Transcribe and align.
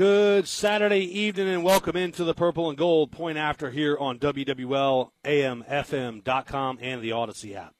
Good 0.00 0.48
Saturday 0.48 1.00
evening 1.00 1.48
and 1.48 1.62
welcome 1.62 1.94
into 1.94 2.24
the 2.24 2.32
Purple 2.32 2.70
and 2.70 2.78
Gold 2.78 3.12
Point 3.12 3.36
After 3.36 3.68
here 3.68 3.98
on 3.98 4.18
WWLAMFM.com 4.18 6.78
and 6.80 7.02
the 7.02 7.12
Odyssey 7.12 7.54
app. 7.54 7.74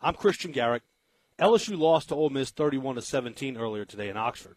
I'm 0.00 0.14
Christian 0.14 0.52
Garrick. 0.52 0.84
LSU 1.38 1.78
lost 1.78 2.08
to 2.08 2.14
Ole 2.14 2.30
Miss 2.30 2.48
31 2.48 2.94
to 2.94 3.02
17 3.02 3.58
earlier 3.58 3.84
today 3.84 4.08
in 4.08 4.16
Oxford. 4.16 4.56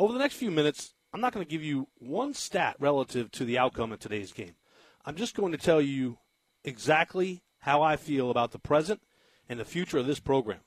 Over 0.00 0.12
the 0.12 0.18
next 0.18 0.34
few 0.34 0.50
minutes, 0.50 0.94
I'm 1.14 1.20
not 1.20 1.32
going 1.32 1.46
to 1.46 1.50
give 1.50 1.62
you 1.62 1.86
one 2.00 2.34
stat 2.34 2.74
relative 2.80 3.30
to 3.30 3.44
the 3.44 3.58
outcome 3.58 3.92
of 3.92 4.00
today's 4.00 4.32
game. 4.32 4.56
I'm 5.04 5.14
just 5.14 5.36
going 5.36 5.52
to 5.52 5.58
tell 5.58 5.80
you 5.80 6.18
exactly 6.64 7.44
how 7.60 7.82
I 7.82 7.94
feel 7.94 8.32
about 8.32 8.50
the 8.50 8.58
present 8.58 9.00
and 9.48 9.60
the 9.60 9.64
future 9.64 9.98
of 9.98 10.08
this 10.08 10.18
program. 10.18 10.62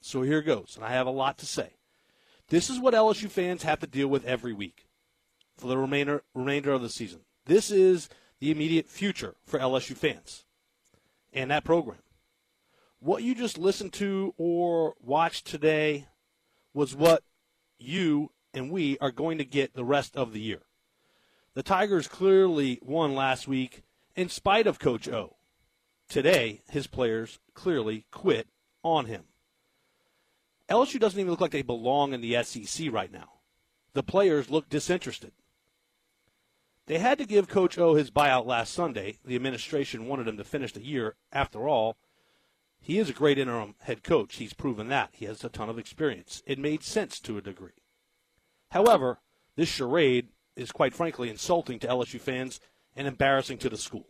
So 0.00 0.22
here 0.22 0.42
goes, 0.42 0.74
and 0.74 0.84
I 0.84 0.90
have 0.90 1.06
a 1.06 1.10
lot 1.10 1.38
to 1.38 1.46
say. 1.46 1.74
This 2.50 2.68
is 2.68 2.80
what 2.80 2.94
LSU 2.94 3.30
fans 3.30 3.62
have 3.62 3.78
to 3.78 3.86
deal 3.86 4.08
with 4.08 4.24
every 4.24 4.52
week 4.52 4.88
for 5.60 5.68
the 5.68 5.78
remainder 5.78 6.22
remainder 6.34 6.72
of 6.72 6.82
the 6.82 6.88
season. 6.88 7.20
This 7.44 7.70
is 7.70 8.08
the 8.40 8.50
immediate 8.50 8.88
future 8.88 9.36
for 9.44 9.58
LSU 9.58 9.96
fans 9.96 10.44
and 11.32 11.50
that 11.50 11.64
program. 11.64 11.98
What 12.98 13.22
you 13.22 13.34
just 13.34 13.58
listened 13.58 13.92
to 13.94 14.34
or 14.36 14.94
watched 15.00 15.46
today 15.46 16.06
was 16.74 16.94
what 16.94 17.22
you 17.78 18.32
and 18.52 18.70
we 18.70 18.98
are 18.98 19.10
going 19.10 19.38
to 19.38 19.44
get 19.44 19.74
the 19.74 19.84
rest 19.84 20.16
of 20.16 20.32
the 20.32 20.40
year. 20.40 20.62
The 21.54 21.62
Tigers 21.62 22.08
clearly 22.08 22.78
won 22.82 23.14
last 23.14 23.46
week 23.46 23.82
in 24.16 24.28
spite 24.28 24.66
of 24.66 24.78
Coach 24.78 25.08
O. 25.08 25.36
Today, 26.08 26.62
his 26.70 26.86
players 26.86 27.38
clearly 27.54 28.06
quit 28.10 28.48
on 28.82 29.06
him. 29.06 29.24
LSU 30.68 30.98
doesn't 30.98 31.18
even 31.18 31.30
look 31.30 31.40
like 31.40 31.50
they 31.50 31.62
belong 31.62 32.12
in 32.12 32.20
the 32.20 32.42
SEC 32.42 32.92
right 32.92 33.12
now. 33.12 33.30
The 33.92 34.02
players 34.02 34.50
look 34.50 34.68
disinterested. 34.68 35.32
They 36.90 36.98
had 36.98 37.18
to 37.18 37.24
give 37.24 37.46
Coach 37.46 37.78
O 37.78 37.94
his 37.94 38.10
buyout 38.10 38.46
last 38.46 38.74
Sunday. 38.74 39.18
The 39.24 39.36
administration 39.36 40.08
wanted 40.08 40.26
him 40.26 40.36
to 40.38 40.42
finish 40.42 40.72
the 40.72 40.84
year. 40.84 41.14
After 41.30 41.68
all, 41.68 41.96
he 42.80 42.98
is 42.98 43.08
a 43.08 43.12
great 43.12 43.38
interim 43.38 43.76
head 43.82 44.02
coach. 44.02 44.34
He's 44.34 44.54
proven 44.54 44.88
that. 44.88 45.10
He 45.12 45.24
has 45.26 45.44
a 45.44 45.48
ton 45.48 45.68
of 45.68 45.78
experience. 45.78 46.42
It 46.46 46.58
made 46.58 46.82
sense 46.82 47.20
to 47.20 47.38
a 47.38 47.42
degree. 47.42 47.84
However, 48.72 49.20
this 49.54 49.68
charade 49.68 50.30
is 50.56 50.72
quite 50.72 50.92
frankly 50.92 51.30
insulting 51.30 51.78
to 51.78 51.86
LSU 51.86 52.20
fans 52.20 52.58
and 52.96 53.06
embarrassing 53.06 53.58
to 53.58 53.70
the 53.70 53.78
school. 53.78 54.08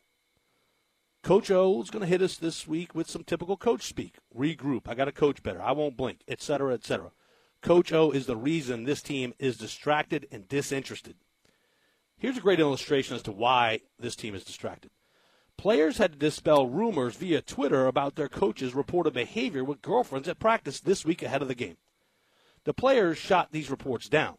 Coach 1.23 1.51
O 1.51 1.83
is 1.83 1.91
going 1.91 2.01
to 2.01 2.09
hit 2.09 2.23
us 2.23 2.39
this 2.39 2.67
week 2.67 2.95
with 2.95 3.11
some 3.11 3.25
typical 3.25 3.59
coach 3.59 3.83
speak. 3.83 4.15
Regroup. 4.35 4.89
I 4.89 4.95
got 4.95 5.05
to 5.05 5.13
coach 5.13 5.43
better. 5.43 5.61
I 5.61 5.73
won't 5.73 5.99
blink, 5.99 6.21
etc., 6.27 6.73
etc. 6.73 7.11
Coach 7.61 7.93
O 7.93 8.11
is 8.11 8.25
the 8.25 8.39
reason 8.39 8.85
this 8.85 9.03
team 9.03 9.35
is 9.39 9.59
distracted 9.59 10.27
and 10.33 10.49
disinterested. 10.49 11.17
Here's 12.21 12.37
a 12.37 12.43
great 12.43 12.61
illustration 12.61 13.17
as 13.17 13.23
to 13.23 13.33
why 13.33 13.81
this 13.99 14.15
team 14.15 14.35
is 14.35 14.45
distracted. 14.45 14.91
Players 15.57 15.97
had 15.97 16.13
to 16.13 16.19
dispel 16.19 16.67
rumors 16.67 17.17
via 17.17 17.41
Twitter 17.41 17.87
about 17.87 18.15
their 18.15 18.29
coach's 18.29 18.75
reported 18.75 19.15
behavior 19.15 19.65
with 19.65 19.81
girlfriends 19.81 20.29
at 20.29 20.39
practice 20.39 20.81
this 20.81 21.03
week 21.03 21.23
ahead 21.23 21.41
of 21.41 21.49
the 21.49 21.55
game. 21.55 21.79
The 22.65 22.75
players 22.75 23.17
shot 23.17 23.53
these 23.53 23.71
reports 23.71 24.11
down. 24.11 24.37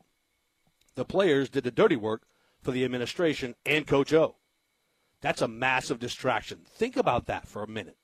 The 0.94 1.06
players 1.06 1.50
did 1.50 1.64
the 1.64 1.72
dirty 1.72 1.96
work 1.96 2.22
for 2.62 2.70
the 2.70 2.86
administration 2.86 3.56
and 3.66 3.88
Coach 3.88 4.14
O. 4.14 4.36
That's 5.22 5.42
a 5.42 5.48
massive 5.48 5.98
distraction. 5.98 6.60
Think 6.68 6.96
about 6.96 7.26
that 7.26 7.48
for 7.48 7.64
a 7.64 7.68
minute. 7.68 7.98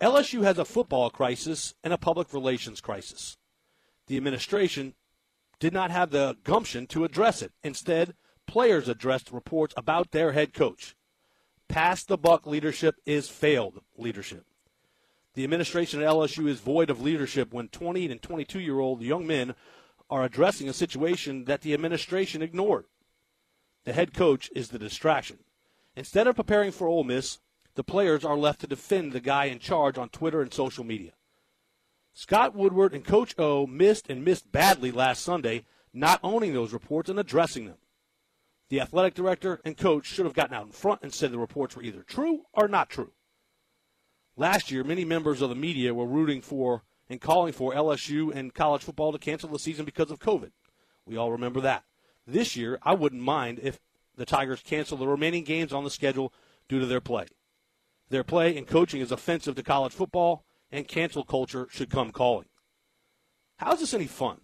LSU 0.00 0.42
has 0.42 0.58
a 0.58 0.64
football 0.64 1.10
crisis 1.10 1.74
and 1.84 1.92
a 1.92 1.98
public 1.98 2.32
relations 2.32 2.80
crisis. 2.80 3.36
The 4.08 4.16
administration 4.16 4.94
did 5.60 5.72
not 5.72 5.92
have 5.92 6.10
the 6.10 6.36
gumption 6.42 6.88
to 6.88 7.04
address 7.04 7.40
it. 7.40 7.52
Instead, 7.62 8.14
players 8.48 8.88
addressed 8.88 9.30
reports 9.30 9.74
about 9.76 10.10
their 10.10 10.32
head 10.32 10.52
coach. 10.52 10.96
Pass 11.68 12.02
the 12.02 12.16
buck 12.16 12.46
leadership 12.46 12.96
is 13.06 13.28
failed 13.28 13.82
leadership. 13.96 14.44
The 15.34 15.44
administration 15.44 16.02
at 16.02 16.08
LSU 16.08 16.48
is 16.48 16.58
void 16.58 16.90
of 16.90 17.00
leadership 17.00 17.52
when 17.52 17.68
20 17.68 18.10
and 18.10 18.20
22 18.20 18.58
year 18.58 18.80
old 18.80 19.02
young 19.02 19.26
men 19.26 19.54
are 20.10 20.24
addressing 20.24 20.68
a 20.68 20.72
situation 20.72 21.44
that 21.44 21.60
the 21.60 21.74
administration 21.74 22.42
ignored. 22.42 22.86
The 23.84 23.92
head 23.92 24.14
coach 24.14 24.50
is 24.56 24.70
the 24.70 24.78
distraction. 24.78 25.38
Instead 25.94 26.26
of 26.26 26.36
preparing 26.36 26.72
for 26.72 26.88
Ole 26.88 27.04
Miss, 27.04 27.38
the 27.74 27.84
players 27.84 28.24
are 28.24 28.36
left 28.36 28.60
to 28.62 28.66
defend 28.66 29.12
the 29.12 29.20
guy 29.20 29.44
in 29.44 29.58
charge 29.58 29.98
on 29.98 30.08
Twitter 30.08 30.40
and 30.40 30.52
social 30.52 30.84
media. 30.84 31.12
Scott 32.14 32.54
Woodward 32.54 32.94
and 32.94 33.04
Coach 33.04 33.34
O 33.38 33.66
missed 33.66 34.08
and 34.08 34.24
missed 34.24 34.50
badly 34.50 34.90
last 34.90 35.22
Sunday, 35.22 35.64
not 35.92 36.18
owning 36.24 36.54
those 36.54 36.72
reports 36.72 37.10
and 37.10 37.18
addressing 37.18 37.66
them. 37.66 37.76
The 38.68 38.80
athletic 38.80 39.14
director 39.14 39.60
and 39.64 39.76
coach 39.76 40.06
should 40.06 40.26
have 40.26 40.34
gotten 40.34 40.54
out 40.54 40.66
in 40.66 40.72
front 40.72 41.00
and 41.02 41.12
said 41.12 41.32
the 41.32 41.38
reports 41.38 41.74
were 41.74 41.82
either 41.82 42.02
true 42.02 42.42
or 42.52 42.68
not 42.68 42.90
true. 42.90 43.12
Last 44.36 44.70
year, 44.70 44.84
many 44.84 45.04
members 45.04 45.40
of 45.40 45.48
the 45.48 45.56
media 45.56 45.94
were 45.94 46.06
rooting 46.06 46.42
for 46.42 46.84
and 47.08 47.20
calling 47.20 47.52
for 47.52 47.72
LSU 47.72 48.32
and 48.34 48.54
college 48.54 48.82
football 48.82 49.12
to 49.12 49.18
cancel 49.18 49.48
the 49.48 49.58
season 49.58 49.84
because 49.84 50.10
of 50.10 50.18
COVID. 50.18 50.50
We 51.06 51.16
all 51.16 51.32
remember 51.32 51.60
that. 51.62 51.84
This 52.26 52.56
year, 52.56 52.78
I 52.82 52.92
wouldn't 52.92 53.22
mind 53.22 53.58
if 53.62 53.80
the 54.16 54.26
Tigers 54.26 54.62
cancel 54.62 54.98
the 54.98 55.08
remaining 55.08 55.44
games 55.44 55.72
on 55.72 55.84
the 55.84 55.90
schedule 55.90 56.32
due 56.68 56.78
to 56.78 56.86
their 56.86 57.00
play. 57.00 57.26
Their 58.10 58.24
play 58.24 58.56
and 58.56 58.66
coaching 58.66 59.00
is 59.00 59.10
offensive 59.10 59.54
to 59.56 59.62
college 59.62 59.92
football, 59.92 60.44
and 60.70 60.86
cancel 60.86 61.24
culture 61.24 61.66
should 61.70 61.90
come 61.90 62.10
calling. 62.10 62.48
How 63.56 63.72
is 63.72 63.80
this 63.80 63.94
any 63.94 64.06
fun? 64.06 64.42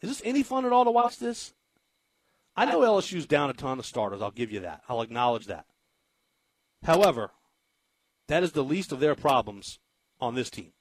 Is 0.00 0.08
this 0.08 0.22
any 0.24 0.42
fun 0.42 0.64
at 0.64 0.72
all 0.72 0.84
to 0.84 0.90
watch 0.90 1.18
this? 1.18 1.52
I 2.54 2.66
know 2.66 2.80
LSU's 2.80 3.26
down 3.26 3.50
a 3.50 3.54
ton 3.54 3.78
of 3.78 3.86
starters. 3.86 4.20
I'll 4.20 4.30
give 4.30 4.52
you 4.52 4.60
that. 4.60 4.82
I'll 4.88 5.02
acknowledge 5.02 5.46
that. 5.46 5.64
However, 6.82 7.30
that 8.28 8.42
is 8.42 8.52
the 8.52 8.64
least 8.64 8.92
of 8.92 9.00
their 9.00 9.14
problems 9.14 9.78
on 10.20 10.34
this 10.34 10.50
team. 10.50 10.72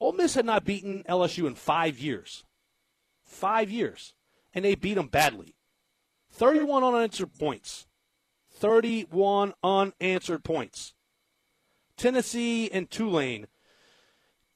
Ole 0.00 0.12
Miss 0.12 0.34
had 0.34 0.46
not 0.46 0.64
beaten 0.64 1.04
LSU 1.08 1.46
in 1.46 1.54
five 1.54 1.98
years. 1.98 2.44
Five 3.22 3.70
years. 3.70 4.14
And 4.54 4.64
they 4.64 4.74
beat 4.74 4.94
them 4.94 5.08
badly. 5.08 5.54
31 6.30 6.84
unanswered 6.84 7.34
points. 7.34 7.86
31 8.50 9.54
unanswered 9.62 10.44
points. 10.44 10.94
Tennessee 11.96 12.70
and 12.70 12.90
Tulane 12.90 13.48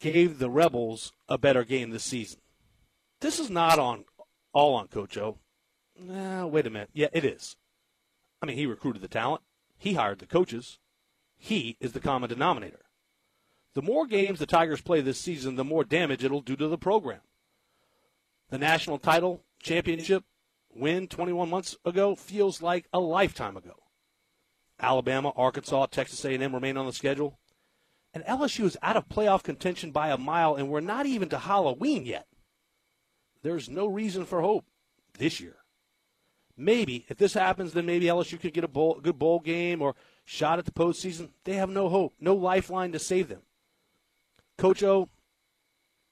gave 0.01 0.39
the 0.39 0.51
Rebels 0.51 1.13
a 1.29 1.39
better 1.39 1.65
game 1.65 1.91
this 1.91 2.05
season. 2.05 2.41
This 3.21 3.39
is 3.39 3.51
not 3.51 3.79
on 3.79 4.05
all 4.53 4.75
on 4.75 4.89
Coach 4.89 5.17
O. 5.17 5.39
Nah, 5.99 6.47
wait 6.47 6.67
a 6.67 6.71
minute. 6.71 6.91
Yeah, 6.93 7.09
it 7.13 7.25
is. 7.25 7.57
I 8.41 8.47
mean, 8.47 8.57
he 8.57 8.67
recruited 8.67 9.03
the 9.03 9.09
talent. 9.09 9.43
He 9.79 9.95
hired 9.95 10.19
the 10.19 10.27
coaches. 10.27 10.79
He 11.37 11.77
is 11.81 11.93
the 11.93 12.01
common 12.01 12.29
denominator. 12.29 12.85
The 13.75 13.83
more 13.83 14.07
games 14.07 14.39
the 14.39 14.47
Tigers 14.47 14.81
play 14.81 15.01
this 15.01 15.19
season, 15.19 15.57
the 15.57 15.65
more 15.65 15.85
damage 15.85 16.23
it'll 16.23 16.41
do 16.41 16.57
to 16.57 16.69
the 16.69 16.79
program. 16.79 17.21
The 18.51 18.59
national 18.59 18.99
title 18.99 19.43
championship 19.63 20.25
win 20.75 21.09
21 21.09 21.49
months 21.49 21.77
ago 21.85 22.15
feels 22.15 22.61
like 22.61 22.87
a 22.93 23.01
lifetime 23.01 23.57
ago. 23.57 23.75
Alabama, 24.79 25.33
Arkansas, 25.37 25.87
Texas 25.87 26.25
A&M 26.25 26.55
remain 26.55 26.77
on 26.77 26.87
the 26.87 26.93
schedule. 26.93 27.39
And 28.13 28.25
LSU 28.25 28.65
is 28.65 28.77
out 28.83 28.97
of 28.97 29.09
playoff 29.09 29.43
contention 29.43 29.91
by 29.91 30.11
a 30.11 30.19
mile, 30.19 30.55
and 30.55 30.69
we're 30.69 30.81
not 30.81 31.07
even 31.07 31.31
to 31.31 31.39
Halloween 31.39 32.05
yet. 32.05 32.27
There's 33.43 33.71
no 33.71 33.87
reason 33.87 34.27
for 34.27 34.43
hope 34.43 34.67
this 35.19 35.41
year. 35.41 35.57
Maybe 36.57 37.07
if 37.09 37.17
this 37.17 37.35
happens, 37.35 37.73
then 37.73 37.87
maybe 37.87 38.07
LSU 38.07 38.41
could 38.41 38.53
get 38.53 38.65
a 38.65 38.69
bowl, 38.69 39.01
good 39.01 39.19
bowl 39.19 39.41
game 39.41 39.81
or 39.81 39.95
shot 40.25 40.59
at 40.59 40.65
the 40.65 40.71
postseason. 40.71 41.31
They 41.45 41.55
have 41.55 41.71
no 41.71 41.89
hope, 41.89 42.15
no 42.21 42.35
lifeline 42.35 42.93
to 42.93 42.99
save 42.99 43.29
them. 43.29 43.43
Coach 44.59 44.83
O, 44.83 45.09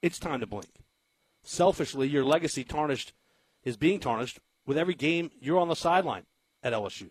it's 0.03 0.19
time 0.19 0.41
to 0.41 0.47
blink. 0.47 0.81
Selfishly, 1.43 2.09
your 2.09 2.25
legacy 2.25 2.65
tarnished 2.65 3.13
is 3.65 3.77
being 3.77 4.01
tarnished 4.01 4.41
with 4.67 4.79
every 4.79 4.95
game 4.95 5.31
you're 5.41 5.59
on 5.59 5.69
the 5.69 5.77
sideline 5.77 6.25
at 6.63 6.73
LSU. 6.73 7.11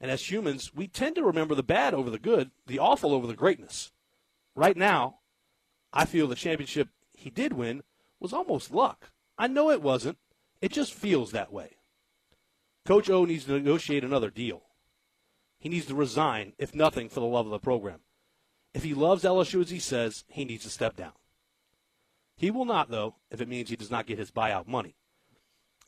And 0.00 0.10
as 0.10 0.30
humans, 0.30 0.74
we 0.74 0.86
tend 0.86 1.16
to 1.16 1.24
remember 1.24 1.54
the 1.54 1.62
bad 1.62 1.94
over 1.94 2.10
the 2.10 2.18
good, 2.18 2.50
the 2.66 2.78
awful 2.78 3.14
over 3.14 3.26
the 3.26 3.34
greatness. 3.34 3.92
Right 4.54 4.76
now, 4.76 5.18
I 5.92 6.04
feel 6.04 6.26
the 6.26 6.34
championship 6.34 6.88
he 7.16 7.30
did 7.30 7.54
win 7.54 7.82
was 8.20 8.32
almost 8.32 8.72
luck. 8.72 9.10
I 9.38 9.48
know 9.48 9.70
it 9.70 9.82
wasn't. 9.82 10.18
It 10.60 10.72
just 10.72 10.92
feels 10.92 11.32
that 11.32 11.52
way. 11.52 11.76
Coach 12.86 13.10
O 13.10 13.24
needs 13.24 13.44
to 13.44 13.52
negotiate 13.52 14.04
another 14.04 14.30
deal. 14.30 14.62
He 15.58 15.68
needs 15.68 15.86
to 15.86 15.94
resign, 15.94 16.52
if 16.58 16.74
nothing, 16.74 17.08
for 17.08 17.20
the 17.20 17.26
love 17.26 17.46
of 17.46 17.52
the 17.52 17.58
program. 17.58 18.00
If 18.72 18.84
he 18.84 18.94
loves 18.94 19.24
LSU 19.24 19.60
as 19.62 19.70
he 19.70 19.80
says, 19.80 20.24
he 20.28 20.44
needs 20.44 20.62
to 20.64 20.70
step 20.70 20.96
down. 20.96 21.12
He 22.36 22.50
will 22.50 22.64
not, 22.64 22.90
though, 22.90 23.16
if 23.30 23.40
it 23.40 23.48
means 23.48 23.70
he 23.70 23.76
does 23.76 23.90
not 23.90 24.06
get 24.06 24.18
his 24.18 24.30
buyout 24.30 24.68
money. 24.68 24.94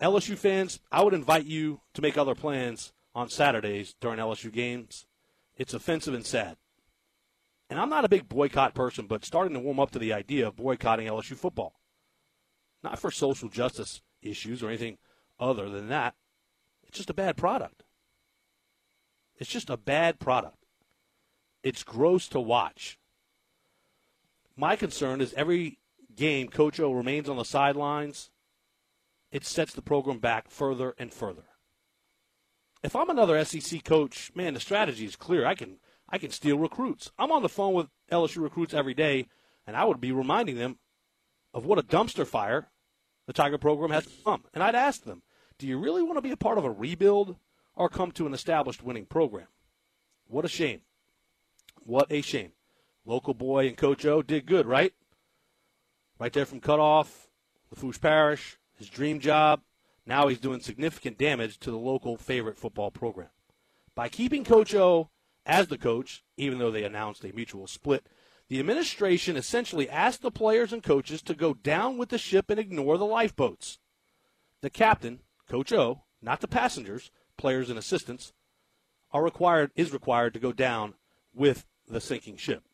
LSU 0.01 0.37
fans, 0.37 0.81
I 0.91 1.03
would 1.05 1.15
invite 1.15 1.45
you 1.45 1.81
to 1.95 2.03
make 2.03 2.19
other 2.19 2.35
plans 2.35 2.93
on 3.15 3.29
Saturdays 3.29 3.95
during 4.01 4.19
LSU 4.19 4.53
games. 4.53 5.07
It's 5.57 5.75
offensive 5.75 6.15
and 6.15 6.27
sad. 6.27 6.57
And 7.71 7.79
I'm 7.79 7.91
not 7.91 8.05
a 8.05 8.09
big 8.09 8.29
boycott 8.29 8.75
person, 8.75 9.07
but 9.07 9.25
starting 9.25 9.55
to 9.55 9.61
warm 9.61 9.79
up 9.79 9.91
to 9.93 9.99
the 9.99 10.13
idea 10.13 10.49
of 10.49 10.57
boycotting 10.57 11.07
LSU 11.07 11.37
football. 11.37 11.75
Not 12.83 12.99
for 12.99 13.11
social 13.11 13.49
justice 13.49 14.01
issues 14.23 14.63
or 14.63 14.69
anything 14.69 14.99
other 15.39 15.69
than 15.69 15.89
that. 15.89 16.15
It's 16.89 16.99
just 16.99 17.11
a 17.11 17.15
bad 17.15 17.37
product. 17.37 17.85
It's 19.37 19.51
just 19.51 19.71
a 19.71 19.77
bad 19.77 20.19
product. 20.19 20.65
It's 21.63 21.83
gross 21.83 22.29
to 22.29 22.41
watch. 22.41 22.99
My 24.57 24.75
concern 24.75 25.21
is 25.21 25.35
every 25.35 25.79
game 26.15 26.49
Coach 26.49 26.81
O 26.81 26.93
remains 26.93 27.29
on 27.29 27.37
the 27.37 27.45
sidelines, 27.45 28.31
it 29.31 29.45
sets 29.45 29.73
the 29.73 29.83
program 29.83 30.19
back 30.19 30.51
further 30.51 30.95
and 30.99 31.13
further. 31.13 31.45
If 32.83 32.97
I'm 32.97 33.11
another 33.11 33.45
SEC 33.45 33.85
coach, 33.85 34.31
man, 34.35 34.55
the 34.55 34.61
strategy 34.61 35.05
is 35.05 35.17
clear. 35.17 35.47
I 35.47 35.55
can 35.55 35.79
I 36.09 36.19
can 36.19 36.31
steal 36.31 36.59
recruits. 36.59 37.11
I'm 37.19 37.31
on 37.31 37.43
the 37.43 37.49
phone 37.49 37.75
with 37.75 37.89
LSU 38.11 38.43
recruits 38.43 38.73
every 38.73 38.95
day, 38.95 39.27
and 39.67 39.77
I 39.77 39.85
would 39.85 40.01
be 40.01 40.13
reminding 40.13 40.57
them 40.57 40.79
of 41.53 41.67
what 41.67 41.79
a 41.79 41.83
dumpster 41.83 42.27
fire 42.27 42.71
the 43.27 43.33
Tiger 43.33 43.59
program 43.59 43.91
has 43.91 44.07
become. 44.07 44.45
And 44.55 44.63
I'd 44.63 44.75
ask 44.75 45.05
them, 45.05 45.23
do 45.59 45.67
you 45.67 45.79
really 45.79 46.03
want 46.03 46.17
to 46.17 46.23
be 46.23 46.31
a 46.31 46.37
part 46.37 46.59
of 46.59 46.65
a 46.65 46.71
rebuild 46.71 47.37
or 47.75 47.89
come 47.89 48.13
to 48.13 48.27
an 48.27 48.35
established 48.35 48.83
winning 48.83 49.07
program? 49.07 49.49
What 50.29 50.45
a 50.45 50.49
shame. 50.49 50.83
What 51.85 52.07
a 52.11 52.21
shame. 52.21 52.53
Local 53.05 53.35
boy 53.35 53.67
and 53.67 53.77
Coach 53.77 54.05
O 54.07 54.23
did 54.23 54.47
good, 54.47 54.67
right? 54.67 54.93
Right 56.19 56.33
there 56.33 56.47
from 56.47 56.61
Cut 56.61 56.81
Off, 56.81 57.29
Lafourche 57.71 58.01
Parish, 58.01 58.59
his 58.77 58.89
dream 58.89 59.21
job. 59.21 59.63
Now 60.07 60.29
he's 60.29 60.41
doing 60.41 60.61
significant 60.61 61.19
damage 61.19 61.59
to 61.61 61.71
the 61.71 61.79
local 61.79 62.17
favorite 62.17 62.59
football 62.59 62.91
program. 62.91 63.29
By 63.95 64.09
keeping 64.09 64.45
Coach 64.45 64.75
O 64.75 65.11
as 65.45 65.69
the 65.69 65.79
coach, 65.79 66.23
even 66.37 66.59
though 66.59 66.71
they 66.71 66.85
announced 66.85 67.25
a 67.25 67.35
mutual 67.35 67.67
split, 67.67 68.07
the 68.49 68.61
administration 68.61 69.37
essentially 69.37 69.89
asked 69.89 70.23
the 70.23 70.31
players 70.31 70.73
and 70.73 70.83
coaches 70.83 71.21
to 71.23 71.35
go 71.35 71.55
down 71.55 71.99
with 71.99 72.11
the 72.11 72.19
ship 72.19 72.49
and 72.49 72.59
ignore 72.59 72.97
the 72.97 73.05
lifeboats. 73.05 73.79
The 74.61 74.71
captain, 74.71 75.21
Coach 75.49 75.73
O, 75.73 76.03
not 76.21 76.41
the 76.41 76.49
passengers, 76.49 77.11
players 77.37 77.71
and 77.71 77.79
assistants, 77.79 78.33
are 79.13 79.23
required 79.23 79.71
is 79.75 79.93
required 79.93 80.35
to 80.35 80.41
go 80.41 80.53
down 80.53 80.95
with 81.35 81.65
the 81.87 82.01
sinking 82.01 82.37
ship. 82.37 82.65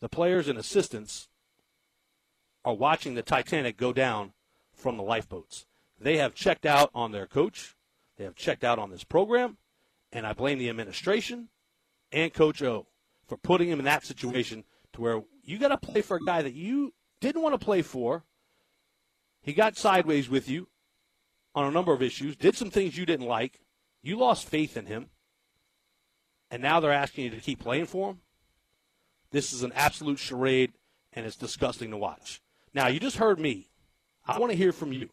The 0.00 0.08
players 0.08 0.48
and 0.48 0.58
assistants 0.58 1.28
are 2.64 2.74
watching 2.74 3.14
the 3.14 3.22
Titanic 3.22 3.76
go 3.76 3.92
down 3.92 4.32
from 4.72 4.96
the 4.96 5.02
lifeboats. 5.02 5.66
They 6.00 6.18
have 6.18 6.34
checked 6.34 6.66
out 6.66 6.90
on 6.94 7.12
their 7.12 7.26
coach, 7.26 7.74
they 8.16 8.24
have 8.24 8.36
checked 8.36 8.64
out 8.64 8.78
on 8.78 8.90
this 8.90 9.04
program, 9.04 9.58
and 10.12 10.26
I 10.26 10.32
blame 10.32 10.58
the 10.58 10.68
administration 10.68 11.48
and 12.12 12.32
Coach 12.32 12.62
O 12.62 12.86
for 13.26 13.36
putting 13.36 13.68
him 13.68 13.80
in 13.80 13.84
that 13.86 14.04
situation 14.04 14.64
to 14.92 15.00
where 15.00 15.22
you 15.42 15.58
got 15.58 15.68
to 15.68 15.76
play 15.76 16.02
for 16.02 16.16
a 16.16 16.24
guy 16.24 16.42
that 16.42 16.54
you 16.54 16.94
didn't 17.20 17.42
want 17.42 17.58
to 17.58 17.64
play 17.64 17.82
for. 17.82 18.24
He 19.42 19.52
got 19.52 19.76
sideways 19.76 20.28
with 20.28 20.48
you 20.48 20.68
on 21.54 21.66
a 21.66 21.70
number 21.70 21.92
of 21.92 22.02
issues, 22.02 22.36
did 22.36 22.56
some 22.56 22.70
things 22.70 22.96
you 22.96 23.06
didn't 23.06 23.26
like. 23.26 23.60
You 24.02 24.16
lost 24.16 24.48
faith 24.48 24.76
in 24.76 24.86
him. 24.86 25.08
And 26.50 26.62
now 26.62 26.80
they're 26.80 26.92
asking 26.92 27.24
you 27.24 27.30
to 27.30 27.40
keep 27.40 27.60
playing 27.60 27.86
for 27.86 28.10
him. 28.10 28.20
This 29.30 29.52
is 29.52 29.62
an 29.62 29.72
absolute 29.74 30.18
charade, 30.18 30.72
and 31.12 31.26
it's 31.26 31.36
disgusting 31.36 31.90
to 31.90 31.96
watch. 31.96 32.40
Now, 32.72 32.88
you 32.88 33.00
just 33.00 33.16
heard 33.16 33.40
me. 33.40 33.70
I 34.26 34.38
want 34.38 34.52
to 34.52 34.58
hear 34.58 34.72
from 34.72 34.92
you. 34.92 35.10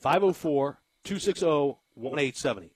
504 0.00 0.80
260 1.04 1.46
1870. 1.94 2.72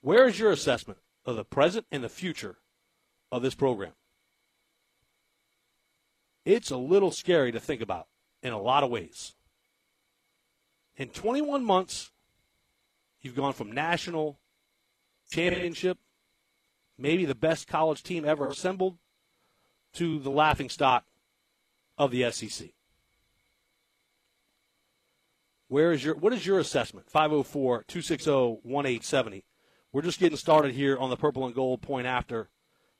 Where 0.00 0.26
is 0.26 0.38
your 0.38 0.50
assessment 0.50 0.98
of 1.24 1.36
the 1.36 1.44
present 1.44 1.86
and 1.90 2.02
the 2.02 2.08
future 2.08 2.58
of 3.30 3.42
this 3.42 3.54
program? 3.54 3.92
It's 6.44 6.70
a 6.70 6.76
little 6.76 7.10
scary 7.10 7.52
to 7.52 7.60
think 7.60 7.80
about 7.80 8.08
in 8.42 8.52
a 8.52 8.60
lot 8.60 8.82
of 8.82 8.90
ways. 8.90 9.34
In 11.02 11.08
21 11.08 11.64
months, 11.64 12.12
you've 13.22 13.34
gone 13.34 13.54
from 13.54 13.72
national 13.72 14.38
championship, 15.28 15.98
maybe 16.96 17.24
the 17.24 17.34
best 17.34 17.66
college 17.66 18.04
team 18.04 18.24
ever 18.24 18.46
assembled, 18.46 18.98
to 19.94 20.20
the 20.20 20.30
laughing 20.30 20.68
stock 20.68 21.04
of 21.98 22.12
the 22.12 22.30
SEC. 22.30 22.68
Where 25.66 25.90
is 25.90 26.04
your 26.04 26.14
what 26.14 26.32
is 26.32 26.46
your 26.46 26.60
assessment? 26.60 27.10
504 27.10 27.82
260 27.88 28.30
1870. 28.62 29.44
We're 29.90 30.02
just 30.02 30.20
getting 30.20 30.38
started 30.38 30.72
here 30.72 30.96
on 30.96 31.10
the 31.10 31.16
purple 31.16 31.44
and 31.44 31.52
gold 31.52 31.82
point 31.82 32.06
after 32.06 32.48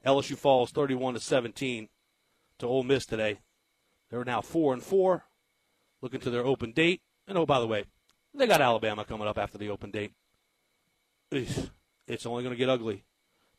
LSU 0.05 0.37
falls 0.37 0.73
31 0.73 1.15
to 1.15 1.21
17 1.21 1.89
to 2.59 2.67
Ole 2.67 2.83
Miss 2.83 3.07
today. 3.07 3.39
They're 4.11 4.25
now 4.25 4.41
4 4.41 4.73
and 4.73 4.83
4, 4.83 5.25
looking 6.01 6.19
to 6.19 6.31
their 6.31 6.45
open 6.45 6.73
date. 6.73 7.01
And 7.27 7.39
oh, 7.39 7.47
by 7.47 7.61
the 7.61 7.67
way, 7.67 7.85
they 8.35 8.47
got 8.47 8.61
Alabama 8.61 9.05
coming 9.05 9.29
up 9.29 9.39
after 9.39 9.59
the 9.59 9.71
open 9.71 9.91
date. 9.91 10.13
It's 11.31 12.27
only 12.27 12.43
going 12.43 12.55
to 12.55 12.59
get 12.59 12.69
ugly, 12.69 13.05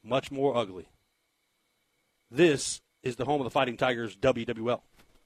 much 0.04 0.32
more 0.32 0.56
ugly. 0.56 0.88
This 2.30 2.82
is 3.02 3.16
the 3.16 3.26
home 3.26 3.42
of 3.42 3.46
the 3.46 3.52
Fighting 3.52 3.78
Tigers 3.78 4.16
WWL. 4.18 4.82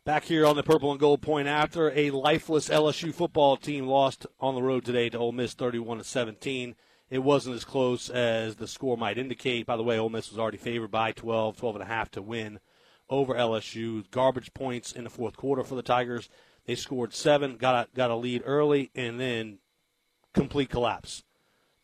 Back 0.06 0.24
here 0.24 0.46
on 0.46 0.56
the 0.56 0.64
purple 0.64 0.92
and 0.92 1.00
gold 1.00 1.22
point 1.22 1.48
after 1.48 1.92
a 1.92 2.12
lifeless 2.12 2.70
LSU 2.70 3.14
football 3.14 3.58
team 3.58 3.88
lost 3.88 4.26
on 4.40 4.56
the 4.56 4.62
road 4.62 4.86
today 4.86 5.10
to 5.10 5.18
Ole 5.18 5.34
Miss 5.34 5.54
31 5.54 5.98
to 5.98 6.04
17 6.04 6.76
it 7.10 7.20
wasn't 7.20 7.56
as 7.56 7.64
close 7.64 8.10
as 8.10 8.56
the 8.56 8.68
score 8.68 8.98
might 8.98 9.18
indicate. 9.18 9.66
By 9.66 9.78
the 9.78 9.84
way, 9.84 9.98
Ole 9.98 10.10
Miss 10.10 10.30
was 10.30 10.40
already 10.40 10.58
favored 10.58 10.92
by 10.92 11.14
12, 11.14 11.58
12 11.58 11.76
and 11.78 11.84
a 11.84 11.88
half 11.88 12.12
to 12.12 12.22
win 12.22 12.60
over 13.10 13.34
LSU. 13.34 14.10
Garbage 14.12 14.54
points 14.54 14.92
in 14.92 15.06
the 15.06 15.10
fourth 15.10 15.38
quarter 15.38 15.64
for 15.64 15.76
the 15.76 15.82
Tigers. 15.82 16.30
They 16.68 16.76
scored 16.76 17.14
seven, 17.14 17.58
got 17.58 17.88
a, 17.88 17.96
got 17.96 18.12
a 18.12 18.16
lead 18.16 18.44
early, 18.46 18.92
and 18.94 19.20
then 19.20 19.60
complete 20.34 20.70
collapse. 20.70 21.24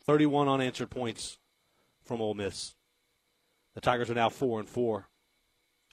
31 0.06 0.48
unanswered 0.48 0.90
points 0.90 1.40
from 2.04 2.22
Ole 2.22 2.34
Miss. 2.36 2.76
The 3.74 3.82
Tigers 3.82 4.10
are 4.12 4.16
now 4.16 4.30
four 4.30 4.60
and 4.60 4.70
four. 4.70 5.10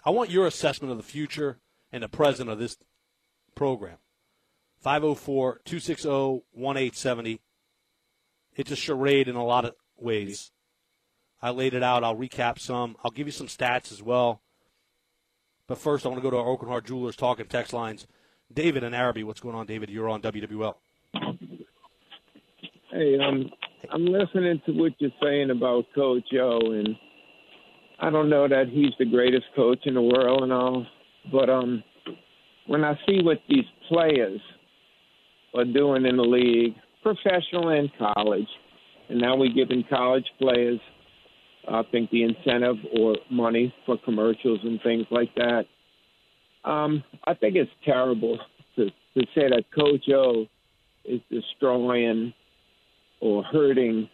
I 0.04 0.10
want 0.10 0.30
your 0.30 0.46
assessment 0.46 0.90
of 0.90 0.98
the 0.98 1.04
future 1.04 1.58
and 1.92 2.02
the 2.02 2.08
present 2.08 2.50
of 2.50 2.58
this 2.58 2.76
program. 3.54 3.98
504 4.80 5.60
260 5.64 6.08
1870 6.08 7.40
it's 8.56 8.70
a 8.70 8.76
charade 8.76 9.28
in 9.28 9.36
a 9.36 9.44
lot 9.44 9.64
of 9.64 9.74
ways. 9.96 10.50
I 11.40 11.50
laid 11.50 11.74
it 11.74 11.82
out. 11.82 12.04
I'll 12.04 12.16
recap 12.16 12.58
some. 12.58 12.96
I'll 13.02 13.10
give 13.10 13.26
you 13.26 13.32
some 13.32 13.46
stats 13.46 13.90
as 13.92 14.02
well. 14.02 14.42
But 15.66 15.78
first, 15.78 16.04
I 16.04 16.08
want 16.08 16.22
to 16.22 16.22
go 16.22 16.30
to 16.30 16.36
our 16.36 16.56
Aucoin 16.56 16.68
Hart 16.68 16.84
Jewelers 16.84 17.16
talking 17.16 17.46
text 17.46 17.72
lines. 17.72 18.06
David 18.52 18.84
and 18.84 18.94
Arabi, 18.94 19.24
what's 19.24 19.40
going 19.40 19.54
on, 19.54 19.66
David? 19.66 19.90
You're 19.90 20.08
on 20.08 20.22
WWL. 20.22 20.74
Hey, 22.90 23.18
um, 23.18 23.50
I'm 23.92 24.06
listening 24.06 24.60
to 24.66 24.72
what 24.72 24.92
you're 24.98 25.10
saying 25.22 25.50
about 25.50 25.84
Coach 25.94 26.26
O, 26.34 26.72
and 26.72 26.96
I 28.00 28.10
don't 28.10 28.28
know 28.28 28.48
that 28.48 28.68
he's 28.70 28.92
the 28.98 29.04
greatest 29.04 29.46
coach 29.54 29.80
in 29.84 29.94
the 29.94 30.02
world 30.02 30.42
and 30.42 30.52
all, 30.52 30.86
but 31.30 31.48
um, 31.48 31.84
when 32.66 32.84
I 32.84 32.94
see 33.06 33.22
what 33.22 33.38
these 33.48 33.64
players 33.88 34.40
are 35.54 35.64
doing 35.64 36.06
in 36.06 36.16
the 36.16 36.22
league, 36.22 36.74
professional 37.02 37.68
and 37.70 37.90
college. 37.98 38.48
And 39.08 39.20
now 39.20 39.36
we're 39.36 39.52
giving 39.52 39.84
college 39.88 40.26
players, 40.38 40.80
I 41.68 41.82
think, 41.90 42.10
the 42.10 42.22
incentive 42.22 42.76
or 42.98 43.16
money 43.30 43.74
for 43.86 43.98
commercials 44.04 44.60
and 44.62 44.80
things 44.82 45.06
like 45.10 45.34
that. 45.34 45.64
Um, 46.64 47.02
I 47.24 47.34
think 47.34 47.56
it's 47.56 47.70
terrible 47.84 48.38
to, 48.76 48.86
to 48.86 49.26
say 49.34 49.48
that 49.48 49.64
Coach 49.74 50.08
O 50.10 50.46
is 51.04 51.20
destroying 51.30 52.32
or 53.20 53.42
hurting 53.44 54.08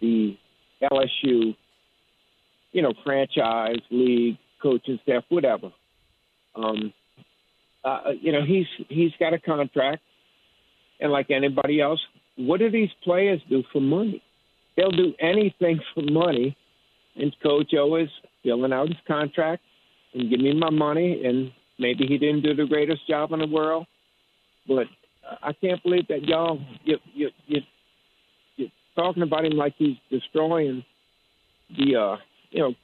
the 0.00 0.36
LSU, 0.82 1.54
you 2.72 2.82
know, 2.82 2.92
franchise, 3.04 3.80
league, 3.90 4.38
coaching 4.62 4.98
staff, 5.02 5.24
whatever. 5.28 5.70
Um, 6.54 6.92
uh, 7.84 8.12
you 8.20 8.32
know, 8.32 8.42
he's 8.44 8.66
he's 8.88 9.12
got 9.20 9.34
a 9.34 9.38
contract, 9.38 10.02
and 11.00 11.12
like 11.12 11.30
anybody 11.30 11.80
else, 11.80 12.00
what 12.36 12.60
do 12.60 12.70
these 12.70 12.88
players 13.02 13.40
do 13.48 13.62
for 13.72 13.80
money? 13.80 14.22
They'll 14.76 14.90
do 14.90 15.14
anything 15.20 15.80
for 15.94 16.02
money. 16.02 16.56
And 17.16 17.34
Coach 17.42 17.72
O 17.78 17.94
is 17.96 18.08
filling 18.42 18.72
out 18.72 18.88
his 18.88 18.96
contract 19.06 19.62
and 20.14 20.28
give 20.30 20.40
me 20.40 20.52
my 20.52 20.70
money. 20.70 21.24
And 21.24 21.52
maybe 21.78 22.06
he 22.06 22.18
didn't 22.18 22.42
do 22.42 22.54
the 22.54 22.66
greatest 22.66 23.06
job 23.08 23.32
in 23.32 23.40
the 23.40 23.46
world, 23.46 23.86
but 24.66 24.86
I 25.42 25.52
can't 25.52 25.82
believe 25.82 26.08
that 26.08 26.22
y'all 26.22 26.60
you 26.84 26.98
you 27.12 27.30
you 27.46 27.60
you're 28.56 28.68
talking 28.96 29.22
about 29.22 29.44
him 29.44 29.52
like 29.52 29.74
he's 29.76 29.96
destroying 30.10 30.84
the 31.76 31.96
uh 31.96 32.16
you 32.50 32.60
know 32.60 32.74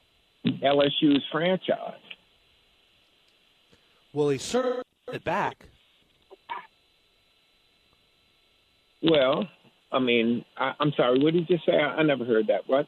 LSU's 0.45 1.23
franchise. 1.31 1.99
Well, 4.13 4.29
he 4.29 4.37
certainly 4.37 4.83
it 5.13 5.23
back. 5.23 5.65
Well, 9.03 9.47
I 9.91 9.99
mean, 9.99 10.45
I, 10.57 10.73
am 10.79 10.91
sorry. 10.95 11.19
What 11.19 11.33
did 11.33 11.49
you 11.49 11.57
say? 11.65 11.73
I, 11.73 11.95
I 11.95 12.03
never 12.03 12.23
heard 12.23 12.47
that. 12.47 12.61
What? 12.67 12.87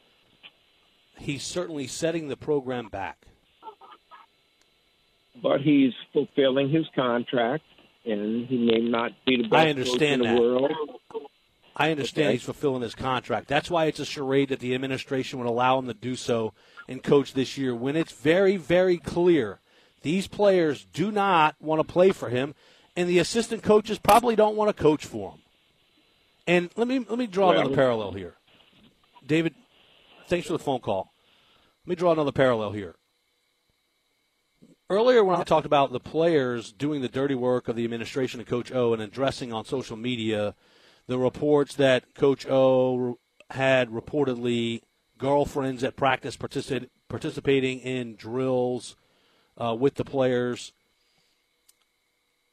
He's 1.18 1.42
certainly 1.42 1.86
setting 1.86 2.28
the 2.28 2.36
program 2.36 2.88
back. 2.88 3.26
But 5.42 5.60
he's 5.60 5.92
fulfilling 6.12 6.70
his 6.70 6.86
contract, 6.94 7.64
and 8.06 8.46
he 8.46 8.58
may 8.58 8.80
not 8.80 9.12
be 9.26 9.36
the 9.38 9.42
best 9.48 9.54
I 9.54 9.70
understand 9.70 10.22
coach 10.22 10.28
in 10.28 10.34
that. 10.34 10.36
the 10.36 10.40
world. 10.40 10.72
I 11.76 11.90
understand 11.90 12.26
Okay. 12.28 12.32
he's 12.34 12.44
fulfilling 12.44 12.82
his 12.82 12.94
contract. 12.94 13.48
That's 13.48 13.68
why 13.68 13.86
it's 13.86 13.98
a 13.98 14.04
charade 14.04 14.50
that 14.50 14.60
the 14.60 14.74
administration 14.76 15.40
would 15.40 15.48
allow 15.48 15.78
him 15.78 15.88
to 15.88 15.94
do 15.94 16.14
so 16.14 16.52
and 16.88 17.02
coach 17.02 17.32
this 17.34 17.58
year 17.58 17.74
when 17.74 17.96
it's 17.96 18.12
very, 18.12 18.56
very 18.56 18.96
clear 18.96 19.58
these 20.02 20.28
players 20.28 20.84
do 20.92 21.10
not 21.10 21.56
want 21.60 21.80
to 21.80 21.92
play 21.92 22.10
for 22.12 22.28
him, 22.28 22.54
and 22.94 23.08
the 23.08 23.18
assistant 23.18 23.62
coaches 23.64 23.98
probably 23.98 24.36
don't 24.36 24.54
want 24.54 24.74
to 24.74 24.82
coach 24.82 25.04
for 25.04 25.32
him. 25.32 25.38
And 26.46 26.70
let 26.76 26.86
me 26.86 27.00
let 27.08 27.18
me 27.18 27.26
draw 27.26 27.48
Well- 27.48 27.60
another 27.60 27.74
parallel 27.74 28.12
here. 28.12 28.36
David, 29.26 29.54
thanks 30.28 30.46
for 30.46 30.52
the 30.52 30.58
phone 30.60 30.78
call. 30.80 31.10
Let 31.86 31.88
me 31.90 31.94
draw 31.96 32.12
another 32.12 32.32
parallel 32.32 32.70
here. 32.72 32.94
Earlier, 34.94 35.24
when 35.24 35.34
I 35.34 35.42
talked 35.42 35.66
about 35.66 35.90
the 35.90 35.98
players 35.98 36.70
doing 36.70 37.02
the 37.02 37.08
dirty 37.08 37.34
work 37.34 37.66
of 37.66 37.74
the 37.74 37.82
administration 37.82 38.38
and 38.38 38.48
Coach 38.48 38.70
O 38.70 38.92
and 38.92 39.02
addressing 39.02 39.52
on 39.52 39.64
social 39.64 39.96
media 39.96 40.54
the 41.08 41.18
reports 41.18 41.74
that 41.74 42.14
Coach 42.14 42.46
O 42.46 43.18
had 43.50 43.90
reportedly 43.90 44.82
girlfriends 45.18 45.82
at 45.82 45.96
practice 45.96 46.36
partici- 46.36 46.88
participating 47.08 47.80
in 47.80 48.14
drills 48.14 48.94
uh, 49.60 49.74
with 49.76 49.96
the 49.96 50.04
players, 50.04 50.72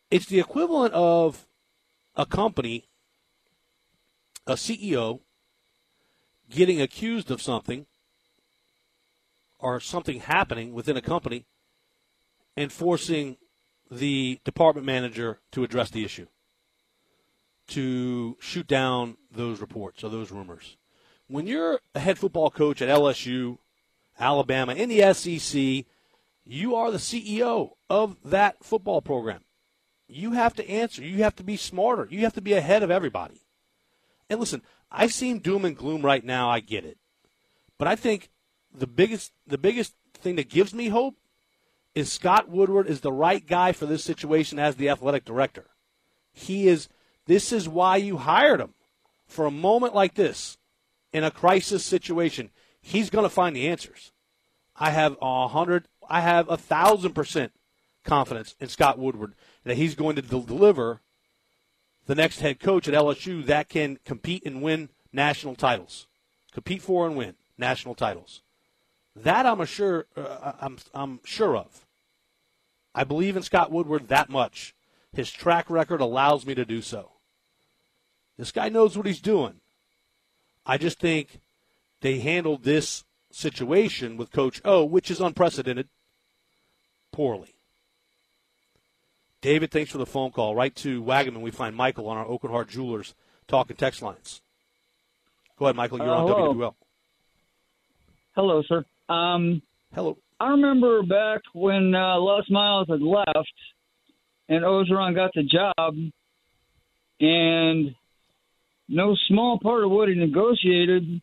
it's 0.09 0.25
the 0.25 0.39
equivalent 0.39 0.95
of 0.95 1.45
a 2.15 2.25
company, 2.25 2.87
a 4.47 4.53
CEO, 4.53 5.19
getting 6.49 6.81
accused 6.81 7.29
of 7.29 7.39
something 7.39 7.85
or 9.59 9.79
something 9.79 10.21
happening 10.21 10.73
within 10.73 10.97
a 10.97 11.03
company 11.03 11.45
and 12.55 12.71
forcing 12.71 13.37
the 13.89 14.39
department 14.43 14.85
manager 14.85 15.39
to 15.51 15.63
address 15.63 15.89
the 15.89 16.05
issue, 16.05 16.27
to 17.67 18.37
shoot 18.39 18.67
down 18.67 19.17
those 19.31 19.59
reports 19.61 20.03
or 20.03 20.09
those 20.09 20.31
rumors. 20.31 20.77
When 21.27 21.47
you're 21.47 21.79
a 21.95 21.99
head 21.99 22.17
football 22.17 22.49
coach 22.49 22.81
at 22.81 22.89
LSU, 22.89 23.57
Alabama, 24.19 24.73
in 24.73 24.89
the 24.89 25.13
SEC, 25.13 25.85
you 26.45 26.75
are 26.75 26.91
the 26.91 26.97
CEO 26.97 27.71
of 27.89 28.17
that 28.25 28.63
football 28.63 29.01
program. 29.01 29.41
You 30.07 30.33
have 30.33 30.53
to 30.55 30.69
answer. 30.69 31.01
You 31.01 31.23
have 31.23 31.35
to 31.37 31.43
be 31.43 31.55
smarter. 31.55 32.07
You 32.09 32.19
have 32.21 32.33
to 32.33 32.41
be 32.41 32.53
ahead 32.53 32.83
of 32.83 32.91
everybody. 32.91 33.41
And 34.29 34.39
listen, 34.39 34.61
I 34.91 35.07
seem 35.07 35.39
doom 35.39 35.63
and 35.63 35.77
gloom 35.77 36.01
right 36.01 36.23
now. 36.23 36.49
I 36.49 36.59
get 36.59 36.83
it, 36.83 36.97
but 37.77 37.87
I 37.87 37.95
think 37.95 38.29
the 38.73 38.87
biggest 38.87 39.31
the 39.47 39.57
biggest 39.57 39.93
thing 40.13 40.35
that 40.35 40.49
gives 40.49 40.73
me 40.73 40.89
hope 40.89 41.15
is 41.93 42.11
Scott 42.11 42.49
Woodward 42.49 42.87
is 42.87 43.01
the 43.01 43.11
right 43.11 43.45
guy 43.45 43.71
for 43.71 43.85
this 43.85 44.03
situation 44.03 44.59
as 44.59 44.75
the 44.75 44.89
athletic 44.89 45.25
director. 45.25 45.65
He 46.33 46.67
is. 46.67 46.87
This 47.27 47.51
is 47.51 47.69
why 47.69 47.97
you 47.97 48.17
hired 48.17 48.59
him 48.59 48.73
for 49.27 49.45
a 49.45 49.51
moment 49.51 49.93
like 49.93 50.15
this 50.15 50.57
in 51.13 51.23
a 51.23 51.31
crisis 51.31 51.83
situation. 51.83 52.49
He's 52.81 53.09
going 53.09 53.23
to 53.23 53.29
find 53.29 53.55
the 53.55 53.67
answers. 53.67 54.11
I 54.75 54.91
have 54.91 55.17
a 55.21 55.47
hundred. 55.47 55.85
I 56.09 56.21
have 56.21 56.49
a 56.49 56.57
thousand 56.57 57.13
percent 57.13 57.51
confidence 58.03 58.55
in 58.59 58.67
Scott 58.69 58.97
Woodward 58.97 59.33
that 59.63 59.77
he's 59.77 59.95
going 59.95 60.15
to 60.15 60.21
del- 60.21 60.41
deliver 60.41 61.01
the 62.07 62.15
next 62.15 62.39
head 62.39 62.59
coach 62.59 62.87
at 62.87 62.93
LSU 62.93 63.45
that 63.45 63.69
can 63.69 63.99
compete 64.03 64.43
and 64.45 64.61
win 64.61 64.89
national 65.13 65.55
titles, 65.55 66.07
compete 66.51 66.81
for 66.81 67.05
and 67.05 67.15
win 67.15 67.35
national 67.57 67.95
titles. 67.95 68.41
That 69.15 69.45
I'm 69.45 69.63
sure. 69.65 70.05
Uh, 70.15 70.53
I'm 70.61 70.77
I'm 70.93 71.19
sure 71.25 71.55
of. 71.57 71.85
I 72.95 73.03
believe 73.03 73.35
in 73.37 73.43
Scott 73.43 73.71
Woodward 73.71 74.07
that 74.09 74.29
much. 74.29 74.73
His 75.13 75.31
track 75.31 75.69
record 75.69 75.99
allows 76.01 76.45
me 76.45 76.55
to 76.55 76.65
do 76.65 76.81
so. 76.81 77.11
This 78.37 78.51
guy 78.51 78.69
knows 78.69 78.97
what 78.97 79.05
he's 79.05 79.19
doing. 79.21 79.55
I 80.65 80.77
just 80.77 80.99
think 80.99 81.39
they 82.01 82.19
handled 82.19 82.63
this 82.63 83.03
situation 83.31 84.15
with 84.17 84.31
Coach 84.31 84.61
O, 84.63 84.85
which 84.85 85.11
is 85.11 85.19
unprecedented, 85.19 85.89
poorly. 87.11 87.55
David, 89.41 89.71
thanks 89.71 89.91
for 89.91 89.97
the 89.97 90.05
phone 90.05 90.31
call. 90.31 90.55
Right 90.55 90.75
to 90.77 91.01
Waggaman, 91.03 91.41
we 91.41 91.51
find 91.51 91.75
Michael 91.75 92.07
on 92.07 92.17
our 92.17 92.25
Aucoin 92.25 92.51
Hart 92.51 92.69
Jewelers 92.69 93.13
talking 93.47 93.75
text 93.75 94.01
lines. 94.01 94.41
Go 95.57 95.65
ahead, 95.65 95.75
Michael. 95.75 95.97
You're 95.97 96.09
Uh, 96.09 96.19
on 96.23 96.27
hello. 96.27 96.53
WWL. 96.53 96.75
Hello, 98.35 98.61
sir. 98.63 98.85
Um, 99.11 99.61
Hello. 99.93 100.17
I 100.39 100.51
remember 100.51 101.03
back 101.03 101.41
when 101.53 101.93
uh, 101.93 102.17
Les 102.17 102.49
Miles 102.49 102.87
had 102.87 103.01
left 103.01 103.53
and 104.47 104.63
Orgeron 104.63 105.13
got 105.13 105.31
the 105.35 105.43
job, 105.43 105.95
and 107.19 107.95
no 108.87 109.15
small 109.27 109.59
part 109.59 109.83
of 109.83 109.91
what 109.91 110.07
he 110.07 110.15
negotiated 110.15 111.21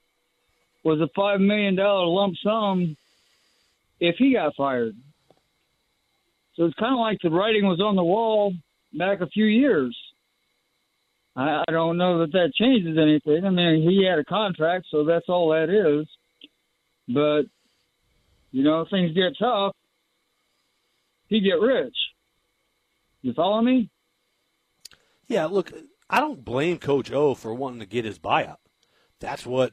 was 0.84 1.00
a 1.00 1.18
$5 1.18 1.40
million 1.40 1.76
lump 1.76 2.34
sum 2.44 2.96
if 4.00 4.16
he 4.18 4.34
got 4.34 4.54
fired. 4.54 4.94
So 6.56 6.66
it's 6.66 6.78
kind 6.78 6.92
of 6.92 7.00
like 7.00 7.18
the 7.22 7.30
writing 7.30 7.66
was 7.66 7.80
on 7.80 7.96
the 7.96 8.04
wall 8.04 8.52
back 8.92 9.22
a 9.22 9.28
few 9.28 9.46
years. 9.46 9.96
I, 11.34 11.64
I 11.66 11.72
don't 11.72 11.96
know 11.96 12.18
that 12.20 12.32
that 12.32 12.52
changes 12.54 12.98
anything. 12.98 13.46
I 13.46 13.50
mean, 13.50 13.88
he 13.88 14.04
had 14.04 14.18
a 14.18 14.24
contract, 14.24 14.86
so 14.90 15.04
that's 15.04 15.28
all 15.28 15.50
that 15.50 15.70
is. 15.70 16.06
But 17.08 17.46
you 18.50 18.62
know, 18.64 18.86
things 18.90 19.12
get 19.14 19.38
tough, 19.38 19.74
he 21.28 21.40
get 21.40 21.60
rich. 21.60 21.96
You 23.22 23.32
follow 23.34 23.60
me? 23.60 23.90
Yeah, 25.26 25.46
look, 25.46 25.72
I 26.08 26.20
don't 26.20 26.44
blame 26.44 26.78
Coach 26.78 27.12
O 27.12 27.34
for 27.34 27.52
wanting 27.52 27.80
to 27.80 27.86
get 27.86 28.04
his 28.04 28.18
buyout. 28.18 28.58
That's 29.20 29.44
what 29.44 29.72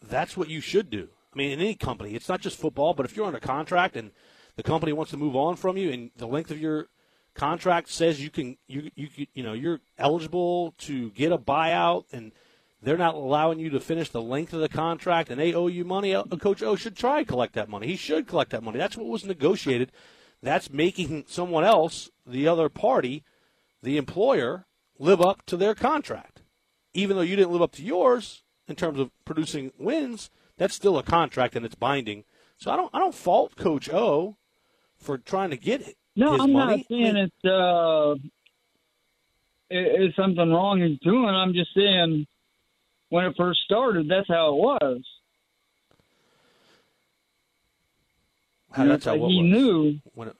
that's 0.00 0.36
what 0.36 0.48
you 0.48 0.60
should 0.60 0.90
do. 0.90 1.08
I 1.32 1.36
mean, 1.38 1.50
in 1.52 1.60
any 1.60 1.74
company, 1.74 2.14
it's 2.14 2.28
not 2.28 2.40
just 2.40 2.58
football, 2.58 2.94
but 2.94 3.06
if 3.06 3.16
you're 3.16 3.26
under 3.26 3.40
contract 3.40 3.96
and 3.96 4.10
the 4.56 4.62
company 4.62 4.92
wants 4.92 5.10
to 5.12 5.16
move 5.16 5.34
on 5.34 5.56
from 5.56 5.76
you, 5.76 5.90
and 5.90 6.10
the 6.16 6.26
length 6.26 6.50
of 6.50 6.60
your 6.60 6.88
contract 7.34 7.88
says 7.88 8.22
you 8.22 8.30
can 8.30 8.58
you 8.68 8.90
you- 8.94 9.26
you 9.32 9.42
know 9.42 9.54
you're 9.54 9.80
eligible 9.98 10.72
to 10.78 11.10
get 11.10 11.32
a 11.32 11.38
buyout, 11.38 12.04
and 12.12 12.32
they're 12.82 12.98
not 12.98 13.14
allowing 13.14 13.60
you 13.60 13.70
to 13.70 13.80
finish 13.80 14.08
the 14.10 14.20
length 14.20 14.52
of 14.52 14.60
the 14.60 14.68
contract, 14.68 15.30
and 15.30 15.40
they 15.40 15.54
owe 15.54 15.68
you 15.68 15.84
money. 15.84 16.14
uh, 16.14 16.24
Coach 16.24 16.62
O 16.62 16.74
should 16.74 16.96
try 16.96 17.20
to 17.20 17.28
collect 17.28 17.54
that 17.54 17.68
money. 17.68 17.86
He 17.86 17.96
should 17.96 18.26
collect 18.26 18.50
that 18.50 18.62
money. 18.62 18.78
That's 18.78 18.96
what 18.96 19.06
was 19.06 19.24
negotiated. 19.24 19.92
That's 20.42 20.70
making 20.70 21.24
someone 21.28 21.64
else, 21.64 22.10
the 22.26 22.48
other 22.48 22.68
party, 22.68 23.22
the 23.82 23.96
employer, 23.96 24.66
live 24.98 25.20
up 25.20 25.46
to 25.46 25.56
their 25.56 25.74
contract. 25.74 26.42
Even 26.94 27.16
though 27.16 27.22
you 27.22 27.36
didn't 27.36 27.52
live 27.52 27.62
up 27.62 27.72
to 27.72 27.84
yours 27.84 28.42
in 28.66 28.74
terms 28.74 28.98
of 28.98 29.10
producing 29.24 29.72
wins, 29.78 30.30
that's 30.58 30.74
still 30.74 30.98
a 30.98 31.02
contract 31.02 31.54
and 31.56 31.64
it's 31.64 31.74
binding. 31.76 32.24
So 32.56 32.70
I 32.70 32.76
don't 32.76 32.90
I 32.92 32.98
don't 32.98 33.14
fault 33.14 33.56
Coach 33.56 33.88
O 33.90 34.36
for 34.98 35.18
trying 35.18 35.50
to 35.50 35.56
get 35.56 35.80
it. 35.80 35.96
No, 36.14 36.32
I'm 36.38 36.52
money. 36.52 36.76
not 36.78 36.86
saying 36.88 37.16
it's 37.16 37.44
uh, 37.44 38.14
it, 39.70 40.02
it's 40.02 40.16
something 40.16 40.50
wrong 40.50 40.80
he's 40.80 40.98
doing. 41.00 41.28
I'm 41.28 41.54
just 41.54 41.70
saying 41.74 42.26
when 43.12 43.26
it 43.26 43.34
first 43.36 43.60
started, 43.66 44.08
that's 44.08 44.26
how 44.26 44.54
it 44.54 44.56
was. 44.56 45.02
How- 48.70 48.86
that's 48.86 49.04
how 49.04 49.16
he 49.26 49.42
knew. 49.42 50.00
It, 50.16 50.36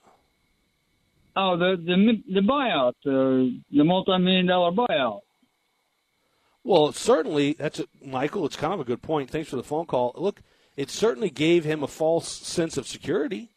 Oh, 1.35 1.57
the 1.57 1.77
the 1.77 2.23
the 2.31 2.41
buyout, 2.41 2.93
the 3.03 3.59
the 3.71 3.83
multi-million 3.83 4.47
dollar 4.47 4.71
buyout. 4.71 5.21
Well, 6.63 6.91
certainly 6.93 7.53
that's 7.53 7.79
a, 7.79 7.85
Michael. 8.03 8.45
It's 8.47 8.55
kind 8.55 8.73
of 8.73 8.79
a 8.79 8.83
good 8.83 9.03
point. 9.03 9.29
Thanks 9.29 9.49
for 9.49 9.55
the 9.55 9.63
phone 9.63 9.85
call. 9.85 10.13
Look, 10.15 10.41
it 10.75 10.89
certainly 10.89 11.29
gave 11.29 11.65
him 11.65 11.83
a 11.83 11.87
false 11.87 12.27
sense 12.31 12.77
of 12.77 12.87
security. 12.87 13.49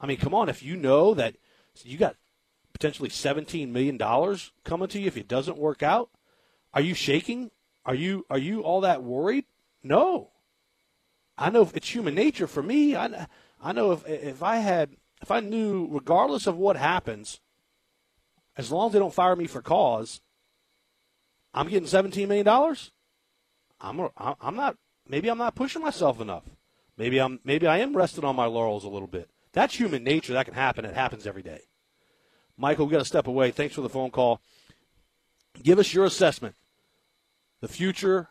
I 0.00 0.06
mean, 0.06 0.16
come 0.16 0.34
on, 0.34 0.48
if 0.48 0.62
you 0.64 0.76
know 0.76 1.14
that 1.14 1.34
you 1.82 1.98
got 1.98 2.16
potentially 2.72 3.08
$17 3.08 3.68
million 3.68 3.98
coming 4.64 4.88
to 4.88 5.00
you 5.00 5.06
if 5.06 5.16
it 5.16 5.28
doesn't 5.28 5.58
work 5.58 5.82
out? 5.82 6.10
Are 6.72 6.80
you 6.80 6.94
shaking? 6.94 7.50
Are 7.86 7.94
you 7.94 8.24
are 8.30 8.38
you 8.38 8.62
all 8.62 8.80
that 8.82 9.02
worried? 9.02 9.44
No. 9.82 10.30
I 11.36 11.50
know 11.50 11.68
it's 11.74 11.92
human 11.92 12.14
nature 12.14 12.46
for 12.46 12.62
me. 12.62 12.96
I, 12.96 13.26
I 13.60 13.72
know 13.72 13.92
if 13.92 14.06
if 14.06 14.42
I 14.42 14.56
had 14.56 14.96
if 15.20 15.30
I 15.30 15.40
knew 15.40 15.88
regardless 15.90 16.46
of 16.46 16.56
what 16.56 16.76
happens, 16.76 17.40
as 18.56 18.70
long 18.70 18.86
as 18.86 18.92
they 18.92 18.98
don't 18.98 19.12
fire 19.12 19.36
me 19.36 19.46
for 19.46 19.62
cause, 19.62 20.20
I'm 21.52 21.68
getting 21.68 21.88
17 21.88 22.28
million 22.28 22.46
dollars. 22.46 22.92
I'm 23.80 24.00
a, 24.00 24.10
I'm 24.16 24.56
not 24.56 24.76
maybe 25.08 25.28
I'm 25.28 25.38
not 25.38 25.54
pushing 25.54 25.82
myself 25.82 26.20
enough. 26.20 26.44
Maybe 26.96 27.18
I'm 27.20 27.40
maybe 27.44 27.66
I 27.66 27.78
am 27.78 27.96
resting 27.96 28.24
on 28.24 28.36
my 28.36 28.46
laurels 28.46 28.84
a 28.84 28.88
little 28.88 29.08
bit. 29.08 29.28
That's 29.52 29.74
human 29.74 30.04
nature. 30.04 30.32
That 30.32 30.46
can 30.46 30.54
happen. 30.54 30.84
It 30.84 30.94
happens 30.94 31.26
every 31.26 31.42
day. 31.42 31.60
Michael, 32.56 32.86
we 32.86 32.92
got 32.92 32.98
to 32.98 33.04
step 33.04 33.26
away. 33.26 33.50
Thanks 33.50 33.74
for 33.74 33.80
the 33.80 33.88
phone 33.88 34.10
call. 34.10 34.40
Give 35.62 35.78
us 35.78 35.92
your 35.92 36.04
assessment. 36.04 36.54
The 37.64 37.68
future, 37.68 38.28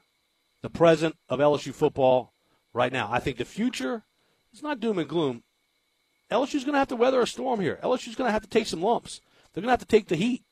the 0.61 0.69
present 0.69 1.15
of 1.27 1.39
LSU 1.39 1.73
football 1.73 2.33
right 2.71 2.93
now. 2.93 3.09
I 3.11 3.17
think 3.17 3.39
the 3.39 3.45
future 3.45 4.03
is 4.53 4.61
not 4.61 4.79
doom 4.79 4.99
and 4.99 5.09
gloom. 5.09 5.41
LSU's 6.29 6.63
going 6.63 6.73
to 6.73 6.77
have 6.77 6.89
to 6.89 6.95
weather 6.95 7.19
a 7.19 7.25
storm 7.25 7.59
here. 7.59 7.79
LSU's 7.81 8.13
going 8.13 8.27
to 8.27 8.31
have 8.31 8.43
to 8.43 8.47
take 8.47 8.67
some 8.67 8.83
lumps. 8.83 9.21
They're 9.51 9.63
going 9.63 9.69
to 9.69 9.71
have 9.71 9.79
to 9.79 9.87
take 9.87 10.07
the 10.07 10.17
heat. 10.17 10.43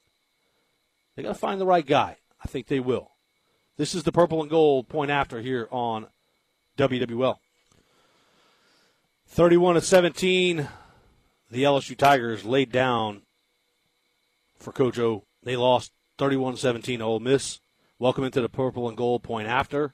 They 1.15 1.21
got 1.21 1.29
to 1.29 1.35
find 1.35 1.61
the 1.61 1.65
right 1.67 1.85
guy. 1.85 2.17
I 2.43 2.47
think 2.47 2.65
they 2.65 2.79
will. 2.79 3.11
This 3.77 3.93
is 3.93 4.01
the 4.01 4.11
purple 4.11 4.41
and 4.41 4.49
gold 4.49 4.89
point 4.89 5.11
after 5.11 5.41
here 5.41 5.67
on 5.69 6.07
WWL. 6.79 7.37
31 9.27 9.75
to 9.75 9.81
17, 9.81 10.67
the 11.51 11.63
LSU 11.63 11.95
Tigers 11.95 12.45
laid 12.45 12.71
down 12.71 13.21
for 14.57 14.71
Coach. 14.71 14.97
They 15.43 15.55
lost 15.55 15.91
31 16.17 16.57
17 16.57 16.97
to 16.97 17.05
Ole 17.05 17.19
Miss. 17.19 17.59
Welcome 18.01 18.23
into 18.23 18.41
the 18.41 18.49
purple 18.49 18.87
and 18.87 18.97
gold 18.97 19.21
point 19.21 19.47
after. 19.47 19.93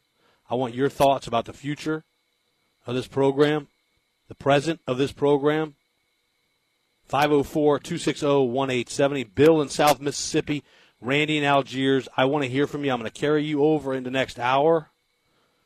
I 0.49 0.55
want 0.55 0.73
your 0.73 0.87
thoughts 0.87 1.27
about 1.27 1.43
the 1.43 1.51
future 1.51 2.05
of 2.85 2.95
this 2.95 3.05
program, 3.05 3.67
the 4.29 4.33
present 4.33 4.79
of 4.87 4.97
this 4.97 5.11
program. 5.11 5.75
504 7.03 7.79
260 7.79 8.25
1870. 8.25 9.23
Bill 9.25 9.61
in 9.61 9.67
South 9.67 9.99
Mississippi, 9.99 10.63
Randy 11.01 11.37
in 11.37 11.43
Algiers. 11.43 12.07
I 12.15 12.23
want 12.23 12.45
to 12.45 12.49
hear 12.49 12.65
from 12.65 12.85
you. 12.85 12.93
I'm 12.93 13.01
going 13.01 13.11
to 13.11 13.19
carry 13.19 13.43
you 13.43 13.61
over 13.61 13.93
into 13.93 14.09
next 14.09 14.39
hour. 14.39 14.89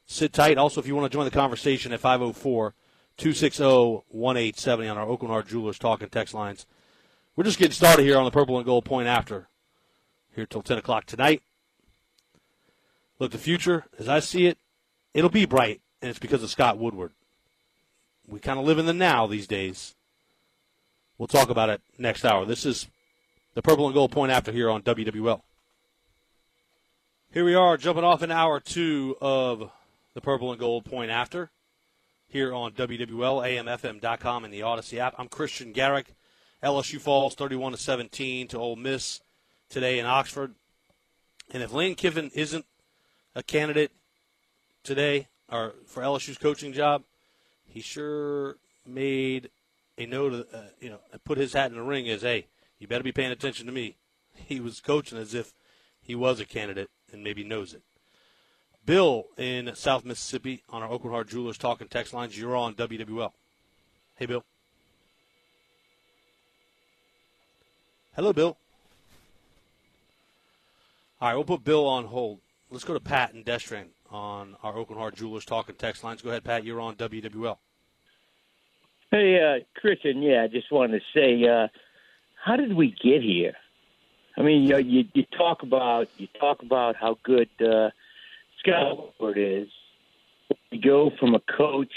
Sit 0.07 0.33
tight. 0.33 0.57
Also, 0.57 0.81
if 0.81 0.87
you 0.87 0.95
want 0.95 1.11
to 1.11 1.15
join 1.15 1.25
the 1.25 1.29
conversation 1.29 1.93
at 1.93 1.99
504 1.99 2.73
260 3.17 3.63
1870 3.63 4.89
on 4.89 4.97
our 4.97 5.05
Aucoin 5.05 5.27
Hart 5.27 5.47
Jewelers 5.47 5.77
talking 5.77 6.09
text 6.09 6.33
lines. 6.33 6.65
We're 7.35 7.43
just 7.43 7.59
getting 7.59 7.73
started 7.73 8.01
here 8.01 8.17
on 8.17 8.25
the 8.25 8.31
purple 8.31 8.57
and 8.57 8.65
gold 8.65 8.85
point 8.85 9.07
after. 9.07 9.47
Here 10.35 10.47
till 10.47 10.63
10 10.63 10.79
o'clock 10.79 11.05
tonight. 11.05 11.43
Look, 13.21 13.33
the 13.33 13.37
future, 13.37 13.85
as 13.99 14.09
I 14.09 14.19
see 14.19 14.47
it, 14.47 14.57
it'll 15.13 15.29
be 15.29 15.45
bright, 15.45 15.79
and 16.01 16.09
it's 16.09 16.17
because 16.17 16.41
of 16.41 16.49
Scott 16.49 16.79
Woodward. 16.79 17.11
We 18.27 18.39
kind 18.39 18.57
of 18.57 18.65
live 18.65 18.79
in 18.79 18.87
the 18.87 18.93
now 18.93 19.27
these 19.27 19.45
days. 19.45 19.93
We'll 21.19 21.27
talk 21.27 21.51
about 21.51 21.69
it 21.69 21.81
next 21.99 22.25
hour. 22.25 22.45
This 22.45 22.65
is 22.65 22.87
the 23.53 23.61
purple 23.61 23.85
and 23.85 23.93
gold 23.93 24.11
point 24.11 24.31
after 24.31 24.51
here 24.51 24.71
on 24.71 24.81
WWL. 24.81 25.39
Here 27.31 27.45
we 27.45 27.53
are, 27.53 27.77
jumping 27.77 28.03
off 28.03 28.23
an 28.23 28.31
hour 28.31 28.59
two 28.59 29.15
of 29.21 29.69
the 30.15 30.21
purple 30.21 30.49
and 30.49 30.59
gold 30.59 30.85
point 30.85 31.11
after 31.11 31.51
here 32.27 32.51
on 32.55 32.71
WWL, 32.71 33.07
AMFM.com, 33.07 34.45
and 34.45 34.51
the 34.51 34.63
Odyssey 34.63 34.99
app. 34.99 35.13
I'm 35.19 35.27
Christian 35.27 35.73
Garrick. 35.73 36.15
LSU 36.63 36.99
falls 36.99 37.35
31 37.35 37.73
to 37.73 37.77
17 37.77 38.47
to 38.47 38.57
Ole 38.57 38.77
Miss 38.77 39.21
today 39.69 39.99
in 39.99 40.07
Oxford. 40.07 40.55
And 41.53 41.61
if 41.61 41.71
Lane 41.71 41.93
Kiffin 41.93 42.31
isn't 42.33 42.65
a 43.35 43.43
candidate 43.43 43.91
today 44.83 45.27
or 45.51 45.73
for 45.85 46.01
LSU's 46.01 46.37
coaching 46.37 46.73
job, 46.73 47.03
he 47.65 47.81
sure 47.81 48.57
made 48.85 49.49
a 49.97 50.05
note 50.05 50.33
of, 50.33 50.47
uh, 50.53 50.61
you 50.79 50.89
know, 50.89 50.99
put 51.25 51.37
his 51.37 51.53
hat 51.53 51.71
in 51.71 51.77
the 51.77 51.83
ring 51.83 52.09
as, 52.09 52.21
hey, 52.21 52.47
you 52.79 52.87
better 52.87 53.03
be 53.03 53.11
paying 53.11 53.31
attention 53.31 53.65
to 53.65 53.71
me. 53.71 53.95
He 54.47 54.59
was 54.59 54.79
coaching 54.79 55.17
as 55.17 55.33
if 55.33 55.53
he 56.01 56.15
was 56.15 56.39
a 56.39 56.45
candidate 56.45 56.89
and 57.11 57.23
maybe 57.23 57.43
knows 57.43 57.73
it. 57.73 57.81
Bill 58.85 59.25
in 59.37 59.75
South 59.75 60.03
Mississippi 60.03 60.63
on 60.69 60.81
our 60.81 60.89
Aucoin 60.89 61.11
Hart 61.11 61.29
Jewelers 61.29 61.57
talking 61.57 61.87
text 61.87 62.13
lines. 62.13 62.39
You're 62.39 62.55
on 62.55 62.73
WWL. 62.73 63.31
Hey, 64.15 64.25
Bill. 64.25 64.43
Hello, 68.15 68.33
Bill. 68.33 68.57
All 71.19 71.27
right, 71.27 71.35
we'll 71.35 71.43
put 71.43 71.63
Bill 71.63 71.85
on 71.87 72.05
hold. 72.05 72.39
Let's 72.71 72.85
go 72.85 72.93
to 72.93 73.01
Pat 73.01 73.33
and 73.33 73.43
Destrehan 73.43 73.87
on 74.09 74.55
our 74.63 74.73
Aucoin 74.73 74.95
Hart 74.95 75.15
Jewelers 75.15 75.43
talking 75.43 75.75
text 75.75 76.05
lines. 76.05 76.21
Go 76.21 76.29
ahead, 76.29 76.45
Pat. 76.45 76.63
You're 76.63 76.79
on 76.79 76.95
WWL. 76.95 77.57
Hey, 79.11 79.39
uh, 79.41 79.79
Christian. 79.79 80.21
Yeah, 80.21 80.43
I 80.43 80.47
just 80.47 80.71
wanted 80.71 81.01
to 81.01 81.19
say, 81.19 81.45
uh, 81.45 81.67
how 82.41 82.55
did 82.55 82.73
we 82.73 82.95
get 83.03 83.21
here? 83.21 83.55
I 84.37 84.41
mean, 84.41 84.63
you, 84.63 84.77
you 84.77 85.03
you 85.13 85.23
talk 85.37 85.63
about 85.63 86.07
you 86.17 86.27
talk 86.39 86.63
about 86.63 86.95
how 86.95 87.17
good 87.23 87.49
uh, 87.59 87.89
Scott 88.59 89.13
is. 89.35 89.67
You 90.71 90.81
go 90.81 91.11
from 91.19 91.35
a 91.35 91.41
coach, 91.57 91.91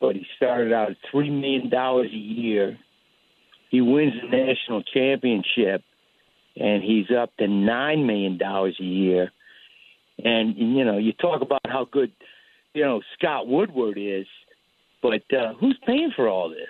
but 0.00 0.16
he 0.16 0.24
started 0.34 0.72
out 0.72 0.92
at 0.92 0.96
three 1.10 1.28
million 1.28 1.68
dollars 1.68 2.10
a 2.10 2.16
year. 2.16 2.78
He 3.70 3.82
wins 3.82 4.14
the 4.22 4.34
national 4.34 4.82
championship, 4.82 5.82
and 6.56 6.82
he's 6.82 7.10
up 7.14 7.36
to 7.36 7.46
nine 7.46 8.06
million 8.06 8.38
dollars 8.38 8.78
a 8.80 8.84
year. 8.84 9.30
And 10.24 10.56
you 10.56 10.84
know, 10.84 10.98
you 10.98 11.12
talk 11.12 11.42
about 11.42 11.60
how 11.66 11.86
good 11.90 12.12
you 12.74 12.84
know 12.84 13.00
Scott 13.18 13.46
Woodward 13.46 13.98
is, 13.98 14.26
but 15.00 15.22
uh, 15.32 15.54
who's 15.54 15.78
paying 15.86 16.12
for 16.14 16.28
all 16.28 16.48
this? 16.48 16.68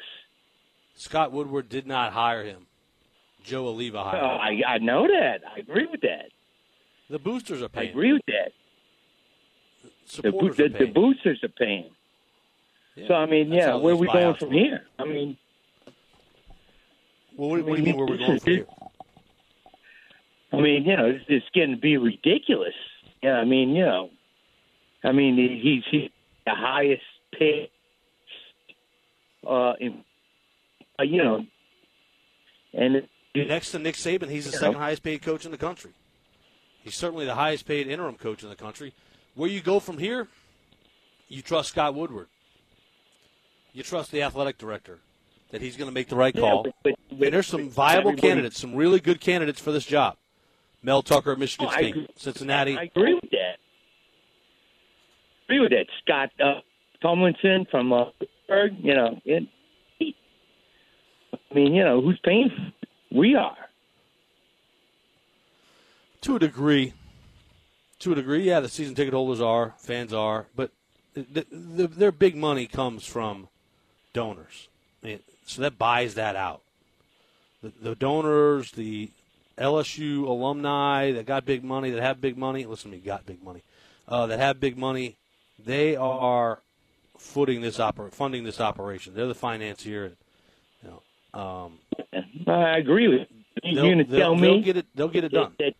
Scott 0.94 1.32
Woodward 1.32 1.68
did 1.68 1.86
not 1.86 2.12
hire 2.12 2.44
him. 2.44 2.66
Joe 3.44 3.64
Alleva 3.64 4.04
hired 4.04 4.24
uh, 4.24 4.34
him. 4.34 4.62
I, 4.66 4.74
I 4.74 4.78
know 4.78 5.06
that. 5.06 5.40
I 5.54 5.58
agree 5.58 5.86
with 5.86 6.02
that. 6.02 6.30
The 7.10 7.18
boosters 7.18 7.62
are 7.62 7.68
paying. 7.68 7.88
I 7.88 7.90
agree 7.90 8.12
with 8.12 8.22
that. 8.26 8.52
The, 10.22 10.30
the, 10.30 10.68
the, 10.78 10.86
boosters 10.86 11.42
are 11.42 11.48
paying. 11.48 11.90
Yeah, 12.96 13.08
so 13.08 13.14
I 13.14 13.26
mean, 13.26 13.52
yeah, 13.52 13.74
where 13.76 13.94
are 13.94 13.96
we 13.96 14.06
going 14.06 14.34
from 14.36 14.50
here? 14.52 14.82
I 14.98 15.04
mean, 15.04 15.36
well, 17.36 17.50
what, 17.50 17.64
what 17.64 17.76
do 17.76 17.82
you 17.82 17.86
mean 17.86 17.96
where 17.96 18.06
we're 18.06 18.18
going 18.18 18.38
from 18.38 18.52
here? 18.52 18.66
I 20.52 20.56
mean, 20.56 20.84
you 20.84 20.96
know, 20.96 21.06
it's, 21.06 21.24
it's 21.28 21.46
getting 21.54 21.74
to 21.74 21.80
be 21.80 21.96
ridiculous. 21.96 22.74
Yeah, 23.22 23.34
I 23.34 23.44
mean, 23.44 23.70
you 23.70 23.84
know, 23.84 24.10
I 25.04 25.12
mean, 25.12 25.36
he's, 25.36 25.84
he's 25.90 26.10
the 26.44 26.54
highest 26.54 27.02
paid, 27.38 27.70
uh, 29.48 29.74
in, 29.80 30.04
uh, 30.98 31.04
you 31.04 31.22
know, 31.22 31.44
and 32.74 33.06
next 33.34 33.70
to 33.72 33.78
Nick 33.78 33.94
Saban, 33.94 34.28
he's 34.28 34.46
the 34.46 34.52
second 34.52 34.72
know. 34.72 34.78
highest 34.78 35.02
paid 35.02 35.22
coach 35.22 35.44
in 35.44 35.50
the 35.50 35.58
country. 35.58 35.92
He's 36.82 36.96
certainly 36.96 37.26
the 37.26 37.34
highest 37.34 37.66
paid 37.66 37.86
interim 37.86 38.16
coach 38.16 38.42
in 38.42 38.48
the 38.48 38.56
country. 38.56 38.92
Where 39.34 39.48
you 39.48 39.60
go 39.60 39.78
from 39.78 39.98
here, 39.98 40.28
you 41.28 41.42
trust 41.42 41.70
Scott 41.70 41.94
Woodward. 41.94 42.26
You 43.72 43.82
trust 43.82 44.10
the 44.10 44.22
athletic 44.22 44.58
director 44.58 44.98
that 45.50 45.62
he's 45.62 45.76
going 45.76 45.88
to 45.88 45.94
make 45.94 46.08
the 46.08 46.16
right 46.16 46.34
call. 46.34 46.64
Yeah, 46.66 46.72
but, 46.82 46.94
but, 47.10 47.24
and 47.26 47.32
there's 47.34 47.46
some 47.46 47.70
viable 47.70 48.14
candidates, 48.14 48.60
some 48.60 48.74
really 48.74 49.00
good 49.00 49.20
candidates 49.20 49.60
for 49.60 49.70
this 49.70 49.86
job. 49.86 50.16
Mel 50.82 51.02
Tucker 51.02 51.36
Michigan 51.36 51.68
oh, 51.70 51.72
State, 51.72 52.10
Cincinnati. 52.16 52.76
I 52.76 52.82
agree 52.84 53.14
with 53.14 53.30
that. 53.30 53.56
I 55.38 55.54
agree 55.54 55.60
with 55.60 55.70
that. 55.70 55.86
Scott 56.02 56.30
uh, 56.40 56.60
Tomlinson 57.00 57.66
from 57.70 57.92
uh, 57.92 58.04
Pittsburgh, 58.18 58.72
you 58.78 58.94
know, 58.94 59.20
it, 59.24 59.44
I 60.00 61.54
mean, 61.54 61.74
you 61.74 61.84
know, 61.84 62.00
who's 62.00 62.18
paying? 62.24 62.50
We 63.10 63.34
are. 63.34 63.56
To 66.22 66.36
a 66.36 66.38
degree. 66.38 66.94
To 68.00 68.12
a 68.12 68.14
degree, 68.14 68.44
yeah, 68.44 68.60
the 68.60 68.68
season 68.68 68.94
ticket 68.94 69.14
holders 69.14 69.40
are, 69.40 69.74
fans 69.78 70.12
are, 70.12 70.46
but 70.56 70.70
the, 71.14 71.46
the, 71.50 71.86
their 71.86 72.12
big 72.12 72.36
money 72.36 72.66
comes 72.66 73.04
from 73.04 73.48
donors. 74.12 74.68
I 75.02 75.06
mean, 75.06 75.20
so 75.46 75.62
that 75.62 75.78
buys 75.78 76.14
that 76.14 76.34
out. 76.34 76.62
The, 77.62 77.72
the 77.80 77.94
donors, 77.94 78.72
the 78.72 79.10
LSU 79.58 80.26
alumni 80.26 81.12
that 81.12 81.26
got 81.26 81.44
big 81.44 81.62
money, 81.64 81.90
that 81.90 82.02
have 82.02 82.20
big 82.20 82.36
money. 82.36 82.64
Listen 82.64 82.90
to 82.90 82.96
me, 82.96 83.02
got 83.02 83.26
big 83.26 83.42
money. 83.42 83.62
Uh, 84.08 84.26
that 84.26 84.38
have 84.38 84.60
big 84.60 84.76
money. 84.76 85.16
They 85.58 85.96
are 85.96 86.60
footing 87.18 87.60
this 87.60 87.78
oper- 87.78 88.12
funding 88.12 88.44
this 88.44 88.60
operation. 88.60 89.14
They're 89.14 89.26
the 89.26 89.34
financier. 89.34 90.12
You 90.82 91.02
know, 91.34 91.40
um, 91.40 91.78
I 92.46 92.78
agree 92.78 93.08
with 93.08 93.28
you. 93.30 93.42
You're 93.62 93.82
going 93.82 93.98
to 93.98 94.04
tell 94.04 94.34
me 94.34 94.48
they'll 94.48 94.62
get 94.62 94.76
it. 94.76 94.86
They'll 94.94 95.08
get 95.08 95.24
it 95.24 95.32
done. 95.32 95.54
That, 95.58 95.74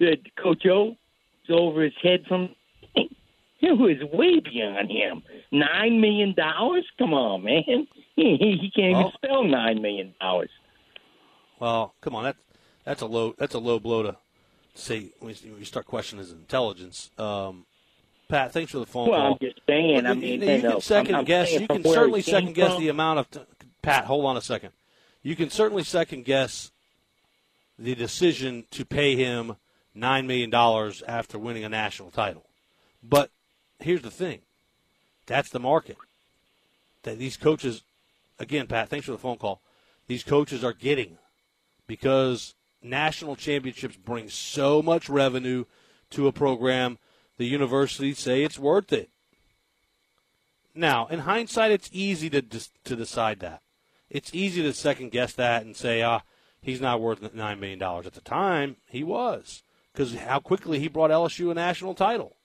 that, 0.00 0.36
Coach 0.36 0.66
O 0.66 0.90
is 0.90 1.50
over 1.50 1.82
his 1.82 1.94
head 2.02 2.24
from. 2.28 2.54
It 2.94 3.78
was 3.78 3.96
way 4.12 4.40
beyond 4.40 4.90
him. 4.90 5.22
Nine 5.52 6.00
million 6.00 6.34
dollars? 6.34 6.84
Come 6.98 7.14
on, 7.14 7.44
man. 7.44 7.86
He, 8.16 8.36
he 8.60 8.72
can't 8.74 8.92
well, 8.92 9.00
even 9.00 9.12
spell 9.12 9.44
nine 9.44 9.80
million 9.80 10.14
dollars. 10.20 10.50
Well, 11.60 11.94
come 12.00 12.16
on, 12.16 12.24
that 12.24 12.36
that's 12.84 13.02
a 13.02 13.06
low 13.06 13.34
that's 13.38 13.54
a 13.54 13.58
low 13.58 13.78
blow 13.78 14.02
to 14.02 14.16
say 14.74 15.10
when 15.20 15.34
you 15.42 15.64
start 15.64 15.86
questioning 15.86 16.24
his 16.24 16.32
intelligence. 16.32 17.10
Um, 17.18 17.66
Pat, 18.28 18.52
thanks 18.52 18.72
for 18.72 18.78
the 18.78 18.86
phone 18.86 19.10
well, 19.10 19.20
call. 19.20 19.32
I'm 19.32 19.38
just 19.40 19.60
saying. 19.66 20.06
I 20.06 20.14
mean, 20.14 20.40
you, 20.40 20.48
you, 20.48 20.56
you 20.56 20.62
know, 20.62 20.72
can 20.72 20.80
second 20.80 21.14
I'm, 21.14 21.20
I'm 21.20 21.24
guess. 21.26 21.52
You 21.52 21.68
can 21.68 21.84
certainly 21.84 22.22
second 22.22 22.54
guess 22.54 22.72
from. 22.72 22.82
the 22.82 22.88
amount 22.88 23.18
of. 23.18 23.30
T- 23.30 23.40
Pat, 23.82 24.04
hold 24.04 24.24
on 24.24 24.36
a 24.36 24.40
second. 24.40 24.70
You 25.22 25.36
can 25.36 25.50
certainly 25.50 25.84
second 25.84 26.24
guess 26.24 26.70
the 27.78 27.94
decision 27.94 28.64
to 28.70 28.84
pay 28.84 29.16
him 29.16 29.56
nine 29.94 30.26
million 30.26 30.50
dollars 30.50 31.02
after 31.06 31.38
winning 31.38 31.64
a 31.64 31.68
national 31.68 32.10
title. 32.10 32.46
But 33.02 33.30
here's 33.80 34.02
the 34.02 34.10
thing: 34.10 34.40
that's 35.26 35.50
the 35.50 35.60
market 35.60 35.96
that 37.02 37.18
these 37.18 37.36
coaches. 37.36 37.82
Again, 38.38 38.66
Pat, 38.66 38.88
thanks 38.88 39.06
for 39.06 39.12
the 39.12 39.18
phone 39.18 39.36
call. 39.36 39.60
These 40.08 40.24
coaches 40.24 40.64
are 40.64 40.72
getting 40.72 41.18
because 41.86 42.54
national 42.82 43.36
championships 43.36 43.96
bring 43.96 44.28
so 44.28 44.82
much 44.82 45.08
revenue 45.08 45.64
to 46.10 46.26
a 46.26 46.32
program. 46.32 46.98
The 47.38 47.46
universities 47.46 48.18
say 48.18 48.42
it's 48.42 48.58
worth 48.58 48.92
it. 48.92 49.10
Now, 50.74 51.06
in 51.08 51.20
hindsight, 51.20 51.70
it's 51.70 51.90
easy 51.92 52.30
to 52.30 52.42
to 52.42 52.96
decide 52.96 53.40
that. 53.40 53.60
It's 54.08 54.34
easy 54.34 54.62
to 54.62 54.72
second 54.72 55.10
guess 55.10 55.32
that 55.34 55.64
and 55.64 55.76
say, 55.76 56.02
ah, 56.02 56.20
he's 56.60 56.80
not 56.80 57.00
worth 57.00 57.34
nine 57.34 57.60
million 57.60 57.78
dollars. 57.78 58.06
At 58.06 58.14
the 58.14 58.20
time, 58.20 58.76
he 58.88 59.02
was 59.02 59.62
because 59.92 60.14
how 60.14 60.38
quickly 60.38 60.78
he 60.78 60.88
brought 60.88 61.10
LSU 61.10 61.50
a 61.50 61.54
national 61.54 61.94
title 61.94 62.36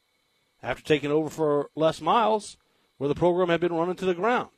after 0.62 0.84
taking 0.84 1.12
over 1.12 1.30
for 1.30 1.70
Les 1.76 2.02
Miles, 2.02 2.58
where 2.98 3.08
the 3.08 3.16
program 3.16 3.50
had 3.50 3.62
been 3.62 3.74
running 3.74 3.96
to 3.96 4.06
the 4.06 4.14
ground. 4.14 4.50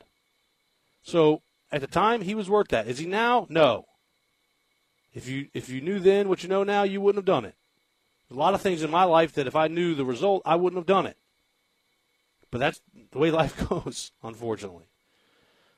So 1.02 1.42
at 1.70 1.80
the 1.80 1.86
time, 1.86 2.22
he 2.22 2.34
was 2.34 2.50
worth 2.50 2.68
that. 2.68 2.88
Is 2.88 2.98
he 2.98 3.06
now? 3.06 3.46
No. 3.48 3.86
If 5.12 5.28
you 5.28 5.48
if 5.52 5.68
you 5.68 5.80
knew 5.80 5.98
then 5.98 6.28
what 6.28 6.42
you 6.42 6.48
know 6.48 6.64
now, 6.64 6.82
you 6.84 7.00
wouldn't 7.00 7.18
have 7.18 7.34
done 7.34 7.44
it. 7.44 7.54
There's 8.28 8.36
a 8.36 8.40
lot 8.40 8.54
of 8.54 8.60
things 8.60 8.82
in 8.82 8.90
my 8.90 9.04
life 9.04 9.32
that 9.32 9.46
if 9.46 9.56
I 9.56 9.66
knew 9.66 9.94
the 9.94 10.04
result, 10.04 10.42
I 10.44 10.56
wouldn't 10.56 10.78
have 10.78 10.86
done 10.86 11.06
it. 11.06 11.16
But 12.50 12.58
that's 12.58 12.80
the 13.10 13.18
way 13.18 13.30
life 13.32 13.68
goes, 13.68 14.12
unfortunately. 14.22 14.84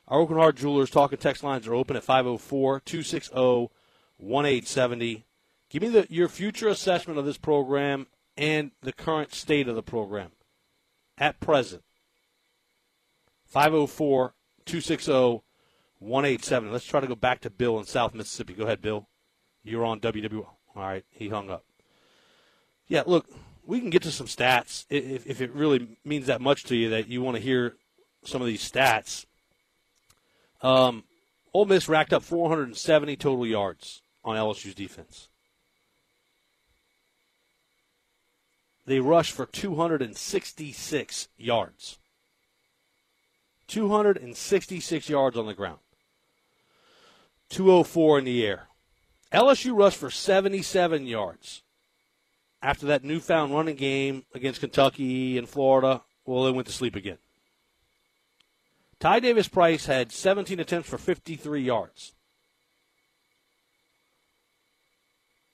Our 0.09 0.27
Aucoin 0.27 0.37
Hart 0.37 0.57
Jewelers 0.57 0.91
talking 0.91 1.19
text 1.19 1.43
lines 1.43 1.67
are 1.67 1.75
open 1.75 1.97
at 1.97 2.05
504 2.05 2.81
260 2.81 3.71
1870. 4.19 5.25
Give 5.71 5.83
me 5.83 5.89
the, 5.89 6.07
your 6.11 6.29
future 6.29 6.69
assessment 6.69 7.19
of 7.19 7.25
this 7.25 7.39
program 7.39 8.07
and 8.37 8.73
the 8.83 8.93
current 8.93 9.35
state 9.35 9.69
of 9.69 9.75
the 9.75 9.83
program 9.83 10.33
at 11.17 11.41
present. 11.41 11.83
504 13.47 14.35
260 14.67 15.43
1870. 15.99 16.73
Let's 16.73 16.85
try 16.85 17.01
to 17.01 17.07
go 17.07 17.15
back 17.15 17.41
to 17.41 17.51
Bill 17.51 17.79
in 17.79 17.87
South 17.87 18.15
Mississippi. 18.15 18.55
Go 18.55 18.65
ahead, 18.65 18.83
Bill. 18.83 19.09
You're 19.65 19.85
on 19.85 20.01
WW. 20.01 20.47
All 20.75 20.83
right, 20.83 21.05
he 21.11 21.29
hung 21.29 21.51
up. 21.51 21.65
Yeah, 22.89 23.03
look, 23.07 23.27
we 23.65 23.81
can 23.81 23.91
get 23.91 24.03
to 24.03 24.11
some 24.11 24.27
stats 24.27 24.87
if, 24.91 25.27
if 25.27 25.41
it 25.41 25.53
really 25.53 25.97
means 26.05 26.27
that 26.27 26.41
much 26.41 26.65
to 26.65 26.77
you 26.77 26.91
that 26.91 27.09
you 27.09 27.23
want 27.23 27.37
to 27.37 27.43
hear 27.43 27.77
some 28.25 28.41
of 28.41 28.47
these 28.47 28.69
stats. 28.69 29.27
Um, 30.63 31.05
Ole 31.53 31.67
Miss 31.67 31.89
racked 31.89 32.13
up 32.13 32.23
470 32.23 33.17
total 33.17 33.47
yards 33.47 34.03
on 34.25 34.37
LSU's 34.37 34.75
defense. 34.75 35.29
They 38.87 39.01
rushed 39.01 39.33
for 39.33 39.47
266 39.47 41.29
yards. 41.37 41.99
266 43.69 45.09
yards 45.09 45.37
on 45.37 45.47
the 45.47 45.55
ground. 45.55 45.79
204 47.51 48.19
in 48.19 48.25
the 48.25 48.45
air. 48.45 48.69
LSU 49.33 49.77
rushed 49.77 49.97
for 49.97 50.11
77 50.11 51.07
yards. 51.07 51.63
After 52.61 52.87
that 52.87 53.03
newfound 53.03 53.55
running 53.55 53.77
game 53.77 54.25
against 54.35 54.61
Kentucky 54.61 55.39
and 55.39 55.49
Florida, 55.49 56.03
well, 56.25 56.45
they 56.45 56.53
went 56.53 56.67
to 56.69 56.73
sleep 56.73 56.95
again. 56.95 57.19
Ty 59.01 59.21
Davis 59.21 59.49
Price 59.49 59.87
had 59.87 60.13
17 60.13 60.61
attempts 60.61 60.89
for 60.89 60.99
53 60.99 61.63
yards. 61.63 62.13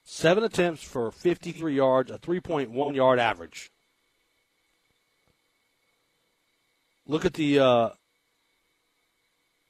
Seven 0.05 0.45
attempts 0.45 0.83
for 0.83 1.11
53 1.11 1.75
yards, 1.75 2.11
a 2.11 2.19
3.1 2.19 2.95
yard 2.95 3.19
average. 3.19 3.71
Look 7.07 7.25
at 7.25 7.35
the 7.35 7.59
uh, 7.59 7.89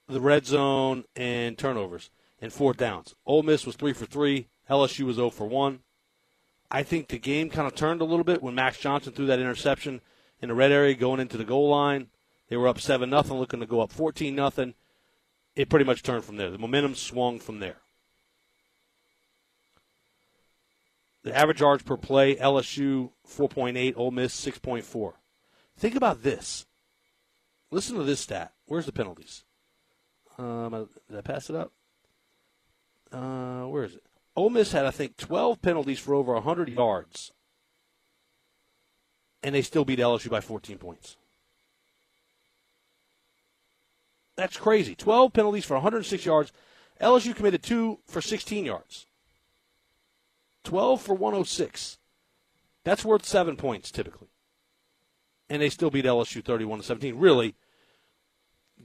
the 0.08 0.20
red 0.20 0.46
zone 0.46 1.04
and 1.14 1.56
turnovers 1.56 2.10
and 2.40 2.53
fourth 2.53 2.77
downs. 2.77 3.14
Ole 3.27 3.42
Miss 3.42 3.66
was 3.66 3.77
three 3.77 3.92
for 3.92 4.07
three. 4.07 4.48
LSU 4.68 5.05
was 5.05 5.16
0 5.16 5.31
for 5.31 5.46
one. 5.46 5.81
I 6.70 6.83
think 6.83 7.09
the 7.09 7.18
game 7.18 7.48
kind 7.48 7.66
of 7.66 7.74
turned 7.74 8.01
a 8.01 8.05
little 8.05 8.24
bit 8.24 8.42
when 8.42 8.55
Max 8.55 8.79
Johnson 8.79 9.12
threw 9.12 9.27
that 9.27 9.38
interception 9.38 10.01
in 10.40 10.48
the 10.48 10.55
red 10.55 10.70
area 10.70 10.94
going 10.94 11.20
into 11.20 11.38
the 11.38 11.44
goal 11.44 11.70
line. 11.70 12.09
They 12.48 12.57
were 12.57 12.68
up 12.68 12.81
seven 12.81 13.11
nothing, 13.11 13.38
looking 13.38 13.61
to 13.61 13.66
go 13.66 13.81
up 13.81 13.92
fourteen 13.92 14.35
nothing. 14.35 14.74
It 15.57 15.68
pretty 15.68 15.85
much 15.85 16.03
turned 16.03 16.24
from 16.24 16.37
there. 16.37 16.51
The 16.51 16.59
momentum 16.59 16.94
swung 16.94 17.40
from 17.40 17.59
there. 17.59 17.79
The 21.24 21.37
average 21.37 21.61
yards 21.61 21.83
per 21.83 21.96
play, 21.96 22.37
LSU 22.37 23.11
4.8, 23.29 23.94
Ole 23.96 24.12
Miss 24.12 24.46
6.4. 24.46 25.14
Think 25.77 25.96
about 25.96 26.22
this. 26.22 26.64
Listen 27.70 27.96
to 27.96 28.05
this 28.05 28.20
stat. 28.20 28.53
Where's 28.66 28.87
the 28.87 28.92
penalties? 28.92 29.44
Um, 30.38 30.88
did 31.09 31.18
I 31.18 31.20
pass 31.20 31.51
it 31.51 31.57
up? 31.57 31.72
Uh, 33.12 33.64
where 33.64 33.84
is 33.84 33.94
it? 33.94 34.02
Ole 34.36 34.50
Miss 34.50 34.72
had, 34.72 34.86
I 34.86 34.90
think, 34.90 35.16
12 35.16 35.60
penalties 35.62 35.98
for 35.98 36.14
over 36.14 36.32
100 36.34 36.68
yards, 36.68 37.32
and 39.42 39.54
they 39.54 39.62
still 39.62 39.84
beat 39.84 39.98
LSU 39.98 40.30
by 40.30 40.40
14 40.40 40.78
points. 40.78 41.16
That's 44.36 44.56
crazy. 44.56 44.94
12 44.94 45.32
penalties 45.32 45.64
for 45.64 45.74
106 45.74 46.24
yards. 46.24 46.52
LSU 47.00 47.34
committed 47.34 47.62
two 47.62 47.98
for 48.06 48.20
16 48.20 48.64
yards. 48.64 49.06
12 50.62 51.02
for 51.02 51.14
106. 51.14 51.98
That's 52.84 53.04
worth 53.04 53.24
seven 53.24 53.56
points 53.56 53.90
typically. 53.90 54.28
And 55.50 55.60
they 55.60 55.70
still 55.70 55.90
beat 55.90 56.04
LSU 56.04 56.44
31 56.44 56.78
to 56.78 56.84
17. 56.84 57.18
Really, 57.18 57.54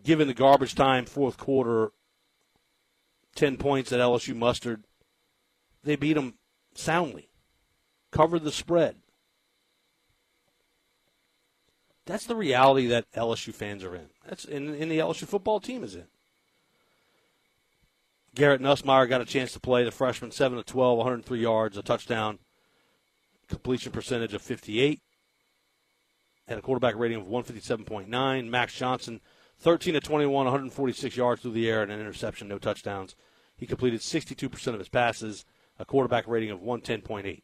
given 0.04 0.28
the 0.28 0.34
garbage 0.34 0.74
time 0.74 1.06
fourth 1.06 1.38
quarter 1.38 1.92
10 3.36 3.58
points 3.58 3.90
that 3.90 4.00
LSU 4.00 4.36
mustered, 4.36 4.84
they 5.84 5.96
beat 5.96 6.14
them 6.14 6.36
soundly, 6.76 7.30
covered 8.12 8.44
the 8.44 8.52
spread. 8.52 8.96
That's 12.06 12.26
the 12.26 12.36
reality 12.36 12.88
that 12.88 13.12
LSU 13.14 13.54
fans 13.54 13.84
are 13.84 13.96
in. 13.96 14.10
That's 14.28 14.46
in, 14.46 14.76
in 14.76 14.90
the 14.90 15.00
LSU 15.00 15.26
football 15.26 15.60
team 15.60 15.84
is 15.84 15.96
in. 15.96 16.06
Garrett 18.36 18.62
Nussmeier 18.62 19.08
got 19.08 19.22
a 19.22 19.26
chance 19.26 19.54
to 19.54 19.60
play. 19.60 19.84
The 19.84 19.92
freshman, 19.92 20.32
seven 20.32 20.58
to 20.58 20.64
12, 20.64 20.98
103 20.98 21.40
yards, 21.40 21.78
a 21.78 21.84
touchdown, 21.84 22.40
completion 23.48 23.92
percentage 23.92 24.34
of 24.34 24.42
58, 24.42 25.02
and 26.48 26.60
a 26.60 26.62
quarterback 26.62 26.96
rating 26.96 27.22
of 27.22 27.28
157.9. 27.28 28.50
Max 28.50 28.74
Johnson, 28.74 29.22
13 29.60 29.94
to 29.94 30.00
21, 30.00 30.46
146 30.46 31.16
yards 31.16 31.42
through 31.42 31.52
the 31.52 31.70
air 31.70 31.84
and 31.84 31.92
an 31.92 32.00
interception, 32.00 32.48
no 32.48 32.58
touchdowns. 32.58 33.16
He 33.56 33.66
completed 33.66 34.02
62% 34.02 34.68
of 34.68 34.80
his 34.80 34.90
passes, 34.90 35.46
a 35.80 35.86
quarterback 35.86 36.28
rating 36.28 36.52
of 36.52 36.60
110.8. 36.60 37.42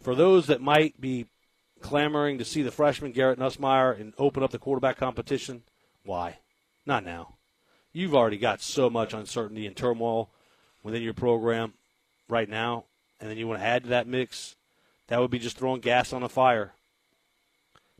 For 0.00 0.14
those 0.14 0.46
that 0.46 0.60
might 0.60 1.00
be 1.00 1.26
clamoring 1.80 2.38
to 2.38 2.44
see 2.44 2.62
the 2.62 2.70
freshman 2.70 3.12
Garrett 3.12 3.38
Nussmeier 3.38 3.98
and 4.00 4.14
open 4.18 4.42
up 4.42 4.50
the 4.50 4.58
quarterback 4.58 4.96
competition, 4.96 5.62
why? 6.04 6.38
Not 6.84 7.04
now. 7.04 7.34
You've 7.92 8.14
already 8.14 8.38
got 8.38 8.60
so 8.60 8.90
much 8.90 9.12
uncertainty 9.12 9.66
and 9.66 9.76
turmoil 9.76 10.30
within 10.82 11.02
your 11.02 11.14
program 11.14 11.72
right 12.28 12.48
now, 12.48 12.84
and 13.20 13.30
then 13.30 13.38
you 13.38 13.48
want 13.48 13.60
to 13.60 13.66
add 13.66 13.84
to 13.84 13.88
that 13.90 14.06
mix. 14.06 14.54
That 15.08 15.20
would 15.20 15.30
be 15.30 15.38
just 15.38 15.56
throwing 15.56 15.80
gas 15.80 16.12
on 16.12 16.22
a 16.22 16.28
fire. 16.28 16.72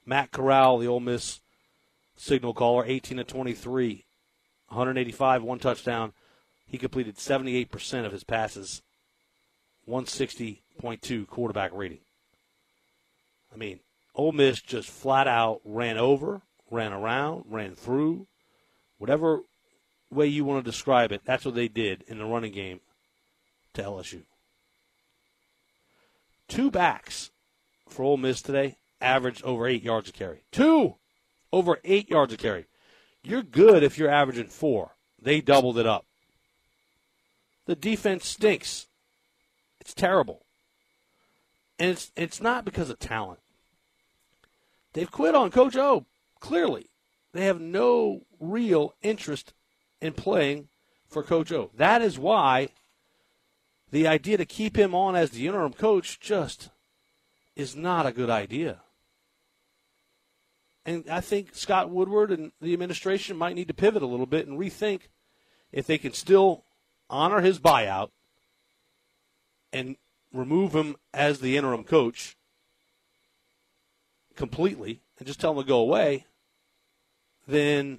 Matt 0.05 0.31
Corral, 0.31 0.79
the 0.79 0.87
Ole 0.87 1.01
Miss 1.01 1.41
signal 2.17 2.55
caller, 2.55 2.85
18 2.87 3.19
to 3.19 3.25
23, 3.25 4.05
185, 4.69 5.43
one 5.43 5.59
touchdown. 5.59 6.13
He 6.67 6.79
completed 6.79 7.17
78% 7.17 8.05
of 8.05 8.13
his 8.13 8.25
passes, 8.25 8.83
160.2 9.89 11.29
quarterback 11.29 11.71
rating. 11.73 12.01
I 13.53 13.57
mean, 13.57 13.81
Ole 14.15 14.33
Miss 14.33 14.61
just 14.61 14.89
flat 14.89 15.29
out 15.29 15.61
ran 15.65 15.99
over, 15.99 16.43
ran 16.71 16.93
around, 16.93 17.45
ran 17.49 17.75
through, 17.75 18.27
whatever 18.99 19.43
way 20.11 20.27
you 20.27 20.45
want 20.45 20.65
to 20.65 20.71
describe 20.71 21.13
it. 21.13 21.23
That's 21.25 21.45
what 21.45 21.55
they 21.55 21.69
did 21.69 22.03
in 22.09 22.19
the 22.19 22.25
running 22.25 22.53
game 22.53 22.81
to 23.75 23.83
LSU. 23.83 24.23
Two 26.49 26.71
backs 26.71 27.31
for 27.89 28.05
Ole 28.05 28.17
Miss 28.17 28.43
today 28.43 28.77
averaged 29.01 29.45
over 29.45 29.67
eight 29.67 29.83
yards 29.83 30.09
a 30.09 30.13
carry. 30.13 30.43
Two 30.51 30.97
over 31.53 31.79
eight 31.85 32.11
yards 32.11 32.33
a 32.33 32.37
carry. 32.37 32.67
You're 33.23 33.43
good 33.43 33.83
if 33.83 33.99
you're 33.99 34.11
averaging 34.11 34.49
four. 34.49 34.93
They 35.21 35.41
doubled 35.41 35.79
it 35.79 35.87
up. 35.87 36.05
The 37.67 37.75
defense 37.75 38.27
stinks. 38.27 38.87
It's 39.81 39.95
terrible. 39.95 40.43
And 41.79 41.91
it's 41.91 42.11
it's 42.17 42.41
not 42.41 42.65
because 42.65 42.91
of 42.91 42.99
talent. 42.99 43.41
They've 44.93 45.11
quit 45.11 45.35
on 45.35 45.51
Coach 45.51 45.77
O, 45.77 46.07
clearly. 46.41 46.87
They 47.33 47.45
have 47.45 47.61
no 47.61 48.23
real 48.41 48.95
interest 49.03 49.53
in 50.01 50.15
playing 50.15 50.69
for 51.09 51.23
Coach 51.23 51.53
O. 51.53 51.71
That 51.77 52.01
is 52.01 52.19
why 52.19 52.71
the 53.91 54.07
idea 54.07 54.37
to 54.39 54.47
keep 54.47 54.77
him 54.77 54.95
on 54.95 55.17
as 55.17 55.31
the 55.31 55.47
interim 55.47 55.73
coach 55.73 56.19
just 56.21 56.71
is 57.55 57.77
not 57.77 58.07
a 58.07 58.13
good 58.13 58.31
idea. 58.31 58.81
And 60.87 61.05
I 61.11 61.21
think 61.21 61.49
Scott 61.53 61.91
Woodward 61.91 62.31
and 62.31 62.53
the 62.61 62.73
administration 62.73 63.37
might 63.37 63.57
need 63.57 63.67
to 63.67 63.75
pivot 63.75 64.03
a 64.03 64.07
little 64.07 64.25
bit 64.25 64.47
and 64.47 64.57
rethink 64.57 65.09
if 65.73 65.85
they 65.85 65.99
can 65.99 66.13
still 66.13 66.65
honor 67.11 67.41
his 67.41 67.59
buyout 67.59 68.11
and 69.73 69.97
remove 70.33 70.77
him 70.77 70.95
as 71.13 71.41
the 71.41 71.57
interim 71.57 71.83
coach 71.83 72.37
completely 74.37 75.01
and 75.19 75.27
just 75.27 75.41
tell 75.41 75.53
him 75.53 75.59
to 75.59 75.69
go 75.69 75.81
away, 75.81 76.25
then 77.49 77.99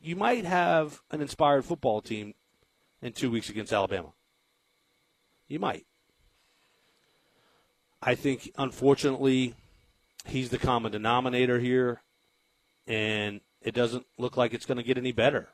you 0.00 0.16
might 0.16 0.46
have 0.46 1.02
an 1.10 1.20
inspired 1.20 1.66
football 1.66 2.00
team 2.00 2.32
in 3.02 3.12
two 3.12 3.30
weeks 3.30 3.50
against 3.50 3.74
Alabama. 3.74 4.12
You 5.48 5.58
might. 5.58 5.84
I 8.00 8.14
think, 8.14 8.50
unfortunately, 8.56 9.54
he's 10.26 10.50
the 10.50 10.58
common 10.58 10.92
denominator 10.92 11.58
here, 11.58 12.02
and 12.86 13.40
it 13.60 13.74
doesn't 13.74 14.06
look 14.18 14.36
like 14.36 14.54
it's 14.54 14.66
going 14.66 14.78
to 14.78 14.82
get 14.82 14.98
any 14.98 15.12
better 15.12 15.48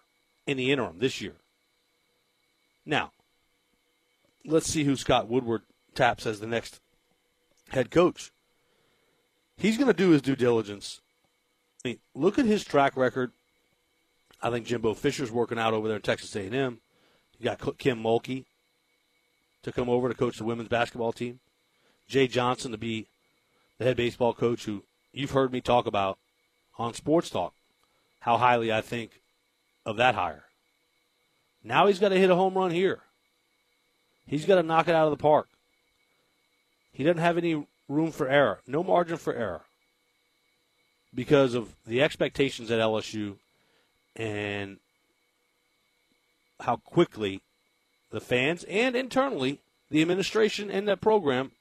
in 0.46 0.56
the 0.56 0.72
interim 0.72 0.98
this 0.98 1.20
year. 1.20 1.34
Now, 2.86 3.12
let's 4.44 4.66
see 4.66 4.84
who 4.84 4.96
Scott 4.96 5.28
Woodward 5.28 5.62
taps 5.94 6.26
as 6.26 6.40
the 6.40 6.46
next 6.46 6.80
head 7.70 7.90
coach. 7.90 8.30
He's 9.56 9.76
going 9.76 9.88
to 9.88 9.92
do 9.92 10.10
his 10.10 10.22
due 10.22 10.36
diligence. 10.36 11.00
I 11.84 11.88
mean, 11.88 11.98
look 12.14 12.38
at 12.38 12.46
his 12.46 12.64
track 12.64 12.96
record. 12.96 13.32
I 14.40 14.50
think 14.50 14.66
Jimbo 14.66 14.94
Fisher's 14.94 15.32
working 15.32 15.58
out 15.58 15.74
over 15.74 15.88
there 15.88 15.96
in 15.96 16.02
Texas 16.02 16.34
A&M. 16.36 16.80
You 17.38 17.44
got 17.44 17.78
Kim 17.78 18.02
Mulkey 18.02 18.44
to 19.62 19.72
come 19.72 19.88
over 19.88 20.08
to 20.08 20.14
coach 20.14 20.38
the 20.38 20.44
women's 20.44 20.68
basketball 20.68 21.12
team. 21.12 21.40
Jay 22.08 22.26
Johnson 22.26 22.72
to 22.72 22.78
be 22.78 23.08
the 23.78 23.84
head 23.84 23.96
baseball 23.96 24.34
coach, 24.34 24.64
who 24.64 24.82
you've 25.12 25.30
heard 25.30 25.52
me 25.52 25.60
talk 25.60 25.86
about 25.86 26.18
on 26.78 26.94
Sports 26.94 27.30
Talk, 27.30 27.54
how 28.20 28.36
highly 28.36 28.72
I 28.72 28.80
think 28.80 29.20
of 29.86 29.96
that 29.96 30.14
hire. 30.14 30.44
Now 31.64 31.86
he's 31.86 31.98
got 31.98 32.10
to 32.10 32.18
hit 32.18 32.30
a 32.30 32.36
home 32.36 32.54
run 32.54 32.70
here. 32.70 33.00
He's 34.26 34.44
got 34.44 34.56
to 34.56 34.62
knock 34.62 34.88
it 34.88 34.94
out 34.94 35.06
of 35.06 35.16
the 35.16 35.22
park. 35.22 35.48
He 36.92 37.04
doesn't 37.04 37.22
have 37.22 37.38
any 37.38 37.66
room 37.88 38.12
for 38.12 38.28
error, 38.28 38.60
no 38.66 38.82
margin 38.82 39.16
for 39.16 39.32
error 39.32 39.62
because 41.14 41.54
of 41.54 41.74
the 41.86 42.02
expectations 42.02 42.70
at 42.70 42.80
LSU 42.80 43.36
and 44.14 44.78
how 46.60 46.76
quickly 46.76 47.40
the 48.10 48.20
fans 48.20 48.64
and 48.64 48.94
internally 48.94 49.60
the 49.90 50.02
administration 50.02 50.70
and 50.70 50.86
that 50.88 51.00
program 51.00 51.52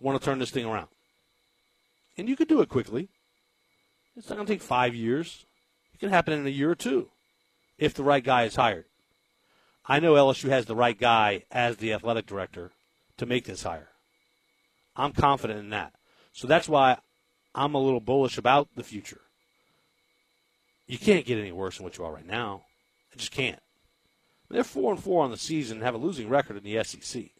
want 0.00 0.20
to 0.20 0.24
turn 0.24 0.38
this 0.38 0.50
thing 0.50 0.66
around. 0.66 0.88
And 2.16 2.28
you 2.28 2.36
could 2.36 2.48
do 2.48 2.60
it 2.60 2.68
quickly. 2.68 3.08
It's 4.16 4.28
not 4.28 4.36
going 4.36 4.46
to 4.46 4.52
take 4.52 4.62
five 4.62 4.94
years. 4.94 5.44
It 5.94 6.00
can 6.00 6.10
happen 6.10 6.34
in 6.34 6.46
a 6.46 6.50
year 6.50 6.70
or 6.70 6.74
two 6.74 7.10
if 7.78 7.94
the 7.94 8.02
right 8.02 8.24
guy 8.24 8.44
is 8.44 8.56
hired. 8.56 8.86
I 9.86 10.00
know 10.00 10.14
LSU 10.14 10.48
has 10.50 10.66
the 10.66 10.76
right 10.76 10.98
guy 10.98 11.44
as 11.50 11.76
the 11.76 11.92
athletic 11.92 12.26
director 12.26 12.70
to 13.16 13.26
make 13.26 13.44
this 13.44 13.62
hire. 13.62 13.88
I'm 14.96 15.12
confident 15.12 15.60
in 15.60 15.70
that. 15.70 15.94
So 16.32 16.46
that's 16.46 16.68
why 16.68 16.98
I'm 17.54 17.74
a 17.74 17.80
little 17.80 18.00
bullish 18.00 18.38
about 18.38 18.68
the 18.76 18.84
future. 18.84 19.22
You 20.86 20.98
can't 20.98 21.24
get 21.24 21.38
any 21.38 21.52
worse 21.52 21.76
than 21.76 21.84
what 21.84 21.96
you 21.98 22.04
are 22.04 22.12
right 22.12 22.26
now. 22.26 22.64
I 23.12 23.16
just 23.16 23.32
can't. 23.32 23.60
They're 24.50 24.64
four 24.64 24.92
and 24.92 25.02
four 25.02 25.22
on 25.22 25.30
the 25.30 25.36
season 25.36 25.78
and 25.78 25.84
have 25.84 25.94
a 25.94 25.98
losing 25.98 26.28
record 26.28 26.56
in 26.56 26.64
the 26.64 26.82
SEC. 26.82 27.30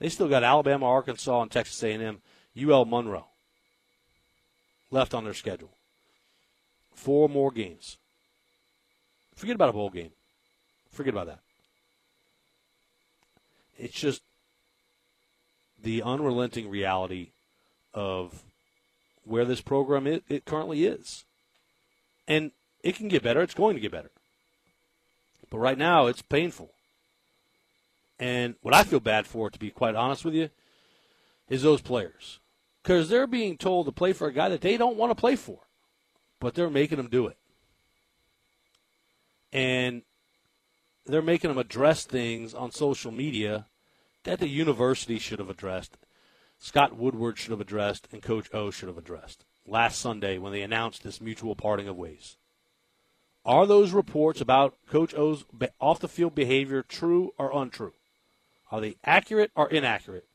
They 0.00 0.08
still 0.08 0.28
got 0.28 0.42
Alabama, 0.42 0.86
Arkansas, 0.86 1.42
and 1.42 1.50
Texas 1.50 1.82
A&M, 1.82 2.20
UL 2.60 2.86
Monroe 2.86 3.26
left 4.90 5.14
on 5.14 5.24
their 5.24 5.34
schedule. 5.34 5.70
Four 6.94 7.28
more 7.28 7.52
games. 7.52 7.98
Forget 9.36 9.54
about 9.54 9.68
a 9.68 9.74
bowl 9.74 9.90
game. 9.90 10.10
Forget 10.90 11.14
about 11.14 11.26
that. 11.26 11.40
It's 13.78 13.94
just 13.94 14.22
the 15.82 16.02
unrelenting 16.02 16.68
reality 16.68 17.30
of 17.94 18.42
where 19.24 19.44
this 19.44 19.60
program 19.60 20.06
it, 20.06 20.24
it 20.28 20.44
currently 20.44 20.84
is. 20.84 21.24
And 22.26 22.50
it 22.82 22.96
can 22.96 23.08
get 23.08 23.22
better. 23.22 23.40
It's 23.42 23.54
going 23.54 23.76
to 23.76 23.80
get 23.80 23.92
better. 23.92 24.10
But 25.50 25.58
right 25.58 25.78
now, 25.78 26.06
it's 26.06 26.22
painful. 26.22 26.70
And 28.20 28.54
what 28.60 28.74
I 28.74 28.84
feel 28.84 29.00
bad 29.00 29.26
for, 29.26 29.48
to 29.48 29.58
be 29.58 29.70
quite 29.70 29.94
honest 29.94 30.26
with 30.26 30.34
you, 30.34 30.50
is 31.48 31.62
those 31.62 31.80
players. 31.80 32.38
Because 32.82 33.08
they're 33.08 33.26
being 33.26 33.56
told 33.56 33.86
to 33.86 33.92
play 33.92 34.12
for 34.12 34.28
a 34.28 34.32
guy 34.32 34.50
that 34.50 34.60
they 34.60 34.76
don't 34.76 34.96
want 34.96 35.10
to 35.10 35.14
play 35.14 35.36
for, 35.36 35.60
but 36.38 36.54
they're 36.54 36.70
making 36.70 36.98
them 36.98 37.08
do 37.08 37.26
it. 37.26 37.38
And 39.52 40.02
they're 41.06 41.22
making 41.22 41.48
them 41.48 41.58
address 41.58 42.04
things 42.04 42.54
on 42.54 42.70
social 42.70 43.10
media 43.10 43.66
that 44.24 44.38
the 44.38 44.48
university 44.48 45.18
should 45.18 45.38
have 45.38 45.50
addressed, 45.50 45.96
Scott 46.58 46.94
Woodward 46.94 47.38
should 47.38 47.50
have 47.52 47.60
addressed, 47.60 48.06
and 48.12 48.22
Coach 48.22 48.52
O 48.52 48.70
should 48.70 48.88
have 48.88 48.98
addressed 48.98 49.46
last 49.66 49.98
Sunday 49.98 50.36
when 50.36 50.52
they 50.52 50.62
announced 50.62 51.02
this 51.02 51.20
mutual 51.20 51.54
parting 51.54 51.88
of 51.88 51.96
ways. 51.96 52.36
Are 53.46 53.66
those 53.66 53.92
reports 53.92 54.42
about 54.42 54.76
Coach 54.86 55.14
O's 55.14 55.46
off 55.80 56.00
the 56.00 56.08
field 56.08 56.34
behavior 56.34 56.82
true 56.82 57.32
or 57.38 57.50
untrue? 57.56 57.94
Are 58.70 58.80
they 58.80 58.96
accurate 59.04 59.50
or 59.54 59.68
inaccurate? 59.68 60.26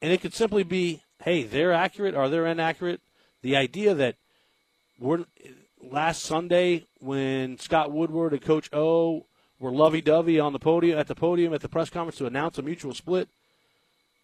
And 0.00 0.12
it 0.12 0.20
could 0.20 0.34
simply 0.34 0.62
be, 0.62 1.02
hey, 1.22 1.42
they're 1.42 1.72
accurate 1.72 2.14
or 2.14 2.28
they're 2.28 2.46
inaccurate. 2.46 3.00
The 3.42 3.56
idea 3.56 3.94
that 3.94 4.16
we're 4.98 5.24
last 5.82 6.22
Sunday 6.22 6.84
when 7.00 7.58
Scott 7.58 7.92
Woodward 7.92 8.32
and 8.32 8.42
Coach 8.42 8.68
O 8.72 9.26
were 9.58 9.70
lovey-dovey 9.70 10.38
on 10.38 10.52
the 10.52 10.58
podium 10.58 10.98
at 10.98 11.08
the 11.08 11.14
podium 11.14 11.54
at 11.54 11.60
the 11.60 11.68
press 11.68 11.90
conference 11.90 12.18
to 12.18 12.26
announce 12.26 12.58
a 12.58 12.62
mutual 12.62 12.94
split. 12.94 13.28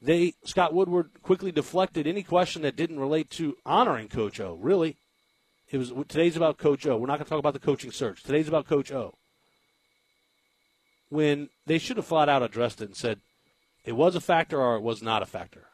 They 0.01 0.35
Scott 0.45 0.75
Woodward 0.75 1.11
quickly 1.23 1.53
deflected 1.53 2.07
any 2.07 2.23
question 2.23 2.63
that 2.63 2.77
didn't 2.77 2.99
relate 2.99 3.31
to 3.31 3.57
honoring 3.65 4.09
Coach 4.09 4.41
O. 4.41 4.55
Really, 4.61 4.97
it 5.71 5.79
was 5.79 5.93
today's 6.09 6.37
about 6.37 6.59
Coach 6.59 6.87
O. 6.87 6.97
We're 6.97 7.07
not 7.07 7.19
going 7.19 7.25
to 7.25 7.31
talk 7.31 7.39
about 7.39 7.55
the 7.55 7.61
coaching 7.61 7.93
search. 7.93 8.23
Today's 8.23 8.49
about 8.49 8.67
Coach 8.67 8.91
O. 8.91 9.15
When 11.09 11.51
they 11.67 11.79
should 11.79 11.99
have 11.99 12.07
flat 12.07 12.29
out 12.29 12.43
addressed 12.43 12.83
it 12.83 12.87
and 12.87 12.97
said 12.97 13.21
it 13.85 13.93
was 13.93 14.15
a 14.15 14.21
factor 14.21 14.61
or 14.61 14.77
it 14.77 14.83
was 14.83 15.03
not 15.03 15.23
a 15.23 15.27
factor. 15.27 15.67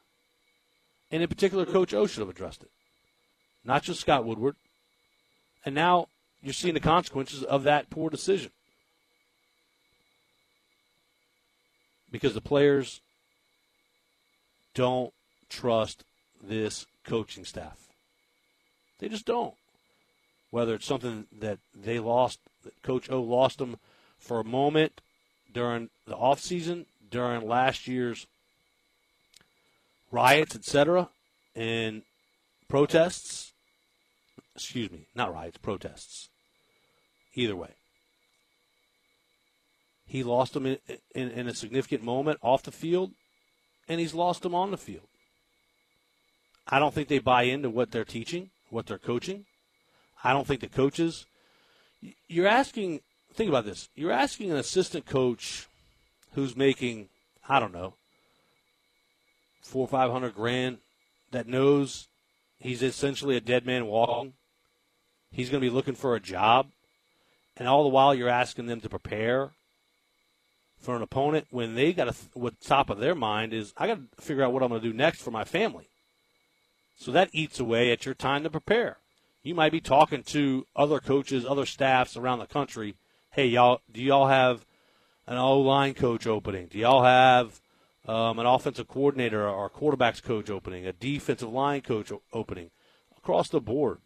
And 1.11 1.23
in 1.23 1.29
particular, 1.29 1.65
Coach 1.65 1.95
O 1.95 2.07
should 2.07 2.21
have 2.21 2.29
addressed 2.29 2.63
it, 2.63 2.71
not 3.65 3.83
just 3.83 4.01
Scott 4.01 4.25
Woodward. 4.25 4.57
And 5.65 5.75
now 5.75 6.09
you're 6.43 6.53
seeing 6.53 6.75
the 6.75 6.81
consequences 6.81 7.43
of 7.43 7.65
that 7.65 7.91
poor 7.91 8.11
decision. 8.11 8.51
because 12.11 12.35
the 12.35 12.41
players 12.41 13.01
don't 14.75 15.13
trust 15.49 16.05
this 16.43 16.87
coaching 17.05 17.45
staff. 17.45 17.77
They 18.99 19.09
just 19.09 19.27
don't. 19.27 19.55
Whether 20.51 20.75
it's 20.75 20.87
something 20.87 21.27
that 21.41 21.59
they 21.75 21.99
lost, 21.99 22.41
that 22.65 22.83
Coach 22.83 23.11
O 23.11 23.21
lost 23.21 23.59
them 23.59 23.79
for 24.19 24.41
a 24.41 24.45
moment 24.45 25.01
during 25.53 25.91
the 26.07 26.17
offseason, 26.17 26.87
during 27.11 27.47
last 27.47 27.87
year's 27.87 28.27
riots, 30.11 30.57
etc., 30.57 31.09
and 31.55 32.03
protests. 32.69 33.53
Excuse 34.55 34.91
me, 34.91 35.07
not 35.15 35.33
riots, 35.33 35.59
protests. 35.59 36.29
Either 37.35 37.57
way. 37.57 37.71
He 40.07 40.23
lost 40.23 40.55
them 40.55 40.67
in, 40.67 40.79
in, 41.15 41.31
in, 41.31 41.49
a 41.49 41.55
significant 41.55 42.03
moment 42.03 42.39
off 42.43 42.63
the 42.63 42.73
field, 42.73 43.13
and 43.89 44.01
he's 44.01 44.15
lost 44.15 44.43
them 44.43 44.55
on 44.55 44.71
the 44.71 44.79
field. 44.79 45.07
I 46.67 46.79
don't 46.79 46.95
think 46.95 47.09
they 47.09 47.19
buy 47.19 47.43
into 47.43 47.71
what 47.71 47.91
they're 47.91 48.05
teaching, 48.05 48.51
what 48.71 48.87
they're 48.87 48.99
coaching. 48.99 49.45
I 50.25 50.33
don't 50.33 50.47
think 50.47 50.61
the 50.61 50.69
coaches. 50.69 51.27
You're 52.27 52.49
asking, 52.49 53.01
think 53.33 53.49
about 53.49 53.65
this. 53.65 53.91
You're 53.95 54.13
asking 54.13 54.51
an 54.51 54.57
assistant 54.57 55.07
coach 55.07 55.68
who's 56.33 56.57
making, 56.57 57.09
I 57.49 57.61
don't 57.61 57.73
know, 57.73 57.95
four 59.63 59.83
or 59.83 59.89
five 59.89 60.11
hundred 60.11 60.35
grand 60.35 60.79
that 61.31 61.47
knows 61.47 62.09
he's 62.59 62.83
essentially 62.83 63.37
a 63.37 63.41
dead 63.41 63.67
man 63.67 63.87
walking. 63.87 64.35
He's 65.31 65.51
going 65.51 65.61
to 65.61 65.69
be 65.69 65.75
looking 65.75 65.95
for 65.95 66.15
a 66.15 66.21
job. 66.21 66.69
And 67.57 67.69
all 67.69 67.83
the 67.83 67.91
while, 67.91 68.15
you're 68.15 68.29
asking 68.29 68.67
them 68.67 68.81
to 68.81 68.89
prepare 68.89 69.51
for 70.79 70.95
an 70.95 71.03
opponent 71.03 71.49
when 71.51 71.75
they 71.75 71.93
got 71.93 72.05
to 72.05 72.15
what 72.35 72.61
top 72.61 72.89
of 72.89 72.99
their 72.99 73.15
mind 73.15 73.53
is 73.53 73.75
I 73.77 73.89
got 73.89 73.99
to 73.99 74.23
figure 74.23 74.45
out 74.45 74.53
what 74.53 74.63
I'm 74.63 74.69
going 74.69 74.81
to 74.81 74.89
do 74.89 74.97
next 74.97 75.21
for 75.21 75.31
my 75.31 75.45
family. 75.45 75.89
So 76.97 77.13
that 77.13 77.31
eats 77.33 77.61
away 77.61 77.91
at 77.91 78.07
your 78.07 78.15
time 78.15 78.43
to 78.45 78.51
prepare. 78.51 78.99
You 79.43 79.55
might 79.55 79.73
be 79.73 79.81
talking 79.81 80.23
to 80.25 80.67
other 80.75 81.01
coaches, 81.01 81.45
other 81.45 81.67
staffs 81.67 82.17
around 82.17 82.39
the 82.39 82.47
country. 82.47 82.97
Hey, 83.33 83.47
y'all, 83.47 83.81
do 83.91 84.03
y'all 84.03 84.29
have 84.29 84.65
an 85.29 85.39
O 85.39 85.61
line 85.61 85.95
coach 85.95 86.27
opening? 86.27 86.67
Do 86.67 86.79
y'all 86.79 87.05
have 87.05 87.61
um, 88.07 88.41
an 88.41 88.47
offensive 88.47 88.89
coordinator 88.89 89.49
or 89.49 89.71
quarterbacks 89.71 90.23
coach 90.23 90.51
opening, 90.51 90.87
a 90.87 90.93
defensive 90.93 91.51
line 91.51 91.83
coach 91.83 92.11
opening 92.33 92.71
across 93.17 93.49
the 93.49 93.61
board? 93.61 93.99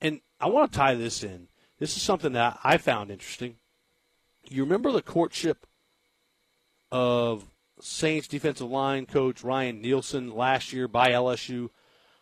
And 0.00 0.20
I 0.40 0.48
want 0.48 0.72
to 0.72 0.78
tie 0.78 0.96
this 0.96 1.22
in. 1.22 1.46
This 1.78 1.96
is 1.96 2.02
something 2.02 2.32
that 2.32 2.58
I 2.64 2.78
found 2.78 3.12
interesting. 3.12 3.56
You 4.48 4.64
remember 4.64 4.90
the 4.90 5.02
courtship 5.02 5.66
of 6.90 7.44
Saints 7.80 8.26
defensive 8.26 8.68
line 8.68 9.06
coach 9.06 9.44
Ryan 9.44 9.80
Nielsen 9.80 10.34
last 10.34 10.72
year 10.72 10.88
by 10.88 11.10
LSU 11.10 11.70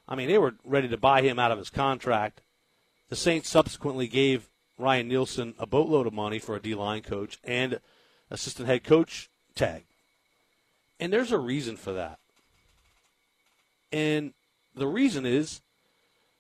I 0.08 0.14
mean, 0.14 0.28
they 0.28 0.38
were 0.38 0.54
ready 0.64 0.88
to 0.88 0.96
buy 0.96 1.22
him 1.22 1.38
out 1.38 1.50
of 1.50 1.58
his 1.58 1.70
contract. 1.70 2.42
The 3.08 3.16
Saints 3.16 3.48
subsequently 3.48 4.06
gave 4.06 4.48
Ryan 4.78 5.08
Nielsen 5.08 5.54
a 5.58 5.66
boatload 5.66 6.06
of 6.06 6.12
money 6.12 6.38
for 6.38 6.56
a 6.56 6.60
D 6.60 6.74
line 6.74 7.02
coach 7.02 7.38
and 7.42 7.80
assistant 8.30 8.68
head 8.68 8.84
coach 8.84 9.30
tag. 9.54 9.84
And 10.98 11.12
there's 11.12 11.32
a 11.32 11.38
reason 11.38 11.76
for 11.76 11.92
that. 11.92 12.18
And 13.92 14.32
the 14.74 14.86
reason 14.86 15.26
is 15.26 15.60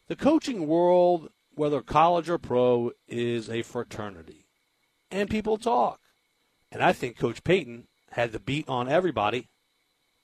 the 0.08 0.16
coaching 0.16 0.66
world, 0.66 1.30
whether 1.54 1.80
college 1.80 2.28
or 2.28 2.38
pro, 2.38 2.92
is 3.08 3.48
a 3.48 3.62
fraternity. 3.62 4.46
And 5.10 5.30
people 5.30 5.56
talk. 5.56 6.00
And 6.72 6.82
I 6.82 6.92
think 6.92 7.18
Coach 7.18 7.44
Payton 7.44 7.86
had 8.10 8.32
the 8.32 8.40
beat 8.40 8.68
on 8.68 8.88
everybody 8.88 9.48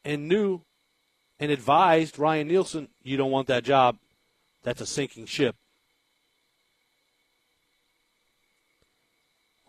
and 0.04 0.28
knew 0.28 0.62
and 1.38 1.50
advised 1.50 2.18
Ryan 2.18 2.48
Nielsen, 2.48 2.88
you 3.02 3.16
don't 3.16 3.30
want 3.30 3.48
that 3.48 3.64
job. 3.64 3.98
That's 4.62 4.80
a 4.80 4.86
sinking 4.86 5.26
ship. 5.26 5.56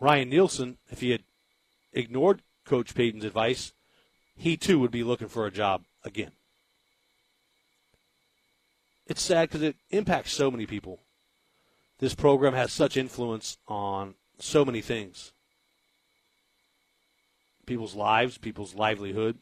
Ryan 0.00 0.28
Nielsen, 0.28 0.78
if 0.90 1.00
he 1.00 1.10
had 1.10 1.22
ignored 1.94 2.42
Coach 2.64 2.94
Payton's 2.94 3.24
advice, 3.24 3.72
he 4.36 4.56
too 4.56 4.78
would 4.78 4.90
be 4.90 5.02
looking 5.02 5.28
for 5.28 5.46
a 5.46 5.50
job 5.50 5.82
again. 6.04 6.32
It's 9.06 9.22
sad 9.22 9.48
because 9.48 9.62
it 9.62 9.76
impacts 9.90 10.32
so 10.32 10.50
many 10.50 10.66
people. 10.66 10.98
This 11.98 12.14
program 12.14 12.54
has 12.54 12.72
such 12.72 12.96
influence 12.96 13.58
on 13.68 14.14
so 14.38 14.64
many 14.64 14.80
things 14.80 15.32
people's 17.66 17.94
lives, 17.94 18.36
people's 18.36 18.74
livelihood, 18.74 19.38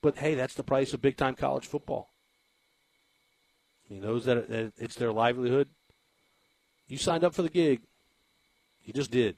but 0.00 0.16
hey, 0.16 0.34
that's 0.34 0.54
the 0.54 0.62
price 0.62 0.94
of 0.94 1.02
big 1.02 1.16
time 1.16 1.34
college 1.34 1.66
football. 1.66 2.08
I 3.88 3.94
mean, 3.94 4.02
those 4.02 4.24
that, 4.24 4.48
that 4.48 4.72
it's 4.78 4.94
their 4.94 5.12
livelihood. 5.12 5.68
You 6.88 6.96
signed 6.96 7.24
up 7.24 7.34
for 7.34 7.42
the 7.42 7.50
gig. 7.50 7.80
You 8.84 8.92
just 8.92 9.10
did. 9.10 9.36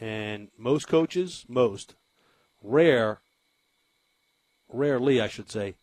And 0.00 0.48
most 0.58 0.88
coaches, 0.88 1.44
most, 1.48 1.94
rare, 2.62 3.20
rarely, 4.68 5.20
I 5.20 5.28
should 5.28 5.50
say, 5.50 5.74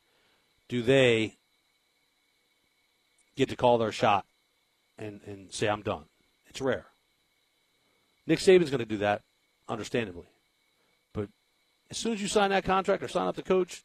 do 0.69 0.81
they 0.81 1.37
get 3.35 3.49
to 3.49 3.55
call 3.55 3.77
their 3.77 3.91
shot 3.91 4.25
and, 4.97 5.21
and 5.25 5.51
say, 5.51 5.67
I'm 5.67 5.81
done. 5.81 6.03
It's 6.47 6.61
rare. 6.61 6.85
Nick 8.27 8.39
Saban's 8.39 8.69
going 8.69 8.79
to 8.79 8.85
do 8.85 8.97
that, 8.97 9.21
understandably. 9.67 10.27
But 11.13 11.29
as 11.89 11.97
soon 11.97 12.13
as 12.13 12.21
you 12.21 12.27
sign 12.27 12.51
that 12.51 12.63
contract 12.63 13.03
or 13.03 13.07
sign 13.07 13.27
up 13.27 13.35
the 13.35 13.41
coach, 13.41 13.83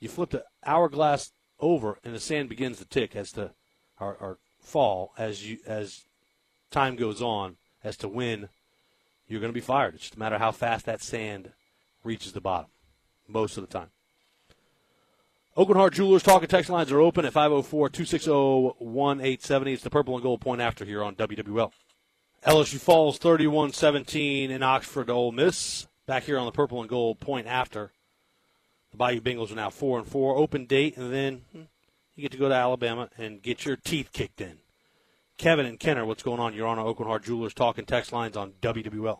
you 0.00 0.08
flip 0.08 0.30
the 0.30 0.44
hourglass 0.64 1.32
over 1.60 1.98
and 2.04 2.14
the 2.14 2.20
sand 2.20 2.48
begins 2.48 2.78
to 2.78 2.84
tick 2.84 3.16
as 3.16 3.32
to 3.32 3.52
or 3.98 4.38
fall 4.60 5.12
as 5.16 5.48
you 5.48 5.58
as 5.66 6.02
time 6.70 6.96
goes 6.96 7.22
on 7.22 7.56
as 7.82 7.96
to 7.96 8.08
when 8.08 8.48
you're 9.28 9.40
going 9.40 9.52
to 9.52 9.54
be 9.54 9.60
fired. 9.60 9.94
It's 9.94 10.04
just 10.04 10.16
a 10.16 10.18
matter 10.18 10.36
of 10.36 10.40
how 10.40 10.52
fast 10.52 10.86
that 10.86 11.02
sand 11.02 11.52
reaches 12.04 12.32
the 12.32 12.40
bottom 12.40 12.70
most 13.28 13.56
of 13.56 13.66
the 13.66 13.72
time. 13.72 13.90
Aucoin 15.56 15.76
Hart 15.76 15.94
Jewelers 15.94 16.22
talking 16.22 16.48
text 16.48 16.68
lines 16.68 16.92
are 16.92 17.00
open 17.00 17.24
at 17.24 17.32
504 17.32 17.88
260 17.88 18.30
1870. 18.30 19.72
It's 19.72 19.82
the 19.82 19.90
purple 19.90 20.14
and 20.14 20.22
gold 20.22 20.40
point 20.40 20.60
after 20.60 20.84
here 20.84 21.02
on 21.02 21.14
WWL. 21.14 21.72
LSU 22.46 22.78
falls 22.78 23.18
31 23.18 23.72
17 23.72 24.50
in 24.50 24.62
Oxford 24.62 25.08
Ole 25.08 25.32
Miss 25.32 25.88
back 26.06 26.24
here 26.24 26.38
on 26.38 26.46
the 26.46 26.52
purple 26.52 26.80
and 26.80 26.90
gold 26.90 27.20
point 27.20 27.46
after. 27.46 27.90
The 28.90 28.96
Bayou 28.98 29.20
Bengals 29.20 29.50
are 29.50 29.56
now 29.56 29.70
four 29.70 29.98
and 29.98 30.06
four. 30.06 30.36
Open 30.36 30.66
date, 30.66 30.96
and 30.96 31.12
then 31.12 31.42
hmm, 31.52 31.62
you 32.14 32.22
get 32.22 32.32
to 32.32 32.38
go 32.38 32.48
to 32.48 32.54
Alabama 32.54 33.08
and 33.16 33.42
get 33.42 33.64
your 33.64 33.76
teeth 33.76 34.12
kicked 34.12 34.40
in. 34.40 34.58
Kevin 35.38 35.66
and 35.66 35.78
Kenner, 35.78 36.04
what's 36.06 36.22
going 36.22 36.40
on? 36.40 36.54
You're 36.54 36.66
on 36.66 36.78
Aucoin 36.78 37.06
Hart 37.06 37.24
Jewelers 37.24 37.54
talking 37.54 37.84
text 37.84 38.12
lines 38.12 38.36
on 38.36 38.52
WWL. 38.62 39.18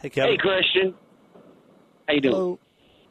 Hey, 0.00 0.10
Kevin. 0.10 0.32
Hey, 0.32 0.36
Christian. 0.38 0.94
How 2.06 2.14
you 2.14 2.20
doing? 2.20 2.34
Hello. 2.34 2.58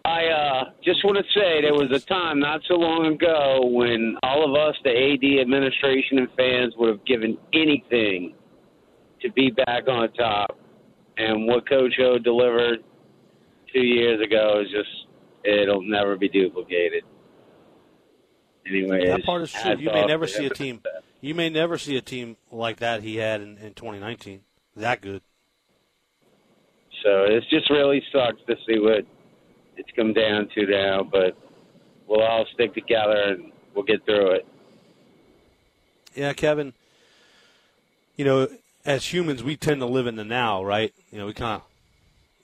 I 0.05 0.25
uh, 0.27 0.63
just 0.83 1.03
want 1.03 1.17
to 1.17 1.23
say 1.37 1.61
there 1.61 1.73
was 1.73 1.91
a 1.91 1.99
time 2.07 2.39
not 2.39 2.61
so 2.67 2.75
long 2.75 3.05
ago 3.05 3.59
when 3.65 4.15
all 4.23 4.49
of 4.49 4.55
us, 4.59 4.75
the 4.83 4.89
AD 4.89 5.41
administration 5.41 6.19
and 6.19 6.29
fans, 6.37 6.73
would 6.77 6.89
have 6.89 7.05
given 7.05 7.37
anything 7.53 8.33
to 9.21 9.31
be 9.33 9.51
back 9.51 9.87
on 9.89 10.11
top 10.13 10.57
and 11.19 11.45
what 11.45 11.67
Coach 11.67 11.93
O 12.01 12.17
delivered 12.17 12.79
two 13.73 13.81
years 13.81 14.21
ago 14.25 14.61
is 14.63 14.71
just 14.71 14.89
it'll 15.43 15.81
never 15.81 16.17
be 16.17 16.29
duplicated. 16.29 17.03
That 18.69 19.23
part 19.25 19.41
is 19.43 19.51
true. 19.51 19.77
You 19.77 19.91
may 19.91 20.05
never 20.05 20.27
see 20.27 20.45
a 20.45 20.49
team. 20.49 20.81
You 21.21 21.35
may 21.35 21.49
never 21.49 21.77
see 21.77 21.97
a 21.97 22.01
team 22.01 22.37
like 22.51 22.77
that 22.77 23.03
he 23.03 23.17
had 23.17 23.41
in, 23.41 23.57
in 23.57 23.73
2019. 23.73 24.41
That 24.77 25.01
good. 25.01 25.21
So 27.03 27.23
it's 27.23 27.49
just 27.49 27.69
really 27.69 28.03
sucks 28.11 28.41
to 28.47 28.55
see 28.67 28.79
what 28.79 29.05
it's 29.77 29.89
come 29.95 30.13
down 30.13 30.49
to 30.55 30.65
now, 30.65 31.03
but 31.03 31.37
we'll 32.07 32.21
all 32.21 32.45
stick 32.53 32.73
together 32.73 33.33
and 33.33 33.51
we'll 33.73 33.85
get 33.85 34.05
through 34.05 34.31
it. 34.31 34.47
Yeah, 36.15 36.33
Kevin. 36.33 36.73
You 38.15 38.25
know, 38.25 38.47
as 38.85 39.13
humans, 39.13 39.43
we 39.43 39.55
tend 39.55 39.79
to 39.81 39.85
live 39.85 40.07
in 40.07 40.15
the 40.15 40.25
now, 40.25 40.63
right? 40.63 40.93
You 41.11 41.19
know, 41.19 41.25
we 41.25 41.33
kind 41.33 41.61
of. 41.61 41.63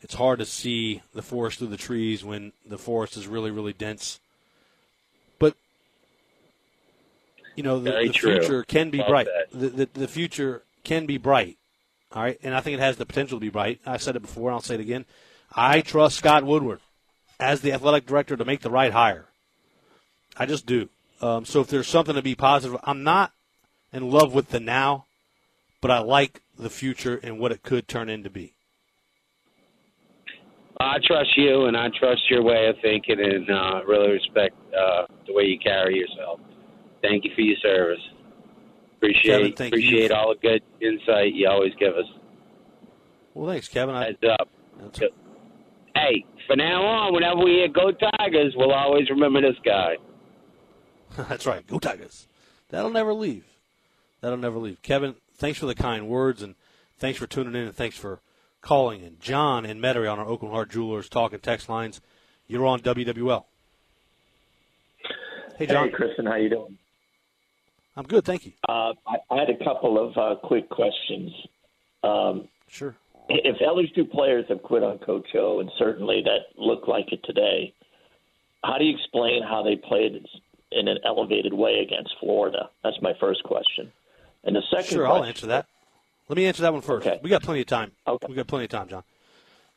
It's 0.02 0.14
hard 0.14 0.38
to 0.38 0.46
see 0.46 1.02
the 1.14 1.24
forest 1.24 1.58
through 1.58 1.70
the 1.70 1.78
trees 1.78 2.24
when 2.24 2.54
the 2.64 2.78
forest 2.78 3.18
is 3.18 3.28
really, 3.28 3.50
really 3.50 3.74
dense. 3.74 4.20
But 5.40 5.56
you 7.56 7.64
know, 7.64 7.80
the, 7.80 7.92
the 7.92 8.14
future 8.14 8.64
can 8.64 8.90
be 8.90 9.00
Love 9.00 9.08
bright. 9.08 9.28
The, 9.52 9.70
the, 9.70 9.90
the 9.94 10.08
future 10.08 10.64
can 10.84 11.06
be 11.06 11.18
bright. 11.18 11.58
All 12.12 12.24
right, 12.24 12.40
and 12.44 12.56
I 12.56 12.62
think 12.62 12.76
it 12.76 12.82
has 12.82 12.98
the 12.98 13.06
potential 13.06 13.38
to 13.38 13.42
be 13.42 13.50
bright. 13.50 13.82
I 13.86 13.98
said 13.98 14.16
it 14.16 14.22
before, 14.22 14.50
and 14.50 14.56
I'll 14.56 14.62
say 14.62 14.76
it 14.76 14.80
again. 14.80 15.06
I 15.54 15.82
trust 15.82 16.18
Scott 16.18 16.46
Woodward 16.46 16.80
as 17.40 17.62
the 17.62 17.74
athletic 17.74 18.06
director 18.06 18.38
to 18.38 18.46
make 18.46 18.62
the 18.62 18.70
right 18.70 18.94
hire. 18.94 19.26
I 20.38 20.46
just 20.46 20.66
do. 20.66 20.90
Um, 21.22 21.46
so 21.46 21.62
if 21.62 21.68
there's 21.68 21.88
something 21.88 22.16
to 22.16 22.22
be 22.22 22.36
positive, 22.36 22.80
I'm 22.84 23.04
not 23.04 23.32
in 23.92 24.10
love 24.10 24.34
with 24.34 24.50
the 24.50 24.60
now 24.60 25.06
but 25.86 25.92
I 25.92 26.00
like 26.00 26.42
the 26.58 26.72
future 26.72 27.20
and 27.22 27.38
what 27.38 27.52
it 27.52 27.62
could 27.62 27.88
turn 27.88 28.10
into 28.10 28.28
be. 28.28 28.54
I 30.80 30.96
trust 31.06 31.38
you, 31.38 31.66
and 31.66 31.78
I 31.78 31.90
trust 32.00 32.24
your 32.28 32.42
way 32.42 32.66
of 32.66 32.76
thinking, 32.82 33.20
and 33.20 33.48
uh, 33.52 33.82
really 33.86 34.14
respect 34.14 34.56
uh, 34.74 35.06
the 35.28 35.34
way 35.34 35.44
you 35.44 35.60
carry 35.60 35.98
yourself. 36.00 36.40
Thank 37.08 37.26
you 37.26 37.32
for 37.36 37.42
your 37.42 37.58
service. 37.62 38.00
Appreciate 38.98 39.56
Kevin, 39.56 39.68
appreciate 39.68 40.10
you. 40.10 40.16
all 40.16 40.34
the 40.34 40.40
good 40.40 40.64
insight 40.82 41.34
you 41.34 41.48
always 41.48 41.74
give 41.80 41.94
us. 41.96 42.06
Well, 43.34 43.52
thanks, 43.52 43.68
Kevin. 43.68 43.96
I, 43.96 44.06
Heads 44.06 44.18
up. 44.40 44.50
Hey, 45.96 46.26
from 46.48 46.60
now 46.60 46.84
on, 46.84 47.14
whenever 47.14 47.44
we 47.44 47.52
hear 47.52 47.68
"Go 47.68 47.92
Tigers," 47.92 48.54
we'll 48.56 48.72
always 48.72 49.10
remember 49.10 49.42
this 49.42 49.58
guy. 49.64 49.96
That's 51.30 51.46
right. 51.46 51.66
Go 51.68 51.80
Tigers. 51.80 52.28
That'll 52.70 52.92
never 52.92 53.14
leave. 53.14 53.46
That'll 54.22 54.38
never 54.38 54.58
leave. 54.58 54.82
Kevin, 54.82 55.16
thanks 55.36 55.60
for 55.60 55.66
the 55.66 55.76
kind 55.76 56.08
words 56.08 56.42
and 56.42 56.56
thanks 56.98 57.20
for 57.20 57.28
tuning 57.28 57.54
in 57.56 57.68
and 57.68 57.76
thanks 57.76 57.98
for 57.98 58.22
calling 58.62 59.02
in. 59.02 59.18
John 59.20 59.66
and 59.66 59.80
Metairie 59.80 60.12
on 60.12 60.18
our 60.18 60.26
Aucoin 60.26 60.52
Hart 60.52 60.72
Jewelers 60.72 61.08
talking 61.08 61.40
text 61.40 61.70
lines. 61.70 62.02
You're 62.48 62.66
on 62.66 62.80
WWL. 62.80 63.44
Hey, 65.58 65.68
John. 65.68 65.90
Hey, 65.90 65.94
Christian, 65.94 66.26
how 66.26 66.36
you 66.36 66.50
doing? 66.50 66.78
I'm 67.98 68.06
good, 68.06 68.26
thank 68.26 68.46
you. 68.46 68.54
Uh, 68.68 68.94
I, 69.08 69.16
I 69.32 69.40
had 69.40 69.50
a 69.50 69.64
couple 69.64 69.98
of 69.98 70.18
uh, 70.18 70.40
quick 70.46 70.70
questions. 70.70 71.32
Um, 72.04 72.48
sure. 72.68 72.96
If 73.30 73.58
LSU 73.58 74.10
players 74.10 74.46
have 74.50 74.62
quit 74.62 74.84
on 74.84 75.00
Coach 75.00 75.28
O, 75.36 75.60
and 75.60 75.72
certainly 75.80 76.22
that 76.24 76.60
looked 76.62 76.88
like 76.88 77.12
it 77.12 77.22
today, 77.24 77.74
how 78.64 78.78
do 78.78 78.86
you 78.86 78.96
explain 78.96 79.42
how 79.44 79.64
they 79.64 79.76
played 79.76 80.26
in 80.72 80.88
an 80.88 80.98
elevated 81.06 81.54
way 81.54 81.80
against 81.80 82.14
Florida? 82.20 82.70
That's 82.84 83.02
my 83.02 83.14
first 83.20 83.44
question. 83.44 83.92
And 84.44 84.56
the 84.56 84.62
second 84.70 84.86
sure, 84.86 85.06
question, 85.06 85.24
I'll 85.24 85.28
answer 85.28 85.48
that. 85.48 85.66
Let 86.28 86.38
me 86.38 86.46
answer 86.46 86.62
that 86.64 86.74
one 86.74 86.82
first. 86.82 87.08
Okay. 87.08 87.20
We 87.24 87.30
got 87.30 87.44
plenty 87.44 87.62
of 87.62 87.68
time. 87.68 87.92
Okay. 88.08 88.28
We 88.28 88.36
got 88.36 88.48
plenty 88.48 88.66
of 88.66 88.72
time, 88.72 88.88
John. 88.88 89.04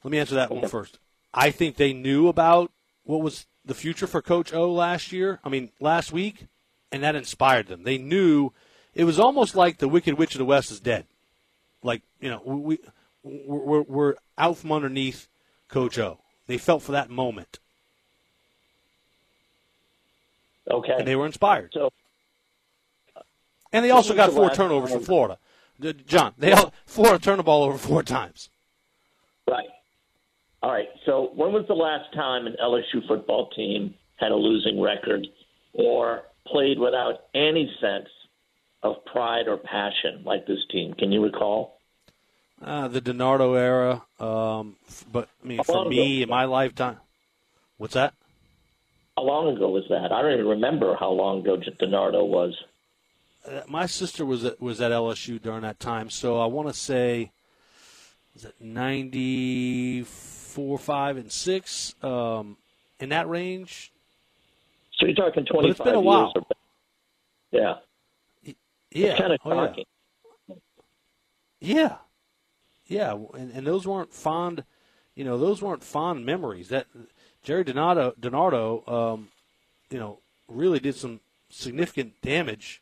Let 0.05 0.11
me 0.11 0.19
answer 0.19 0.35
that 0.37 0.51
one 0.51 0.67
first. 0.69 0.99
I 1.33 1.51
think 1.51 1.77
they 1.77 1.93
knew 1.93 2.29
about 2.29 2.71
what 3.05 3.23
was 3.23 3.47
the 3.65 3.75
future 3.75 4.07
for 4.07 4.23
Coach 4.23 4.53
O 4.53 4.73
last 4.73 5.13
year. 5.13 5.41
I 5.45 5.49
mean, 5.49 5.71
last 5.81 6.13
week, 6.13 6.47
and 6.93 7.03
that 7.03 7.15
inspired 7.15 7.67
them. 7.69 7.83
They 7.83 7.99
knew 7.99 8.53
it 8.95 9.05
was 9.05 9.19
almost 9.19 9.55
like 9.55 9.79
the 9.79 9.89
Wicked 9.89 10.15
Witch 10.19 10.35
of 10.35 10.39
the 10.39 10.45
West 10.45 10.71
is 10.71 10.81
dead. 10.81 11.07
Like 11.83 12.03
you 12.21 12.31
know, 12.31 12.43
we 12.45 12.79
we're, 13.23 13.83
we're 13.83 14.15
out 14.37 14.59
from 14.59 14.73
underneath 14.73 15.29
Coach 15.69 15.99
O. 15.99 16.19
They 16.47 16.59
felt 16.59 16.83
for 16.83 16.93
that 16.93 17.11
moment, 17.11 17.59
Okay. 20.71 20.95
and 20.99 21.07
they 21.07 21.17
were 21.17 21.27
inspired. 21.27 21.71
so 21.73 21.91
And 23.73 23.85
they 23.85 23.91
also 23.91 24.15
got 24.15 24.31
the 24.31 24.37
four 24.37 24.51
turnovers 24.51 24.91
time- 24.91 24.99
from 25.01 25.07
Florida. 25.07 25.39
John, 26.07 26.35
they 26.39 26.53
all, 26.53 26.73
Florida 26.87 27.23
turned 27.23 27.39
the 27.39 27.45
ball 27.45 27.63
over 27.63 27.79
four 27.79 28.03
times. 28.03 28.49
Right. 29.47 29.69
All 30.63 30.73
right. 30.73 30.89
So 31.07 31.31
when 31.37 31.53
was 31.53 31.67
the 31.69 31.75
last 31.75 32.13
time 32.13 32.47
an 32.49 32.57
LSU 32.61 33.07
football 33.07 33.49
team 33.51 33.95
had 34.17 34.33
a 34.33 34.37
losing 34.37 34.81
record 34.81 35.29
or 35.75 36.23
played 36.51 36.79
without 36.79 37.25
any 37.35 37.73
sense 37.81 38.09
of 38.83 39.05
pride 39.07 39.49
or 39.49 39.57
passion 39.57 40.23
like 40.25 40.47
this 40.47 40.59
team? 40.71 40.95
Can 40.95 41.13
you 41.13 41.23
recall? 41.23 41.79
Uh, 42.61 42.89
the 42.89 43.01
DiNardo 43.01 43.57
era, 43.57 44.03
um, 44.19 44.77
but 45.13 45.29
I 45.45 45.47
mean, 45.47 45.63
for 45.63 45.89
me 45.89 46.23
ago? 46.23 46.23
in 46.25 46.29
my 46.29 46.45
lifetime, 46.45 46.97
what's 47.77 47.95
that? 47.95 48.15
How 49.17 49.23
long 49.23 49.57
ago 49.57 49.69
was 49.69 49.85
that? 49.91 50.11
I 50.11 50.23
don't 50.23 50.33
even 50.33 50.47
remember 50.47 50.97
how 50.99 51.11
long 51.11 51.41
ago 51.41 51.57
DiNardo 51.57 52.27
was. 52.27 52.57
Uh, 53.49 53.61
my 53.69 53.87
sister 53.87 54.27
was 54.27 54.45
at, 54.45 54.61
was 54.61 54.81
at 54.81 54.91
LSU 54.91 55.41
during 55.41 55.63
that 55.63 55.79
time, 55.79 56.11
so 56.11 56.41
I 56.41 56.47
want 56.47 56.67
to 56.67 56.75
say 56.75 57.31
was 58.35 58.45
it 58.45 58.55
ninety 58.61 60.03
four, 60.03 60.79
five, 60.79 61.17
and 61.17 61.31
six 61.31 61.95
um, 62.03 62.57
in 62.99 63.11
that 63.11 63.29
range. 63.29 63.93
So 64.99 65.07
you're 65.07 65.15
talking 65.15 65.45
25 65.45 65.51
But 65.63 65.71
it's 65.71 65.81
been 65.81 65.95
a 65.95 66.01
while. 66.01 66.33
or- 66.35 66.43
Yeah. 67.53 67.75
Yeah, 68.91 69.07
It's 69.11 69.21
kind 69.21 69.33
of 69.33 69.39
oh, 69.45 69.51
yeah. 69.55 69.67
shocking. 69.67 69.85
Yeah, 71.61 71.97
yeah, 72.87 73.15
and, 73.35 73.51
and 73.53 73.67
those 73.67 73.85
weren't 73.87 74.15
fond, 74.15 74.63
you 75.17 75.25
know, 75.25 75.37
those 75.37 75.61
weren't 75.61 75.83
fond 75.83 76.25
memories. 76.25 76.69
That 76.69 76.87
Jerry 77.43 77.65
Donato, 77.65 78.13
DiNardo, 78.21 78.89
um, 78.89 79.29
you 79.91 79.99
know, 79.99 80.21
really 80.49 80.79
did 80.79 80.95
some 80.95 81.19
significant 81.51 82.15
damage 82.23 82.81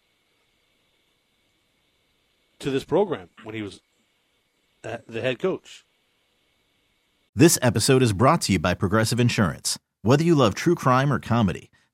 to 2.59 2.71
this 2.71 2.85
program 2.85 3.31
when 3.45 3.55
he 3.55 3.63
was 3.63 3.81
uh, 4.85 4.99
the 5.09 5.23
head 5.23 5.39
coach. 5.39 5.85
This 7.35 7.59
episode 7.63 8.03
is 8.03 8.13
brought 8.13 8.43
to 8.43 8.53
you 8.53 8.59
by 8.59 8.75
Progressive 8.75 9.19
Insurance. 9.19 9.79
Whether 10.03 10.23
you 10.25 10.35
love 10.35 10.55
true 10.55 10.75
crime 10.75 11.11
or 11.13 11.19
comedy, 11.19 11.71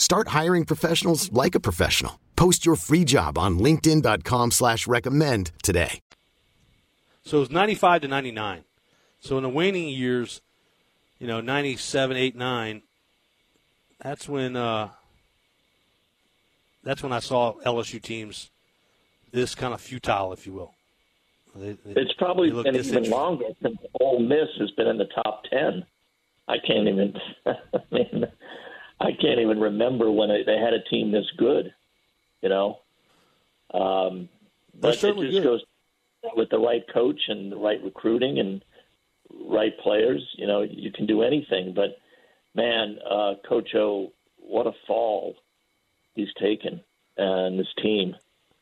Start 0.00 0.28
hiring 0.28 0.64
professionals 0.64 1.30
like 1.30 1.54
a 1.54 1.60
professional. 1.60 2.18
Post 2.34 2.64
your 2.64 2.74
free 2.74 3.04
job 3.04 3.36
on 3.36 3.58
linkedin.com 3.58 4.50
slash 4.50 4.86
recommend 4.86 5.52
today. 5.62 6.00
So 7.22 7.36
it 7.36 7.40
was 7.40 7.50
95 7.50 8.00
to 8.00 8.08
99. 8.08 8.64
So 9.20 9.36
in 9.36 9.42
the 9.42 9.50
waning 9.50 9.90
years, 9.90 10.40
you 11.18 11.26
know, 11.26 11.42
97, 11.42 12.16
8, 12.16 12.34
9, 12.34 12.82
that's 14.02 14.26
when 14.26 14.56
uh, 14.56 14.88
that's 16.82 17.02
when 17.02 17.12
I 17.12 17.18
saw 17.18 17.56
LSU 17.66 18.00
teams 18.00 18.48
this 19.32 19.54
kind 19.54 19.74
of 19.74 19.82
futile, 19.82 20.32
if 20.32 20.46
you 20.46 20.54
will. 20.54 20.72
They, 21.54 21.72
they, 21.72 22.00
It's 22.00 22.14
probably 22.14 22.48
been 22.48 22.60
even 22.60 22.72
disinterested. 22.72 23.12
longer 23.12 23.44
since 23.62 23.76
Ole 24.00 24.20
Miss 24.20 24.48
has 24.58 24.70
been 24.70 24.86
in 24.86 24.96
the 24.96 25.08
top 25.22 25.42
ten. 25.50 25.84
I 26.48 26.56
can't 26.66 26.88
even. 26.88 27.14
I 27.46 27.54
mean, 27.90 28.24
I 29.00 29.12
can't 29.12 29.40
even 29.40 29.58
remember 29.60 30.10
when 30.10 30.28
they 30.28 30.58
had 30.58 30.74
a 30.74 30.82
team 30.82 31.10
this 31.10 31.30
good. 31.36 31.72
You 32.42 32.48
know, 32.48 32.78
um, 33.74 34.28
but 34.78 34.94
it 34.94 35.00
just 35.00 35.16
good. 35.16 35.42
goes 35.44 35.62
with 36.36 36.48
the 36.50 36.58
right 36.58 36.82
coach 36.92 37.20
and 37.28 37.52
the 37.52 37.56
right 37.56 37.82
recruiting 37.82 38.38
and 38.38 38.64
right 39.48 39.76
players. 39.78 40.26
You 40.36 40.46
know, 40.46 40.62
you 40.62 40.90
can 40.90 41.06
do 41.06 41.22
anything. 41.22 41.74
But 41.74 41.98
man, 42.54 42.98
uh, 43.08 43.34
Coach 43.46 43.74
O, 43.74 44.12
what 44.38 44.66
a 44.66 44.72
fall 44.86 45.36
he's 46.14 46.32
taken 46.40 46.80
and 47.16 47.58
this 47.58 47.72
team. 47.82 48.16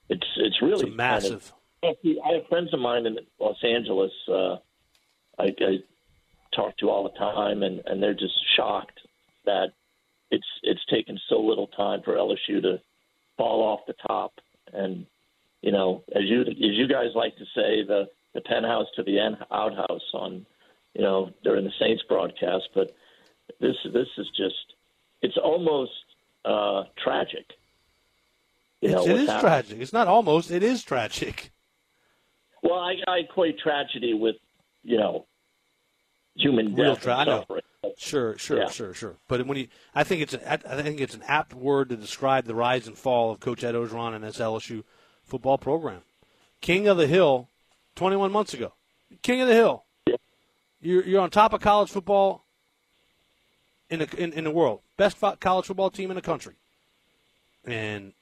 It's 0.08 0.26
it's 0.36 0.60
really 0.60 0.72
It's 0.72 0.82
a 0.82 0.84
kind 0.86 0.90
of- 0.92 0.96
massive. 0.96 1.52
I 1.84 1.94
have 2.32 2.48
friends 2.48 2.74
of 2.74 2.80
mine 2.80 3.06
in 3.06 3.18
Los 3.38 3.62
Angeles. 3.62 4.10
Uh, 4.26 4.56
I, 5.38 5.54
I 5.60 5.78
talk 6.52 6.76
to 6.78 6.90
all 6.90 7.04
the 7.04 7.16
time, 7.16 7.62
and, 7.62 7.80
and 7.86 8.02
they're 8.02 8.14
just 8.14 8.34
shocked 8.56 8.98
that 9.44 9.74
it's 10.30 10.46
it's 10.62 10.84
taken 10.86 11.18
so 11.28 11.40
little 11.40 11.68
time 11.68 12.02
for 12.02 12.14
LSU 12.14 12.62
to 12.62 12.80
fall 13.36 13.62
off 13.62 13.80
the 13.86 13.94
top. 14.06 14.32
And 14.72 15.06
you 15.62 15.72
know, 15.72 16.04
as 16.14 16.24
you 16.24 16.42
as 16.42 16.56
you 16.58 16.86
guys 16.88 17.10
like 17.14 17.36
to 17.36 17.44
say, 17.54 17.82
the 17.84 18.08
the 18.34 18.40
penthouse 18.42 18.86
to 18.96 19.02
the 19.02 19.18
end 19.18 19.38
outhouse 19.50 20.02
on 20.14 20.46
you 20.94 21.02
know 21.02 21.30
during 21.42 21.64
the 21.64 21.72
Saints 21.78 22.02
broadcast. 22.08 22.68
But 22.74 22.94
this 23.60 23.76
this 23.92 24.08
is 24.18 24.28
just 24.36 24.74
it's 25.22 25.36
almost 25.36 25.92
uh, 26.44 26.84
tragic. 27.02 27.46
You 28.80 28.90
know, 28.92 29.02
it 29.02 29.26
happening. 29.26 29.40
tragic. 29.40 29.80
It's 29.80 29.92
not 29.92 30.06
almost. 30.06 30.50
It 30.50 30.62
is 30.62 30.84
tragic. 30.84 31.50
Well, 32.62 32.78
I, 32.78 32.96
I 33.06 33.18
equate 33.18 33.58
tragedy 33.58 34.14
with, 34.14 34.36
you 34.82 34.96
know, 34.96 35.26
human 36.36 36.74
Real 36.74 36.94
death 36.94 37.02
tra- 37.02 37.16
I 37.16 37.24
know. 37.24 37.44
Sure, 37.96 38.36
sure, 38.38 38.58
Yeah. 38.58 38.68
sure, 38.68 38.92
sure. 38.92 39.16
But 39.28 39.46
when 39.46 39.56
you, 39.58 39.68
I 39.94 40.04
think 40.04 40.22
it's, 40.22 40.34
a, 40.34 40.52
I 40.52 40.82
think 40.82 41.00
it's 41.00 41.14
an 41.14 41.22
apt 41.26 41.54
word 41.54 41.88
to 41.90 41.96
describe 41.96 42.44
the 42.44 42.54
rise 42.54 42.86
and 42.86 42.98
fall 42.98 43.30
of 43.30 43.40
Coach 43.40 43.62
Ed 43.62 43.74
Orgeron 43.74 44.14
and 44.14 44.24
this 44.24 44.38
LSU 44.38 44.82
football 45.24 45.58
program. 45.58 46.02
King 46.60 46.88
of 46.88 46.96
the 46.96 47.06
Hill, 47.06 47.48
21 47.94 48.32
months 48.32 48.52
ago. 48.52 48.72
King 49.22 49.40
of 49.40 49.48
the 49.48 49.54
Hill. 49.54 49.84
You're, 50.80 51.04
you're 51.04 51.20
on 51.20 51.30
top 51.30 51.52
of 51.52 51.60
college 51.60 51.90
football 51.90 52.44
in 53.90 54.00
the 54.00 54.08
in, 54.22 54.32
in 54.32 54.44
the 54.44 54.50
world. 54.50 54.80
Best 54.96 55.18
college 55.40 55.66
football 55.66 55.90
team 55.90 56.10
in 56.10 56.14
the 56.16 56.22
country. 56.22 56.54
And 57.64 58.12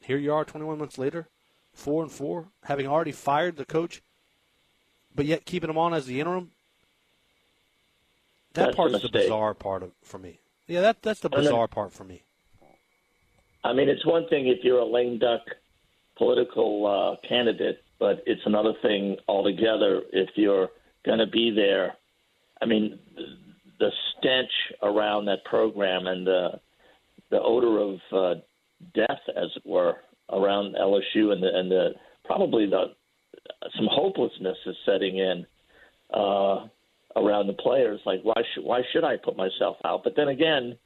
here 0.00 0.16
you 0.16 0.32
are, 0.32 0.44
21 0.44 0.78
months 0.78 0.98
later, 0.98 1.28
four 1.72 2.02
and 2.02 2.10
four, 2.10 2.46
having 2.64 2.86
already 2.86 3.12
fired 3.12 3.56
the 3.56 3.64
coach, 3.64 4.02
but 5.14 5.26
yet 5.26 5.44
keeping 5.44 5.70
him 5.70 5.78
on 5.78 5.94
as 5.94 6.06
the 6.06 6.20
interim. 6.20 6.50
That 8.54 8.76
That's 8.76 8.94
a 8.94 8.98
the 8.98 9.08
bizarre 9.08 9.54
part 9.54 9.82
of 9.82 9.92
for 10.02 10.18
me. 10.18 10.40
Yeah, 10.66 10.80
that 10.80 11.02
that's 11.02 11.20
the 11.20 11.28
bizarre 11.28 11.68
part 11.68 11.92
for 11.92 12.04
me. 12.04 12.22
I 13.62 13.72
mean, 13.72 13.88
it's 13.88 14.04
one 14.06 14.26
thing 14.28 14.48
if 14.48 14.58
you're 14.62 14.78
a 14.78 14.84
lame 14.84 15.18
duck 15.18 15.42
political 16.16 16.86
uh, 16.86 17.26
candidate, 17.26 17.82
but 17.98 18.22
it's 18.26 18.42
another 18.44 18.72
thing 18.82 19.16
altogether 19.28 20.02
if 20.12 20.30
you're 20.34 20.68
going 21.04 21.18
to 21.18 21.26
be 21.26 21.50
there. 21.50 21.94
I 22.60 22.66
mean, 22.66 22.98
the 23.78 23.90
stench 24.18 24.50
around 24.82 25.26
that 25.26 25.44
program 25.44 26.06
and 26.06 26.26
the 26.26 26.60
the 27.30 27.40
odor 27.40 27.78
of 27.78 28.00
uh, 28.12 28.40
death, 28.94 29.20
as 29.36 29.50
it 29.54 29.62
were, 29.64 29.96
around 30.30 30.74
LSU 30.74 31.32
and 31.32 31.42
the 31.42 31.50
and 31.54 31.70
the 31.70 31.90
probably 32.24 32.66
the 32.66 32.94
some 33.76 33.88
hopelessness 33.90 34.56
is 34.66 34.76
setting 34.84 35.18
in 35.18 35.46
uh, 36.12 36.66
around 37.16 37.46
the 37.46 37.54
players. 37.54 38.00
Like, 38.06 38.20
why 38.22 38.42
should 38.54 38.64
why 38.64 38.82
should 38.92 39.04
I 39.04 39.16
put 39.16 39.36
myself 39.36 39.76
out? 39.84 40.02
But 40.04 40.14
then 40.16 40.28
again, 40.28 40.76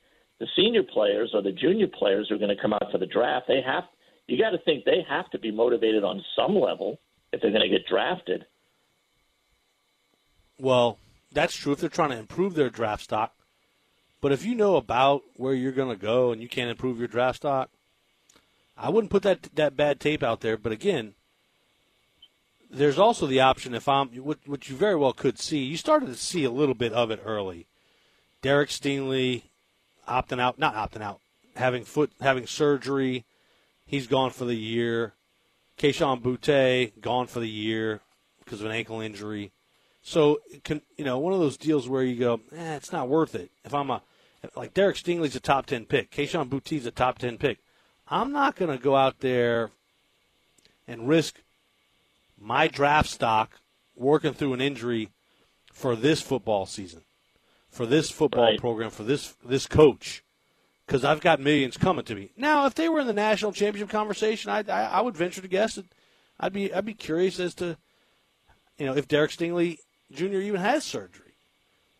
the 0.40 0.46
senior 0.56 0.82
players 0.82 1.30
or 1.34 1.42
the 1.42 1.52
junior 1.52 1.86
players 1.86 2.28
who 2.28 2.34
are 2.34 2.38
going 2.38 2.54
to 2.54 2.60
come 2.60 2.72
out 2.72 2.90
for 2.90 2.98
the 2.98 3.06
draft, 3.06 3.46
they 3.48 3.60
have 3.64 3.84
you 4.26 4.38
got 4.38 4.50
to 4.50 4.58
think 4.58 4.84
they 4.84 5.04
have 5.08 5.30
to 5.30 5.38
be 5.38 5.50
motivated 5.50 6.02
on 6.04 6.22
some 6.36 6.54
level 6.54 6.98
if 7.32 7.40
they're 7.40 7.50
going 7.50 7.62
to 7.62 7.68
get 7.68 7.86
drafted. 7.86 8.46
Well, 10.58 10.98
that's 11.32 11.54
true 11.54 11.72
if 11.72 11.80
they're 11.80 11.90
trying 11.90 12.10
to 12.10 12.18
improve 12.18 12.54
their 12.54 12.70
draft 12.70 13.04
stock. 13.04 13.34
But 14.20 14.32
if 14.32 14.44
you 14.46 14.54
know 14.54 14.76
about 14.76 15.22
where 15.36 15.52
you're 15.52 15.72
going 15.72 15.94
to 15.94 16.00
go 16.00 16.32
and 16.32 16.40
you 16.40 16.48
can't 16.48 16.70
improve 16.70 16.98
your 16.98 17.08
draft 17.08 17.36
stock, 17.36 17.70
I 18.76 18.88
wouldn't 18.88 19.10
put 19.10 19.22
that 19.24 19.54
that 19.54 19.76
bad 19.76 20.00
tape 20.00 20.22
out 20.22 20.40
there. 20.40 20.56
But 20.56 20.72
again, 20.72 21.14
there's 22.74 22.98
also 22.98 23.26
the 23.26 23.40
option 23.40 23.74
if 23.74 23.88
I'm, 23.88 24.08
which 24.08 24.68
you 24.68 24.76
very 24.76 24.96
well 24.96 25.12
could 25.12 25.38
see. 25.38 25.58
You 25.58 25.76
started 25.76 26.06
to 26.06 26.16
see 26.16 26.44
a 26.44 26.50
little 26.50 26.74
bit 26.74 26.92
of 26.92 27.10
it 27.10 27.22
early. 27.24 27.66
Derek 28.42 28.68
Stingley 28.68 29.42
opting 30.08 30.40
out, 30.40 30.58
not 30.58 30.74
opting 30.74 31.02
out, 31.02 31.20
having 31.56 31.84
foot 31.84 32.10
having 32.20 32.46
surgery. 32.46 33.24
He's 33.86 34.06
gone 34.06 34.30
for 34.30 34.44
the 34.44 34.56
year. 34.56 35.14
Kayshon 35.78 36.22
Boutte 36.22 37.00
gone 37.00 37.26
for 37.26 37.40
the 37.40 37.48
year 37.48 38.00
because 38.44 38.60
of 38.60 38.66
an 38.66 38.72
ankle 38.72 39.00
injury. 39.00 39.52
So, 40.02 40.40
you 40.96 41.04
know, 41.04 41.18
one 41.18 41.32
of 41.32 41.40
those 41.40 41.56
deals 41.56 41.88
where 41.88 42.02
you 42.02 42.16
go, 42.16 42.40
eh, 42.54 42.74
it's 42.76 42.92
not 42.92 43.08
worth 43.08 43.34
it. 43.34 43.50
If 43.64 43.72
I'm 43.72 43.90
a, 43.90 44.02
like 44.54 44.74
Derek 44.74 44.96
Stingley's 44.96 45.34
a 45.34 45.40
top 45.40 45.66
10 45.66 45.86
pick, 45.86 46.10
Kayshon 46.10 46.48
Boutte's 46.48 46.86
a 46.86 46.90
top 46.90 47.18
10 47.18 47.38
pick. 47.38 47.58
I'm 48.08 48.30
not 48.30 48.56
going 48.56 48.70
to 48.70 48.82
go 48.82 48.94
out 48.94 49.20
there 49.20 49.70
and 50.86 51.08
risk 51.08 51.40
my 52.44 52.68
draft 52.68 53.08
stock 53.08 53.60
working 53.96 54.34
through 54.34 54.52
an 54.52 54.60
injury 54.60 55.10
for 55.72 55.96
this 55.96 56.20
football 56.20 56.66
season, 56.66 57.02
for 57.70 57.86
this 57.86 58.10
football 58.10 58.44
right. 58.44 58.60
program, 58.60 58.90
for 58.90 59.02
this 59.02 59.34
this 59.44 59.66
coach, 59.66 60.22
because 60.86 61.04
I've 61.04 61.20
got 61.20 61.40
millions 61.40 61.76
coming 61.76 62.04
to 62.04 62.14
me. 62.14 62.30
Now, 62.36 62.66
if 62.66 62.74
they 62.74 62.88
were 62.88 63.00
in 63.00 63.06
the 63.06 63.12
national 63.12 63.52
championship 63.52 63.90
conversation, 63.90 64.50
I, 64.50 64.64
I, 64.68 64.84
I 64.84 65.00
would 65.00 65.16
venture 65.16 65.40
to 65.40 65.48
guess 65.48 65.76
that 65.76 65.86
I'd 66.38 66.52
be 66.52 66.72
I'd 66.72 66.84
be 66.84 66.94
curious 66.94 67.40
as 67.40 67.54
to, 67.56 67.76
you 68.78 68.86
know, 68.86 68.94
if 68.94 69.08
Derek 69.08 69.30
Stingley 69.30 69.78
Jr. 70.12 70.36
even 70.36 70.60
has 70.60 70.84
surgery. 70.84 71.22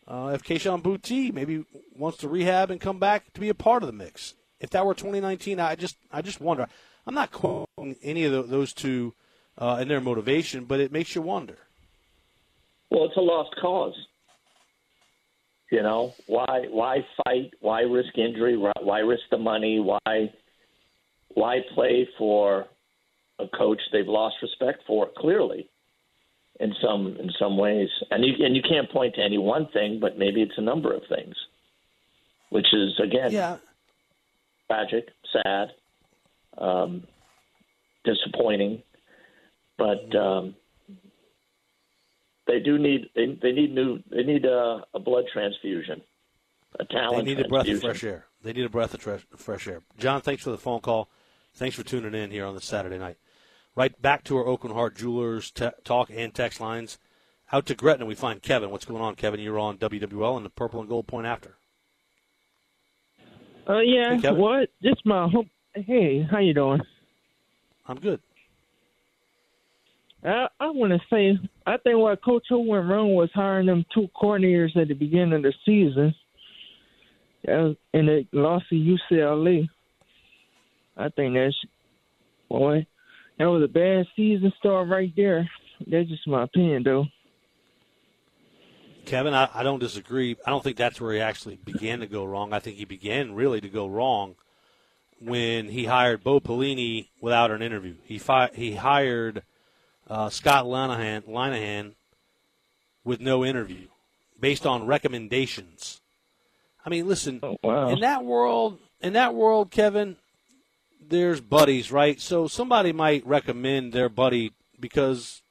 Uh, 0.07 0.31
if 0.35 0.43
Kayshon 0.43 0.83
Boutte 0.83 1.33
maybe 1.33 1.65
wants 1.97 2.19
to 2.19 2.29
rehab 2.29 2.69
and 2.69 2.79
come 2.79 2.99
back 2.99 3.33
to 3.33 3.41
be 3.41 3.49
a 3.49 3.55
part 3.55 3.81
of 3.81 3.87
the 3.87 3.93
mix. 3.93 4.35
If 4.59 4.69
that 4.69 4.85
were 4.85 4.93
2019, 4.93 5.59
I 5.59 5.73
just 5.75 5.97
I 6.11 6.21
just 6.21 6.39
wonder. 6.39 6.67
I'm 7.07 7.15
not 7.15 7.31
quoting 7.31 7.95
any 8.03 8.23
of 8.25 8.49
those 8.49 8.73
two 8.73 9.15
uh, 9.57 9.77
and 9.79 9.89
their 9.89 10.01
motivation, 10.01 10.65
but 10.65 10.79
it 10.79 10.91
makes 10.91 11.15
you 11.15 11.21
wonder. 11.21 11.57
Well, 12.89 13.05
it's 13.05 13.17
a 13.17 13.21
lost 13.21 13.55
cause. 13.61 13.95
You 15.71 15.81
know 15.81 16.13
why? 16.27 16.65
Why 16.69 17.05
fight? 17.23 17.51
Why 17.59 17.81
risk 17.81 18.17
injury? 18.17 18.55
Why 18.57 18.99
risk 18.99 19.23
the 19.31 19.37
money? 19.37 19.79
Why? 19.79 20.31
Why 21.29 21.59
play 21.73 22.07
for 22.17 22.65
a 23.39 23.47
coach 23.47 23.81
they've 23.91 24.07
lost 24.07 24.35
respect 24.41 24.83
for? 24.85 25.09
Clearly, 25.17 25.67
in 26.59 26.73
some 26.81 27.17
in 27.19 27.29
some 27.39 27.57
ways, 27.57 27.89
and 28.11 28.23
you 28.23 28.45
and 28.45 28.55
you 28.55 28.61
can't 28.61 28.89
point 28.91 29.15
to 29.15 29.21
any 29.21 29.37
one 29.37 29.67
thing, 29.73 29.99
but 29.99 30.17
maybe 30.17 30.41
it's 30.41 30.57
a 30.57 30.61
number 30.61 30.93
of 30.93 31.01
things, 31.09 31.35
which 32.49 32.67
is 32.71 32.99
again, 33.03 33.31
yeah. 33.31 33.57
tragic, 34.67 35.09
sad, 35.33 35.69
um, 36.57 37.03
disappointing. 38.05 38.83
But 39.77 40.15
um, 40.15 40.55
they 42.47 42.59
do 42.59 42.77
need 42.77 43.09
they, 43.15 43.37
they 43.41 43.51
need 43.51 43.73
new 43.73 43.99
they 44.09 44.23
need 44.23 44.45
a, 44.45 44.83
a 44.93 44.99
blood 44.99 45.25
transfusion, 45.31 46.01
a 46.79 46.85
talent. 46.85 47.25
They 47.25 47.35
need 47.35 47.45
a 47.45 47.49
breath 47.49 47.67
of 47.67 47.81
fresh 47.81 48.03
air. 48.03 48.25
They 48.43 48.53
need 48.53 48.65
a 48.65 48.69
breath 48.69 48.93
of 48.93 48.99
tre- 49.01 49.23
fresh 49.35 49.67
air. 49.67 49.81
John, 49.97 50.21
thanks 50.21 50.43
for 50.43 50.51
the 50.51 50.57
phone 50.57 50.81
call. 50.81 51.09
Thanks 51.55 51.75
for 51.75 51.83
tuning 51.83 52.13
in 52.13 52.31
here 52.31 52.45
on 52.45 52.53
this 52.53 52.65
Saturday 52.65 52.97
night. 52.97 53.17
Right 53.75 53.99
back 54.01 54.23
to 54.25 54.37
our 54.37 54.45
Aucoin 54.45 54.73
Hart 54.73 54.95
Jewelers 54.95 55.51
te- 55.51 55.69
talk 55.83 56.09
and 56.13 56.33
text 56.33 56.61
lines. 56.61 56.97
Out 57.51 57.65
to 57.67 57.75
Gretna, 57.75 58.05
we 58.05 58.15
find 58.15 58.41
Kevin. 58.41 58.71
What's 58.71 58.85
going 58.85 59.01
on, 59.01 59.15
Kevin? 59.15 59.39
You're 59.39 59.59
on 59.59 59.77
WWL 59.77 60.37
and 60.37 60.45
the 60.45 60.49
Purple 60.49 60.79
and 60.79 60.89
Gold 60.89 61.07
Point 61.07 61.27
After. 61.27 61.57
Uh, 63.67 63.79
yeah. 63.79 64.17
Hey, 64.17 64.31
what? 64.31 64.69
Just 64.81 65.05
my 65.05 65.27
hope. 65.27 65.47
Hey, 65.73 66.25
how 66.29 66.39
you 66.39 66.53
doing? 66.53 66.81
I'm 67.87 67.99
good. 67.99 68.21
I, 70.23 70.47
I 70.59 70.69
want 70.69 70.93
to 70.93 70.99
say 71.09 71.37
I 71.65 71.77
think 71.77 71.97
what 71.97 72.23
Coach 72.23 72.47
O 72.51 72.59
went 72.59 72.87
wrong 72.87 73.13
was 73.13 73.29
hiring 73.33 73.67
them 73.67 73.85
two 73.93 74.09
coordinators 74.19 74.75
at 74.77 74.87
the 74.87 74.93
beginning 74.93 75.33
of 75.33 75.43
the 75.43 75.53
season, 75.65 76.15
uh, 77.47 77.73
and 77.93 78.09
it 78.09 78.27
lost 78.31 78.65
to 78.69 78.75
UCLA. 78.75 79.67
I 80.97 81.09
think 81.09 81.35
that's 81.35 81.55
boy, 82.49 82.87
that 83.37 83.45
was 83.45 83.63
a 83.63 83.67
bad 83.67 84.05
season 84.15 84.51
start 84.57 84.87
right 84.87 85.11
there. 85.15 85.49
That's 85.87 86.09
just 86.09 86.27
my 86.27 86.43
opinion, 86.43 86.83
though. 86.83 87.05
Kevin, 89.05 89.33
I, 89.33 89.49
I 89.53 89.63
don't 89.63 89.79
disagree. 89.79 90.35
I 90.45 90.49
don't 90.49 90.63
think 90.63 90.77
that's 90.77 90.99
where 90.99 91.13
he 91.13 91.19
actually 91.19 91.57
began 91.57 91.99
to 91.99 92.07
go 92.07 92.25
wrong. 92.25 92.53
I 92.53 92.59
think 92.59 92.77
he 92.77 92.85
began 92.85 93.35
really 93.35 93.61
to 93.61 93.69
go 93.69 93.87
wrong 93.87 94.35
when 95.19 95.69
he 95.69 95.85
hired 95.85 96.23
Bo 96.23 96.39
Pelini 96.39 97.09
without 97.21 97.51
an 97.51 97.61
interview. 97.61 97.95
He 98.05 98.17
fi- 98.17 98.51
he 98.53 98.75
hired 98.75 99.43
uh, 100.09 100.29
Scott 100.29 100.65
Linehan, 100.65 101.23
Linehan 101.23 101.93
with 103.03 103.19
no 103.19 103.45
interview, 103.45 103.87
based 104.39 104.65
on 104.65 104.85
recommendations. 104.85 106.01
I 106.85 106.89
mean, 106.89 107.07
listen, 107.07 107.39
oh, 107.41 107.57
wow. 107.63 107.89
in 107.89 107.99
that 108.01 108.23
world, 108.23 108.79
in 109.01 109.13
that 109.13 109.33
world, 109.33 109.71
Kevin, 109.71 110.17
there's 111.07 111.41
buddies, 111.41 111.91
right? 111.91 112.19
So 112.19 112.47
somebody 112.47 112.91
might 112.91 113.25
recommend 113.25 113.93
their 113.93 114.09
buddy 114.09 114.53
because 114.79 115.41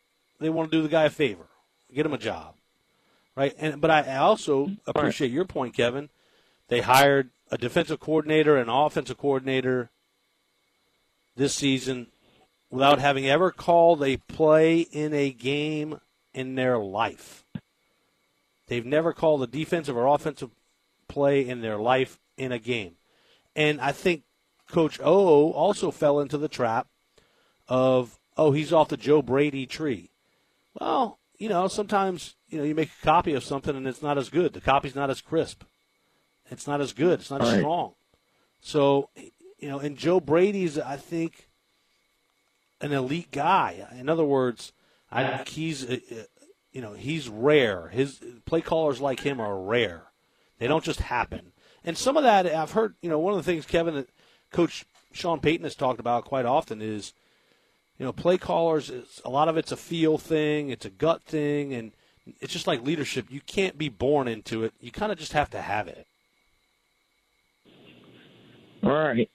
they 0.40 0.50
want 0.50 0.70
to 0.70 0.76
do 0.76 0.82
the 0.82 0.88
guy 0.88 1.04
a 1.04 1.10
favor, 1.10 1.46
get 1.92 2.06
him 2.06 2.12
a 2.12 2.18
job, 2.18 2.54
right? 3.36 3.54
And 3.58 3.80
but 3.80 3.90
I 3.90 4.16
also 4.16 4.70
appreciate 4.86 5.30
your 5.30 5.44
point, 5.44 5.74
Kevin. 5.74 6.08
They 6.68 6.80
hired 6.80 7.30
a 7.50 7.58
defensive 7.58 8.00
coordinator 8.00 8.56
and 8.56 8.70
offensive 8.70 9.18
coordinator 9.18 9.90
this 11.36 11.54
season 11.54 12.08
without 12.74 12.98
having 12.98 13.24
ever 13.24 13.52
called 13.52 14.02
a 14.02 14.16
play 14.16 14.80
in 14.80 15.14
a 15.14 15.30
game 15.30 16.00
in 16.34 16.56
their 16.56 16.76
life. 16.76 17.44
They've 18.66 18.84
never 18.84 19.12
called 19.12 19.44
a 19.44 19.46
defensive 19.46 19.96
or 19.96 20.08
offensive 20.08 20.50
play 21.06 21.48
in 21.48 21.60
their 21.60 21.76
life 21.76 22.18
in 22.36 22.50
a 22.50 22.58
game. 22.58 22.96
And 23.54 23.80
I 23.80 23.92
think 23.92 24.24
Coach 24.68 24.98
O 25.00 25.52
also 25.52 25.92
fell 25.92 26.18
into 26.18 26.36
the 26.36 26.48
trap 26.48 26.88
of, 27.68 28.18
oh, 28.36 28.50
he's 28.50 28.72
off 28.72 28.88
the 28.88 28.96
Joe 28.96 29.22
Brady 29.22 29.66
tree. 29.66 30.10
Well, 30.80 31.20
you 31.38 31.48
know, 31.48 31.68
sometimes, 31.68 32.34
you 32.48 32.58
know, 32.58 32.64
you 32.64 32.74
make 32.74 32.90
a 33.00 33.06
copy 33.06 33.34
of 33.34 33.44
something 33.44 33.76
and 33.76 33.86
it's 33.86 34.02
not 34.02 34.18
as 34.18 34.30
good. 34.30 34.52
The 34.52 34.60
copy's 34.60 34.96
not 34.96 35.10
as 35.10 35.20
crisp. 35.20 35.62
It's 36.50 36.66
not 36.66 36.80
as 36.80 36.92
good. 36.92 37.20
It's 37.20 37.30
not 37.30 37.40
as 37.40 37.56
strong. 37.56 37.92
So, 38.60 39.10
you 39.60 39.68
know, 39.68 39.78
and 39.78 39.96
Joe 39.96 40.18
Brady's, 40.18 40.76
I 40.76 40.96
think, 40.96 41.50
an 42.80 42.92
elite 42.92 43.30
guy. 43.30 43.86
In 43.98 44.08
other 44.08 44.24
words, 44.24 44.72
I 45.10 45.44
he's 45.46 45.88
uh, 45.88 45.98
uh, 46.10 46.14
you 46.72 46.80
know 46.80 46.92
he's 46.92 47.28
rare. 47.28 47.88
His 47.88 48.20
play 48.44 48.60
callers 48.60 49.00
like 49.00 49.20
him 49.20 49.40
are 49.40 49.58
rare. 49.58 50.08
They 50.58 50.66
don't 50.66 50.84
just 50.84 51.00
happen. 51.00 51.52
And 51.84 51.96
some 51.98 52.16
of 52.16 52.22
that 52.22 52.46
I've 52.46 52.72
heard. 52.72 52.94
You 53.02 53.10
know, 53.10 53.18
one 53.18 53.34
of 53.34 53.38
the 53.38 53.50
things 53.50 53.66
Kevin, 53.66 54.06
Coach 54.50 54.84
Sean 55.12 55.40
Payton 55.40 55.64
has 55.64 55.74
talked 55.74 56.00
about 56.00 56.24
quite 56.24 56.46
often 56.46 56.82
is, 56.82 57.12
you 57.98 58.04
know, 58.04 58.12
play 58.12 58.38
callers. 58.38 58.90
A 59.24 59.30
lot 59.30 59.48
of 59.48 59.56
it's 59.56 59.72
a 59.72 59.76
feel 59.76 60.18
thing. 60.18 60.70
It's 60.70 60.86
a 60.86 60.90
gut 60.90 61.22
thing, 61.24 61.72
and 61.74 61.92
it's 62.40 62.52
just 62.52 62.66
like 62.66 62.84
leadership. 62.84 63.26
You 63.30 63.40
can't 63.40 63.78
be 63.78 63.88
born 63.88 64.28
into 64.28 64.64
it. 64.64 64.72
You 64.80 64.90
kind 64.90 65.12
of 65.12 65.18
just 65.18 65.32
have 65.32 65.50
to 65.50 65.60
have 65.60 65.88
it. 65.88 66.06
All 68.82 68.90
right. 68.90 69.30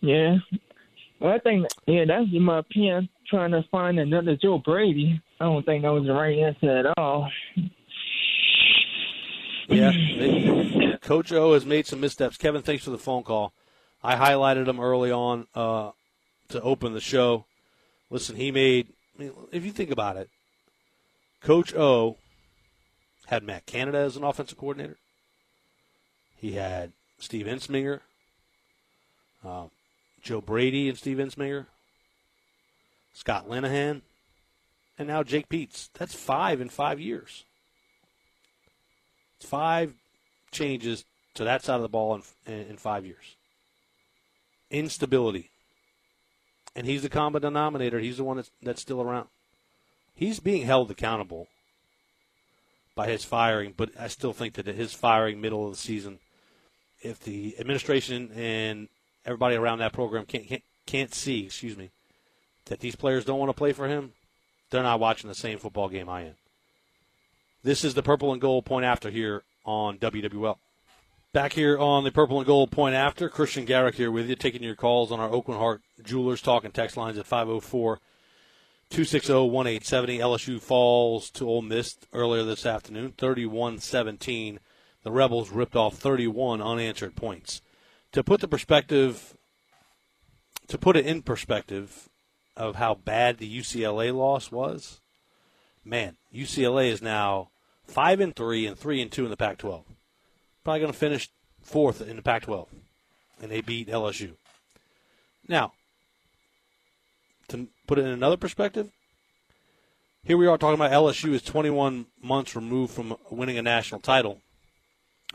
Yeah, 0.00 0.38
well, 1.20 1.32
I 1.32 1.38
think, 1.38 1.66
yeah, 1.86 2.04
that's 2.06 2.26
my 2.32 2.58
opinion. 2.58 3.08
Trying 3.28 3.50
to 3.52 3.64
find 3.70 3.98
another 3.98 4.36
Joe 4.36 4.58
Brady. 4.58 5.20
I 5.40 5.44
don't 5.44 5.66
think 5.66 5.82
that 5.82 5.92
was 5.92 6.04
the 6.06 6.12
right 6.12 6.38
answer 6.38 6.78
at 6.78 6.98
all. 6.98 7.30
Yeah, 9.68 10.96
Coach 11.02 11.32
O 11.32 11.54
has 11.54 11.66
made 11.66 11.86
some 11.86 12.00
missteps. 12.00 12.36
Kevin, 12.36 12.62
thanks 12.62 12.84
for 12.84 12.90
the 12.90 12.98
phone 12.98 13.24
call. 13.24 13.52
I 14.02 14.14
highlighted 14.14 14.68
him 14.68 14.78
early 14.78 15.10
on 15.10 15.48
uh, 15.56 15.90
to 16.50 16.60
open 16.62 16.94
the 16.94 17.00
show. 17.00 17.46
Listen, 18.10 18.36
he 18.36 18.52
made. 18.52 18.92
I 19.18 19.22
mean, 19.22 19.32
if 19.50 19.64
you 19.64 19.72
think 19.72 19.90
about 19.90 20.16
it, 20.16 20.30
Coach 21.40 21.74
O 21.74 22.18
had 23.26 23.42
Matt 23.42 23.66
Canada 23.66 23.98
as 23.98 24.16
an 24.16 24.22
offensive 24.22 24.58
coordinator. 24.58 24.98
He 26.36 26.52
had 26.52 26.92
Steve 27.18 27.46
Ensminger, 27.46 28.00
uh, 29.44 29.64
Joe 30.22 30.40
Brady 30.40 30.88
and 30.88 30.98
Steve 30.98 31.18
Ensminger, 31.18 31.66
Scott 33.12 33.48
Linehan, 33.48 34.02
and 34.98 35.08
now 35.08 35.22
Jake 35.22 35.48
Peetz. 35.48 35.90
That's 35.94 36.14
five 36.14 36.60
in 36.60 36.68
five 36.68 37.00
years. 37.00 37.44
It's 39.38 39.48
five 39.48 39.94
changes 40.50 41.04
to 41.34 41.44
that 41.44 41.62
side 41.62 41.76
of 41.76 41.82
the 41.82 41.88
ball 41.88 42.20
in, 42.46 42.52
in 42.52 42.76
five 42.76 43.04
years. 43.04 43.36
Instability. 44.70 45.50
And 46.74 46.86
he's 46.86 47.02
the 47.02 47.08
common 47.08 47.42
denominator. 47.42 48.00
He's 48.00 48.16
the 48.16 48.24
one 48.24 48.36
that's, 48.36 48.50
that's 48.62 48.82
still 48.82 49.00
around. 49.00 49.28
He's 50.14 50.40
being 50.40 50.66
held 50.66 50.90
accountable 50.90 51.48
by 52.94 53.08
his 53.08 53.24
firing, 53.24 53.74
but 53.76 53.90
I 53.98 54.08
still 54.08 54.32
think 54.32 54.54
that 54.54 54.66
his 54.66 54.94
firing 54.94 55.40
middle 55.40 55.66
of 55.66 55.72
the 55.72 55.78
season, 55.78 56.18
if 57.02 57.20
the 57.20 57.54
administration 57.58 58.30
and 58.34 58.88
everybody 59.26 59.56
around 59.56 59.78
that 59.78 59.92
program 59.92 60.24
can't, 60.24 60.46
can't, 60.46 60.62
can't 60.86 61.14
see, 61.14 61.44
excuse 61.44 61.76
me, 61.76 61.90
that 62.66 62.80
these 62.80 62.96
players 62.96 63.24
don't 63.24 63.38
want 63.38 63.50
to 63.50 63.54
play 63.54 63.72
for 63.72 63.88
him, 63.88 64.12
they're 64.70 64.82
not 64.82 65.00
watching 65.00 65.28
the 65.28 65.34
same 65.34 65.58
football 65.58 65.88
game 65.88 66.08
I 66.08 66.22
am. 66.22 66.34
This 67.62 67.84
is 67.84 67.94
the 67.94 68.02
purple 68.02 68.32
and 68.32 68.40
gold 68.40 68.64
point 68.64 68.84
after 68.84 69.10
here 69.10 69.42
on 69.64 69.98
WWL. 69.98 70.56
Back 71.32 71.52
here 71.52 71.76
on 71.78 72.04
the 72.04 72.12
purple 72.12 72.38
and 72.38 72.46
gold 72.46 72.70
point 72.70 72.94
after, 72.94 73.28
Christian 73.28 73.64
Garrick 73.64 73.96
here 73.96 74.10
with 74.10 74.28
you, 74.28 74.36
taking 74.36 74.62
your 74.62 74.74
calls 74.74 75.12
on 75.12 75.20
our 75.20 75.28
Aucoin 75.28 75.58
Hart 75.58 75.82
Jewelers 76.02 76.40
talking 76.40 76.70
text 76.70 76.96
lines 76.96 77.18
at 77.18 77.26
504 77.26 77.96
260 78.88 79.32
1870. 79.32 80.18
LSU 80.18 80.60
falls 80.60 81.28
to 81.30 81.46
Ole 81.46 81.62
Miss 81.62 81.98
earlier 82.12 82.44
this 82.44 82.64
afternoon, 82.64 83.12
31 83.18 83.80
17. 83.80 84.60
The 85.02 85.12
Rebels 85.12 85.50
ripped 85.50 85.76
off 85.76 85.96
31 85.96 86.62
unanswered 86.62 87.16
points. 87.16 87.60
To 88.16 88.24
put 88.24 88.40
the 88.40 88.48
perspective, 88.48 89.36
to 90.68 90.78
put 90.78 90.96
it 90.96 91.04
in 91.04 91.20
perspective 91.20 92.08
of 92.56 92.76
how 92.76 92.94
bad 92.94 93.36
the 93.36 93.58
UCLA 93.58 94.10
loss 94.10 94.50
was, 94.50 95.02
man, 95.84 96.16
UCLA 96.34 96.90
is 96.90 97.02
now 97.02 97.50
five 97.84 98.20
and 98.20 98.34
three 98.34 98.64
and 98.64 98.78
three 98.78 99.02
and 99.02 99.12
two 99.12 99.24
in 99.24 99.30
the 99.30 99.36
Pac-12. 99.36 99.84
Probably 100.64 100.80
going 100.80 100.92
to 100.92 100.98
finish 100.98 101.28
fourth 101.60 102.00
in 102.00 102.16
the 102.16 102.22
Pac-12, 102.22 102.68
and 103.42 103.50
they 103.50 103.60
beat 103.60 103.88
LSU. 103.88 104.32
Now, 105.46 105.72
to 107.48 107.68
put 107.86 107.98
it 107.98 108.06
in 108.06 108.12
another 108.12 108.38
perspective, 108.38 108.92
here 110.24 110.38
we 110.38 110.46
are 110.46 110.56
talking 110.56 110.80
about 110.80 110.90
LSU 110.90 111.34
is 111.34 111.42
21 111.42 112.06
months 112.22 112.56
removed 112.56 112.94
from 112.94 113.18
winning 113.28 113.58
a 113.58 113.62
national 113.62 114.00
title. 114.00 114.40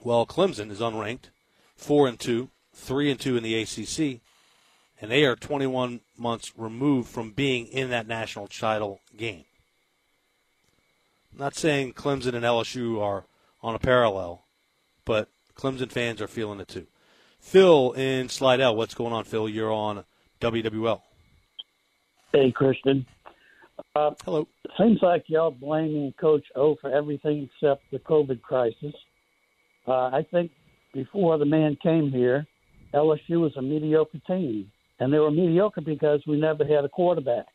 Well, 0.02 0.26
Clemson 0.26 0.72
is 0.72 0.80
unranked, 0.80 1.30
four 1.76 2.08
and 2.08 2.20
two, 2.20 2.50
three 2.82 3.12
and 3.12 3.20
two 3.20 3.38
in 3.38 3.44
the 3.44 3.56
ACC, 3.62 4.22
and 5.00 5.10
they 5.10 5.24
are 5.26 5.36
21 5.36 6.02
months 6.18 6.52
removed 6.58 7.10
from 7.10 7.32
being 7.32 7.68
in 7.68 7.90
that 7.92 8.08
national 8.08 8.48
title 8.48 9.00
game. 9.16 9.46
I'm 11.32 11.40
not 11.40 11.56
saying 11.56 11.94
Clemson 11.94 12.34
and 12.34 12.44
LSU 12.44 13.02
are 13.02 13.26
on 13.64 13.76
a 13.76 13.80
parallel, 13.80 14.44
but 15.06 15.30
Clemson 15.56 15.92
fans 15.92 16.22
are 16.22 16.28
feeling 16.28 16.60
it 16.60 16.68
too. 16.68 16.88
Phil 17.40 17.94
in 17.94 18.30
Slidell, 18.30 18.76
what's 18.76 18.94
going 18.94 19.14
on, 19.14 19.24
Phil? 19.24 19.48
You're 19.48 19.72
on 19.72 20.04
WWL. 20.42 21.02
Hey, 22.34 22.52
Christian. 22.52 23.06
Uh, 23.96 24.12
Hello. 24.24 24.48
Seems 24.78 25.00
like 25.02 25.24
y'all 25.28 25.52
blaming 25.52 26.14
Coach 26.20 26.46
O 26.56 26.76
for 26.80 26.92
everything 26.92 27.50
except 27.54 27.84
the 27.92 28.00
COVID 28.00 28.42
crisis. 28.42 28.94
Uh, 29.88 30.10
I 30.14 30.26
think 30.32 30.52
before 30.94 31.38
the 31.38 31.46
man 31.46 31.78
came 31.82 32.12
here, 32.12 32.46
LSU 32.94 33.40
was 33.42 33.56
a 33.58 33.62
mediocre 33.62 34.20
team, 34.28 34.72
and 35.00 35.12
they 35.12 35.20
were 35.20 35.32
mediocre 35.32 35.82
because 35.82 36.22
we 36.28 36.40
never 36.40 36.66
had 36.66 36.84
a 36.86 36.90
quarterback. 36.90 37.46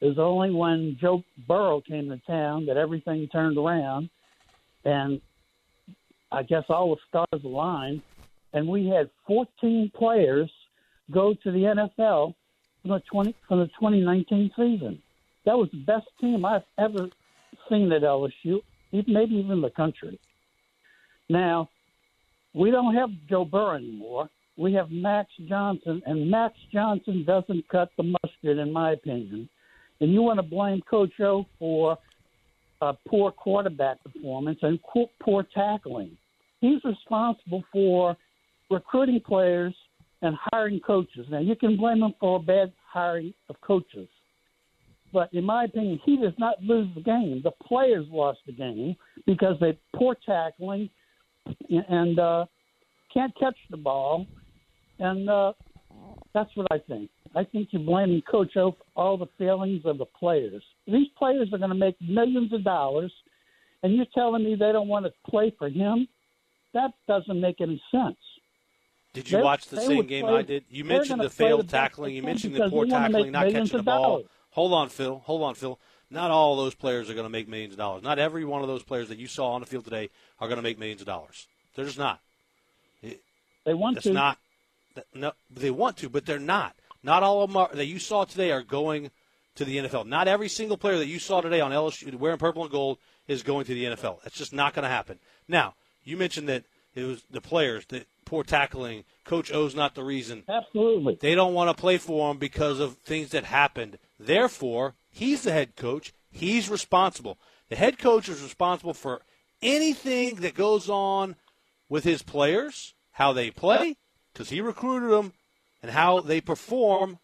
It 0.00 0.06
was 0.06 0.18
only 0.18 0.50
when 0.50 0.96
Joe 1.00 1.22
Burrow 1.46 1.80
came 1.80 2.08
to 2.08 2.18
town 2.26 2.66
that 2.66 2.76
everything 2.76 3.28
turned 3.28 3.58
around, 3.58 4.08
and 4.84 5.20
I 6.32 6.42
guess 6.42 6.64
all 6.68 6.94
the 6.94 7.00
stars 7.08 7.44
aligned, 7.44 8.02
and 8.52 8.66
we 8.66 8.86
had 8.86 9.10
14 9.26 9.92
players 9.94 10.50
go 11.12 11.34
to 11.34 11.50
the 11.50 11.88
NFL 11.98 12.34
from 12.82 12.90
the 12.90 13.00
20 13.10 13.34
from 13.46 13.60
the 13.60 13.66
2019 13.66 14.50
season. 14.56 15.02
That 15.44 15.56
was 15.56 15.68
the 15.72 15.84
best 15.84 16.06
team 16.20 16.44
I've 16.44 16.62
ever 16.78 17.08
seen 17.68 17.92
at 17.92 18.02
LSU, 18.02 18.60
maybe 18.92 19.34
even 19.36 19.60
the 19.60 19.70
country. 19.70 20.18
Now, 21.28 21.68
we 22.54 22.70
don't 22.70 22.94
have 22.94 23.10
Joe 23.28 23.44
Burrow 23.44 23.76
anymore. 23.76 24.28
We 24.56 24.72
have 24.74 24.90
Max 24.90 25.30
Johnson, 25.48 26.02
and 26.06 26.30
Max 26.30 26.54
Johnson 26.72 27.24
doesn't 27.26 27.68
cut 27.68 27.90
the 27.96 28.02
mustard, 28.02 28.58
in 28.58 28.72
my 28.72 28.92
opinion. 28.92 29.48
And 30.00 30.12
you 30.12 30.22
want 30.22 30.38
to 30.38 30.42
blame 30.42 30.82
Coach 30.88 31.12
O 31.20 31.46
for 31.58 31.98
poor 33.08 33.30
quarterback 33.32 34.02
performance 34.02 34.58
and 34.62 34.78
poor 35.22 35.46
tackling. 35.54 36.16
He's 36.60 36.82
responsible 36.84 37.62
for 37.72 38.16
recruiting 38.70 39.20
players 39.20 39.74
and 40.22 40.36
hiring 40.52 40.80
coaches. 40.80 41.26
Now, 41.30 41.40
you 41.40 41.56
can 41.56 41.76
blame 41.76 42.02
him 42.02 42.14
for 42.20 42.36
a 42.36 42.42
bad 42.42 42.72
hiring 42.86 43.32
of 43.48 43.60
coaches. 43.60 44.08
But 45.12 45.32
in 45.32 45.44
my 45.44 45.64
opinion, 45.64 46.00
he 46.04 46.16
does 46.16 46.34
not 46.38 46.62
lose 46.62 46.88
the 46.94 47.00
game. 47.00 47.40
The 47.42 47.50
players 47.66 48.06
lost 48.10 48.40
the 48.46 48.52
game 48.52 48.96
because 49.26 49.56
they 49.60 49.76
poor 49.96 50.16
tackling 50.24 50.88
and 51.68 52.18
uh, 52.18 52.44
can't 53.12 53.32
catch 53.38 53.56
the 53.70 53.76
ball. 53.76 54.26
And 55.00 55.28
uh, 55.28 55.54
that's 56.34 56.54
what 56.54 56.66
I 56.70 56.78
think. 56.78 57.10
I 57.34 57.44
think 57.44 57.68
you're 57.70 57.82
blaming 57.82 58.22
Coach 58.22 58.56
O 58.56 58.72
for 58.72 58.84
all 58.94 59.16
the 59.16 59.28
failings 59.38 59.82
of 59.86 59.98
the 59.98 60.04
players. 60.04 60.62
These 60.86 61.08
players 61.18 61.52
are 61.52 61.58
going 61.58 61.70
to 61.70 61.76
make 61.76 61.96
millions 62.00 62.52
of 62.52 62.62
dollars, 62.64 63.12
and 63.82 63.94
you're 63.96 64.06
telling 64.14 64.44
me 64.44 64.54
they 64.54 64.72
don't 64.72 64.88
want 64.88 65.06
to 65.06 65.12
play 65.28 65.54
for 65.58 65.68
him? 65.68 66.06
That 66.74 66.92
doesn't 67.08 67.40
make 67.40 67.60
any 67.60 67.82
sense. 67.90 68.16
Did 69.12 69.30
you 69.30 69.38
they, 69.38 69.42
watch 69.42 69.66
the 69.66 69.80
same 69.80 70.06
game 70.06 70.26
play, 70.26 70.38
I 70.38 70.42
did? 70.42 70.64
You 70.68 70.84
mentioned 70.84 71.20
the 71.20 71.30
failed 71.30 71.66
the 71.66 71.70
tackling. 71.70 72.14
You 72.14 72.22
mentioned 72.22 72.54
the 72.54 72.68
poor 72.68 72.86
tackling, 72.86 73.32
not 73.32 73.50
catching 73.50 73.78
the 73.78 73.82
ball. 73.82 74.02
Dollars. 74.02 74.26
Hold 74.50 74.72
on, 74.72 74.88
Phil. 74.88 75.22
Hold 75.24 75.42
on, 75.42 75.54
Phil. 75.54 75.80
Not 76.10 76.30
all 76.30 76.56
those 76.56 76.74
players 76.74 77.08
are 77.08 77.14
going 77.14 77.24
to 77.24 77.30
make 77.30 77.48
millions 77.48 77.74
of 77.74 77.78
dollars. 77.78 78.02
Not 78.02 78.18
every 78.18 78.44
one 78.44 78.62
of 78.62 78.68
those 78.68 78.82
players 78.82 79.08
that 79.08 79.18
you 79.18 79.28
saw 79.28 79.52
on 79.52 79.60
the 79.60 79.66
field 79.66 79.84
today 79.84 80.10
are 80.40 80.48
going 80.48 80.58
to 80.58 80.62
make 80.62 80.78
millions 80.78 81.00
of 81.00 81.06
dollars. 81.06 81.46
They're 81.74 81.84
just 81.84 81.98
not. 81.98 82.20
They 83.02 83.74
want 83.74 83.96
That's 83.96 84.06
to. 84.06 84.12
not. 84.12 84.38
No, 85.14 85.32
they 85.50 85.70
want 85.70 85.96
to, 85.98 86.08
but 86.08 86.26
they're 86.26 86.38
not. 86.38 86.76
Not 87.02 87.22
all 87.22 87.42
of 87.42 87.50
them 87.50 87.56
are, 87.56 87.70
that 87.72 87.86
you 87.86 87.98
saw 87.98 88.24
today 88.24 88.50
are 88.50 88.62
going 88.62 89.10
to 89.54 89.64
the 89.64 89.78
NFL. 89.78 90.06
Not 90.06 90.28
every 90.28 90.48
single 90.48 90.76
player 90.76 90.98
that 90.98 91.06
you 91.06 91.18
saw 91.18 91.40
today 91.40 91.60
on 91.60 91.72
LSU 91.72 92.14
wearing 92.14 92.38
purple 92.38 92.62
and 92.62 92.70
gold 92.70 92.98
is 93.26 93.42
going 93.42 93.64
to 93.66 93.74
the 93.74 93.84
NFL. 93.84 94.22
That's 94.22 94.36
just 94.36 94.52
not 94.52 94.74
going 94.74 94.82
to 94.82 94.88
happen. 94.88 95.18
Now, 95.48 95.74
you 96.04 96.16
mentioned 96.16 96.48
that 96.48 96.64
it 96.94 97.04
was 97.04 97.22
the 97.30 97.40
players, 97.40 97.86
that 97.86 98.06
poor 98.24 98.44
tackling. 98.44 99.04
Coach 99.24 99.52
O's 99.52 99.74
not 99.74 99.94
the 99.94 100.04
reason. 100.04 100.44
Absolutely. 100.48 101.18
They 101.20 101.34
don't 101.34 101.54
want 101.54 101.74
to 101.74 101.80
play 101.80 101.98
for 101.98 102.30
him 102.30 102.38
because 102.38 102.80
of 102.80 102.96
things 102.98 103.30
that 103.30 103.44
happened. 103.44 103.98
Therefore, 104.18 104.94
he's 105.10 105.42
the 105.42 105.52
head 105.52 105.76
coach. 105.76 106.12
He's 106.30 106.68
responsible. 106.68 107.38
The 107.68 107.76
head 107.76 107.98
coach 107.98 108.28
is 108.28 108.42
responsible 108.42 108.94
for 108.94 109.22
anything 109.62 110.36
that 110.36 110.54
goes 110.54 110.88
on 110.88 111.36
with 111.88 112.04
his 112.04 112.22
players, 112.22 112.94
how 113.12 113.32
they 113.32 113.50
play, 113.50 113.96
because 114.32 114.50
he 114.50 114.60
recruited 114.60 115.10
them, 115.10 115.32
and 115.82 115.90
how 115.90 116.20
they 116.20 116.40
perform. 116.40 117.18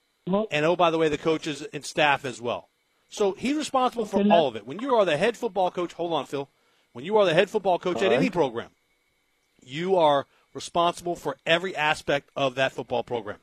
And 0.50 0.64
oh, 0.64 0.74
by 0.74 0.90
the 0.90 0.98
way, 0.98 1.08
the 1.08 1.18
coaches 1.18 1.64
and 1.72 1.84
staff 1.84 2.24
as 2.24 2.40
well. 2.40 2.68
So 3.08 3.32
he's 3.32 3.56
responsible 3.56 4.06
for 4.06 4.22
all 4.30 4.48
of 4.48 4.56
it. 4.56 4.66
When 4.66 4.80
you 4.80 4.94
are 4.96 5.04
the 5.04 5.16
head 5.16 5.36
football 5.36 5.70
coach, 5.70 5.92
hold 5.92 6.12
on, 6.12 6.26
Phil. 6.26 6.48
When 6.92 7.04
you 7.04 7.16
are 7.18 7.24
the 7.24 7.34
head 7.34 7.48
football 7.50 7.78
coach 7.78 8.02
at 8.02 8.10
any 8.10 8.30
program, 8.30 8.70
you 9.62 9.96
are 9.96 10.26
responsible 10.54 11.14
for 11.14 11.36
every 11.46 11.76
aspect 11.76 12.30
of 12.34 12.54
that 12.56 12.72
football 12.72 13.04
program. 13.04 13.38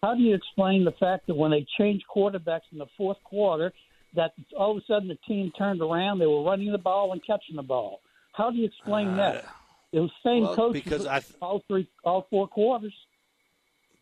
How 0.00 0.14
do 0.14 0.22
you 0.22 0.34
explain 0.34 0.84
the 0.84 0.92
fact 0.92 1.26
that 1.26 1.34
when 1.34 1.50
they 1.50 1.66
changed 1.76 2.04
quarterbacks 2.14 2.62
in 2.72 2.78
the 2.78 2.86
fourth 2.96 3.18
quarter, 3.24 3.72
that 4.14 4.32
all 4.56 4.70
of 4.70 4.78
a 4.78 4.86
sudden 4.86 5.08
the 5.08 5.18
team 5.28 5.52
turned 5.58 5.82
around, 5.82 6.18
they 6.18 6.26
were 6.26 6.42
running 6.42 6.72
the 6.72 6.78
ball 6.78 7.12
and 7.12 7.20
catching 7.26 7.56
the 7.56 7.62
ball? 7.62 8.00
How 8.32 8.50
do 8.50 8.56
you 8.56 8.64
explain 8.64 9.08
uh, 9.08 9.16
that? 9.16 9.44
It 9.92 10.00
was 10.00 10.10
same 10.24 10.42
well, 10.42 10.54
coach 10.54 10.72
because 10.72 11.06
I 11.06 11.20
th- 11.20 11.34
all 11.42 11.62
three, 11.66 11.88
all 12.04 12.26
four 12.30 12.46
quarters. 12.46 12.94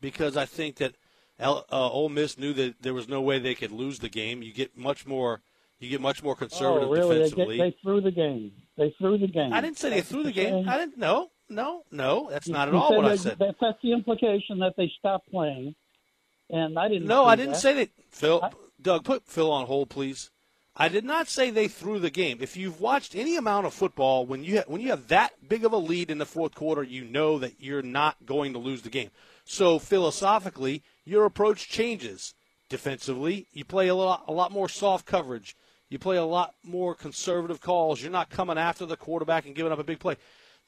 Because 0.00 0.36
I 0.36 0.44
think 0.44 0.76
that 0.76 0.94
uh, 1.40 1.62
Ole 1.70 2.08
Miss 2.08 2.38
knew 2.38 2.52
that 2.52 2.82
there 2.82 2.94
was 2.94 3.08
no 3.08 3.20
way 3.20 3.38
they 3.38 3.54
could 3.54 3.72
lose 3.72 3.98
the 4.00 4.08
game. 4.08 4.42
You 4.42 4.52
get 4.52 4.76
much 4.76 5.06
more 5.06 5.40
You 5.80 5.88
get 5.88 6.00
much 6.00 6.22
more 6.22 6.34
conservative 6.34 6.88
oh, 6.88 6.92
really? 6.92 7.16
defensively. 7.18 7.58
They, 7.58 7.70
they 7.70 7.76
threw 7.82 8.00
the 8.00 8.10
game. 8.10 8.52
They 8.76 8.94
threw 8.98 9.18
the 9.18 9.28
game. 9.28 9.52
I 9.52 9.60
didn't 9.60 9.78
say 9.78 9.90
they 9.90 10.00
threw 10.02 10.22
the 10.24 10.32
game. 10.32 10.68
I 10.68 10.76
didn't. 10.78 10.98
No, 10.98 11.30
no, 11.48 11.84
no. 11.90 12.28
That's 12.30 12.48
not 12.48 12.68
at 12.68 12.74
all 12.74 12.96
what 12.96 13.06
I 13.06 13.16
said. 13.16 13.38
that- 13.38 13.56
That's 13.60 13.78
the 13.82 13.92
implication 13.92 14.58
that 14.58 14.74
they 14.76 14.90
stopped 14.98 15.30
playing, 15.30 15.74
and 16.50 16.78
I 16.78 16.88
didn't. 16.88 17.06
No, 17.06 17.24
I 17.24 17.36
didn't 17.36 17.52
that. 17.52 17.60
say 17.60 17.74
that. 17.74 17.90
Phil, 18.10 18.42
Doug, 18.80 19.04
put 19.04 19.26
Phil 19.26 19.50
on 19.50 19.66
hold, 19.66 19.88
please. 19.88 20.30
I 20.80 20.88
did 20.88 21.04
not 21.04 21.26
say 21.26 21.50
they 21.50 21.66
threw 21.66 21.98
the 21.98 22.08
game. 22.08 22.38
If 22.40 22.56
you've 22.56 22.80
watched 22.80 23.16
any 23.16 23.36
amount 23.36 23.66
of 23.66 23.74
football, 23.74 24.24
when 24.24 24.44
you 24.44 24.58
ha- 24.58 24.64
when 24.68 24.80
you 24.80 24.90
have 24.90 25.08
that 25.08 25.48
big 25.48 25.64
of 25.64 25.72
a 25.72 25.76
lead 25.76 26.08
in 26.08 26.18
the 26.18 26.24
fourth 26.24 26.54
quarter, 26.54 26.84
you 26.84 27.04
know 27.04 27.36
that 27.40 27.54
you're 27.58 27.82
not 27.82 28.24
going 28.24 28.52
to 28.52 28.60
lose 28.60 28.82
the 28.82 28.88
game. 28.88 29.10
So 29.44 29.80
philosophically, 29.80 30.84
your 31.04 31.24
approach 31.24 31.68
changes. 31.68 32.34
Defensively, 32.68 33.48
you 33.52 33.64
play 33.64 33.88
a 33.88 33.94
lot 33.94 34.24
a 34.28 34.32
lot 34.32 34.52
more 34.52 34.68
soft 34.68 35.04
coverage. 35.04 35.56
You 35.88 35.98
play 35.98 36.16
a 36.16 36.24
lot 36.24 36.54
more 36.62 36.94
conservative 36.94 37.60
calls. 37.60 38.00
You're 38.00 38.12
not 38.12 38.30
coming 38.30 38.58
after 38.58 38.86
the 38.86 38.96
quarterback 38.96 39.46
and 39.46 39.56
giving 39.56 39.72
up 39.72 39.80
a 39.80 39.84
big 39.84 39.98
play. 39.98 40.16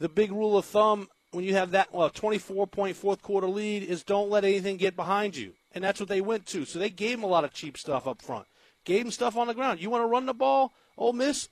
The 0.01 0.09
big 0.09 0.33
rule 0.33 0.59
of 0.59 0.65
thumb 0.65 1.09
when 1.31 1.45
you 1.45 1.55
have 1.55 1.71
that 1.71 1.93
well, 1.95 2.11
24 2.11 2.67
point 2.67 2.97
fourth 2.97 3.23
quarter 3.23 3.47
lead 3.47 3.85
is 3.85 4.03
don't 4.03 4.31
let 4.31 4.45
anything 4.45 4.77
get 4.77 4.97
behind 4.97 5.37
you. 5.37 5.53
And 5.73 5.85
that's 5.85 6.01
what 6.01 6.09
they 6.09 6.21
went 6.21 6.47
to. 6.47 6.65
So 6.65 6.81
they 6.81 6.91
gave 6.91 7.19
them 7.19 7.23
a 7.23 7.29
lot 7.29 7.45
of 7.45 7.53
cheap 7.53 7.79
stuff 7.79 8.09
up 8.09 8.21
front. 8.21 8.47
Gave 8.85 9.05
them 9.05 9.13
stuff 9.13 9.37
on 9.37 9.47
the 9.47 9.55
ground. 9.55 9.81
You 9.81 9.91
want 9.91 10.03
to 10.03 10.09
run 10.09 10.27
the 10.27 10.35
ball? 10.35 10.73
Ole 10.97 11.13
Miss 11.13 11.49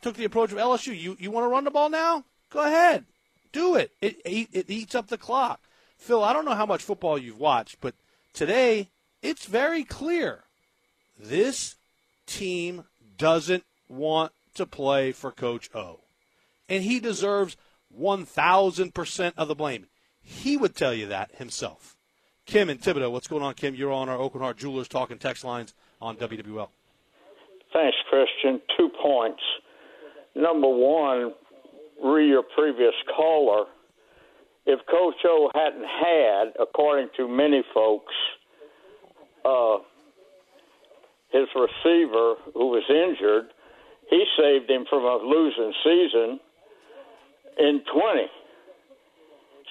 took 0.00 0.16
the 0.16 0.24
approach 0.24 0.52
of 0.52 0.58
LSU. 0.58 0.98
You 0.98 1.16
you 1.18 1.30
want 1.30 1.44
to 1.44 1.48
run 1.48 1.64
the 1.64 1.70
ball 1.70 1.90
now? 1.90 2.24
Go 2.50 2.60
ahead. 2.60 3.04
Do 3.52 3.76
it. 3.76 3.92
It, 4.00 4.20
it. 4.24 4.48
it 4.52 4.70
eats 4.70 4.94
up 4.94 5.08
the 5.08 5.18
clock. 5.18 5.60
Phil, 5.96 6.22
I 6.22 6.32
don't 6.32 6.44
know 6.44 6.54
how 6.54 6.66
much 6.66 6.82
football 6.82 7.18
you've 7.18 7.38
watched, 7.38 7.80
but 7.80 7.94
today 8.32 8.90
it's 9.22 9.46
very 9.46 9.84
clear. 9.84 10.44
This 11.18 11.76
team 12.26 12.84
doesn't 13.16 13.64
want 13.88 14.32
to 14.54 14.66
play 14.66 15.12
for 15.12 15.30
Coach 15.30 15.70
O. 15.74 16.00
And 16.68 16.82
he 16.82 16.98
deserves 16.98 17.56
1,000% 17.96 19.32
of 19.36 19.48
the 19.48 19.54
blame. 19.54 19.86
He 20.22 20.56
would 20.56 20.74
tell 20.74 20.94
you 20.94 21.06
that 21.06 21.36
himself. 21.36 21.96
Kim 22.46 22.68
and 22.68 22.80
Thibodaux, 22.80 23.10
what's 23.12 23.28
going 23.28 23.42
on, 23.42 23.54
Kim? 23.54 23.74
You're 23.74 23.92
on 23.92 24.08
our 24.08 24.18
Aucoin 24.18 24.40
Hart 24.40 24.56
Jewelers 24.56 24.88
talking 24.88 25.18
text 25.18 25.44
lines 25.44 25.74
on 26.02 26.16
WWL. 26.16 26.68
Thanks, 27.72 27.96
Christian. 28.10 28.60
Two 28.76 28.90
points. 29.00 29.40
Number 30.34 30.68
one, 30.68 31.32
re 32.04 32.26
your 32.26 32.42
previous 32.42 32.94
caller, 33.16 33.66
if 34.66 34.80
Coach 34.90 35.14
O 35.24 35.50
hadn't 35.54 35.84
had, 35.84 36.52
according 36.60 37.08
to 37.16 37.28
many 37.28 37.62
folks, 37.72 38.12
uh, 39.44 39.78
his 41.30 41.48
receiver 41.54 42.34
who 42.52 42.68
was 42.68 42.84
injured, 42.88 43.46
he 44.10 44.24
saved 44.38 44.70
him 44.70 44.84
from 44.90 45.04
a 45.04 45.16
losing 45.16 45.72
season 45.82 46.40
in 47.58 47.80
20. 47.92 48.26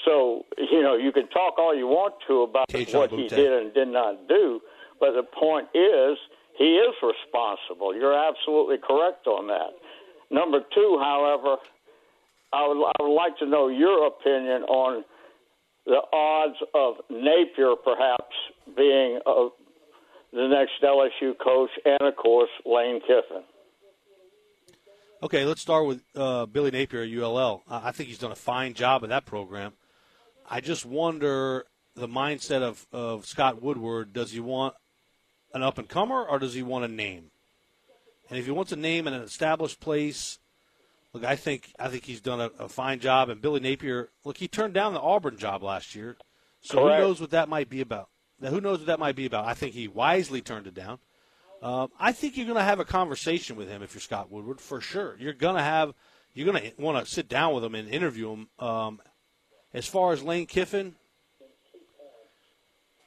So, 0.05 0.45
you 0.57 0.81
know, 0.81 0.95
you 0.95 1.11
can 1.11 1.27
talk 1.27 1.59
all 1.59 1.75
you 1.75 1.85
want 1.85 2.15
to 2.27 2.41
about 2.41 2.65
what 2.73 3.11
he 3.11 3.27
did 3.27 3.53
and 3.53 3.73
did 3.73 3.87
not 3.89 4.27
do, 4.27 4.59
but 5.01 5.11
the 5.17 5.23
point 5.23 5.67
is 5.73 6.17
he 6.57 6.77
is 6.77 6.93
responsible. 7.01 7.93
You're 7.93 8.13
absolutely 8.13 8.77
correct 8.77 9.25
on 9.25 9.47
that. 9.47 9.73
Number 10.29 10.59
two, 10.73 10.99
however, 11.01 11.57
I 12.53 12.67
would, 12.67 12.85
I 12.85 13.03
would 13.03 13.15
like 13.15 13.37
to 13.39 13.47
know 13.47 13.67
your 13.67 14.07
opinion 14.07 14.63
on 14.63 15.03
the 15.85 16.01
odds 16.13 16.57
of 16.75 16.95
Napier 17.09 17.75
perhaps 17.83 18.35
being 18.77 19.19
uh, 19.25 19.49
the 20.31 20.47
next 20.47 20.73
LSU 20.83 21.33
coach, 21.43 21.71
and 21.83 22.01
of 22.01 22.15
course 22.15 22.49
Lane 22.65 23.01
Kiffin. 23.01 23.43
Okay, 25.23 25.45
let's 25.45 25.61
start 25.61 25.85
with 25.85 26.03
uh, 26.15 26.45
Billy 26.45 26.71
Napier 26.71 27.03
at 27.03 27.09
ULL. 27.09 27.63
I 27.69 27.91
think 27.91 28.09
he's 28.09 28.17
done 28.17 28.31
a 28.31 28.35
fine 28.35 28.73
job 28.73 29.03
of 29.03 29.09
that 29.09 29.25
program. 29.25 29.73
I 30.49 30.61
just 30.61 30.85
wonder 30.85 31.65
the 31.95 32.07
mindset 32.07 32.61
of, 32.61 32.87
of 32.91 33.25
Scott 33.25 33.61
Woodward. 33.61 34.13
Does 34.13 34.31
he 34.31 34.39
want 34.39 34.75
an 35.53 35.63
up 35.63 35.77
and 35.77 35.87
comer 35.87 36.23
or 36.23 36.39
does 36.39 36.53
he 36.53 36.63
want 36.63 36.85
a 36.85 36.87
name? 36.87 37.31
And 38.29 38.39
if 38.39 38.45
he 38.45 38.51
wants 38.51 38.71
a 38.71 38.77
name 38.77 39.07
in 39.07 39.13
an 39.13 39.23
established 39.23 39.79
place, 39.79 40.39
look, 41.13 41.25
I 41.25 41.35
think 41.35 41.73
I 41.77 41.89
think 41.89 42.05
he's 42.05 42.21
done 42.21 42.39
a, 42.39 42.51
a 42.59 42.69
fine 42.69 42.99
job. 42.99 43.29
And 43.29 43.41
Billy 43.41 43.59
Napier, 43.59 44.09
look, 44.23 44.37
he 44.37 44.47
turned 44.47 44.73
down 44.73 44.93
the 44.93 45.01
Auburn 45.01 45.37
job 45.37 45.63
last 45.63 45.95
year, 45.95 46.17
so 46.61 46.83
Correct. 46.83 47.01
who 47.01 47.07
knows 47.07 47.21
what 47.21 47.31
that 47.31 47.49
might 47.49 47.69
be 47.69 47.81
about? 47.81 48.09
Now, 48.39 48.49
who 48.49 48.61
knows 48.61 48.79
what 48.79 48.87
that 48.87 48.99
might 48.99 49.15
be 49.15 49.25
about? 49.25 49.45
I 49.45 49.53
think 49.53 49.73
he 49.73 49.87
wisely 49.87 50.41
turned 50.41 50.65
it 50.65 50.73
down. 50.73 50.99
Um, 51.61 51.89
I 51.99 52.11
think 52.11 52.37
you're 52.37 52.47
going 52.47 52.57
to 52.57 52.63
have 52.63 52.79
a 52.79 52.85
conversation 52.85 53.55
with 53.55 53.69
him 53.69 53.83
if 53.83 53.93
you're 53.93 54.01
Scott 54.01 54.31
Woodward 54.31 54.59
for 54.59 54.81
sure. 54.81 55.15
You're 55.19 55.33
going 55.33 55.55
to 55.57 55.61
have 55.61 55.93
you're 56.33 56.51
going 56.51 56.63
to 56.63 56.81
want 56.81 57.05
to 57.05 57.11
sit 57.11 57.27
down 57.27 57.53
with 57.53 57.63
him 57.63 57.75
and 57.75 57.89
interview 57.89 58.31
him. 58.31 58.47
Um, 58.57 59.01
as 59.73 59.85
far 59.85 60.13
as 60.13 60.23
Lane 60.23 60.47
Kiffin, 60.47 60.95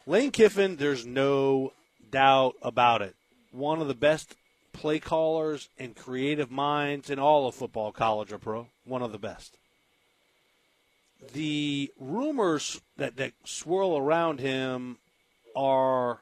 Lane 0.06 0.30
Kiffin, 0.30 0.76
there's 0.76 1.06
no 1.06 1.72
doubt 2.10 2.54
about 2.62 3.02
it. 3.02 3.14
One 3.52 3.80
of 3.80 3.88
the 3.88 3.94
best 3.94 4.34
play 4.72 4.98
callers 4.98 5.68
and 5.78 5.94
creative 5.96 6.50
minds 6.50 7.10
in 7.10 7.18
all 7.18 7.46
of 7.46 7.54
football, 7.54 7.92
college 7.92 8.32
or 8.32 8.38
pro. 8.38 8.68
One 8.84 9.02
of 9.02 9.12
the 9.12 9.18
best. 9.18 9.56
The 11.32 11.90
rumors 11.98 12.80
that, 12.96 13.16
that 13.16 13.32
swirl 13.44 13.96
around 13.96 14.40
him 14.40 14.98
are 15.56 16.20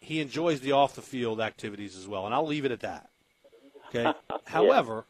he 0.00 0.20
enjoys 0.20 0.60
the 0.60 0.72
off 0.72 0.94
the 0.94 1.02
field 1.02 1.40
activities 1.40 1.96
as 1.96 2.06
well, 2.06 2.26
and 2.26 2.34
I'll 2.34 2.46
leave 2.46 2.64
it 2.64 2.72
at 2.72 2.80
that. 2.80 3.08
Okay. 3.88 4.12
However, 4.44 5.04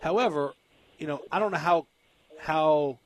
however, 0.00 0.54
you 0.98 1.06
know, 1.06 1.20
I 1.30 1.38
don't 1.38 1.52
know 1.52 1.58
how 1.58 1.86
how 2.38 2.98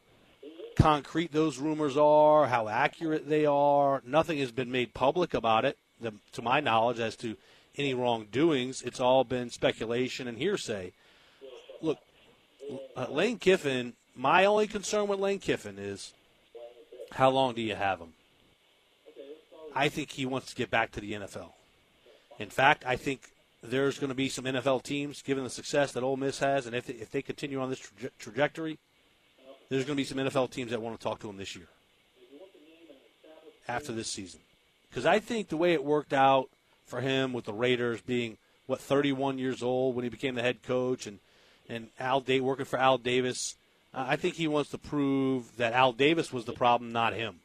concrete 0.76 1.33
those 1.33 1.59
rumors 1.59 1.97
are, 1.97 2.47
how 2.47 2.68
accurate 2.68 3.29
they 3.29 3.47
are. 3.47 4.03
Nothing 4.07 4.39
has 4.39 4.53
been 4.53 4.70
made 4.70 4.95
public 4.95 5.35
about 5.35 5.64
it, 5.64 5.76
the, 6.01 6.12
to 6.32 6.42
my 6.42 6.61
knowledge, 6.61 7.01
as 7.01 7.16
to 7.16 7.36
any 7.76 7.94
wrongdoings. 7.94 8.82
It's 8.82 9.01
all 9.01 9.24
been 9.24 9.51
speculation 9.51 10.28
and 10.28 10.38
hearsay. 10.38 10.92
Look, 11.80 11.99
uh, 12.96 13.07
Lane 13.11 13.38
Kiffin. 13.38 13.94
My 14.14 14.44
only 14.44 14.66
concern 14.66 15.07
with 15.07 15.20
Lane 15.20 15.38
Kiffin 15.38 15.78
is 15.78 16.12
how 17.12 17.30
long 17.30 17.55
do 17.55 17.62
you 17.62 17.76
have 17.76 18.01
him? 18.01 18.14
I 19.74 19.88
think 19.88 20.11
he 20.11 20.26
wants 20.26 20.49
to 20.51 20.57
get 20.57 20.70
back 20.70 20.90
to 20.92 21.01
the 21.01 21.12
NFL. 21.12 21.53
In 22.38 22.51
fact, 22.51 22.84
I 22.84 22.96
think 22.96 23.30
there's 23.62 23.99
going 23.99 24.09
to 24.09 24.14
be 24.14 24.28
some 24.28 24.44
NFL 24.44 24.82
teams, 24.82 25.22
given 25.22 25.44
the 25.44 25.51
success 25.51 25.92
that 25.92 26.03
Ole 26.03 26.16
Miss 26.16 26.38
has, 26.38 26.66
and 26.66 26.74
if 26.74 26.86
they, 26.86 26.94
if 26.94 27.11
they 27.11 27.22
continue 27.22 27.61
on 27.61 27.70
this 27.70 27.80
traje- 27.80 28.11
trajectory, 28.18 28.78
there's 29.68 29.84
going 29.84 29.96
to 29.96 30.01
be 30.01 30.05
some 30.05 30.18
NFL 30.18 30.51
teams 30.51 30.70
that 30.70 30.80
want 30.80 30.99
to 30.99 31.03
talk 31.03 31.20
to 31.20 31.28
him 31.28 31.36
this 31.36 31.55
year, 31.55 31.68
after 33.66 33.92
this 33.92 34.11
season, 34.11 34.40
because 34.89 35.07
I 35.07 35.18
think 35.18 35.49
the 35.49 35.57
way 35.57 35.72
it 35.72 35.84
worked 35.84 36.12
out 36.12 36.49
for 36.86 37.01
him 37.01 37.32
with 37.32 37.45
the 37.45 37.53
Raiders 37.53 38.01
being 38.01 38.39
what 38.66 38.80
31 38.80 39.39
years 39.39 39.62
old 39.62 39.95
when 39.95 40.05
he 40.05 40.09
became 40.11 40.34
the 40.34 40.43
head 40.43 40.62
coach, 40.62 41.07
and 41.07 41.18
and 41.68 41.89
Al 41.99 42.20
Day 42.20 42.41
working 42.41 42.64
for 42.64 42.78
Al 42.78 42.99
Davis, 42.99 43.57
I 43.93 44.16
think 44.16 44.34
he 44.34 44.49
wants 44.49 44.70
to 44.70 44.78
prove 44.78 45.57
that 45.57 45.72
Al 45.72 45.93
Davis 45.93 46.32
was 46.32 46.45
the 46.45 46.53
problem, 46.53 46.93
not 46.93 47.12
him. 47.12 47.41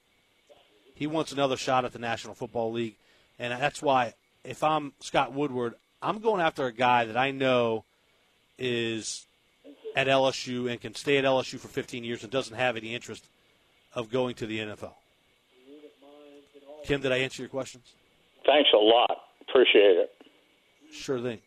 He 0.96 1.08
wants 1.08 1.32
another 1.32 1.58
shot 1.58 1.86
at 1.86 1.94
the 1.94 2.00
National 2.00 2.34
Football 2.34 2.72
League, 2.72 2.96
and 3.40 3.52
that's 3.52 3.82
why 3.82 4.14
if 4.44 4.64
I'm 4.64 4.94
Scott 5.00 5.34
Woodward, 5.34 5.76
I'm 6.02 6.20
going 6.20 6.42
after 6.42 6.66
a 6.66 6.72
guy 6.72 7.06
that 7.06 7.18
I 7.18 7.32
know 7.32 7.86
is 8.58 9.26
at 9.96 10.08
LSU 10.08 10.70
and 10.70 10.80
can 10.82 10.96
stay 10.96 11.18
at 11.18 11.24
LSU 11.24 11.60
for 11.60 11.68
15 11.68 12.04
years 12.04 12.24
and 12.24 12.32
doesn't 12.32 12.56
have 12.56 12.78
any 12.78 12.94
interest 12.94 13.26
of 13.94 14.10
going 14.10 14.36
to 14.36 14.46
the 14.46 14.60
NFL. 14.60 14.94
Kim, 16.84 17.02
did 17.02 17.12
I 17.12 17.18
answer 17.18 17.42
your 17.42 17.50
questions? 17.50 17.94
Thanks 18.46 18.70
a 18.74 18.78
lot. 18.78 19.10
Appreciate 19.42 19.98
it. 19.98 20.12
Sure 20.92 21.20
thing. 21.20 21.40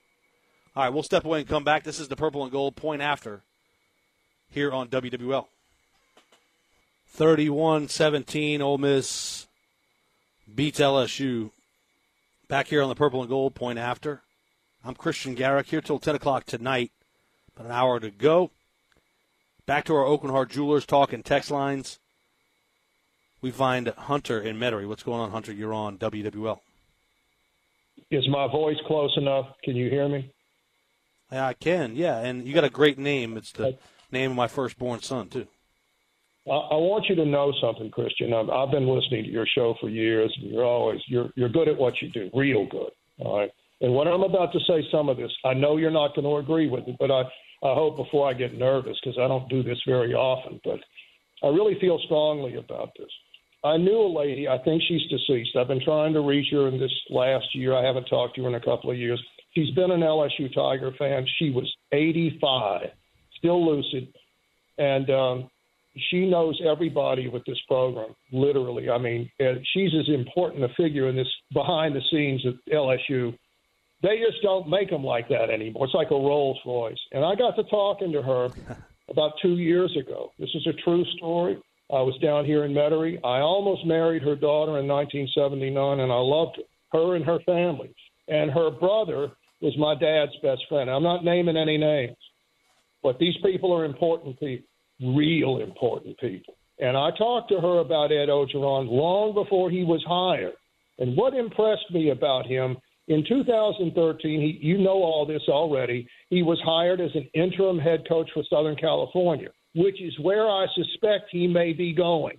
All 0.74 0.84
right, 0.84 0.92
we'll 0.92 1.02
step 1.02 1.24
away 1.24 1.40
and 1.40 1.48
come 1.48 1.64
back. 1.64 1.84
This 1.84 2.00
is 2.00 2.08
the 2.08 2.16
Purple 2.16 2.42
and 2.42 2.52
Gold 2.52 2.76
point 2.76 3.02
after 3.02 3.42
here 4.50 4.72
on 4.72 4.88
WWL. 4.88 5.46
31 7.08 7.88
17, 7.88 8.60
Ole 8.60 8.78
Miss 8.78 9.46
beats 10.52 10.80
LSU. 10.80 11.50
Back 12.48 12.68
here 12.68 12.82
on 12.82 12.88
the 12.88 12.94
Purple 12.94 13.20
and 13.20 13.28
Gold 13.28 13.54
point 13.54 13.78
after. 13.78 14.22
I'm 14.84 14.94
Christian 14.94 15.34
Garrick 15.34 15.68
here 15.68 15.80
till 15.80 15.98
10 15.98 16.14
o'clock 16.14 16.44
tonight. 16.44 16.92
About 17.54 17.66
an 17.66 17.72
hour 17.72 17.98
to 17.98 18.10
go. 18.10 18.50
Back 19.64 19.84
to 19.86 19.94
our 19.94 20.04
Aucoin 20.04 20.30
Hart 20.30 20.50
Jewelers 20.50 20.86
talk 20.86 21.12
and 21.12 21.24
text 21.24 21.50
lines. 21.50 21.98
We 23.40 23.50
find 23.50 23.88
Hunter 23.88 24.40
in 24.40 24.56
Metairie. 24.58 24.88
What's 24.88 25.02
going 25.02 25.20
on, 25.20 25.30
Hunter? 25.30 25.52
You're 25.52 25.74
on 25.74 25.98
WWL. 25.98 26.58
Is 28.10 28.28
my 28.28 28.46
voice 28.46 28.76
close 28.86 29.14
enough? 29.16 29.46
Can 29.64 29.76
you 29.76 29.90
hear 29.90 30.08
me? 30.08 30.32
Yeah, 31.32 31.48
I 31.48 31.54
can. 31.54 31.96
Yeah, 31.96 32.18
and 32.18 32.46
you 32.46 32.54
got 32.54 32.64
a 32.64 32.70
great 32.70 32.98
name. 32.98 33.36
It's 33.36 33.52
the 33.52 33.76
name 34.12 34.30
of 34.30 34.36
my 34.36 34.46
firstborn 34.46 35.00
son 35.02 35.28
too. 35.28 35.46
I, 36.46 36.50
I 36.50 36.74
want 36.76 37.06
you 37.08 37.16
to 37.16 37.24
know 37.24 37.52
something, 37.60 37.90
Christian. 37.90 38.32
I've, 38.32 38.48
I've 38.48 38.70
been 38.70 38.86
listening 38.86 39.24
to 39.24 39.30
your 39.30 39.46
show 39.46 39.74
for 39.80 39.88
years. 39.88 40.32
And 40.40 40.52
you're 40.52 40.64
always 40.64 41.00
you're 41.08 41.30
you're 41.34 41.48
good 41.48 41.68
at 41.68 41.76
what 41.76 41.94
you 42.00 42.10
do, 42.10 42.30
real 42.32 42.66
good. 42.66 42.90
All 43.18 43.38
right. 43.38 43.50
And 43.80 43.94
when 43.94 44.08
I'm 44.08 44.22
about 44.22 44.52
to 44.52 44.60
say 44.60 44.86
some 44.90 45.08
of 45.08 45.16
this, 45.16 45.32
I 45.44 45.52
know 45.52 45.76
you're 45.76 45.90
not 45.90 46.14
going 46.14 46.24
to 46.24 46.36
agree 46.36 46.68
with 46.68 46.88
it, 46.88 46.96
but 46.98 47.10
I, 47.10 47.20
I 47.62 47.74
hope 47.74 47.96
before 47.96 48.28
I 48.28 48.32
get 48.32 48.56
nervous 48.56 48.96
because 49.02 49.18
I 49.18 49.28
don't 49.28 49.48
do 49.50 49.62
this 49.62 49.78
very 49.86 50.14
often. 50.14 50.60
But 50.64 50.80
I 51.42 51.48
really 51.48 51.78
feel 51.80 52.00
strongly 52.04 52.56
about 52.56 52.90
this. 52.98 53.10
I 53.66 53.76
knew 53.76 54.00
a 54.00 54.12
lady, 54.18 54.48
I 54.48 54.58
think 54.58 54.82
she's 54.86 55.02
deceased. 55.08 55.56
I've 55.56 55.68
been 55.68 55.84
trying 55.84 56.12
to 56.12 56.20
reach 56.20 56.46
her 56.52 56.68
in 56.68 56.78
this 56.78 56.92
last 57.10 57.46
year. 57.54 57.74
I 57.74 57.84
haven't 57.84 58.04
talked 58.04 58.36
to 58.36 58.42
her 58.42 58.48
in 58.48 58.54
a 58.54 58.60
couple 58.60 58.90
of 58.90 58.96
years. 58.96 59.22
She's 59.54 59.74
been 59.74 59.90
an 59.90 60.00
LSU 60.00 60.52
Tiger 60.54 60.92
fan. 60.98 61.26
She 61.38 61.50
was 61.50 61.70
85, 61.92 62.88
still 63.38 63.66
lucid. 63.66 64.08
And 64.78 65.10
um, 65.10 65.50
she 66.10 66.26
knows 66.26 66.60
everybody 66.64 67.28
with 67.28 67.44
this 67.46 67.58
program, 67.66 68.14
literally. 68.32 68.90
I 68.90 68.98
mean, 68.98 69.30
she's 69.72 69.90
as 69.98 70.08
important 70.14 70.64
a 70.64 70.68
figure 70.76 71.08
in 71.08 71.16
this 71.16 71.28
behind 71.52 71.96
the 71.96 72.02
scenes 72.10 72.44
at 72.46 72.72
LSU. 72.72 73.36
They 74.02 74.18
just 74.18 74.42
don't 74.42 74.68
make 74.68 74.90
them 74.90 75.02
like 75.02 75.28
that 75.30 75.50
anymore. 75.50 75.86
It's 75.86 75.94
like 75.94 76.10
a 76.10 76.14
Rolls 76.14 76.58
Royce. 76.66 77.00
And 77.12 77.24
I 77.24 77.34
got 77.34 77.56
to 77.56 77.64
talking 77.64 78.12
to 78.12 78.22
her 78.22 78.50
about 79.08 79.32
two 79.40 79.56
years 79.56 79.96
ago. 79.98 80.32
This 80.38 80.50
is 80.54 80.66
a 80.66 80.82
true 80.84 81.04
story. 81.16 81.58
I 81.90 82.02
was 82.02 82.18
down 82.20 82.44
here 82.44 82.64
in 82.64 82.72
Metairie. 82.72 83.18
I 83.24 83.40
almost 83.40 83.86
married 83.86 84.22
her 84.22 84.36
daughter 84.36 84.78
in 84.78 84.88
1979, 84.88 86.00
and 86.00 86.12
I 86.12 86.18
loved 86.18 86.60
her 86.92 87.14
and 87.14 87.24
her 87.24 87.38
family. 87.46 87.94
And 88.28 88.50
her 88.50 88.70
brother 88.70 89.30
was 89.60 89.76
my 89.78 89.94
dad's 89.94 90.36
best 90.42 90.62
friend. 90.68 90.90
I'm 90.90 91.02
not 91.02 91.24
naming 91.24 91.56
any 91.56 91.78
names, 91.78 92.16
but 93.02 93.18
these 93.18 93.36
people 93.42 93.72
are 93.72 93.84
important 93.84 94.38
people 94.40 94.66
real 95.00 95.60
important 95.60 96.18
people. 96.18 96.54
And 96.78 96.96
I 96.96 97.10
talked 97.16 97.50
to 97.50 97.60
her 97.60 97.78
about 97.78 98.12
Ed 98.12 98.28
Orgeron 98.28 98.88
long 98.90 99.34
before 99.34 99.70
he 99.70 99.84
was 99.84 100.04
hired. 100.06 100.54
And 100.98 101.16
what 101.16 101.34
impressed 101.34 101.90
me 101.90 102.10
about 102.10 102.46
him 102.46 102.76
in 103.08 103.24
2013, 103.28 104.40
he, 104.40 104.66
you 104.66 104.78
know 104.78 105.02
all 105.02 105.26
this 105.26 105.42
already, 105.48 106.08
he 106.28 106.42
was 106.42 106.60
hired 106.64 107.00
as 107.00 107.10
an 107.14 107.28
interim 107.34 107.78
head 107.78 108.04
coach 108.08 108.28
for 108.34 108.42
Southern 108.50 108.76
California, 108.76 109.48
which 109.76 110.00
is 110.00 110.18
where 110.18 110.48
I 110.48 110.66
suspect 110.74 111.26
he 111.30 111.46
may 111.46 111.72
be 111.72 111.92
going 111.92 112.38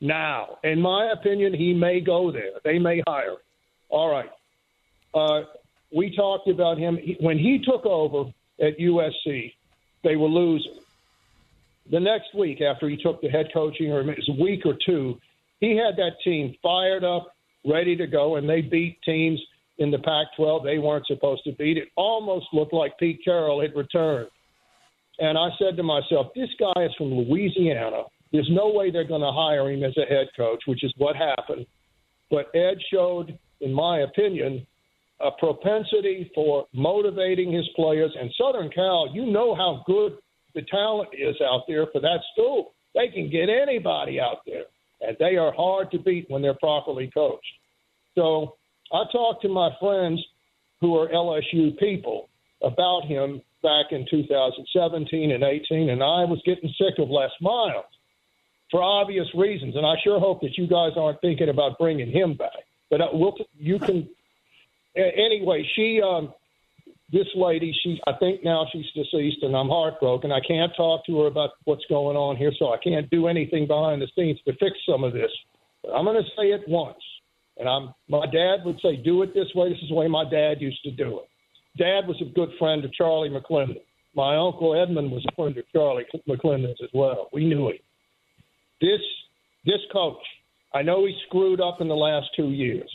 now. 0.00 0.58
In 0.64 0.80
my 0.80 1.12
opinion, 1.12 1.54
he 1.54 1.72
may 1.72 2.00
go 2.00 2.32
there. 2.32 2.58
They 2.64 2.78
may 2.78 3.02
hire 3.06 3.32
him. 3.32 3.36
All 3.90 4.10
right. 4.10 4.30
Uh, 5.14 5.42
we 5.94 6.16
talked 6.16 6.48
about 6.48 6.78
him. 6.78 6.98
When 7.20 7.38
he 7.38 7.62
took 7.64 7.84
over 7.86 8.32
at 8.60 8.78
USC, 8.78 9.52
they 10.02 10.16
were 10.16 10.28
losing 10.28 10.72
the 11.90 12.00
next 12.00 12.34
week 12.34 12.60
after 12.60 12.88
he 12.88 12.96
took 12.96 13.20
the 13.20 13.28
head 13.28 13.46
coaching, 13.52 13.92
or 13.92 14.00
it 14.00 14.06
was 14.06 14.28
a 14.28 14.42
week 14.42 14.64
or 14.64 14.74
two, 14.84 15.18
he 15.60 15.76
had 15.76 15.96
that 15.96 16.12
team 16.24 16.54
fired 16.62 17.04
up, 17.04 17.34
ready 17.66 17.96
to 17.96 18.06
go, 18.06 18.36
and 18.36 18.48
they 18.48 18.60
beat 18.60 18.98
teams 19.04 19.40
in 19.78 19.90
the 19.90 19.98
Pac 19.98 20.28
12 20.36 20.64
they 20.64 20.78
weren't 20.78 21.06
supposed 21.06 21.44
to 21.44 21.52
beat. 21.52 21.76
It 21.76 21.88
almost 21.96 22.46
looked 22.52 22.72
like 22.72 22.98
Pete 22.98 23.20
Carroll 23.24 23.60
had 23.60 23.74
returned. 23.74 24.28
And 25.18 25.36
I 25.38 25.48
said 25.58 25.76
to 25.76 25.82
myself, 25.82 26.28
this 26.34 26.50
guy 26.58 26.84
is 26.84 26.92
from 26.96 27.12
Louisiana. 27.12 28.04
There's 28.32 28.48
no 28.50 28.70
way 28.70 28.90
they're 28.90 29.04
going 29.04 29.20
to 29.20 29.32
hire 29.32 29.70
him 29.70 29.84
as 29.84 29.96
a 29.96 30.06
head 30.06 30.28
coach, 30.36 30.62
which 30.66 30.82
is 30.82 30.92
what 30.96 31.16
happened. 31.16 31.66
But 32.30 32.50
Ed 32.54 32.78
showed, 32.90 33.38
in 33.60 33.72
my 33.72 34.00
opinion, 34.00 34.66
a 35.20 35.30
propensity 35.30 36.30
for 36.34 36.66
motivating 36.72 37.52
his 37.52 37.68
players. 37.76 38.10
And 38.18 38.32
Southern 38.40 38.70
Cal, 38.70 39.10
you 39.12 39.26
know 39.26 39.54
how 39.54 39.84
good 39.86 40.16
the 40.54 40.62
talent 40.62 41.10
is 41.12 41.36
out 41.42 41.62
there 41.68 41.86
for 41.92 42.00
that 42.00 42.20
school. 42.32 42.72
They 42.94 43.08
can 43.08 43.30
get 43.30 43.48
anybody 43.48 44.18
out 44.20 44.38
there, 44.46 44.64
and 45.00 45.16
they 45.18 45.36
are 45.36 45.52
hard 45.52 45.90
to 45.92 45.98
beat 45.98 46.26
when 46.28 46.42
they're 46.42 46.54
properly 46.54 47.10
coached. 47.12 47.44
So 48.14 48.56
I 48.92 49.04
talked 49.12 49.42
to 49.42 49.48
my 49.48 49.70
friends 49.80 50.22
who 50.80 50.96
are 50.98 51.08
LSU 51.08 51.78
people 51.78 52.28
about 52.62 53.04
him 53.06 53.40
back 53.62 53.92
in 53.92 54.06
2017 54.10 55.30
and 55.30 55.44
18, 55.44 55.90
and 55.90 56.02
I 56.02 56.24
was 56.24 56.40
getting 56.44 56.72
sick 56.78 56.98
of 56.98 57.08
Les 57.10 57.30
Miles 57.40 57.84
for 58.70 58.82
obvious 58.82 59.26
reasons. 59.34 59.76
And 59.76 59.86
I 59.86 59.94
sure 60.02 60.18
hope 60.18 60.40
that 60.40 60.56
you 60.58 60.66
guys 60.66 60.92
aren't 60.96 61.20
thinking 61.20 61.48
about 61.48 61.78
bringing 61.78 62.10
him 62.10 62.34
back. 62.34 62.66
But 62.90 63.00
uh, 63.00 63.08
we'll, 63.12 63.34
you 63.58 63.78
can. 63.78 64.08
Anyway, 64.94 65.66
she 65.74 66.02
um, 66.04 66.34
this 67.12 67.28
lady, 67.34 67.74
she 67.82 68.00
I 68.06 68.12
think 68.18 68.42
now 68.42 68.66
she's 68.72 68.86
deceased, 68.94 69.42
and 69.42 69.54
I'm 69.54 69.68
heartbroken. 69.68 70.32
I 70.32 70.40
can't 70.40 70.72
talk 70.76 71.04
to 71.06 71.20
her 71.20 71.26
about 71.26 71.50
what's 71.64 71.84
going 71.88 72.16
on 72.16 72.36
here, 72.36 72.52
so 72.58 72.72
I 72.72 72.78
can't 72.82 73.08
do 73.10 73.28
anything 73.28 73.66
behind 73.66 74.02
the 74.02 74.08
scenes 74.16 74.38
to 74.46 74.52
fix 74.54 74.78
some 74.88 75.04
of 75.04 75.12
this. 75.12 75.30
But 75.82 75.92
I'm 75.92 76.04
going 76.04 76.22
to 76.22 76.28
say 76.30 76.48
it 76.48 76.62
once, 76.66 77.02
and 77.58 77.68
I'm 77.68 77.94
my 78.08 78.26
dad 78.26 78.64
would 78.64 78.80
say, 78.82 78.96
"Do 78.96 79.22
it 79.22 79.34
this 79.34 79.48
way." 79.54 79.68
This 79.68 79.78
is 79.82 79.90
the 79.90 79.94
way 79.94 80.08
my 80.08 80.28
dad 80.28 80.60
used 80.60 80.82
to 80.84 80.90
do 80.90 81.20
it. 81.20 81.28
Dad 81.76 82.06
was 82.06 82.20
a 82.20 82.32
good 82.34 82.50
friend 82.58 82.84
of 82.84 82.92
Charlie 82.92 83.30
McClendon. 83.30 83.80
My 84.14 84.36
uncle 84.36 84.80
Edmund 84.80 85.10
was 85.10 85.24
a 85.26 85.34
friend 85.34 85.56
of 85.56 85.64
Charlie 85.72 86.04
McClendon's 86.28 86.80
as 86.82 86.90
well. 86.92 87.28
We 87.32 87.46
knew 87.46 87.68
him. 87.68 87.78
This 88.80 89.00
this 89.64 89.80
coach, 89.92 90.22
I 90.74 90.82
know 90.82 91.06
he 91.06 91.16
screwed 91.28 91.60
up 91.60 91.80
in 91.80 91.88
the 91.88 91.94
last 91.94 92.26
two 92.36 92.50
years. 92.50 92.90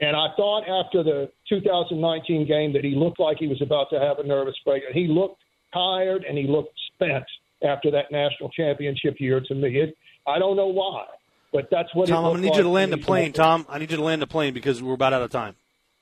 And 0.00 0.14
I 0.16 0.26
thought 0.36 0.62
after 0.62 1.02
the 1.02 1.30
2019 1.48 2.46
game 2.46 2.72
that 2.72 2.84
he 2.84 2.94
looked 2.94 3.18
like 3.18 3.38
he 3.38 3.48
was 3.48 3.60
about 3.62 3.88
to 3.90 3.98
have 3.98 4.18
a 4.18 4.26
nervous 4.26 4.54
break. 4.64 4.84
And 4.86 4.94
he 4.94 5.08
looked 5.08 5.40
tired 5.72 6.24
and 6.24 6.38
he 6.38 6.46
looked 6.46 6.72
spent 6.94 7.24
after 7.62 7.90
that 7.90 8.10
national 8.12 8.50
championship 8.50 9.16
year 9.18 9.40
to 9.40 9.54
me. 9.54 9.80
It, 9.80 9.96
I 10.26 10.38
don't 10.38 10.56
know 10.56 10.68
why, 10.68 11.06
but 11.52 11.68
that's 11.70 11.92
what 11.94 12.08
Tom, 12.08 12.24
I'm 12.24 12.30
going 12.32 12.42
to 12.42 12.48
need 12.48 12.56
you 12.56 12.62
to 12.62 12.68
land 12.68 12.92
the 12.92 12.98
plane, 12.98 13.32
Tom. 13.32 13.66
I 13.68 13.78
need 13.78 13.90
you 13.90 13.96
to 13.96 14.02
land 14.02 14.22
the 14.22 14.26
plane 14.26 14.54
because 14.54 14.82
we're 14.82 14.94
about 14.94 15.12
out 15.12 15.22
of 15.22 15.30
time. 15.30 15.56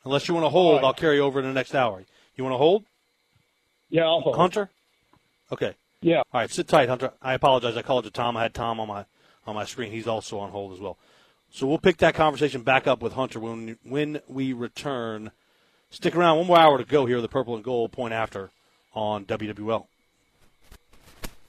Unless 0.05 0.29
you 0.29 0.35
want 0.35 0.45
to 0.45 0.51
hold, 0.51 0.77
right. 0.77 0.85
I'll 0.85 0.95
carry 0.95 1.19
over 1.19 1.41
in 1.41 1.47
the 1.47 1.53
next 1.53 1.75
hour. 1.75 2.05
You 2.37 2.45
want 2.45 2.55
to 2.55 2.59
hold? 2.59 2.85
Yeah, 3.89 4.05
I'll 4.05 4.21
hold. 4.21 4.37
Hunter? 4.37 4.71
Okay. 5.51 5.75
Yeah. 6.03 6.19
All 6.33 6.41
right, 6.41 6.51
sit 6.51 6.69
tight, 6.69 6.89
Hunter. 6.89 7.13
I 7.23 7.35
apologize. 7.35 7.77
I 7.77 7.83
called 7.83 8.05
you 8.05 8.11
Tom. 8.11 8.37
I 8.37 8.43
had 8.43 8.55
Tom 8.55 8.79
on 8.79 8.89
my 8.89 9.07
on 9.47 9.55
my 9.55 9.65
screen. 9.65 9.91
He's 9.91 10.07
also 10.07 10.39
on 10.39 10.51
hold 10.51 10.73
as 10.73 10.81
well. 10.81 10.99
So 11.51 11.67
we'll 11.67 11.79
pick 11.79 11.97
that 11.99 12.15
conversation 12.15 12.63
back 12.63 12.87
up 12.87 13.01
with 13.01 13.15
Hunter 13.15 13.41
when 13.41 13.79
when 13.83 14.21
we 14.29 14.53
return. 14.53 15.31
Stick 15.91 16.15
around. 16.15 16.39
One 16.39 16.47
more 16.49 16.59
hour 16.59 16.79
to 16.79 16.85
go 16.85 17.07
here. 17.07 17.21
The 17.21 17.29
Purple 17.29 17.55
and 17.55 17.65
Gold 17.65 17.93
point 17.93 18.13
after 18.13 18.51
on 18.93 19.25
WWL. 19.25 19.87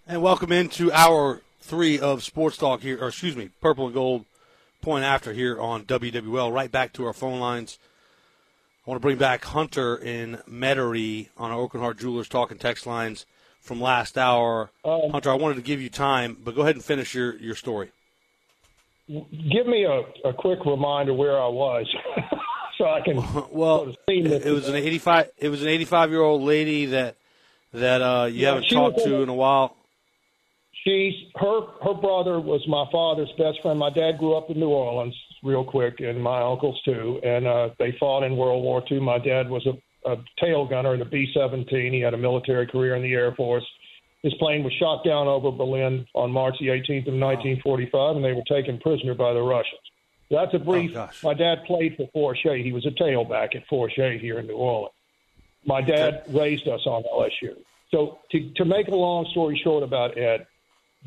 And 0.07 0.21
welcome 0.21 0.51
into 0.51 0.91
hour 0.93 1.41
three 1.59 1.99
of 1.99 2.23
Sports 2.23 2.55
Talk 2.55 2.81
here, 2.81 2.97
or 3.03 3.09
excuse 3.09 3.35
me, 3.35 3.49
Purple 3.59 3.87
and 3.87 3.93
Gold 3.93 4.25
point 4.81 5.03
after 5.03 5.33
here 5.33 5.59
on 5.59 5.83
WWL. 5.83 6.53
Right 6.53 6.71
back 6.71 6.93
to 6.93 7.05
our 7.05 7.13
phone 7.13 7.39
lines. 7.39 7.77
I 8.87 8.89
want 8.89 9.01
to 9.01 9.05
bring 9.05 9.17
back 9.17 9.43
Hunter 9.43 9.97
in 9.97 10.39
Metairie 10.49 11.27
on 11.35 11.51
our 11.51 11.67
Aucoin 11.67 11.81
Hart 11.81 11.99
Jewelers 11.99 12.29
talk 12.29 12.51
and 12.51 12.59
text 12.59 12.87
lines 12.87 13.25
from 13.59 13.81
last 13.81 14.17
hour. 14.17 14.71
Um, 14.85 15.11
Hunter, 15.11 15.29
I 15.29 15.35
wanted 15.35 15.55
to 15.55 15.61
give 15.61 15.81
you 15.81 15.89
time, 15.89 16.37
but 16.41 16.55
go 16.55 16.61
ahead 16.61 16.75
and 16.75 16.83
finish 16.83 17.13
your, 17.13 17.35
your 17.37 17.55
story 17.55 17.91
give 19.07 19.67
me 19.67 19.85
a, 19.85 20.27
a 20.27 20.33
quick 20.33 20.65
reminder 20.65 21.13
where 21.13 21.39
I 21.39 21.47
was, 21.47 21.87
so 22.77 22.85
I 22.85 23.01
can. 23.01 23.17
Well, 23.51 23.93
it, 24.07 24.45
it 24.45 24.51
was 24.51 24.67
an 24.67 24.75
eighty-five. 24.75 25.29
It 25.37 25.49
was 25.49 25.61
an 25.61 25.69
eighty-five-year-old 25.69 26.41
lady 26.41 26.87
that 26.87 27.15
that 27.73 28.01
uh, 28.01 28.25
you 28.25 28.41
yeah, 28.41 28.53
haven't 28.53 28.69
talked 28.69 28.99
to 28.99 29.21
in 29.21 29.29
a 29.29 29.33
while. 29.33 29.75
She's 30.83 31.13
her 31.35 31.61
her 31.83 31.93
brother 31.93 32.39
was 32.39 32.65
my 32.67 32.85
father's 32.91 33.31
best 33.37 33.61
friend. 33.61 33.79
My 33.79 33.89
dad 33.89 34.17
grew 34.17 34.35
up 34.35 34.49
in 34.49 34.59
New 34.59 34.69
Orleans, 34.69 35.15
real 35.43 35.63
quick, 35.63 35.99
and 35.99 36.21
my 36.21 36.41
uncles 36.41 36.79
too. 36.83 37.19
And 37.23 37.47
uh, 37.47 37.69
they 37.79 37.95
fought 37.99 38.23
in 38.23 38.35
World 38.35 38.63
War 38.63 38.83
II. 38.89 38.99
My 38.99 39.19
dad 39.19 39.49
was 39.49 39.65
a, 39.65 40.09
a 40.09 40.17
tail 40.39 40.65
gunner 40.65 40.93
in 40.93 40.99
the 40.99 41.05
B-17. 41.05 41.93
He 41.93 41.99
had 41.99 42.13
a 42.13 42.17
military 42.17 42.67
career 42.67 42.95
in 42.95 43.01
the 43.01 43.13
Air 43.13 43.33
Force. 43.35 43.65
His 44.23 44.33
plane 44.35 44.63
was 44.63 44.73
shot 44.73 45.05
down 45.05 45.27
over 45.27 45.51
Berlin 45.51 46.05
on 46.13 46.31
March 46.31 46.55
the 46.59 46.67
18th 46.67 47.07
of 47.07 47.13
1945, 47.13 48.15
and 48.15 48.25
they 48.25 48.33
were 48.33 48.43
taken 48.49 48.79
prisoner 48.79 49.13
by 49.13 49.33
the 49.33 49.41
Russians. 49.41 49.79
That's 50.29 50.53
a 50.53 50.59
brief. 50.59 50.95
Oh, 50.95 51.09
my 51.23 51.33
dad 51.33 51.63
played 51.65 51.95
for 51.95 52.09
Forche. 52.11 52.63
He 52.63 52.73
was 52.73 52.85
a 52.85 52.91
tailback 52.91 53.55
at 53.55 53.65
Forche 53.67 53.95
here 53.95 54.39
in 54.39 54.47
New 54.47 54.57
Orleans. 54.57 54.93
My 55.65 55.81
dad 55.81 56.23
raised 56.29 56.67
us 56.67 56.81
on 56.85 57.03
LSU. 57.03 57.55
So 57.91 58.19
to, 58.31 58.51
to 58.55 58.65
make 58.65 58.87
a 58.87 58.95
long 58.95 59.25
story 59.31 59.59
short 59.63 59.83
about 59.83 60.17
Ed, 60.17 60.45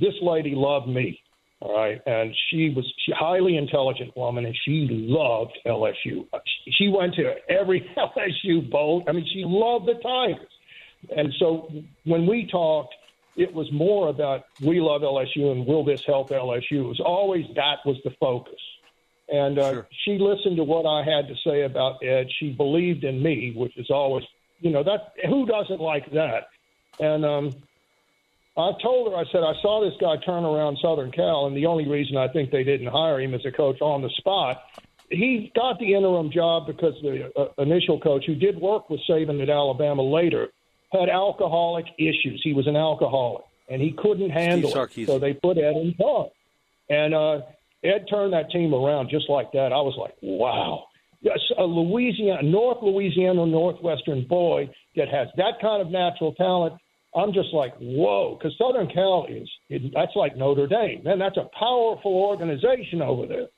this 0.01 0.15
lady 0.23 0.55
loved 0.55 0.89
me, 0.89 1.21
all 1.61 1.77
right, 1.77 2.01
and 2.07 2.35
she 2.49 2.73
was 2.75 2.91
she 3.05 3.13
highly 3.13 3.57
intelligent 3.57 4.17
woman, 4.17 4.47
and 4.47 4.57
she 4.65 4.89
loved 4.91 5.59
LSU. 5.67 6.27
She 6.73 6.89
went 6.89 7.15
to 7.17 7.35
every 7.51 7.81
LSU 7.97 8.71
bowl. 8.71 9.05
I 9.07 9.13
mean, 9.13 9.27
she 9.31 9.45
loved 9.45 9.87
the 9.87 9.95
Tigers, 10.03 10.49
and 11.15 11.33
so 11.39 11.71
when 12.05 12.27
we 12.27 12.47
talked, 12.51 12.95
it 13.37 13.53
was 13.53 13.71
more 13.73 14.09
about 14.09 14.45
we 14.63 14.81
love 14.81 15.03
LSU 15.03 15.53
and 15.53 15.67
will 15.67 15.85
this 15.85 16.03
help 16.05 16.31
LSU. 16.31 16.73
It 16.73 16.83
was 16.83 17.01
always 17.01 17.45
that 17.57 17.79
was 17.85 17.97
the 18.05 18.11
focus. 18.19 18.61
And 19.31 19.59
uh, 19.59 19.71
sure. 19.71 19.89
she 20.05 20.19
listened 20.19 20.57
to 20.57 20.65
what 20.65 20.87
I 20.87 21.05
had 21.05 21.29
to 21.29 21.35
say 21.47 21.63
about 21.63 22.03
Ed. 22.03 22.27
She 22.39 22.51
believed 22.51 23.05
in 23.05 23.23
me, 23.23 23.53
which 23.55 23.77
is 23.77 23.89
always, 23.89 24.25
you 24.61 24.71
know, 24.71 24.83
that 24.83 25.13
who 25.29 25.47
doesn't 25.47 25.81
like 25.81 26.11
that? 26.13 26.49
And 26.99 27.25
um, 27.25 27.53
I 28.61 28.73
told 28.83 29.13
her, 29.13 29.19
I 29.19 29.25
said, 29.33 29.43
I 29.43 29.55
saw 29.63 29.81
this 29.81 29.95
guy 30.01 30.17
turn 30.25 30.45
around 30.45 30.79
Southern 30.83 31.11
Cal, 31.11 31.47
and 31.47 31.57
the 31.57 31.67
only 31.67 31.89
reason 31.89 32.17
I 32.17 32.29
think 32.29 32.51
they 32.51 32.65
didn't 32.65 32.89
hire 32.89 33.21
him 33.21 33.35
as 33.35 33.45
a 33.47 33.53
coach 33.53 33.81
on 33.81 34.03
the 34.03 34.11
spot 34.17 34.63
he 35.11 35.53
got 35.55 35.79
the 35.79 35.95
interim 35.95 36.31
job 36.31 36.67
because 36.67 36.95
the 37.03 37.31
uh, 37.37 37.49
initial 37.59 38.01
coach, 38.01 38.25
who 38.27 38.35
did 38.35 38.59
work 38.59 38.89
with 38.89 39.01
Saban 39.09 39.43
at 39.43 39.51
Alabama 39.51 40.03
later, 40.03 40.49
had 40.93 41.09
alcoholic 41.09 41.87
issues. 41.99 42.41
He 42.43 42.53
was 42.53 42.67
an 42.67 42.77
alcoholic, 42.77 43.45
and 43.69 43.83
he 43.83 43.93
couldn't 43.93 44.31
handle 44.31 44.71
it. 44.71 45.07
So 45.07 45.19
they 45.19 45.35
put 45.35 45.59
Ed 45.59 45.77
in 45.77 45.95
charge. 45.99 46.31
And 46.89 47.15
uh, 47.15 47.41
Ed 47.85 48.07
turned 48.09 48.33
that 48.33 48.51
team 48.51 48.73
around 48.73 49.11
just 49.11 49.29
like 49.29 49.53
that. 49.53 49.73
I 49.73 49.81
was 49.83 49.97
like, 49.99 50.15
wow. 50.23 50.85
Yes, 51.21 51.39
a 51.59 51.65
Louisiana, 51.65 52.43
North 52.43 52.79
Louisiana 52.83 53.45
Northwestern 53.45 54.27
boy 54.27 54.71
that 54.97 55.09
has 55.09 55.29
that 55.37 55.61
kind 55.61 55.83
of 55.83 55.91
natural 55.91 56.35
talent. 56.35 56.75
I'm 57.15 57.33
just 57.33 57.53
like, 57.53 57.75
whoa, 57.81 58.37
because 58.39 58.57
Southern 58.57 58.89
Cal 58.89 59.27
is, 59.29 59.49
it, 59.69 59.93
that's 59.95 60.15
like 60.15 60.37
Notre 60.37 60.67
Dame. 60.67 61.03
Man, 61.03 61.19
that's 61.19 61.37
a 61.37 61.49
powerful 61.59 62.15
organization 62.15 63.03
over 63.03 63.27
there. 63.27 63.49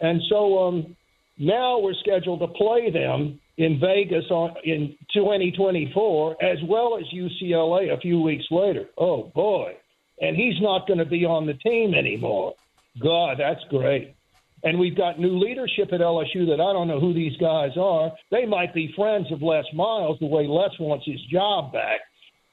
And 0.00 0.20
so 0.28 0.66
um, 0.66 0.96
now 1.38 1.78
we're 1.78 1.94
scheduled 1.94 2.40
to 2.40 2.48
play 2.48 2.90
them 2.90 3.40
in 3.56 3.80
Vegas 3.80 4.24
on 4.30 4.54
in 4.64 4.96
2024, 5.14 6.42
as 6.42 6.58
well 6.68 6.98
as 6.98 7.04
UCLA 7.14 7.96
a 7.96 8.00
few 8.00 8.20
weeks 8.20 8.44
later. 8.50 8.86
Oh 8.98 9.30
boy! 9.34 9.74
And 10.20 10.36
he's 10.36 10.60
not 10.60 10.86
going 10.86 10.98
to 10.98 11.06
be 11.06 11.24
on 11.24 11.46
the 11.46 11.54
team 11.54 11.94
anymore. 11.94 12.54
God, 13.02 13.36
that's 13.38 13.62
great. 13.70 14.14
And 14.62 14.78
we've 14.78 14.96
got 14.96 15.20
new 15.20 15.38
leadership 15.38 15.92
at 15.92 16.00
LSU 16.00 16.46
that 16.46 16.60
I 16.60 16.72
don't 16.72 16.88
know 16.88 16.98
who 16.98 17.12
these 17.12 17.36
guys 17.36 17.76
are. 17.78 18.10
They 18.30 18.46
might 18.46 18.74
be 18.74 18.92
friends 18.96 19.30
of 19.30 19.42
Les 19.42 19.64
Miles 19.74 20.18
the 20.18 20.26
way 20.26 20.46
Les 20.46 20.70
wants 20.80 21.06
his 21.06 21.20
job 21.30 21.72
back. 21.72 22.00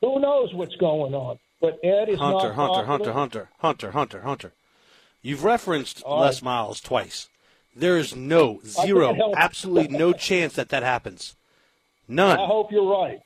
Who 0.03 0.19
knows 0.19 0.53
what's 0.53 0.75
going 0.75 1.13
on? 1.13 1.39
But 1.61 1.79
Ed 1.81 2.09
is 2.09 2.19
Hunter, 2.19 2.49
not 2.49 2.55
Hunter, 2.55 2.83
confident. 2.83 2.87
Hunter, 2.87 3.13
Hunter, 3.13 3.49
Hunter, 3.59 3.91
Hunter, 3.91 4.21
Hunter. 4.21 4.51
You've 5.21 5.45
referenced 5.45 6.03
All 6.03 6.19
Les 6.19 6.35
right. 6.35 6.43
Miles 6.43 6.81
twice. 6.81 7.29
There 7.73 7.97
is 7.97 8.13
no, 8.13 8.59
zero, 8.65 9.07
can't 9.07 9.17
help 9.17 9.31
it. 9.31 9.37
absolutely 9.39 9.97
no 9.97 10.11
chance 10.11 10.53
that 10.55 10.67
that 10.69 10.83
happens. 10.83 11.37
None. 12.07 12.37
I 12.37 12.45
hope 12.45 12.69
you're 12.71 12.91
right. 12.91 13.21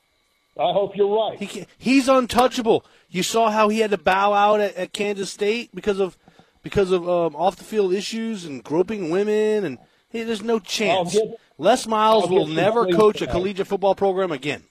I 0.60 0.72
hope 0.72 0.96
you're 0.96 1.16
right. 1.16 1.40
He 1.40 1.66
he's 1.80 2.08
untouchable. 2.08 2.86
You 3.10 3.24
saw 3.24 3.50
how 3.50 3.70
he 3.70 3.80
had 3.80 3.92
to 3.92 3.98
bow 3.98 4.34
out 4.34 4.60
at, 4.60 4.76
at 4.76 4.94
Kansas 4.94 5.32
State 5.32 5.74
because 5.74 6.00
of 6.00 6.16
because 6.62 6.92
of 6.92 7.10
um, 7.10 7.36
off 7.36 7.56
the 7.56 7.64
field 7.64 7.92
issues 7.92 8.46
and 8.46 8.64
groping 8.64 9.10
women, 9.10 9.66
and 9.66 9.80
hey, 10.10 10.24
there's 10.24 10.44
no 10.44 10.60
chance. 10.60 11.14
give- 11.14 11.34
Les 11.58 11.88
Miles 11.88 12.26
I'll 12.26 12.30
will 12.30 12.48
never 12.48 12.86
coach 12.86 13.20
a 13.24 13.26
collegiate 13.28 13.66
football 13.66 13.96
program 13.96 14.32
again. 14.32 14.64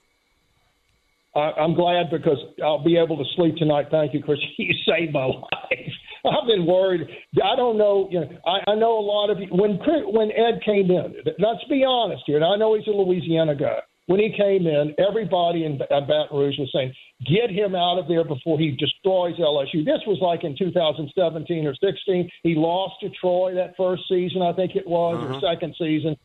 I, 1.37 1.53
I'm 1.61 1.74
glad 1.74 2.11
because 2.11 2.39
I'll 2.64 2.82
be 2.82 2.97
able 2.97 3.16
to 3.18 3.24
sleep 3.37 3.57
tonight. 3.57 3.87
Thank 3.91 4.14
you, 4.14 4.22
Chris. 4.22 4.39
You 4.59 4.72
saved 4.89 5.12
my 5.12 5.26
life. 5.26 5.93
I've 6.24 6.47
been 6.49 6.66
worried. 6.66 7.07
I 7.43 7.55
don't 7.55 7.78
know. 7.78 8.09
You 8.11 8.20
know, 8.20 8.28
I, 8.47 8.72
I 8.72 8.74
know 8.74 8.99
a 8.99 9.05
lot 9.05 9.30
of 9.30 9.39
you. 9.39 9.47
When 9.51 9.78
when 10.12 10.30
Ed 10.32 10.61
came 10.64 10.91
in, 10.91 11.14
let's 11.39 11.62
be 11.70 11.84
honest 11.87 12.22
here. 12.26 12.37
And 12.37 12.45
I 12.45 12.57
know 12.57 12.74
he's 12.74 12.87
a 12.89 12.91
Louisiana 12.91 13.55
guy. 13.55 13.78
When 14.07 14.20
he 14.20 14.30
came 14.37 14.66
in, 14.66 14.95
everybody 14.99 15.64
in 15.64 15.80
at 15.82 16.07
Baton 16.09 16.37
Rouge 16.37 16.59
was 16.59 16.70
saying, 16.72 16.93
"Get 17.26 17.51
him 17.51 17.74
out 17.74 17.99
of 17.99 18.09
there 18.09 18.24
before 18.24 18.59
he 18.59 18.70
destroys 18.72 19.34
LSU." 19.39 19.84
This 19.84 20.01
was 20.07 20.18
like 20.20 20.43
in 20.45 20.57
2017 20.57 21.66
or 21.66 21.74
16. 21.74 22.30
He 22.43 22.55
lost 22.55 22.95
to 23.03 23.11
Troy 23.20 23.55
that 23.55 23.76
first 23.76 24.03
season, 24.09 24.43
I 24.43 24.53
think 24.53 24.74
it 24.74 24.87
was, 24.87 25.16
or 25.22 25.30
Uh-huh. 25.32 25.41
second 25.55 25.74
season, 25.78 26.16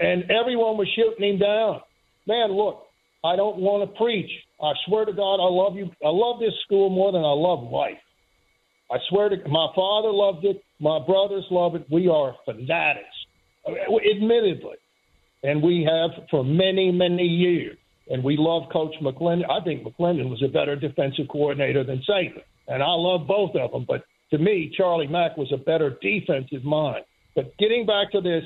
and 0.00 0.30
everyone 0.30 0.76
was 0.76 0.88
shooting 0.94 1.24
him 1.30 1.38
down. 1.38 1.80
Man, 2.26 2.52
look, 2.52 2.86
I 3.24 3.36
don't 3.36 3.58
want 3.58 3.88
to 3.88 3.96
preach. 3.96 4.30
I 4.62 4.72
swear 4.86 5.04
to 5.04 5.12
God, 5.12 5.40
I 5.40 5.50
love 5.50 5.76
you. 5.76 5.90
I 6.04 6.10
love 6.10 6.38
this 6.38 6.54
school 6.64 6.88
more 6.88 7.10
than 7.10 7.22
I 7.22 7.32
love 7.32 7.70
life. 7.70 7.98
I 8.90 8.98
swear 9.08 9.28
to 9.28 9.36
my 9.48 9.68
father 9.74 10.10
loved 10.10 10.44
it. 10.44 10.62
My 10.78 10.98
brothers 11.04 11.44
love 11.50 11.74
it. 11.74 11.86
We 11.90 12.08
are 12.08 12.34
fanatics, 12.44 13.06
admittedly, 13.66 14.76
and 15.42 15.62
we 15.62 15.88
have 15.88 16.10
for 16.30 16.44
many, 16.44 16.92
many 16.92 17.24
years. 17.24 17.78
And 18.08 18.22
we 18.22 18.36
love 18.36 18.64
Coach 18.72 18.94
McClendon. 19.00 19.48
I 19.48 19.64
think 19.64 19.84
McClendon 19.84 20.28
was 20.28 20.42
a 20.44 20.48
better 20.48 20.76
defensive 20.76 21.28
coordinator 21.30 21.84
than 21.84 22.02
Saban, 22.08 22.42
and 22.68 22.82
I 22.82 22.92
love 22.92 23.26
both 23.26 23.54
of 23.54 23.70
them. 23.70 23.84
But 23.86 24.02
to 24.30 24.38
me, 24.38 24.72
Charlie 24.76 25.06
Mack 25.06 25.36
was 25.36 25.52
a 25.52 25.56
better 25.56 25.96
defensive 26.02 26.64
mind. 26.64 27.04
But 27.34 27.56
getting 27.58 27.86
back 27.86 28.12
to 28.12 28.20
this, 28.20 28.44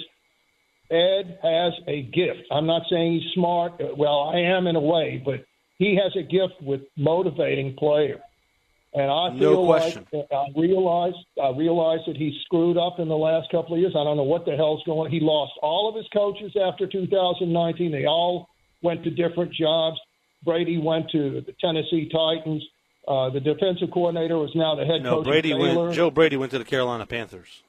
Ed 0.90 1.38
has 1.42 1.72
a 1.88 2.02
gift. 2.02 2.46
I'm 2.50 2.66
not 2.66 2.82
saying 2.88 3.14
he's 3.14 3.32
smart. 3.34 3.80
Well, 3.96 4.30
I 4.32 4.38
am 4.38 4.66
in 4.66 4.76
a 4.76 4.80
way, 4.80 5.20
but 5.24 5.44
he 5.78 5.96
has 6.02 6.14
a 6.16 6.22
gift 6.22 6.60
with 6.62 6.82
motivating 6.96 7.74
players. 7.76 8.20
And 8.94 9.10
I 9.10 9.28
No 9.34 9.38
feel 9.38 9.66
question. 9.66 10.06
like 10.12 10.26
I 10.32 10.46
realize 10.56 11.12
I 11.42 11.50
realize 11.50 11.98
that 12.06 12.16
he 12.16 12.38
screwed 12.46 12.78
up 12.78 12.98
in 12.98 13.08
the 13.08 13.16
last 13.16 13.50
couple 13.50 13.74
of 13.74 13.80
years. 13.80 13.92
I 13.94 14.02
don't 14.04 14.16
know 14.16 14.22
what 14.22 14.46
the 14.46 14.56
hell's 14.56 14.82
going. 14.84 15.06
On. 15.06 15.10
He 15.10 15.20
lost 15.20 15.52
all 15.60 15.88
of 15.88 15.94
his 15.94 16.06
coaches 16.14 16.56
after 16.56 16.86
2019. 16.86 17.92
They 17.92 18.06
all 18.06 18.48
went 18.82 19.04
to 19.04 19.10
different 19.10 19.52
jobs. 19.52 19.98
Brady 20.44 20.78
went 20.78 21.10
to 21.10 21.42
the 21.42 21.54
Tennessee 21.60 22.08
Titans. 22.10 22.62
Uh, 23.06 23.28
the 23.30 23.40
defensive 23.40 23.90
coordinator 23.92 24.38
was 24.38 24.50
now 24.54 24.74
the 24.74 24.84
head 24.86 25.02
coach. 25.02 25.04
No, 25.04 25.16
coach. 25.16 25.26
Brady 25.26 25.52
went. 25.54 25.92
Joe 25.94 26.10
Brady 26.10 26.36
went 26.38 26.52
to 26.52 26.58
the 26.58 26.64
Carolina 26.64 27.04
Panthers. 27.04 27.62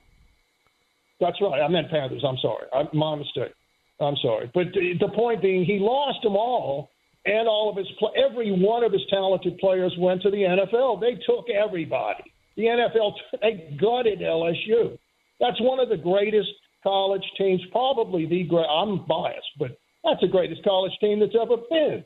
That's 1.19 1.39
right. 1.41 1.61
I 1.61 1.67
meant 1.67 1.89
Panthers. 1.89 2.23
I'm 2.25 2.37
sorry. 2.37 2.67
I, 2.73 2.83
my 2.93 3.15
mistake. 3.15 3.51
I'm 3.99 4.15
sorry. 4.21 4.49
But 4.53 4.67
the, 4.73 4.93
the 4.99 5.09
point 5.09 5.41
being, 5.41 5.65
he 5.65 5.79
lost 5.79 6.21
them 6.21 6.35
all, 6.35 6.89
and 7.27 7.47
all 7.47 7.69
of 7.69 7.75
his 7.75 7.87
every 8.15 8.51
one 8.51 8.83
of 8.83 8.93
his 8.93 9.01
talented 9.09 9.57
players 9.57 9.93
went 9.99 10.21
to 10.21 10.31
the 10.31 10.37
NFL. 10.37 11.01
They 11.01 11.19
took 11.25 11.49
everybody. 11.49 12.23
The 12.55 12.63
NFL 12.63 13.13
they 13.41 13.77
gutted 13.79 14.19
LSU. 14.19 14.97
That's 15.39 15.59
one 15.61 15.79
of 15.79 15.89
the 15.89 15.97
greatest 15.97 16.49
college 16.83 17.23
teams, 17.37 17.61
probably 17.71 18.25
the 18.25 18.43
great. 18.43 18.65
I'm 18.65 19.05
biased, 19.05 19.51
but 19.59 19.77
that's 20.03 20.21
the 20.21 20.27
greatest 20.27 20.63
college 20.63 20.93
team 21.01 21.19
that's 21.19 21.35
ever 21.39 21.57
been, 21.69 22.05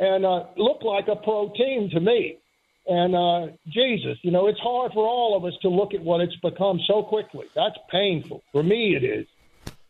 and 0.00 0.24
uh, 0.24 0.44
looked 0.56 0.82
like 0.82 1.08
a 1.08 1.16
pro 1.16 1.52
team 1.54 1.90
to 1.92 2.00
me. 2.00 2.38
And 2.86 3.14
uh, 3.14 3.52
Jesus, 3.68 4.16
you 4.22 4.30
know, 4.30 4.46
it's 4.46 4.58
hard 4.60 4.92
for 4.94 5.06
all 5.06 5.36
of 5.36 5.44
us 5.44 5.52
to 5.60 5.68
look 5.68 5.92
at 5.92 6.02
what 6.02 6.22
it's 6.22 6.34
become 6.36 6.80
so 6.88 7.02
quickly. 7.02 7.44
That's 7.54 7.76
painful. 7.90 8.42
For 8.50 8.62
me, 8.62 8.96
it 8.96 9.04
is. 9.04 9.26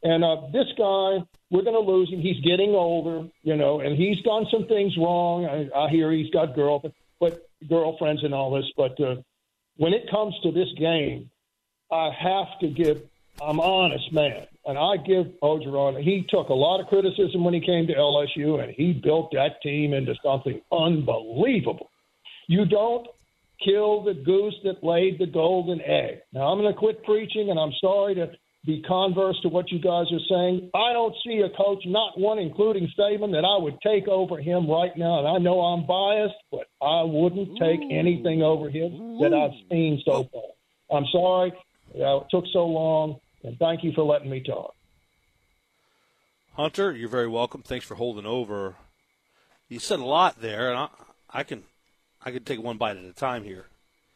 And 0.02 0.22
uh, 0.22 0.42
this 0.52 0.66
guy, 0.76 1.24
we're 1.50 1.64
going 1.64 1.74
to 1.74 1.90
lose 1.90 2.10
him. 2.10 2.20
He's 2.20 2.40
getting 2.44 2.70
older, 2.70 3.28
you 3.42 3.56
know, 3.56 3.80
and 3.80 3.96
he's 3.96 4.20
done 4.22 4.46
some 4.50 4.66
things 4.66 4.96
wrong. 4.96 5.44
I, 5.46 5.68
I 5.76 5.88
hear 5.88 6.12
he's 6.12 6.30
got 6.30 6.54
girl, 6.54 6.82
but 7.18 7.48
girlfriends 7.68 8.22
and 8.22 8.32
all 8.32 8.54
this. 8.54 8.70
But 8.76 9.00
uh, 9.00 9.16
when 9.76 9.92
it 9.92 10.10
comes 10.10 10.34
to 10.42 10.52
this 10.52 10.68
game, 10.78 11.30
I 11.90 12.10
have 12.18 12.58
to 12.60 12.68
give. 12.68 13.02
I'm 13.40 13.60
honest, 13.60 14.12
man, 14.12 14.46
and 14.66 14.76
I 14.76 14.96
give 14.96 15.26
Orgeron. 15.40 16.02
He 16.02 16.26
took 16.28 16.48
a 16.48 16.54
lot 16.54 16.80
of 16.80 16.88
criticism 16.88 17.44
when 17.44 17.54
he 17.54 17.60
came 17.60 17.86
to 17.86 17.94
LSU, 17.94 18.60
and 18.60 18.72
he 18.72 18.92
built 18.92 19.30
that 19.32 19.62
team 19.62 19.94
into 19.94 20.16
something 20.24 20.60
unbelievable. 20.72 21.88
You 22.48 22.64
don't 22.66 23.06
kill 23.64 24.02
the 24.02 24.14
goose 24.14 24.56
that 24.64 24.82
laid 24.82 25.20
the 25.20 25.26
golden 25.26 25.80
egg. 25.80 26.20
Now, 26.32 26.48
I'm 26.48 26.58
going 26.58 26.72
to 26.72 26.78
quit 26.78 27.04
preaching, 27.04 27.50
and 27.50 27.60
I'm 27.60 27.72
sorry 27.80 28.16
to 28.16 28.32
be 28.64 28.82
converse 28.86 29.36
to 29.42 29.48
what 29.48 29.70
you 29.70 29.78
guys 29.78 30.06
are 30.12 30.26
saying. 30.28 30.70
I 30.74 30.92
don't 30.92 31.14
see 31.24 31.40
a 31.40 31.56
coach, 31.56 31.82
not 31.86 32.18
one, 32.18 32.38
including 32.38 32.90
Saban, 32.98 33.32
that 33.32 33.44
I 33.44 33.62
would 33.62 33.80
take 33.80 34.08
over 34.08 34.38
him 34.38 34.68
right 34.68 34.96
now. 34.96 35.20
And 35.20 35.28
I 35.28 35.38
know 35.38 35.60
I'm 35.60 35.86
biased, 35.86 36.34
but 36.50 36.66
I 36.82 37.02
wouldn't 37.02 37.58
take 37.58 37.80
anything 37.90 38.42
over 38.42 38.68
him 38.68 39.18
that 39.20 39.32
I've 39.32 39.56
seen 39.70 40.02
so 40.04 40.28
far. 40.32 40.98
I'm 40.98 41.06
sorry 41.12 41.52
it 41.94 42.26
took 42.30 42.44
so 42.52 42.66
long, 42.66 43.20
and 43.42 43.58
thank 43.58 43.84
you 43.84 43.92
for 43.94 44.02
letting 44.02 44.30
me 44.30 44.42
talk. 44.42 44.74
Hunter, 46.54 46.92
you're 46.92 47.08
very 47.08 47.28
welcome. 47.28 47.62
Thanks 47.62 47.86
for 47.86 47.94
holding 47.94 48.26
over. 48.26 48.76
You 49.68 49.78
said 49.78 50.00
a 50.00 50.04
lot 50.04 50.40
there, 50.40 50.70
and 50.70 50.78
I, 50.78 50.88
I 51.30 51.42
can, 51.44 51.64
I 52.24 52.30
can 52.30 52.44
take 52.44 52.62
one 52.62 52.78
bite 52.78 52.96
at 52.96 53.04
a 53.04 53.12
time 53.12 53.44
here. 53.44 53.66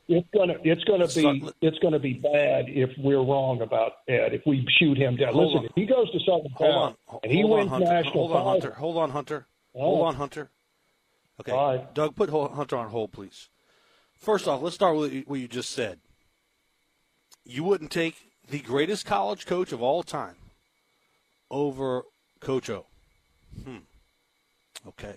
It's 0.08 0.28
gonna 0.34 0.54
it's 0.64 0.84
gonna 0.84 1.06
be 1.06 1.48
it's 1.60 1.78
gonna 1.78 1.98
be 1.98 2.14
bad 2.14 2.66
if 2.68 2.90
we're 2.98 3.22
wrong 3.22 3.62
about 3.62 3.92
Ed 4.08 4.34
if 4.34 4.42
we 4.44 4.66
shoot 4.78 4.98
him 4.98 5.16
down. 5.16 5.32
Hold 5.32 5.46
Listen, 5.46 5.58
on. 5.60 5.64
if 5.66 5.72
he 5.74 5.86
goes 5.86 6.10
to 6.10 6.18
Southern 6.20 6.52
Cal 6.58 6.96
and 7.22 7.32
he 7.32 7.40
hold 7.42 7.52
wins 7.52 7.70
Hunter. 7.70 7.86
national 7.86 8.12
Hold 8.12 8.32
on, 8.32 8.44
Hunter. 8.44 8.70
Hold 8.72 8.96
on, 8.96 9.10
Hunter. 9.10 9.46
Hold 9.74 10.06
on, 10.06 10.14
Hunter. 10.16 10.50
Okay, 11.40 11.84
Doug, 11.94 12.14
put 12.14 12.30
Hunter 12.30 12.76
on 12.76 12.88
hold, 12.88 13.12
please. 13.12 13.48
First 14.14 14.46
off, 14.46 14.62
let's 14.62 14.74
start 14.74 14.96
with 14.96 15.24
what 15.26 15.40
you 15.40 15.48
just 15.48 15.70
said. 15.70 16.00
You 17.44 17.64
wouldn't 17.64 17.90
take 17.90 18.16
the 18.48 18.60
greatest 18.60 19.06
college 19.06 19.46
coach 19.46 19.72
of 19.72 19.82
all 19.82 20.02
time 20.02 20.36
over 21.50 22.02
Coach 22.40 22.70
O. 22.70 22.86
Hmm. 23.64 23.78
Okay. 24.86 25.16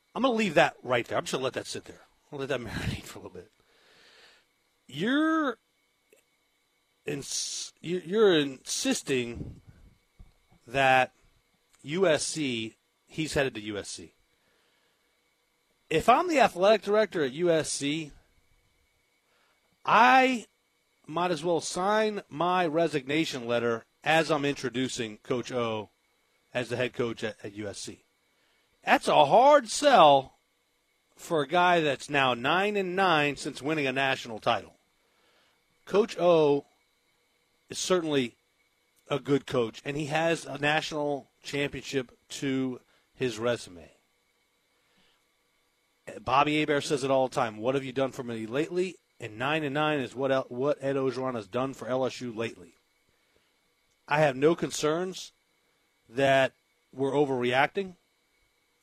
I'm 0.13 0.23
going 0.23 0.33
to 0.33 0.37
leave 0.37 0.55
that 0.55 0.75
right 0.83 1.07
there. 1.07 1.17
I'm 1.17 1.23
just 1.23 1.33
going 1.33 1.41
to 1.41 1.45
let 1.45 1.53
that 1.53 1.67
sit 1.67 1.85
there. 1.85 2.01
I'll 2.31 2.39
let 2.39 2.49
that 2.49 2.59
marinate 2.61 3.03
for 3.03 3.19
a 3.19 3.21
little 3.21 3.35
bit. 3.35 3.51
You're 4.87 5.57
ins- 7.05 7.73
you're 7.81 8.37
insisting 8.37 9.61
that 10.67 11.13
USC, 11.85 12.75
he's 13.07 13.33
headed 13.33 13.55
to 13.55 13.61
USC. 13.61 14.11
If 15.89 16.07
I'm 16.07 16.29
the 16.29 16.39
athletic 16.39 16.83
director 16.83 17.23
at 17.23 17.33
USC, 17.33 18.11
I 19.85 20.45
might 21.07 21.31
as 21.31 21.43
well 21.43 21.59
sign 21.59 22.21
my 22.29 22.65
resignation 22.65 23.45
letter 23.45 23.85
as 24.03 24.31
I'm 24.31 24.45
introducing 24.45 25.17
Coach 25.17 25.51
O 25.51 25.89
as 26.53 26.69
the 26.69 26.77
head 26.77 26.93
coach 26.93 27.23
at, 27.23 27.35
at 27.43 27.55
USC. 27.55 27.99
That's 28.85 29.07
a 29.07 29.25
hard 29.25 29.69
sell 29.69 30.37
for 31.15 31.41
a 31.41 31.47
guy 31.47 31.81
that's 31.81 32.09
now 32.09 32.33
nine 32.33 32.75
and 32.75 32.95
nine 32.95 33.35
since 33.35 33.61
winning 33.61 33.87
a 33.87 33.91
national 33.91 34.39
title. 34.39 34.73
Coach 35.85 36.17
O 36.19 36.65
is 37.69 37.77
certainly 37.77 38.35
a 39.09 39.19
good 39.19 39.45
coach, 39.45 39.81
and 39.85 39.97
he 39.97 40.05
has 40.07 40.45
a 40.45 40.57
national 40.57 41.29
championship 41.43 42.11
to 42.29 42.79
his 43.13 43.37
resume. 43.37 43.91
Bobby 46.23 46.59
Hebert 46.59 46.83
says 46.83 47.03
it 47.03 47.11
all 47.11 47.27
the 47.27 47.35
time. 47.35 47.57
What 47.57 47.75
have 47.75 47.83
you 47.83 47.91
done 47.91 48.11
for 48.11 48.23
me 48.23 48.45
lately? 48.45 48.95
And 49.19 49.37
nine 49.37 49.63
and 49.63 49.75
nine 49.75 49.99
is 49.99 50.15
what 50.15 50.51
what 50.51 50.79
Ed 50.81 50.95
Orgeron 50.95 51.35
has 51.35 51.47
done 51.47 51.73
for 51.73 51.87
LSU 51.87 52.35
lately. 52.35 52.73
I 54.07 54.19
have 54.19 54.35
no 54.35 54.55
concerns 54.55 55.31
that 56.09 56.53
we're 56.91 57.11
overreacting 57.11 57.95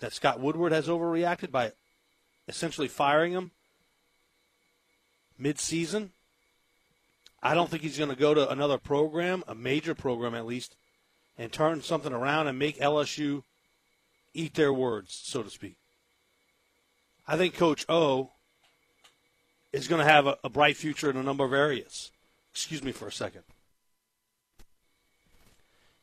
that 0.01 0.13
Scott 0.13 0.41
Woodward 0.41 0.73
has 0.73 0.89
overreacted 0.89 1.51
by 1.51 1.73
essentially 2.47 2.89
firing 2.89 3.33
him 3.33 3.51
mid-season. 5.39 6.13
I 7.43 7.55
don't 7.55 7.71
think 7.71 7.83
he's 7.83 7.99
going 7.99 8.11
to 8.11 8.17
go 8.17 8.35
to 8.35 8.51
another 8.51 8.79
program, 8.79 9.45
a 9.47 9.55
major 9.55 9.95
program 9.95 10.35
at 10.35 10.47
least, 10.47 10.75
and 11.37 11.53
turn 11.53 11.83
something 11.83 12.13
around 12.13 12.49
and 12.49 12.59
make 12.59 12.79
LSU 12.79 13.43
eat 14.35 14.55
their 14.55 14.73
words, 14.73 15.19
so 15.23 15.43
to 15.43 15.51
speak. 15.51 15.77
I 17.27 17.37
think 17.37 17.55
Coach 17.55 17.85
O 17.89 18.31
is 19.73 19.87
going 19.87 20.05
to 20.05 20.11
have 20.11 20.27
a, 20.27 20.37
a 20.43 20.49
bright 20.49 20.77
future 20.77 21.11
in 21.11 21.17
a 21.17 21.23
number 21.23 21.45
of 21.45 21.53
areas. 21.53 22.11
Excuse 22.53 22.83
me 22.83 22.93
for 22.93 23.07
a 23.07 23.13
second. 23.13 23.43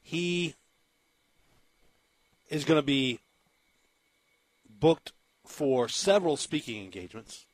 He 0.01 0.53
is 2.49 2.63
going 2.63 2.77
to 2.77 2.85
be 2.85 3.19
booked 4.79 5.13
for 5.45 5.87
several 5.87 6.37
speaking 6.37 6.83
engagements, 6.83 7.45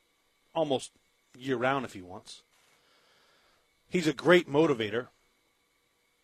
almost 0.54 0.92
year 1.36 1.56
round 1.56 1.84
if 1.84 1.92
he 1.92 2.02
wants. 2.02 2.42
He's 3.88 4.06
a 4.06 4.12
great 4.12 4.48
motivator, 4.48 5.08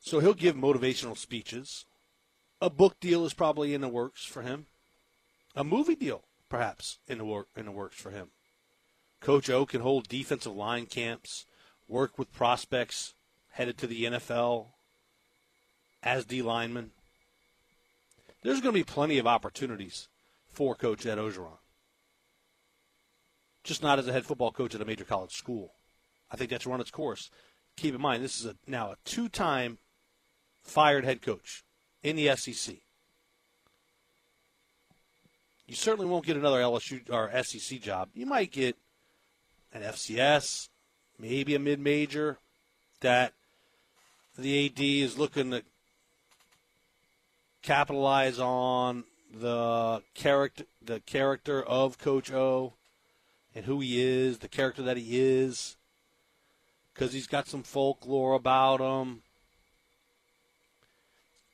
so 0.01 0.21
he'll 0.21 0.35
give 0.35 0.57
motivational 0.57 1.17
speeches. 1.17 1.85
A 2.61 2.71
book 2.71 2.99
deal 3.01 3.25
is 3.25 3.35
probably 3.35 3.75
in 3.75 3.81
the 3.81 3.89
works 3.89 4.25
for 4.25 4.43
him. 4.43 4.67
A 5.55 5.65
movie 5.65 5.95
deal, 5.95 6.23
perhaps, 6.49 6.99
in 7.07 7.19
the 7.19 7.25
work 7.25 7.49
in 7.57 7.67
the 7.67 7.73
works 7.73 7.97
for 7.97 8.11
him. 8.11 8.29
Coach 9.21 9.51
O 9.51 9.67
can 9.67 9.81
hold 9.81 10.09
defensive 10.09 10.55
line 10.55 10.87
camps, 10.87 11.45
work 11.89 12.19
with 12.19 12.33
prospects 12.33 13.15
headed 13.51 13.77
to 13.79 13.87
the 13.87 14.05
NFL 14.05 14.67
as 16.03 16.25
D 16.25 16.43
linemen. 16.43 16.93
There's 18.43 18.61
going 18.61 18.73
to 18.73 18.81
be 18.81 18.85
plenty 18.85 19.19
of 19.19 19.27
opportunities 19.27 20.07
for 20.59 20.75
Coach 20.75 21.07
Ed 21.07 21.19
Orgeron. 21.19 21.57
Just 23.63 23.81
not 23.81 24.01
as 24.01 24.09
a 24.09 24.13
head 24.13 24.27
football 24.27 24.51
coach 24.51 24.75
at 24.75 24.81
a 24.81 24.85
major 24.85 25.05
college 25.05 25.31
school. 25.31 25.71
I 26.33 26.37
think 26.37 26.51
that's 26.51 26.67
run 26.67 26.81
its 26.81 26.91
course. 26.91 27.31
Keep 27.77 27.95
in 27.95 28.01
mind, 28.01 28.25
this 28.25 28.41
is 28.41 28.47
a, 28.47 28.57
now 28.67 28.91
a 28.91 28.97
two 29.05 29.29
time 29.29 29.79
fired 30.65 31.05
head 31.05 31.23
coach 31.23 31.63
in 32.03 32.17
the 32.17 32.35
SEC. 32.35 32.75
You 35.69 35.77
certainly 35.77 36.11
won't 36.11 36.27
get 36.27 36.37
another 36.37 36.61
LSU 36.61 37.09
or 37.09 37.31
SEC 37.45 37.81
job. 37.81 38.09
You 38.13 38.27
might 38.27 38.51
get 38.51 38.77
an 39.73 39.83
FCS, 39.83 40.71
maybe 41.21 41.55
a 41.55 41.61
mid 41.61 41.79
major 41.79 42.39
that 43.01 43.33
the 44.37 44.67
AD 44.67 44.81
is 44.81 45.19
looking 45.19 45.53
to 45.53 45.63
capitalize 47.63 48.41
on 48.41 49.05
the 49.33 50.03
character 50.15 50.65
the 50.83 51.01
character 51.01 51.63
of 51.63 51.99
Coach 51.99 52.33
O 52.33 52.75
and 53.55 53.65
who 53.65 53.81
he 53.81 54.01
is, 54.01 54.39
the 54.39 54.49
character 54.49 54.83
that 54.83 54.97
he 54.97 55.19
is, 55.21 55.77
because 56.95 57.13
he's 57.13 57.27
got 57.27 57.49
some 57.49 57.63
folklore 57.63 58.35
about 58.35 58.81
him, 58.81 59.23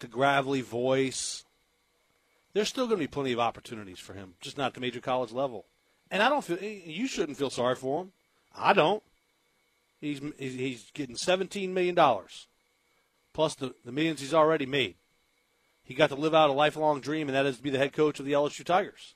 the 0.01 0.07
gravelly 0.07 0.61
voice. 0.61 1.45
There's 2.53 2.69
still 2.69 2.87
going 2.87 2.99
to 2.99 3.05
be 3.05 3.09
plenty 3.09 3.33
of 3.33 3.41
opportunities 3.41 3.99
for 3.99 4.13
him, 4.13 4.35
just 4.41 4.57
not 4.57 4.69
at 4.69 4.75
the 4.75 4.81
major 4.81 5.01
college 5.01 5.33
level. 5.33 5.65
And 6.11 6.23
I 6.23 6.29
don't 6.29 6.45
feel 6.45 6.59
eh, 6.61 6.81
you 6.85 7.09
shouldn't 7.09 7.39
feel 7.39 7.51
sorry 7.51 7.75
for 7.75 8.03
him. 8.03 8.13
I 8.57 8.73
don't. 8.73 9.03
He's 10.01 10.21
he's 10.39 10.91
getting 10.93 11.17
17 11.17 11.73
million 11.73 11.95
dollars, 11.95 12.47
plus 13.33 13.55
the 13.55 13.75
the 13.85 13.93
millions 13.93 14.21
he's 14.21 14.35
already 14.35 14.67
made 14.67 14.97
he 15.85 15.95
got 15.95 16.09
to 16.09 16.17
live 16.17 16.35
out 16.35 16.51
a 16.51 16.55
lifelong 16.55 17.01
dream, 17.01 17.29
and 17.29 17.37
that 17.37 17.47
is 17.47 17.59
to 17.59 17.63
be 17.63 17.71
the 17.71 17.79
head 17.79 17.93
coach 17.93 18.19
of 18.19 18.27
the 18.27 18.33
LSU 18.33 18.65
Tigers. 18.65 19.15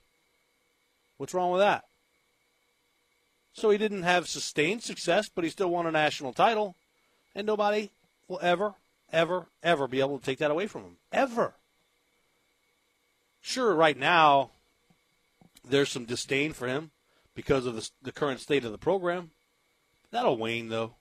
What's 1.16 1.35
wrong 1.35 1.51
with 1.51 1.61
that? 1.61 1.85
So 3.55 3.70
he 3.70 3.78
didn't 3.78 4.03
have 4.03 4.28
sustained 4.28 4.82
success, 4.82 5.28
but 5.35 5.45
he 5.45 5.51
still 5.51 5.70
won 5.70 5.86
a 5.86 5.90
national 5.90 6.32
title, 6.32 6.77
and 7.35 7.47
nobody 7.47 7.90
will 8.28 8.39
ever, 8.43 8.74
ever, 9.11 9.47
ever 9.62 9.89
be 9.89 10.01
able 10.01 10.19
to 10.19 10.24
take 10.24 10.39
that 10.39 10.51
away 10.51 10.66
from 10.66 10.82
him. 10.82 10.97
Ever. 11.11 11.55
Sure, 13.40 13.74
right 13.74 13.99
now, 13.99 14.51
there's 15.69 15.89
some 15.89 16.05
disdain 16.05 16.53
for 16.53 16.69
him 16.69 16.90
because 17.35 17.66
of 17.66 17.74
the, 17.74 17.89
the 18.03 18.12
current 18.12 18.40
state 18.40 18.65
of 18.65 18.73
the 18.73 18.78
program. 18.78 19.31
That'll 20.11 20.36
wane, 20.36 20.69
though. 20.69 20.95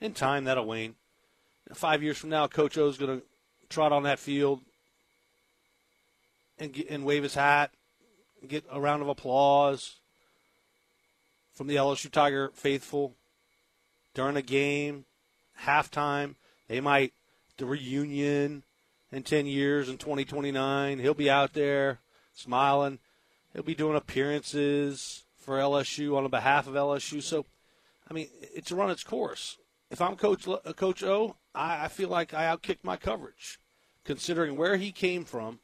In 0.00 0.14
time, 0.14 0.44
that'll 0.44 0.66
wane. 0.66 0.94
Five 1.74 2.02
years 2.02 2.16
from 2.16 2.30
now, 2.30 2.46
Coach 2.46 2.78
O 2.78 2.88
is 2.88 2.96
going 2.96 3.20
to 3.20 3.26
trot 3.68 3.92
on 3.92 4.02
that 4.04 4.18
field 4.18 4.60
and, 6.60 6.72
get, 6.72 6.88
and 6.90 7.04
wave 7.04 7.22
his 7.22 7.34
hat, 7.34 7.72
get 8.46 8.64
a 8.70 8.80
round 8.80 9.02
of 9.02 9.08
applause 9.08 9.96
from 11.52 11.66
the 11.66 11.76
LSU 11.76 12.10
Tiger 12.10 12.50
faithful 12.54 13.16
during 14.14 14.36
a 14.36 14.42
game, 14.42 15.06
halftime. 15.64 16.34
They 16.68 16.80
might 16.80 17.12
the 17.56 17.66
reunion 17.66 18.62
in 19.10 19.22
10 19.22 19.46
years 19.46 19.88
in 19.88 19.98
2029. 19.98 20.98
He'll 20.98 21.14
be 21.14 21.30
out 21.30 21.52
there 21.54 21.98
smiling. 22.32 22.98
He'll 23.52 23.62
be 23.62 23.74
doing 23.74 23.96
appearances 23.96 25.24
for 25.36 25.58
LSU 25.58 26.16
on 26.16 26.28
behalf 26.28 26.66
of 26.66 26.74
LSU. 26.74 27.22
So, 27.22 27.46
I 28.08 28.14
mean, 28.14 28.28
it's 28.54 28.70
run 28.70 28.90
its 28.90 29.02
course. 29.02 29.58
If 29.90 30.00
I'm 30.00 30.14
Coach 30.14 30.46
uh, 30.46 30.58
Coach 30.74 31.02
O, 31.02 31.36
I, 31.54 31.86
I 31.86 31.88
feel 31.88 32.08
like 32.08 32.32
I 32.32 32.44
outkicked 32.44 32.84
my 32.84 32.96
coverage, 32.96 33.58
considering 34.04 34.56
where 34.56 34.76
he 34.76 34.92
came 34.92 35.24
from 35.24 35.58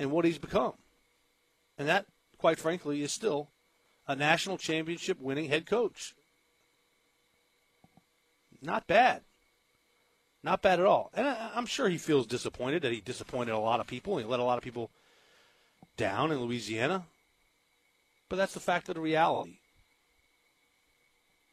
and 0.00 0.10
what 0.10 0.24
he's 0.24 0.38
become. 0.38 0.72
And 1.78 1.86
that, 1.86 2.06
quite 2.38 2.58
frankly, 2.58 3.02
is 3.02 3.12
still 3.12 3.50
a 4.08 4.16
national 4.16 4.56
championship 4.58 5.20
winning 5.20 5.48
head 5.48 5.66
coach. 5.66 6.14
Not 8.62 8.86
bad. 8.86 9.22
Not 10.42 10.62
bad 10.62 10.80
at 10.80 10.86
all. 10.86 11.10
And 11.14 11.28
I, 11.28 11.50
am 11.54 11.66
sure 11.66 11.88
he 11.88 11.98
feels 11.98 12.26
disappointed 12.26 12.82
that 12.82 12.92
he 12.92 13.00
disappointed 13.00 13.52
a 13.52 13.58
lot 13.58 13.78
of 13.78 13.86
people. 13.86 14.16
He 14.16 14.24
let 14.24 14.40
a 14.40 14.44
lot 14.44 14.56
of 14.56 14.64
people 14.64 14.90
down 15.96 16.32
in 16.32 16.40
Louisiana. 16.40 17.04
but 18.28 18.36
that's 18.36 18.54
the 18.54 18.60
fact 18.60 18.88
of 18.88 18.94
the 18.94 19.00
reality. 19.02 19.58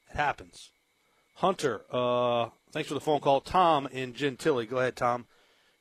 It 0.09 0.15
happens. 0.15 0.69
Hunter, 1.35 1.81
uh, 1.91 2.49
thanks 2.71 2.87
for 2.87 2.93
the 2.93 3.01
phone 3.01 3.19
call. 3.19 3.41
Tom 3.41 3.87
in 3.87 4.13
Gentilly. 4.13 4.65
Go 4.65 4.77
ahead, 4.77 4.95
Tom. 4.95 5.25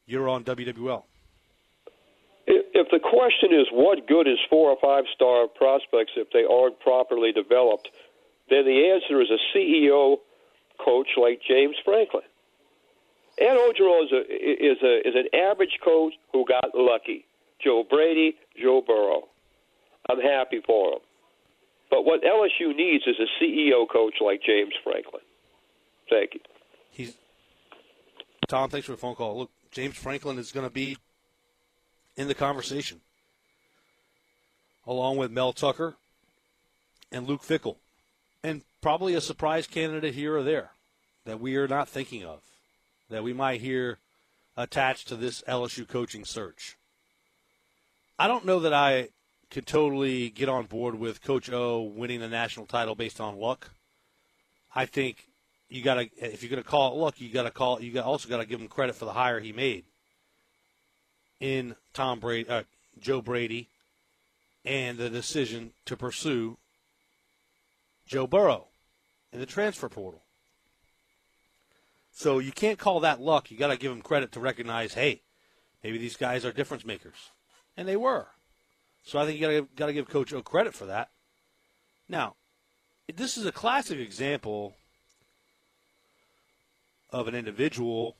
You're 0.04 0.28
on 0.28 0.42
WWL. 0.42 1.04
If 2.86 2.92
the 2.92 3.08
question 3.08 3.52
is 3.52 3.66
what 3.72 4.06
good 4.06 4.28
is 4.28 4.38
four 4.48 4.70
or 4.70 4.76
five 4.80 5.04
star 5.12 5.48
prospects 5.48 6.12
if 6.16 6.30
they 6.30 6.44
aren't 6.44 6.78
properly 6.78 7.32
developed, 7.32 7.88
then 8.48 8.64
the 8.64 8.92
answer 8.94 9.20
is 9.20 9.28
a 9.28 9.38
CEO 9.50 10.18
coach 10.78 11.08
like 11.16 11.40
James 11.48 11.74
Franklin. 11.84 12.22
Ed 13.38 13.56
Orgeron 13.58 14.04
is 14.04 14.12
a, 14.12 14.20
is 14.22 14.78
a 14.82 15.08
is 15.08 15.14
an 15.16 15.26
average 15.34 15.80
coach 15.84 16.12
who 16.32 16.44
got 16.46 16.74
lucky. 16.74 17.26
Joe 17.58 17.84
Brady, 17.88 18.36
Joe 18.60 18.82
Burrow. 18.86 19.24
I'm 20.08 20.20
happy 20.20 20.60
for 20.64 20.92
him. 20.92 21.00
But 21.90 22.04
what 22.04 22.22
LSU 22.22 22.74
needs 22.76 23.04
is 23.06 23.16
a 23.18 23.42
CEO 23.42 23.88
coach 23.88 24.14
like 24.20 24.42
James 24.46 24.74
Franklin. 24.84 25.22
Thank 26.08 26.34
you. 26.34 26.40
He's 26.92 27.14
Tom. 28.46 28.70
Thanks 28.70 28.86
for 28.86 28.92
the 28.92 28.98
phone 28.98 29.16
call. 29.16 29.38
Look, 29.38 29.50
James 29.72 29.96
Franklin 29.96 30.38
is 30.38 30.52
going 30.52 30.66
to 30.66 30.72
be 30.72 30.96
in 32.16 32.28
the 32.28 32.34
conversation, 32.34 33.00
along 34.86 35.16
with 35.16 35.30
Mel 35.30 35.52
Tucker 35.52 35.96
and 37.12 37.26
Luke 37.26 37.42
Fickell, 37.42 37.76
and 38.42 38.62
probably 38.80 39.14
a 39.14 39.20
surprise 39.20 39.66
candidate 39.66 40.14
here 40.14 40.36
or 40.36 40.42
there 40.42 40.70
that 41.24 41.40
we 41.40 41.56
are 41.56 41.68
not 41.68 41.88
thinking 41.88 42.24
of, 42.24 42.40
that 43.10 43.22
we 43.22 43.32
might 43.32 43.60
hear 43.60 43.98
attached 44.56 45.08
to 45.08 45.16
this 45.16 45.42
LSU 45.42 45.86
coaching 45.86 46.24
search. 46.24 46.76
I 48.18 48.28
don't 48.28 48.46
know 48.46 48.60
that 48.60 48.72
I 48.72 49.08
could 49.50 49.66
totally 49.66 50.30
get 50.30 50.48
on 50.48 50.64
board 50.64 50.98
with 50.98 51.22
Coach 51.22 51.52
O 51.52 51.82
winning 51.82 52.20
the 52.20 52.28
national 52.28 52.66
title 52.66 52.94
based 52.94 53.20
on 53.20 53.38
luck. 53.38 53.70
I 54.74 54.86
think 54.86 55.26
you 55.68 55.82
got 55.82 55.94
to 55.94 56.08
if 56.16 56.42
you're 56.42 56.50
going 56.50 56.62
to 56.62 56.68
call 56.68 56.92
it 56.92 56.96
luck, 56.96 57.20
you 57.20 57.28
got 57.28 57.42
to 57.42 57.50
call 57.50 57.76
it. 57.76 57.82
you 57.82 57.92
got 57.92 58.04
also 58.04 58.28
got 58.28 58.38
to 58.38 58.46
give 58.46 58.60
him 58.60 58.68
credit 58.68 58.94
for 58.94 59.04
the 59.04 59.12
hire 59.12 59.40
he 59.40 59.52
made 59.52 59.84
in 61.40 61.76
Tom 61.92 62.20
Brady, 62.20 62.48
uh, 62.48 62.62
Joe 62.98 63.20
Brady, 63.20 63.68
and 64.64 64.98
the 64.98 65.10
decision 65.10 65.72
to 65.84 65.96
pursue 65.96 66.58
Joe 68.06 68.26
Burrow 68.26 68.66
in 69.32 69.40
the 69.40 69.46
transfer 69.46 69.88
portal. 69.88 70.22
So 72.12 72.38
you 72.38 72.52
can't 72.52 72.78
call 72.78 73.00
that 73.00 73.20
luck. 73.20 73.50
You 73.50 73.58
got 73.58 73.68
to 73.68 73.76
give 73.76 73.92
him 73.92 74.00
credit 74.00 74.32
to 74.32 74.40
recognize, 74.40 74.94
hey, 74.94 75.20
maybe 75.84 75.98
these 75.98 76.16
guys 76.16 76.44
are 76.44 76.52
difference 76.52 76.84
makers, 76.84 77.30
and 77.76 77.86
they 77.86 77.96
were. 77.96 78.28
So 79.04 79.18
I 79.18 79.26
think 79.26 79.38
you 79.38 79.68
got 79.76 79.86
to 79.86 79.92
give 79.92 80.08
Coach 80.08 80.32
O 80.32 80.42
credit 80.42 80.74
for 80.74 80.86
that. 80.86 81.10
Now, 82.08 82.34
this 83.14 83.36
is 83.36 83.46
a 83.46 83.52
classic 83.52 83.98
example 83.98 84.74
of 87.10 87.28
an 87.28 87.34
individual 87.34 88.16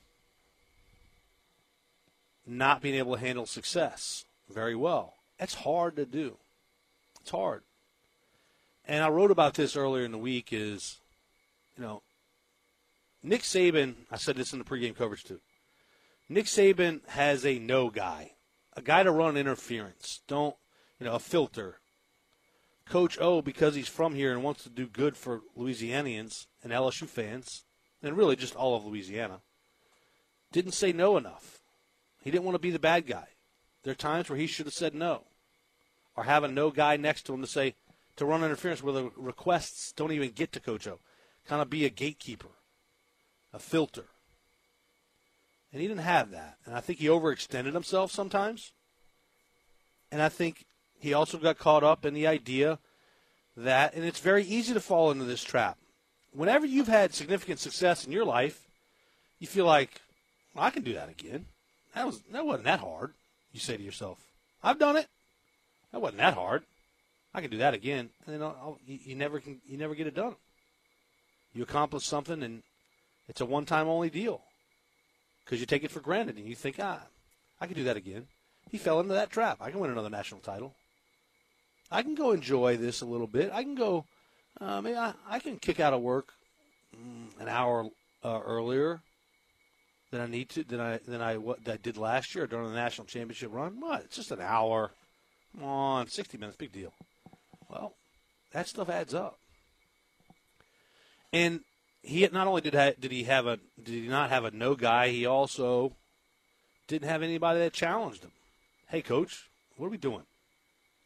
not 2.47 2.81
being 2.81 2.94
able 2.94 3.14
to 3.14 3.20
handle 3.20 3.47
success 3.47 4.24
very 4.48 4.77
well. 4.77 5.14
That's 5.39 5.55
hard 5.55 5.97
to 5.97 6.06
do. 6.06 6.36
It's 7.20 7.31
hard. 7.31 7.62
And 8.86 9.02
I 9.02 9.09
wrote 9.09 9.31
about 9.31 9.55
this 9.55 9.77
earlier 9.77 10.05
in 10.05 10.12
the 10.12 10.18
week 10.18 10.48
is, 10.52 10.98
you 11.77 11.82
know, 11.82 12.02
Nick 13.23 13.43
Saban, 13.43 13.94
I 14.10 14.16
said 14.16 14.36
this 14.36 14.52
in 14.52 14.60
the 14.60 14.64
pregame 14.64 14.97
coverage 14.97 15.24
too. 15.24 15.40
Nick 16.28 16.47
Saban 16.47 17.06
has 17.09 17.44
a 17.44 17.59
no 17.59 17.90
guy, 17.90 18.32
a 18.77 18.82
guy 18.82 19.02
to 19.02 19.10
run 19.10 19.36
interference. 19.36 20.20
Don't, 20.28 20.55
you 21.01 21.06
know, 21.06 21.14
a 21.14 21.18
filter. 21.18 21.78
Coach 22.89 23.18
O, 23.20 23.43
because 23.43 23.74
he's 23.74 23.89
from 23.89 24.14
here 24.14 24.32
and 24.32 24.44
wants 24.44 24.62
to 24.62 24.68
do 24.68 24.86
good 24.86 25.16
for 25.16 25.43
Louisianians 25.59 26.47
and 26.62 26.73
LSU 26.73 27.09
fans, 27.09 27.64
and 28.02 28.16
really 28.16 28.36
just 28.36 28.55
all 28.55 28.77
of 28.77 28.85
Louisiana, 28.85 29.40
didn't 30.52 30.73
say 30.73 30.93
no 30.93 31.16
enough. 31.16 31.55
He 32.26 32.32
didn't 32.32 32.44
want 32.44 32.56
to 32.56 32.60
be 32.60 32.72
the 32.72 32.80
bad 32.80 33.06
guy. 33.06 33.28
There 33.84 33.92
are 33.92 33.94
times 33.94 34.28
where 34.28 34.36
he 34.36 34.48
should 34.48 34.66
have 34.66 34.74
said 34.74 34.96
no, 34.96 35.22
or 36.16 36.24
have 36.24 36.42
a 36.42 36.48
no 36.48 36.72
guy 36.72 36.96
next 36.96 37.22
to 37.26 37.32
him 37.32 37.40
to 37.40 37.46
say 37.46 37.76
to 38.16 38.26
run 38.26 38.42
interference 38.42 38.82
where 38.82 38.94
the 38.94 39.12
requests 39.16 39.92
don't 39.92 40.10
even 40.10 40.30
get 40.30 40.50
to 40.50 40.58
Coach 40.58 40.88
O. 40.88 40.98
Kind 41.46 41.62
of 41.62 41.70
be 41.70 41.84
a 41.84 41.88
gatekeeper, 41.88 42.48
a 43.52 43.60
filter. 43.60 44.06
And 45.72 45.80
he 45.80 45.86
didn't 45.86 46.00
have 46.00 46.32
that. 46.32 46.56
And 46.66 46.74
I 46.74 46.80
think 46.80 46.98
he 46.98 47.06
overextended 47.06 47.74
himself 47.74 48.10
sometimes. 48.10 48.72
And 50.10 50.20
I 50.20 50.28
think 50.28 50.64
he 50.98 51.14
also 51.14 51.38
got 51.38 51.58
caught 51.58 51.84
up 51.84 52.04
in 52.04 52.12
the 52.12 52.26
idea 52.26 52.80
that, 53.56 53.94
and 53.94 54.04
it's 54.04 54.18
very 54.18 54.42
easy 54.42 54.74
to 54.74 54.80
fall 54.80 55.12
into 55.12 55.26
this 55.26 55.44
trap. 55.44 55.78
Whenever 56.32 56.66
you've 56.66 56.88
had 56.88 57.14
significant 57.14 57.60
success 57.60 58.04
in 58.04 58.10
your 58.10 58.24
life, 58.24 58.66
you 59.38 59.46
feel 59.46 59.64
like, 59.64 60.00
well, 60.56 60.64
I 60.64 60.70
can 60.70 60.82
do 60.82 60.94
that 60.94 61.08
again. 61.08 61.46
That 61.97 62.05
was 62.05 62.20
that 62.31 62.44
wasn't 62.44 62.64
that 62.64 62.81
hard. 62.81 63.14
You 63.52 63.59
say 63.59 63.78
to 63.78 63.82
yourself, 63.82 64.18
I've 64.62 64.78
done 64.78 64.97
it. 64.97 65.09
That 65.93 66.01
wasn't 66.01 66.18
that 66.18 66.35
hard. 66.35 66.62
I 67.32 67.40
can 67.40 67.51
do 67.51 67.56
that 67.59 67.73
again, 67.73 68.10
and 68.27 68.35
then 68.35 68.43
I'll, 68.43 68.56
I'll, 68.60 68.78
you, 68.86 69.14
never 69.14 69.40
can 69.40 69.60
you 69.66 69.78
never 69.78 69.94
get 69.94 70.06
it 70.06 70.14
done. 70.14 70.36
You 71.55 71.62
accomplish 71.62 72.05
something, 72.05 72.43
and 72.43 72.62
it's 73.28 73.40
a 73.40 73.47
one-time 73.47 73.89
only 73.89 74.10
deal 74.10 74.43
because 75.43 75.59
you 75.59 75.64
take 75.64 75.85
it 75.85 75.90
for 75.90 76.01
granted, 76.01 76.36
and 76.36 76.47
you 76.47 76.55
think, 76.55 76.77
ah, 76.78 77.01
I 77.62 77.66
can 77.66 77.74
do 77.74 77.85
that 77.85 77.97
again. 77.97 78.27
He 78.70 78.77
fell 78.77 79.01
into 79.01 79.14
that 79.14 79.31
trap. 79.31 79.56
I 79.62 79.70
can 79.70 79.81
win 79.81 79.90
another 79.90 80.10
national 80.10 80.40
title. 80.40 80.74
I 81.90 82.02
can 82.02 82.14
go 82.14 82.32
enjoy 82.32 82.77
this 82.77 83.01
a 83.01 83.06
little 83.06 83.27
bit. 83.27 83.51
I 83.55 83.62
can 83.62 83.74
go. 83.74 84.05
Uh, 84.60 84.82
maybe 84.82 84.98
I, 84.98 85.14
I 85.27 85.39
can 85.39 85.59
kick 85.59 85.81
out 85.81 85.94
of 85.94 86.02
work 86.02 86.28
mm, 86.94 87.40
an 87.40 87.48
hour 87.48 87.89
uh, 88.23 88.40
earlier 88.44 89.01
than 90.16 90.26
I 90.26 90.30
need 90.30 90.48
to 90.51 90.64
than 90.64 90.80
I 90.80 90.98
than 91.06 91.20
I 91.20 91.36
what 91.36 91.64
that 91.64 91.82
did 91.82 91.97
last 91.97 92.34
year 92.34 92.47
during 92.47 92.68
the 92.68 92.74
national 92.74 93.06
championship 93.06 93.52
run. 93.52 93.80
What? 93.80 94.02
It's 94.05 94.16
just 94.16 94.30
an 94.30 94.40
hour. 94.40 94.90
Come 95.55 95.64
on, 95.64 96.09
sixty 96.09 96.38
minutes, 96.38 96.56
big 96.56 96.72
deal. 96.72 96.93
Well, 97.68 97.93
that 98.52 98.68
stuff 98.68 98.88
adds 98.88 99.14
up. 99.14 99.38
And 101.32 101.60
he 102.02 102.26
not 102.32 102.47
only 102.47 102.62
did 102.62 102.74
ha- 102.74 102.94
did 102.98 103.12
he 103.12 103.24
have 103.24 103.47
a 103.47 103.59
did 103.82 103.93
he 103.93 104.09
not 104.09 104.30
have 104.30 104.44
a 104.44 104.51
no 104.51 104.74
guy, 104.74 105.09
he 105.09 105.26
also 105.26 105.93
didn't 106.88 107.09
have 107.09 107.22
anybody 107.22 107.59
that 107.60 107.72
challenged 107.72 108.22
him. 108.22 108.32
Hey, 108.88 109.02
coach, 109.02 109.51
what 109.76 109.86
are 109.86 109.90
we 109.90 109.98
doing? 109.98 110.22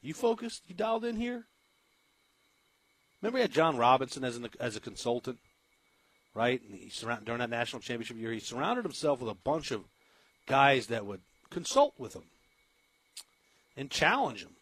You 0.02 0.14
focused? 0.14 0.62
You 0.68 0.74
dialed 0.74 1.04
in 1.04 1.16
here? 1.16 1.46
Remember, 3.20 3.38
he 3.38 3.42
had 3.42 3.52
John 3.52 3.76
Robinson 3.76 4.24
as 4.24 4.36
an, 4.36 4.48
as 4.58 4.76
a 4.76 4.80
consultant, 4.80 5.38
right? 6.34 6.60
And 6.62 6.78
he 6.78 6.90
surrounded 6.90 7.26
during 7.26 7.40
that 7.40 7.50
national 7.50 7.82
championship 7.82 8.16
year. 8.16 8.32
He 8.32 8.40
surrounded 8.40 8.84
himself 8.84 9.20
with 9.20 9.30
a 9.30 9.34
bunch 9.34 9.70
of 9.70 9.84
guys 10.46 10.86
that 10.88 11.06
would 11.06 11.20
consult 11.50 11.94
with 11.98 12.14
him 12.14 12.24
and 13.76 13.90
challenge 13.90 14.42
him 14.42 14.56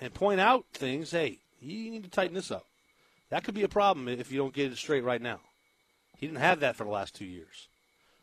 and 0.00 0.12
point 0.12 0.40
out 0.40 0.64
things. 0.72 1.10
Hey, 1.10 1.38
you 1.60 1.90
need 1.90 2.04
to 2.04 2.10
tighten 2.10 2.34
this 2.34 2.50
up. 2.50 2.66
That 3.30 3.44
could 3.44 3.54
be 3.54 3.62
a 3.62 3.68
problem 3.68 4.08
if 4.08 4.30
you 4.30 4.38
don't 4.38 4.52
get 4.52 4.72
it 4.72 4.76
straight 4.76 5.04
right 5.04 5.22
now. 5.22 5.40
He 6.18 6.26
didn't 6.26 6.40
have 6.40 6.60
that 6.60 6.76
for 6.76 6.84
the 6.84 6.90
last 6.90 7.14
two 7.14 7.24
years. 7.24 7.68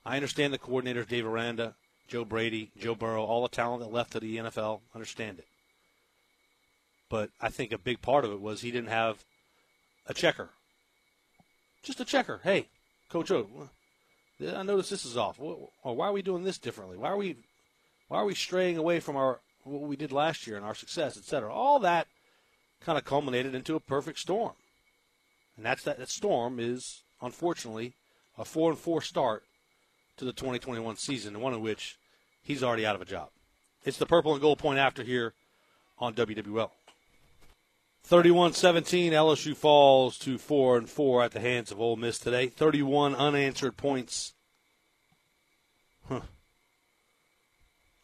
I 0.06 0.16
understand 0.16 0.54
the 0.54 0.60
coordinators, 0.60 1.08
Dave 1.08 1.26
Aranda, 1.26 1.76
Joe 2.08 2.26
Brady, 2.26 2.72
Joe 2.80 2.96
Burrow, 2.96 3.24
all 3.24 3.42
the 3.42 3.50
talent 3.50 3.82
that 3.82 3.92
left 3.92 4.14
to 4.14 4.20
the 4.20 4.38
NFL. 4.38 4.82
Understand 4.94 5.40
it. 5.40 5.48
But 7.10 7.32
I 7.42 7.50
think 7.50 7.72
a 7.72 7.78
big 7.78 8.02
part 8.02 8.24
of 8.24 8.32
it 8.32 8.40
was 8.40 8.62
he 8.62 8.72
didn't 8.72 8.90
have 8.90 9.24
a 10.06 10.14
checker. 10.14 10.50
Just 11.84 12.00
a 12.00 12.06
checker. 12.06 12.42
Hey, 12.44 12.68
Coach 13.10 13.32
O, 13.32 13.48
I 14.42 14.64
notice 14.64 14.90
this 14.90 15.06
is 15.06 15.18
off. 15.18 15.38
Why 15.40 16.08
are 16.08 16.14
we 16.14 16.22
doing 16.22 16.44
this 16.44 16.58
differently? 16.58 16.98
Why 16.98 17.10
are 17.10 17.18
we 17.18 17.38
why 18.08 18.20
are 18.20 18.26
we 18.26 18.36
straying 18.36 18.78
away 18.78 19.00
from 19.00 19.16
our 19.16 19.40
what 19.64 19.82
we 19.82 19.96
did 19.96 20.12
last 20.12 20.48
year 20.48 20.58
and 20.58 20.66
our 20.66 20.76
success, 20.76 21.18
et 21.18 21.24
cetera? 21.24 21.54
All 21.54 21.80
that 21.80 22.08
kind 22.82 22.98
of 22.98 23.06
culminated 23.06 23.54
into 23.54 23.76
a 23.76 23.80
perfect 23.80 24.20
storm. 24.20 24.54
And 25.58 25.66
that's 25.66 25.84
that, 25.84 25.98
that 26.00 26.10
storm 26.10 26.60
is 26.60 27.04
unfortunately 27.22 27.94
a 28.38 28.46
four 28.46 28.72
and 28.72 28.80
four 28.80 29.02
start 29.02 29.44
to 30.18 30.26
the 30.26 30.34
2021 30.34 30.96
season, 30.96 31.42
one 31.42 31.54
in 31.54 31.62
which 31.62 31.98
he's 32.42 32.64
already 32.64 32.86
out 32.86 32.96
of 32.96 33.02
a 33.02 33.06
job. 33.06 33.30
It's 33.84 33.98
the 33.98 34.06
purple 34.06 34.34
and 34.34 34.42
gold 34.42 34.60
point 34.60 34.80
after 34.80 35.04
here 35.04 35.34
on 35.98 36.14
WWL. 36.14 36.72
31-17, 38.10 39.12
LSU 39.12 39.56
falls 39.56 40.18
to 40.18 40.40
4 40.40 40.80
and 40.80 40.90
4 40.90 41.24
at 41.24 41.32
the 41.32 41.40
hands 41.40 41.72
of 41.72 41.80
Ole 41.80 41.96
Miss 41.96 42.18
today. 42.18 42.48
31 42.48 43.14
unanswered 43.14 43.78
points. 43.78 44.34
Huh. 46.08 46.22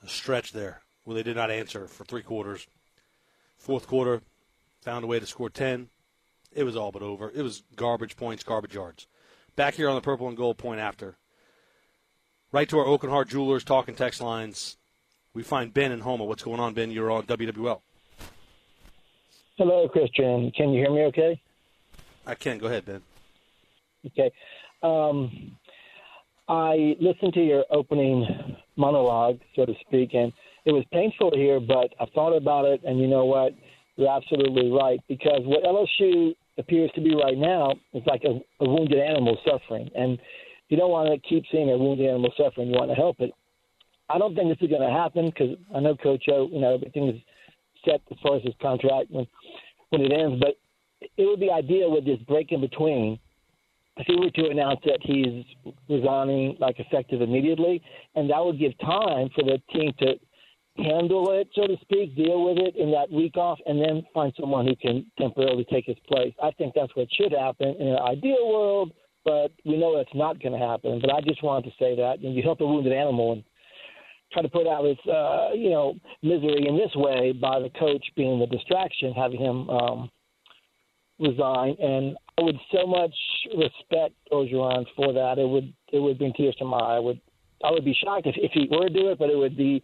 A 0.04 0.08
stretch 0.08 0.52
there 0.52 0.82
where 1.06 1.16
they 1.16 1.24
did 1.24 1.36
not 1.36 1.50
answer 1.50 1.88
for 1.88 2.06
three 2.06 2.22
quarters. 2.22 2.68
Fourth 3.58 3.88
quarter, 3.88 4.22
found 4.84 5.04
a 5.04 5.08
way 5.08 5.20
to 5.20 5.26
score 5.26 5.50
10. 5.50 5.90
It 6.52 6.66
was 6.66 6.76
all 6.76 6.92
but 6.92 7.02
over. 7.02 7.32
It 7.34 7.42
was 7.42 7.64
garbage 7.76 8.16
points, 8.16 8.44
garbage 8.44 8.76
yards. 8.76 9.08
Back 9.56 9.74
here 9.74 9.90
on 9.90 9.96
the 9.96 10.02
purple 10.02 10.28
and 10.28 10.38
gold 10.38 10.60
point 10.60 10.80
after. 10.80 11.18
Right 12.52 12.70
to 12.70 12.78
our 12.78 12.86
Aucoin 12.86 13.10
Hart 13.10 13.30
Jewelers 13.30 13.64
talking 13.64 13.96
text 13.96 14.22
lines. 14.22 14.78
We 15.34 15.42
find 15.42 15.74
Ben 15.74 15.92
in 15.92 16.02
Houma. 16.02 16.26
What's 16.26 16.44
going 16.44 16.60
on, 16.60 16.76
Ben? 16.76 16.92
You're 16.92 17.10
on 17.12 17.24
WWL. 17.24 17.82
Hello, 19.58 19.88
Christian. 19.88 20.52
Can 20.52 20.72
you 20.72 20.82
hear 20.82 20.92
me 20.92 21.04
okay? 21.04 21.42
I 22.28 22.36
can. 22.36 22.58
Go 22.58 22.68
ahead, 22.68 22.86
Ben. 22.86 23.02
Okay. 24.06 24.30
Um, 24.84 25.56
I 26.50 26.98
listened 27.00 27.34
to 27.36 27.40
your 27.40 27.64
opening 27.72 28.28
monologue, 28.76 29.40
so 29.56 29.66
to 29.66 29.74
speak, 29.88 30.14
and 30.14 30.34
it 30.66 30.74
was 30.74 30.84
painful 30.92 31.32
to 31.32 31.38
hear, 31.38 31.62
but 31.62 31.94
I 32.02 32.06
thought 32.14 32.36
about 32.36 32.66
it, 32.66 32.82
and 32.84 33.00
you 33.00 33.08
know 33.08 33.24
what? 33.24 33.54
You're 33.96 34.14
absolutely 34.14 34.72
right, 34.72 35.00
because 35.08 35.42
what 35.46 35.64
LSU 35.64 36.36
appears 36.58 36.92
to 36.96 37.02
be 37.02 37.16
right 37.16 37.38
now 37.38 37.72
is 37.94 38.04
like 38.06 38.24
a, 38.26 38.42
a 38.62 38.70
wounded 38.70 39.00
animal 39.00 39.38
suffering. 39.46 39.90
And 39.96 40.20
you 40.68 40.76
don't 40.76 40.92
want 40.92 41.10
to 41.10 41.30
keep 41.30 41.46
seeing 41.50 41.72
a 41.72 41.78
wounded 41.78 42.08
animal 42.10 42.34
suffering. 42.38 42.68
You 42.68 42.78
want 42.78 42.92
to 42.92 42.96
help 42.96 43.22
it. 43.22 43.32
I 44.10 44.18
don't 44.18 44.36
think 44.36 44.50
this 44.50 44.62
is 44.62 44.70
going 44.70 44.88
to 44.88 44.94
happen 44.94 45.28
because 45.28 45.58
I 45.74 45.80
know 45.80 45.96
Coach 45.96 46.26
O, 46.30 46.50
you 46.52 46.60
know, 46.60 46.74
everything 46.74 47.08
is 47.08 47.22
set 47.86 48.02
as 48.12 48.18
far 48.22 48.38
as 48.38 48.44
his 48.44 48.54
contract 48.62 49.12
when, 49.12 49.28
when 49.90 50.02
it 50.02 50.12
ends, 50.12 50.40
but 50.40 50.58
it 51.18 51.26
would 51.26 51.40
be 51.40 51.52
ideal 51.52 51.92
with 51.92 52.06
this 52.06 52.20
break 52.28 52.52
in 52.52 52.62
between 52.62 53.20
if 53.98 54.08
he 54.08 54.16
were 54.16 54.30
to 54.30 54.50
announce 54.50 54.80
that 54.84 55.00
he's 55.02 55.46
resigning 55.88 56.58
like 56.60 56.80
effective 56.80 57.22
immediately, 57.22 57.82
and 58.16 58.30
that 58.30 58.44
would 58.44 58.60
give 58.60 58.78
time 58.80 59.30
for 59.34 59.44
the 59.44 59.62
team 59.72 59.94
to 60.00 60.16
handle 60.78 61.32
it, 61.32 61.48
so 61.56 61.66
to 61.66 61.78
speak, 61.82 62.16
deal 62.16 62.44
with 62.44 62.58
it 62.58 62.76
in 62.76 62.92
that 62.92 63.10
week 63.10 63.38
off, 63.38 63.58
and 63.66 63.80
then 63.80 64.04
find 64.14 64.34
someone 64.38 64.68
who 64.68 64.76
can 64.76 65.06
temporarily 65.18 65.66
take 65.72 65.86
his 65.86 65.96
place. 66.08 66.34
I 66.44 66.52
think 66.52 66.74
that's 66.76 66.94
what 66.96 67.08
should 67.14 67.32
happen 67.32 67.76
in 67.80 67.88
an 67.88 68.00
ideal 68.00 68.50
world, 68.50 68.92
but 69.24 69.54
we 69.64 69.78
know 69.78 69.96
that's 69.96 70.14
not 70.14 70.42
going 70.42 70.60
to 70.60 70.66
happen. 70.66 71.00
But 71.00 71.14
I 71.14 71.22
just 71.22 71.42
wanted 71.42 71.70
to 71.70 71.76
say 71.80 71.96
that, 71.96 72.20
and 72.20 72.36
you 72.36 72.44
help 72.44 72.60
a 72.60 72.66
wounded 72.66 72.92
animal 72.92 73.32
and 73.32 73.44
try 74.36 74.44
to 74.44 74.50
put 74.50 74.68
out 74.68 74.84
his, 74.86 74.98
uh, 75.12 75.50
you 75.54 75.70
know, 75.70 75.96
misery 76.22 76.68
in 76.68 76.78
this 76.78 76.94
way 76.96 77.32
by 77.32 77.60
the 77.60 77.70
coach 77.80 78.06
being 78.16 78.40
the 78.40 78.46
distraction, 78.46 79.14
having 79.14 79.40
him 79.40 79.70
um, 79.70 80.12
resign. 81.20 81.76
And 81.80 82.18
I 82.38 82.42
would 82.44 82.58
so 82.72 82.86
much 82.86 83.16
respect 83.58 84.14
Orgeron 84.32 84.86
for 84.96 85.14
that. 85.14 85.38
It 85.38 85.48
would 85.48 85.74
it 85.92 86.00
would 86.00 86.18
bring 86.18 86.34
tears 86.34 86.56
to 86.58 86.66
my 86.66 86.78
eye. 86.78 86.96
I 86.98 87.00
would 87.00 87.22
I 87.64 87.72
would 87.72 87.86
be 87.86 87.98
shocked 88.04 88.28
if, 88.28 88.36
if 88.38 88.52
he 88.54 88.68
were 88.70 88.90
to 88.90 88.94
do 88.94 89.10
it, 89.10 89.18
but 89.18 89.30
it 89.30 89.38
would 89.38 89.56
be 89.56 89.82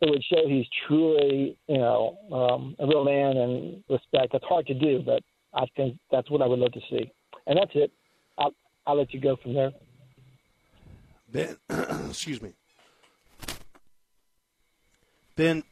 it 0.00 0.08
would 0.08 0.22
show 0.32 0.48
he's 0.48 0.66
truly 0.86 1.58
you 1.66 1.78
know 1.78 2.16
um, 2.32 2.76
a 2.78 2.86
real 2.86 3.04
man 3.04 3.36
and 3.36 3.82
respect. 3.90 4.32
That's 4.32 4.44
hard 4.44 4.66
to 4.68 4.74
do, 4.74 5.02
but 5.04 5.22
I 5.54 5.66
think 5.76 5.98
that's 6.12 6.30
what 6.30 6.40
I 6.40 6.46
would 6.46 6.60
love 6.60 6.72
to 6.72 6.80
see. 6.88 7.10
And 7.48 7.58
that's 7.58 7.72
it. 7.74 7.90
I'll 8.38 8.54
I'll 8.86 8.96
let 8.96 9.12
you 9.12 9.20
go 9.20 9.36
from 9.42 9.54
there. 9.54 9.72
Ben, 11.30 11.56
excuse 12.08 12.40
me. 12.40 12.52
Ben, 15.38 15.62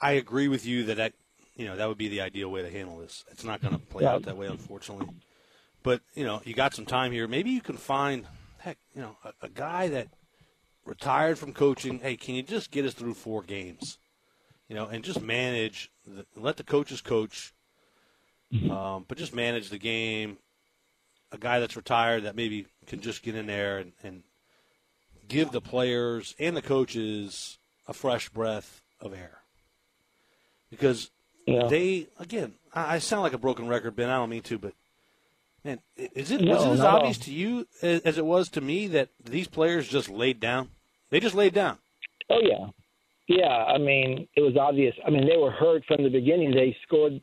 I 0.00 0.12
agree 0.12 0.46
with 0.46 0.64
you 0.64 0.84
that, 0.84 0.96
that 0.96 1.12
you 1.56 1.66
know 1.66 1.74
that 1.74 1.88
would 1.88 1.98
be 1.98 2.06
the 2.06 2.20
ideal 2.20 2.48
way 2.48 2.62
to 2.62 2.70
handle 2.70 2.98
this. 2.98 3.24
It's 3.32 3.42
not 3.42 3.60
going 3.60 3.74
to 3.74 3.80
play 3.80 4.04
Yeah. 4.04 4.12
out 4.12 4.22
that 4.22 4.36
way, 4.36 4.46
unfortunately. 4.46 5.08
But 5.82 6.00
you 6.14 6.24
know, 6.24 6.40
you 6.44 6.54
got 6.54 6.72
some 6.72 6.86
time 6.86 7.10
here. 7.10 7.26
Maybe 7.26 7.50
you 7.50 7.60
can 7.60 7.76
find, 7.76 8.28
heck, 8.58 8.78
you 8.94 9.02
know, 9.02 9.16
a, 9.24 9.46
a 9.46 9.48
guy 9.48 9.88
that 9.88 10.06
retired 10.84 11.36
from 11.36 11.52
coaching. 11.52 11.98
Hey, 11.98 12.16
can 12.16 12.36
you 12.36 12.44
just 12.44 12.70
get 12.70 12.84
us 12.84 12.94
through 12.94 13.14
four 13.14 13.42
games? 13.42 13.98
You 14.68 14.76
know, 14.76 14.86
and 14.86 15.02
just 15.02 15.20
manage. 15.20 15.90
The, 16.06 16.26
let 16.36 16.56
the 16.56 16.62
coaches 16.62 17.00
coach, 17.00 17.54
um, 18.70 19.04
but 19.08 19.18
just 19.18 19.34
manage 19.34 19.70
the 19.70 19.78
game. 19.78 20.38
A 21.32 21.38
guy 21.38 21.58
that's 21.58 21.74
retired 21.74 22.22
that 22.22 22.36
maybe 22.36 22.66
can 22.86 23.00
just 23.00 23.24
get 23.24 23.34
in 23.34 23.46
there 23.46 23.78
and, 23.78 23.94
and 24.04 24.22
give 25.26 25.50
the 25.50 25.60
players 25.60 26.36
and 26.38 26.56
the 26.56 26.62
coaches 26.62 27.58
a 27.86 27.92
fresh 27.92 28.28
breath 28.28 28.82
of 29.00 29.12
air. 29.12 29.38
Because 30.70 31.10
Yeah. 31.46 31.66
they, 31.68 32.08
again, 32.18 32.54
I, 32.74 32.94
I 32.96 32.98
sound 32.98 33.22
like 33.22 33.32
a 33.34 33.38
broken 33.38 33.68
record, 33.68 33.96
Ben. 33.96 34.08
I 34.10 34.16
don't 34.16 34.30
mean 34.30 34.42
to, 34.42 34.58
but 34.58 34.72
man, 35.64 35.80
is 35.96 36.30
it 36.30 36.40
No, 36.40 36.52
was 36.54 36.64
it 36.64 36.70
as 36.70 36.80
obvious 36.80 37.18
all. 37.18 37.24
to 37.24 37.32
you 37.32 37.66
as, 37.82 38.00
as 38.02 38.18
it 38.18 38.24
was 38.26 38.48
to 38.50 38.60
me 38.60 38.86
that 38.88 39.10
these 39.22 39.48
players 39.48 39.88
just 39.88 40.08
laid 40.08 40.40
down? 40.40 40.70
They 41.10 41.20
just 41.20 41.34
laid 41.34 41.54
down. 41.54 41.78
Oh 42.30 42.40
yeah, 42.42 42.66
yeah. 43.28 43.64
I 43.66 43.78
mean, 43.78 44.26
it 44.34 44.40
was 44.40 44.56
obvious. 44.56 44.94
I 45.06 45.10
mean, 45.10 45.28
they 45.28 45.36
were 45.36 45.50
hurt 45.50 45.84
from 45.86 46.02
the 46.02 46.08
beginning. 46.10 46.50
They 46.52 46.74
scored 46.86 47.20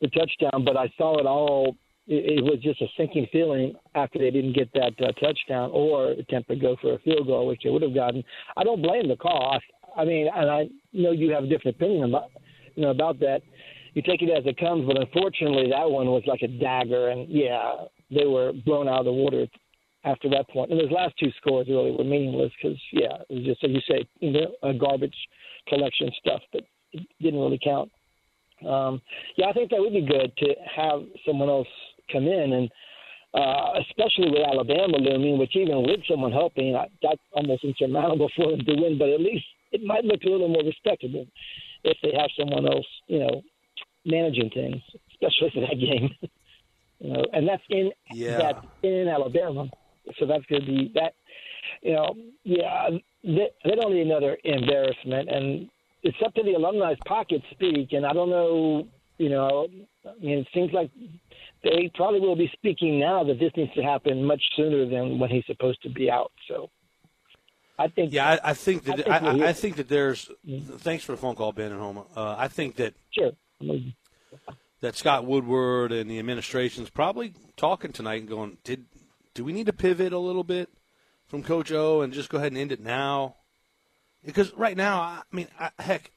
the 0.00 0.08
touchdown, 0.08 0.64
but 0.64 0.76
I 0.76 0.92
saw 0.98 1.18
it 1.20 1.26
all. 1.26 1.76
It, 2.08 2.38
it 2.38 2.44
was 2.44 2.58
just 2.60 2.82
a 2.82 2.86
sinking 2.96 3.28
feeling 3.30 3.74
after 3.94 4.18
they 4.18 4.30
didn't 4.32 4.54
get 4.54 4.72
that 4.74 4.92
uh, 5.00 5.12
touchdown 5.24 5.70
or 5.72 6.10
attempt 6.10 6.48
to 6.50 6.56
go 6.56 6.76
for 6.82 6.94
a 6.94 6.98
field 6.98 7.28
goal, 7.28 7.46
which 7.46 7.60
they 7.62 7.70
would 7.70 7.82
have 7.82 7.94
gotten. 7.94 8.24
I 8.56 8.64
don't 8.64 8.82
blame 8.82 9.08
the 9.08 9.16
call. 9.16 9.58
I, 9.96 10.04
mean, 10.04 10.28
and 10.34 10.50
I 10.50 10.68
know 10.92 11.12
you 11.12 11.30
have 11.32 11.44
a 11.44 11.48
different 11.48 11.76
opinion 11.76 12.08
about 12.08 12.30
you 12.74 12.82
know 12.82 12.90
about 12.90 13.18
that. 13.20 13.42
You 13.94 14.02
take 14.02 14.22
it 14.22 14.30
as 14.30 14.46
it 14.46 14.58
comes, 14.58 14.86
but 14.86 15.00
unfortunately, 15.00 15.70
that 15.70 15.90
one 15.90 16.06
was 16.06 16.22
like 16.26 16.42
a 16.42 16.48
dagger, 16.48 17.08
and 17.08 17.28
yeah, 17.28 17.72
they 18.10 18.26
were 18.26 18.52
blown 18.52 18.88
out 18.88 19.00
of 19.00 19.04
the 19.06 19.12
water 19.12 19.46
after 20.04 20.28
that 20.30 20.48
point. 20.48 20.70
And 20.70 20.80
those 20.80 20.90
last 20.90 21.14
two 21.18 21.30
scores 21.38 21.68
really 21.68 21.92
were 21.92 22.04
meaningless 22.04 22.52
because, 22.60 22.78
yeah, 22.92 23.18
it 23.28 23.34
was 23.34 23.44
just, 23.44 23.64
as 23.64 23.70
you 23.70 23.80
say, 23.88 24.06
you 24.20 24.32
know, 24.32 24.52
a 24.62 24.72
garbage 24.72 25.16
collection 25.68 26.10
stuff 26.18 26.40
that 26.52 26.62
didn't 27.20 27.40
really 27.40 27.60
count. 27.62 27.90
Um, 28.66 29.00
yeah, 29.36 29.46
I 29.48 29.52
think 29.52 29.70
that 29.70 29.80
would 29.80 29.92
be 29.92 30.06
good 30.06 30.32
to 30.38 30.54
have 30.76 31.00
someone 31.26 31.48
else 31.48 31.68
come 32.12 32.26
in, 32.26 32.52
and 32.52 32.70
uh, 33.32 33.80
especially 33.88 34.30
with 34.30 34.46
Alabama 34.46 34.98
looming, 34.98 35.38
which 35.38 35.56
even 35.56 35.82
with 35.82 36.00
someone 36.08 36.32
helping, 36.32 36.76
that's 37.02 37.20
almost 37.32 37.64
insurmountable 37.64 38.30
for 38.36 38.50
them 38.50 38.64
to 38.64 38.74
win. 38.74 38.98
But 38.98 39.10
at 39.10 39.20
least 39.20 39.44
it 39.72 39.82
might 39.84 40.04
look 40.04 40.20
a 40.24 40.28
little 40.28 40.48
more 40.48 40.64
respectable 40.64 41.26
if 41.84 41.96
they 42.02 42.12
have 42.18 42.30
someone 42.38 42.66
else, 42.66 42.86
you 43.06 43.18
know, 43.18 43.42
managing 44.04 44.50
things, 44.50 44.82
especially 45.12 45.50
for 45.54 45.60
that 45.60 45.78
game. 45.78 46.10
you 47.00 47.12
know, 47.12 47.24
and 47.32 47.48
that's 47.48 47.62
in 47.70 47.90
Yeah. 48.10 48.38
that's 48.38 48.66
in 48.82 49.08
Alabama, 49.08 49.68
so 50.18 50.26
that's 50.26 50.44
going 50.46 50.62
to 50.62 50.66
be 50.66 50.92
that. 50.94 51.14
You 51.82 51.92
know, 51.92 52.14
yeah, 52.44 52.88
they, 53.22 53.48
they 53.64 53.74
don't 53.74 53.94
need 53.94 54.06
another 54.06 54.36
embarrassment, 54.44 55.28
and 55.30 55.68
it's 56.02 56.16
up 56.24 56.34
to 56.34 56.42
the 56.42 56.54
alumni's 56.54 56.98
pocket 57.06 57.42
speak. 57.50 57.92
And 57.92 58.06
I 58.06 58.12
don't 58.12 58.30
know, 58.30 58.86
you 59.18 59.28
know, 59.28 59.68
I 60.06 60.24
mean, 60.24 60.38
it 60.38 60.48
seems 60.54 60.72
like 60.72 60.90
they 61.62 61.90
probably 61.94 62.20
will 62.20 62.36
be 62.36 62.50
speaking 62.54 62.98
now 62.98 63.22
that 63.24 63.38
this 63.38 63.52
needs 63.56 63.72
to 63.74 63.82
happen 63.82 64.24
much 64.24 64.42
sooner 64.56 64.88
than 64.88 65.18
when 65.18 65.30
he's 65.30 65.44
supposed 65.46 65.82
to 65.82 65.90
be 65.90 66.10
out. 66.10 66.32
So, 66.48 66.70
I 67.80 67.88
think. 67.88 68.12
Yeah, 68.12 68.28
I, 68.28 68.50
I 68.50 68.54
think 68.54 68.84
that 68.84 69.08
I 69.08 69.18
think 69.18 69.42
I, 69.42 69.48
I 69.48 69.52
think 69.54 69.76
that 69.76 69.88
there's. 69.88 70.30
Thanks 70.78 71.02
for 71.02 71.12
the 71.12 71.18
phone 71.18 71.34
call, 71.34 71.52
Ben 71.52 71.72
and 71.72 71.80
Houma. 71.80 72.04
Uh, 72.14 72.36
I 72.36 72.48
think 72.48 72.76
that 72.76 72.94
sure 73.10 73.32
that 74.80 74.96
Scott 74.96 75.24
Woodward 75.24 75.90
and 75.90 76.10
the 76.10 76.18
administration's 76.18 76.90
probably 76.90 77.32
talking 77.56 77.92
tonight 77.92 78.20
and 78.20 78.28
going, 78.28 78.58
did 78.64 78.84
do 79.34 79.44
we 79.44 79.52
need 79.52 79.66
to 79.66 79.72
pivot 79.72 80.12
a 80.12 80.18
little 80.18 80.44
bit 80.44 80.68
from 81.26 81.42
Coach 81.42 81.72
O 81.72 82.02
and 82.02 82.12
just 82.12 82.28
go 82.28 82.36
ahead 82.36 82.52
and 82.52 82.58
end 82.58 82.72
it 82.72 82.80
now? 82.80 83.36
Because 84.24 84.52
right 84.54 84.76
now, 84.76 85.00
I 85.00 85.22
mean, 85.32 85.48
I, 85.58 85.70
heck, 85.78 86.10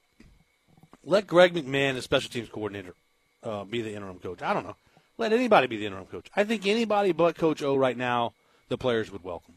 let 1.02 1.26
Greg 1.26 1.54
McMahon, 1.54 1.94
the 1.94 2.02
special 2.02 2.30
teams 2.30 2.50
coordinator, 2.50 2.94
uh, 3.42 3.64
be 3.64 3.80
the 3.80 3.94
interim 3.94 4.18
coach. 4.18 4.42
I 4.42 4.52
don't 4.52 4.66
know. 4.66 4.76
Let 5.16 5.32
anybody 5.32 5.66
be 5.66 5.78
the 5.78 5.86
interim 5.86 6.06
coach. 6.06 6.26
I 6.36 6.44
think 6.44 6.66
anybody 6.66 7.12
but 7.12 7.36
Coach 7.36 7.62
O 7.62 7.74
right 7.74 7.96
now, 7.96 8.34
the 8.68 8.76
players 8.76 9.10
would 9.10 9.24
welcome. 9.24 9.54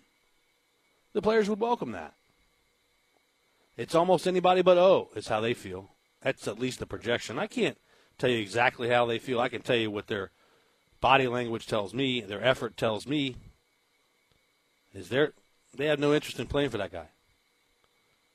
The 1.18 1.22
players 1.24 1.50
would 1.50 1.60
welcome 1.60 1.94
that. 1.94 2.14
It's 3.76 3.96
almost 3.96 4.28
anybody 4.28 4.62
but 4.62 4.78
O 4.78 5.10
is 5.16 5.30
how 5.30 5.42
they 5.42 5.56
feel. 5.56 5.90
That's 6.22 6.48
at 6.48 6.60
least 6.60 6.78
the 6.78 6.86
projection. 6.86 7.40
I 7.40 7.48
can't 7.48 7.80
tell 8.20 8.30
you 8.30 8.40
exactly 8.40 8.90
how 8.90 9.08
they 9.08 9.18
feel. 9.18 9.40
I 9.40 9.50
can 9.50 9.64
tell 9.64 9.78
you 9.78 9.90
what 9.90 10.06
their 10.06 10.30
body 11.02 11.28
language 11.28 11.66
tells 11.66 11.92
me, 11.92 12.22
their 12.22 12.44
effort 12.44 12.78
tells 12.78 13.08
me. 13.08 13.36
Is 14.94 15.10
there 15.10 15.34
they 15.76 15.88
have 15.88 15.98
no 15.98 16.14
interest 16.14 16.40
in 16.40 16.46
playing 16.46 16.70
for 16.70 16.78
that 16.78 16.92
guy. 16.92 17.08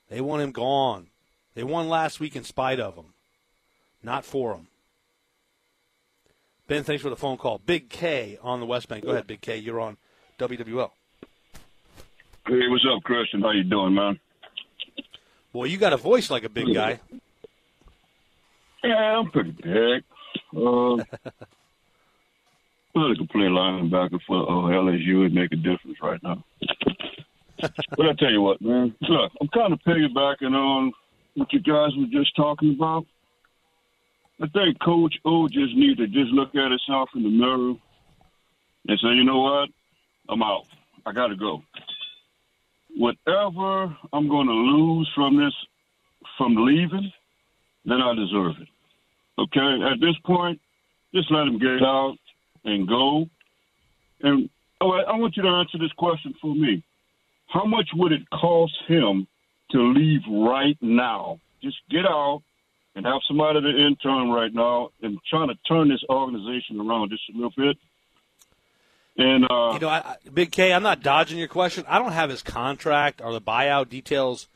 They 0.09 0.19
want 0.19 0.41
him 0.41 0.51
gone. 0.51 1.07
They 1.55 1.63
won 1.63 1.87
last 1.87 2.19
week 2.19 2.35
in 2.35 2.43
spite 2.43 2.81
of 2.81 2.95
him, 2.95 3.13
not 4.03 4.25
for 4.25 4.55
him. 4.55 4.67
Ben, 6.67 6.83
thanks 6.83 7.01
for 7.01 7.09
the 7.09 7.15
phone 7.15 7.37
call. 7.37 7.59
Big 7.59 7.89
K 7.89 8.37
on 8.41 8.59
the 8.59 8.65
West 8.65 8.89
Bank. 8.89 9.05
Go 9.05 9.11
ahead, 9.11 9.25
Big 9.25 9.39
K. 9.39 9.55
You're 9.55 9.79
on 9.79 9.95
WWL. 10.37 10.91
Hey, 12.45 12.67
what's 12.67 12.85
up, 12.93 13.01
Christian? 13.03 13.41
How 13.41 13.51
you 13.51 13.63
doing, 13.63 13.93
man? 13.93 14.19
Boy, 15.53 15.65
you 15.65 15.77
got 15.77 15.93
a 15.93 15.97
voice 15.97 16.29
like 16.29 16.43
a 16.43 16.49
big 16.49 16.73
guy. 16.73 16.99
Yeah, 18.83 19.17
I'm 19.17 19.31
pretty 19.31 19.51
big. 19.51 20.03
Uh, 20.51 20.97
could 22.93 23.29
play 23.29 23.45
linebacker 23.47 24.19
for 24.27 24.43
uh, 24.43 24.75
LSU 24.75 25.19
would 25.19 25.33
make 25.33 25.53
a 25.53 25.55
difference 25.55 25.97
right 26.01 26.21
now. 26.21 26.43
but 27.61 28.07
I 28.07 28.13
tell 28.19 28.31
you 28.31 28.41
what, 28.41 28.61
man. 28.61 28.93
Look, 29.01 29.31
I'm 29.39 29.47
kind 29.47 29.71
of 29.71 29.79
piggybacking 29.87 30.53
on 30.53 30.91
what 31.35 31.53
you 31.53 31.61
guys 31.61 31.91
were 31.97 32.07
just 32.11 32.35
talking 32.35 32.75
about. 32.75 33.05
I 34.41 34.47
think 34.47 34.81
Coach 34.83 35.15
O 35.23 35.47
just 35.47 35.75
need 35.75 35.97
to 35.97 36.07
just 36.07 36.31
look 36.31 36.49
at 36.55 36.71
himself 36.71 37.09
in 37.15 37.23
the 37.23 37.29
mirror 37.29 37.75
and 38.87 38.99
say, 38.99 39.13
you 39.13 39.23
know 39.23 39.39
what? 39.39 39.69
I'm 40.27 40.43
out. 40.43 40.65
I 41.05 41.13
got 41.13 41.27
to 41.27 41.37
go. 41.37 41.63
Whatever 42.95 43.95
I'm 44.13 44.29
going 44.29 44.47
to 44.47 44.53
lose 44.53 45.09
from 45.15 45.37
this, 45.37 45.53
from 46.37 46.55
leaving, 46.55 47.11
then 47.85 48.01
I 48.01 48.13
deserve 48.15 48.55
it. 48.61 48.67
Okay, 49.39 49.83
at 49.91 49.99
this 49.99 50.15
point, 50.25 50.59
just 51.13 51.31
let 51.31 51.47
him 51.47 51.59
get 51.59 51.83
out 51.83 52.15
and 52.65 52.87
go. 52.87 53.25
And 54.21 54.49
oh, 54.81 54.91
I, 54.91 55.01
I 55.01 55.15
want 55.17 55.35
you 55.35 55.43
to 55.43 55.49
answer 55.49 55.77
this 55.77 55.91
question 55.97 56.33
for 56.41 56.53
me. 56.53 56.83
How 57.47 57.65
much 57.65 57.89
would 57.95 58.11
it 58.11 58.21
cost 58.29 58.73
him 58.87 59.27
to 59.71 59.93
leave 59.93 60.21
right 60.29 60.77
now? 60.81 61.39
Just 61.61 61.77
get 61.89 62.05
out 62.05 62.41
and 62.95 63.05
have 63.05 63.21
somebody 63.27 63.61
to 63.61 63.69
intern 63.69 64.29
right 64.29 64.53
now 64.53 64.89
and 65.01 65.17
trying 65.29 65.49
to 65.49 65.55
turn 65.67 65.89
this 65.89 66.03
organization 66.09 66.79
around 66.79 67.09
just 67.09 67.23
a 67.29 67.35
little 67.35 67.53
bit. 67.57 67.77
And 69.17 69.45
uh, 69.49 69.71
you 69.73 69.79
know, 69.79 69.89
I, 69.89 70.15
Big 70.33 70.51
K, 70.51 70.73
I'm 70.73 70.83
not 70.83 71.03
dodging 71.03 71.37
your 71.37 71.47
question. 71.47 71.85
I 71.87 71.99
don't 71.99 72.13
have 72.13 72.29
his 72.29 72.41
contract 72.41 73.21
or 73.23 73.31
the 73.31 73.41
buyout 73.41 73.89
details 73.89 74.47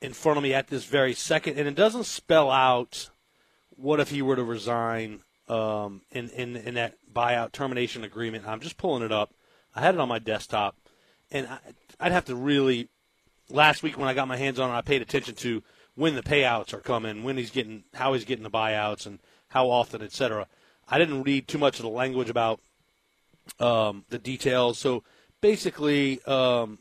in 0.00 0.12
front 0.12 0.38
of 0.38 0.42
me 0.42 0.54
at 0.54 0.68
this 0.68 0.84
very 0.84 1.12
second, 1.12 1.58
and 1.58 1.68
it 1.68 1.74
doesn't 1.74 2.04
spell 2.04 2.50
out 2.50 3.10
what 3.70 4.00
if 4.00 4.10
he 4.10 4.22
were 4.22 4.36
to 4.36 4.44
resign 4.44 5.20
um, 5.48 6.00
in, 6.10 6.30
in 6.30 6.56
in 6.56 6.74
that 6.74 6.94
buyout 7.12 7.52
termination 7.52 8.02
agreement. 8.02 8.48
I'm 8.48 8.60
just 8.60 8.78
pulling 8.78 9.02
it 9.02 9.12
up. 9.12 9.34
I 9.74 9.80
had 9.80 9.94
it 9.94 10.00
on 10.00 10.08
my 10.08 10.18
desktop, 10.18 10.76
and 11.30 11.46
I, 11.46 11.58
I'd 12.00 12.12
have 12.12 12.24
to 12.26 12.34
really. 12.34 12.88
Last 13.50 13.82
week 13.82 13.98
when 13.98 14.08
I 14.08 14.14
got 14.14 14.28
my 14.28 14.38
hands 14.38 14.58
on 14.58 14.70
it, 14.70 14.72
I 14.72 14.80
paid 14.80 15.02
attention 15.02 15.34
to 15.34 15.62
when 15.94 16.14
the 16.14 16.22
payouts 16.22 16.72
are 16.72 16.80
coming, 16.80 17.22
when 17.22 17.36
he's 17.36 17.50
getting, 17.50 17.84
how 17.92 18.14
he's 18.14 18.24
getting 18.24 18.44
the 18.44 18.50
buyouts, 18.50 19.04
and 19.04 19.18
how 19.48 19.68
often, 19.68 20.00
et 20.00 20.12
cetera. 20.12 20.46
I 20.88 20.96
didn't 20.96 21.24
read 21.24 21.48
too 21.48 21.58
much 21.58 21.78
of 21.78 21.82
the 21.82 21.90
language 21.90 22.30
about 22.30 22.60
um, 23.58 24.04
the 24.10 24.18
details. 24.18 24.78
So 24.78 25.02
basically, 25.40 26.22
um, 26.24 26.78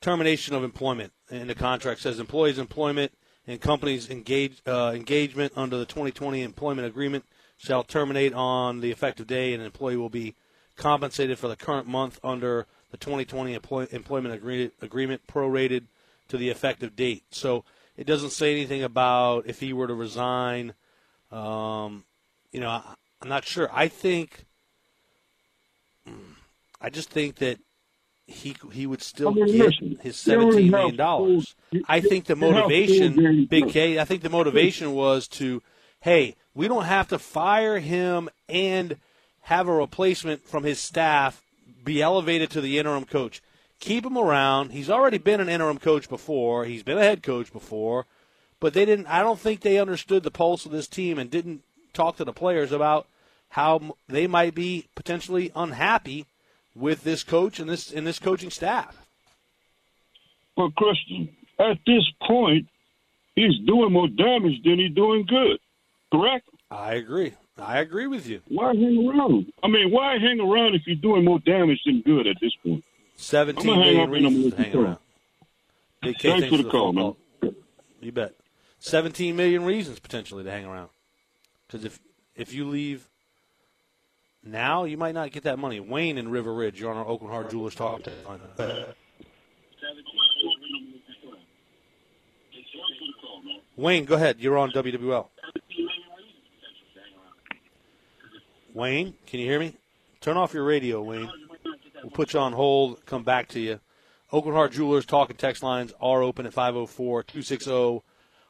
termination 0.00 0.54
of 0.54 0.62
employment. 0.64 1.12
in 1.30 1.46
the 1.46 1.54
contract 1.54 2.00
says 2.00 2.20
employees' 2.20 2.58
employment 2.58 3.12
and 3.46 3.60
companies' 3.60 4.10
engage, 4.10 4.60
uh, 4.66 4.92
engagement 4.94 5.52
under 5.56 5.76
the 5.76 5.86
2020 5.86 6.42
employment 6.42 6.86
agreement 6.86 7.24
shall 7.56 7.82
terminate 7.82 8.34
on 8.34 8.80
the 8.80 8.90
effective 8.90 9.26
day, 9.26 9.52
and 9.52 9.62
an 9.62 9.66
employee 9.66 9.96
will 9.96 10.10
be 10.10 10.34
compensated 10.76 11.38
for 11.38 11.48
the 11.48 11.56
current 11.56 11.86
month 11.86 12.18
under 12.22 12.66
the 12.90 12.96
2020 12.96 13.54
employ- 13.54 13.86
employment 13.90 14.34
agree- 14.34 14.70
agreement 14.82 15.26
prorated 15.26 15.84
to 16.28 16.36
the 16.36 16.50
effective 16.50 16.94
date. 16.96 17.24
So 17.30 17.64
it 17.96 18.06
doesn't 18.06 18.30
say 18.30 18.52
anything 18.52 18.82
about 18.82 19.46
if 19.46 19.60
he 19.60 19.72
were 19.72 19.86
to 19.86 19.94
resign. 19.94 20.74
Um, 21.30 22.04
you 22.52 22.60
know, 22.60 22.68
I, 22.68 22.94
I'm 23.22 23.28
not 23.28 23.44
sure. 23.44 23.68
I 23.72 23.88
think, 23.88 24.46
I 26.84 26.90
just 26.90 27.08
think 27.08 27.36
that 27.36 27.58
he 28.26 28.54
he 28.70 28.86
would 28.86 29.00
still 29.00 29.30
I 29.30 29.32
mean, 29.32 29.46
get 29.46 29.66
listen, 29.66 29.98
his 30.02 30.16
seventeen 30.16 30.70
million 30.70 30.96
dollars. 30.96 31.54
I 31.88 32.00
think 32.00 32.26
the 32.26 32.36
you 32.36 32.42
have 32.42 32.52
full 32.52 32.60
motivation, 32.60 33.46
Big. 33.46 33.70
K. 33.70 33.98
I 33.98 34.04
think 34.04 34.22
the 34.22 34.28
motivation 34.28 34.92
was 34.92 35.26
to, 35.28 35.62
hey, 36.00 36.36
we 36.54 36.68
don't 36.68 36.84
have 36.84 37.08
to 37.08 37.18
fire 37.18 37.78
him 37.78 38.28
and 38.50 38.98
have 39.42 39.66
a 39.66 39.72
replacement 39.72 40.46
from 40.46 40.64
his 40.64 40.78
staff 40.78 41.42
be 41.82 42.02
elevated 42.02 42.50
to 42.50 42.60
the 42.60 42.78
interim 42.78 43.06
coach. 43.06 43.40
Keep 43.80 44.04
him 44.04 44.18
around. 44.18 44.72
He's 44.72 44.90
already 44.90 45.18
been 45.18 45.40
an 45.40 45.48
interim 45.48 45.78
coach 45.78 46.06
before. 46.06 46.66
He's 46.66 46.82
been 46.82 46.98
a 46.98 47.02
head 47.02 47.22
coach 47.22 47.50
before, 47.50 48.04
but 48.60 48.74
they 48.74 48.84
didn't. 48.84 49.06
I 49.06 49.20
don't 49.20 49.40
think 49.40 49.62
they 49.62 49.78
understood 49.78 50.22
the 50.22 50.30
pulse 50.30 50.66
of 50.66 50.72
this 50.72 50.88
team 50.88 51.18
and 51.18 51.30
didn't 51.30 51.62
talk 51.94 52.16
to 52.18 52.24
the 52.24 52.32
players 52.34 52.72
about 52.72 53.06
how 53.48 53.96
they 54.06 54.26
might 54.26 54.54
be 54.54 54.88
potentially 54.94 55.50
unhappy 55.56 56.26
with 56.74 57.04
this 57.04 57.22
coach 57.22 57.58
and 57.60 57.68
this 57.68 57.92
and 57.92 58.06
this 58.06 58.18
coaching 58.18 58.50
staff. 58.50 59.06
But 60.56 60.74
Christian, 60.76 61.28
at 61.58 61.78
this 61.86 62.04
point, 62.26 62.66
he's 63.34 63.58
doing 63.66 63.92
more 63.92 64.08
damage 64.08 64.62
than 64.62 64.78
he's 64.78 64.94
doing 64.94 65.26
good. 65.26 65.58
Correct? 66.12 66.48
I 66.70 66.94
agree. 66.94 67.34
I 67.58 67.78
agree 67.78 68.06
with 68.06 68.26
you. 68.26 68.40
Why 68.48 68.74
hang 68.74 69.08
around? 69.08 69.52
I 69.62 69.68
mean, 69.68 69.90
why 69.90 70.18
hang 70.18 70.40
around 70.40 70.74
if 70.74 70.82
you're 70.86 70.96
doing 70.96 71.24
more 71.24 71.38
damage 71.40 71.80
than 71.86 72.00
good 72.02 72.26
at 72.26 72.36
this 72.40 72.52
point? 72.64 72.84
Seventeen 73.16 73.74
I'm 73.74 73.80
million 73.80 74.00
up 74.00 74.16
and 74.16 74.26
I'm 74.26 74.34
reasons 74.34 74.54
to 74.54 74.62
hang 74.62 74.74
around. 74.74 74.98
Big 76.02 76.18
K, 76.18 76.30
Thanks 76.30 76.48
for 76.48 76.62
the 76.62 76.68
call, 76.68 76.92
man. 76.92 77.14
You 78.00 78.12
bet. 78.12 78.34
Seventeen 78.80 79.36
million 79.36 79.64
reasons 79.64 80.00
potentially 80.00 80.42
to 80.44 80.50
hang 80.50 80.64
around. 80.64 80.90
Because 81.66 81.84
if 81.84 82.00
if 82.34 82.52
you 82.52 82.68
leave 82.68 83.08
now, 84.44 84.84
you 84.84 84.96
might 84.96 85.14
not 85.14 85.32
get 85.32 85.44
that 85.44 85.58
money. 85.58 85.80
Wayne 85.80 86.18
in 86.18 86.30
River 86.30 86.52
Ridge, 86.52 86.80
you're 86.80 86.90
on 86.90 86.96
our 86.96 87.06
Aucoin 87.06 87.30
Hart 87.30 87.50
Jewelers 87.50 87.74
talk. 87.74 88.02
Wayne, 93.76 94.04
go 94.04 94.14
ahead. 94.14 94.40
You're 94.40 94.58
on 94.58 94.70
WWL. 94.70 95.28
Wayne, 98.74 99.14
can 99.26 99.40
you 99.40 99.46
hear 99.46 99.60
me? 99.60 99.76
Turn 100.20 100.36
off 100.36 100.52
your 100.52 100.64
radio, 100.64 101.02
Wayne. 101.02 101.30
We'll 102.02 102.10
put 102.10 102.34
you 102.34 102.40
on 102.40 102.52
hold, 102.52 103.04
come 103.06 103.24
back 103.24 103.48
to 103.48 103.60
you. 103.60 103.80
Aucoin 104.32 104.52
Hart 104.52 104.72
Jewelers 104.72 105.06
talk 105.06 105.30
and 105.30 105.38
text 105.38 105.62
lines 105.62 105.92
are 106.00 106.22
open 106.22 106.44
at 106.44 106.52
504 106.52 107.22
260 107.22 108.02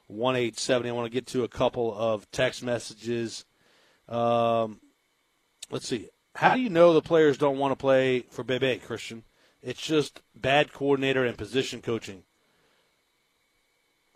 1870. 0.07 0.89
I 0.89 0.93
want 0.93 1.07
to 1.07 1.11
get 1.11 1.27
to 1.29 1.45
a 1.45 1.49
couple 1.49 1.95
of 1.97 2.31
text 2.31 2.63
messages. 2.63 3.45
Um, 4.09 4.81
let's 5.75 5.89
see. 5.89 6.09
How 6.37 6.55
do 6.55 6.61
you 6.61 6.71
know 6.71 6.93
the 6.93 7.03
players 7.03 7.37
don't 7.37 7.59
want 7.59 7.73
to 7.73 7.77
play 7.77 8.21
for 8.31 8.45
Bebe, 8.45 8.77
Christian? 8.77 9.25
It's 9.61 9.83
just 9.83 10.21
bad 10.35 10.73
coordinator 10.73 11.25
and 11.25 11.37
position 11.37 11.83
coaching. 11.83 12.23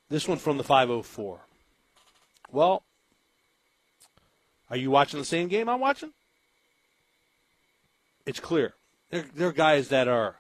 This 0.09 0.29
one 0.29 0.39
from 0.39 0.57
the 0.57 0.63
504. 0.63 1.41
Well, 2.53 2.85
are 4.71 4.77
you 4.77 4.93
watching 4.93 5.19
the 5.19 5.25
same 5.25 5.49
game 5.49 5.69
I'm 5.69 5.81
watching? 5.81 6.13
It's 8.25 8.41
clear. 8.41 8.75
There 9.11 9.49
are 9.49 9.53
guys 9.53 9.89
that 9.89 10.07
are 10.07 10.37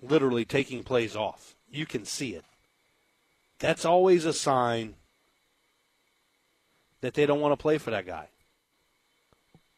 literally 0.00 0.46
taking 0.46 0.84
plays 0.84 1.14
off. 1.14 1.54
You 1.70 1.84
can 1.84 2.06
see 2.06 2.34
it. 2.34 2.44
That's 3.58 3.84
always 3.84 4.24
a 4.24 4.32
sign 4.32 4.94
that 7.02 7.12
they 7.12 7.26
don't 7.26 7.40
want 7.40 7.52
to 7.52 7.62
play 7.62 7.76
for 7.76 7.90
that 7.90 8.06
guy. 8.06 8.28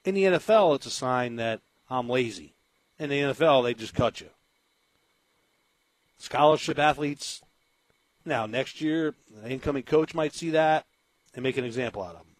In 0.04 0.14
the 0.14 0.24
NFL, 0.24 0.76
it's 0.76 0.86
a 0.86 0.90
sign 0.90 1.36
that 1.36 1.60
I'm 1.88 2.08
lazy. 2.08 2.54
In 2.98 3.10
the 3.10 3.20
NFL, 3.20 3.64
they 3.64 3.74
just 3.74 3.94
cut 3.94 4.20
you. 4.20 4.28
Scholarship 6.18 6.78
athletes, 6.78 7.42
now 8.24 8.46
next 8.46 8.80
year, 8.80 9.14
the 9.42 9.50
incoming 9.50 9.82
coach 9.82 10.14
might 10.14 10.34
see 10.34 10.50
that 10.50 10.86
and 11.34 11.42
make 11.42 11.56
an 11.56 11.64
example 11.64 12.02
out 12.02 12.14
of 12.14 12.18
them. 12.18 12.36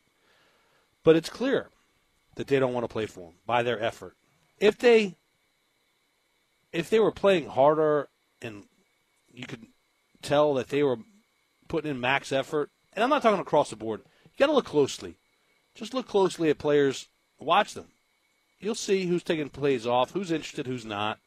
But 1.03 1.16
it's 1.16 1.28
clear 1.28 1.70
that 2.36 2.47
they 2.47 2.59
don't 2.59 2.73
want 2.73 2.85
to 2.85 2.93
play 2.93 3.07
for 3.07 3.28
him 3.28 3.35
by 3.47 3.62
their 3.62 3.81
effort. 3.82 4.15
If 4.59 4.78
they 4.78 5.16
if 6.73 6.91
they 6.91 6.99
were 6.99 7.12
playing 7.12 7.49
harder 7.49 8.09
and 8.43 8.65
you 9.32 9.47
could 9.47 9.66
tell 10.23 10.55
that 10.55 10.69
they 10.69 10.82
were 10.82 10.99
putting 11.69 11.91
in 11.91 12.01
max 12.01 12.32
effort, 12.32 12.70
and 12.93 13.03
I'm 13.03 13.11
not 13.11 13.23
talking 13.23 13.41
across 13.41 13.70
the 13.70 13.77
board. 13.77 14.03
You 14.24 14.39
got 14.39 14.47
to 14.47 14.53
look 14.53 14.66
closely. 14.66 15.15
Just 15.74 15.95
look 15.95 16.09
closely 16.09 16.51
at 16.51 16.59
players. 16.59 17.09
Watch 17.39 17.74
them. 17.74 17.86
You'll 18.61 18.74
see 18.74 19.06
who's 19.06 19.23
taking 19.23 19.51
plays 19.51 19.86
off, 19.86 20.12
who's 20.12 20.32
interested, 20.32 20.66
who's 20.66 20.86
not. 20.86 21.19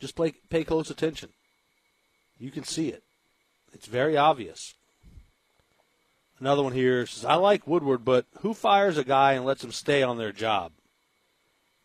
Just 0.00 0.16
play, 0.16 0.32
pay 0.48 0.64
close 0.64 0.88
attention. 0.88 1.30
You 2.38 2.50
can 2.50 2.64
see 2.64 2.88
it. 2.88 3.02
It's 3.74 3.86
very 3.86 4.16
obvious. 4.16 4.74
Another 6.38 6.62
one 6.62 6.72
here 6.72 7.04
says, 7.04 7.26
I 7.26 7.34
like 7.34 7.66
Woodward, 7.66 8.04
but 8.04 8.24
who 8.40 8.54
fires 8.54 8.96
a 8.96 9.04
guy 9.04 9.34
and 9.34 9.44
lets 9.44 9.62
him 9.62 9.72
stay 9.72 10.02
on 10.02 10.16
their 10.16 10.32
job? 10.32 10.72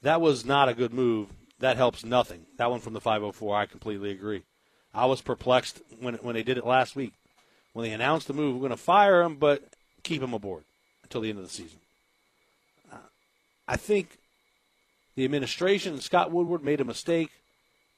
That 0.01 0.21
was 0.21 0.45
not 0.45 0.69
a 0.69 0.73
good 0.73 0.93
move. 0.93 1.27
That 1.59 1.75
helps 1.75 2.05
nothing. 2.05 2.45
That 2.57 2.71
one 2.71 2.79
from 2.79 2.93
the 2.93 3.01
504, 3.01 3.57
I 3.57 3.65
completely 3.65 4.11
agree. 4.11 4.43
I 4.93 5.07
was 5.07 5.21
perplexed 5.21 5.81
when, 5.99 6.15
when 6.15 6.35
they 6.35 6.43
did 6.43 6.57
it 6.57 6.65
last 6.65 6.95
week. 6.95 7.13
When 7.73 7.85
they 7.85 7.91
announced 7.91 8.27
the 8.27 8.33
move, 8.33 8.55
we're 8.55 8.61
going 8.61 8.69
to 8.69 8.77
fire 8.77 9.21
him, 9.21 9.35
but 9.35 9.61
keep 10.03 10.21
him 10.21 10.33
aboard 10.33 10.63
until 11.05 11.21
the 11.21 11.29
end 11.29 11.39
of 11.39 11.45
the 11.45 11.51
season. 11.51 11.79
Uh, 12.91 12.97
I 13.67 13.77
think 13.77 14.17
the 15.15 15.25
administration 15.25 15.93
and 15.93 16.03
Scott 16.03 16.31
Woodward 16.31 16.63
made 16.63 16.81
a 16.81 16.85
mistake, 16.85 17.29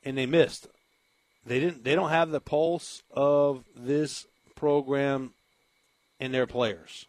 and 0.04 0.18
they 0.18 0.26
missed. 0.26 0.68
They 1.46 1.60
didn't. 1.60 1.84
They 1.84 1.96
don't 1.96 2.10
have 2.10 2.30
the 2.30 2.42
pulse 2.42 3.02
of 3.12 3.64
this 3.76 4.28
program 4.56 5.34
and 6.20 6.34
their 6.34 6.48
players. 6.48 7.06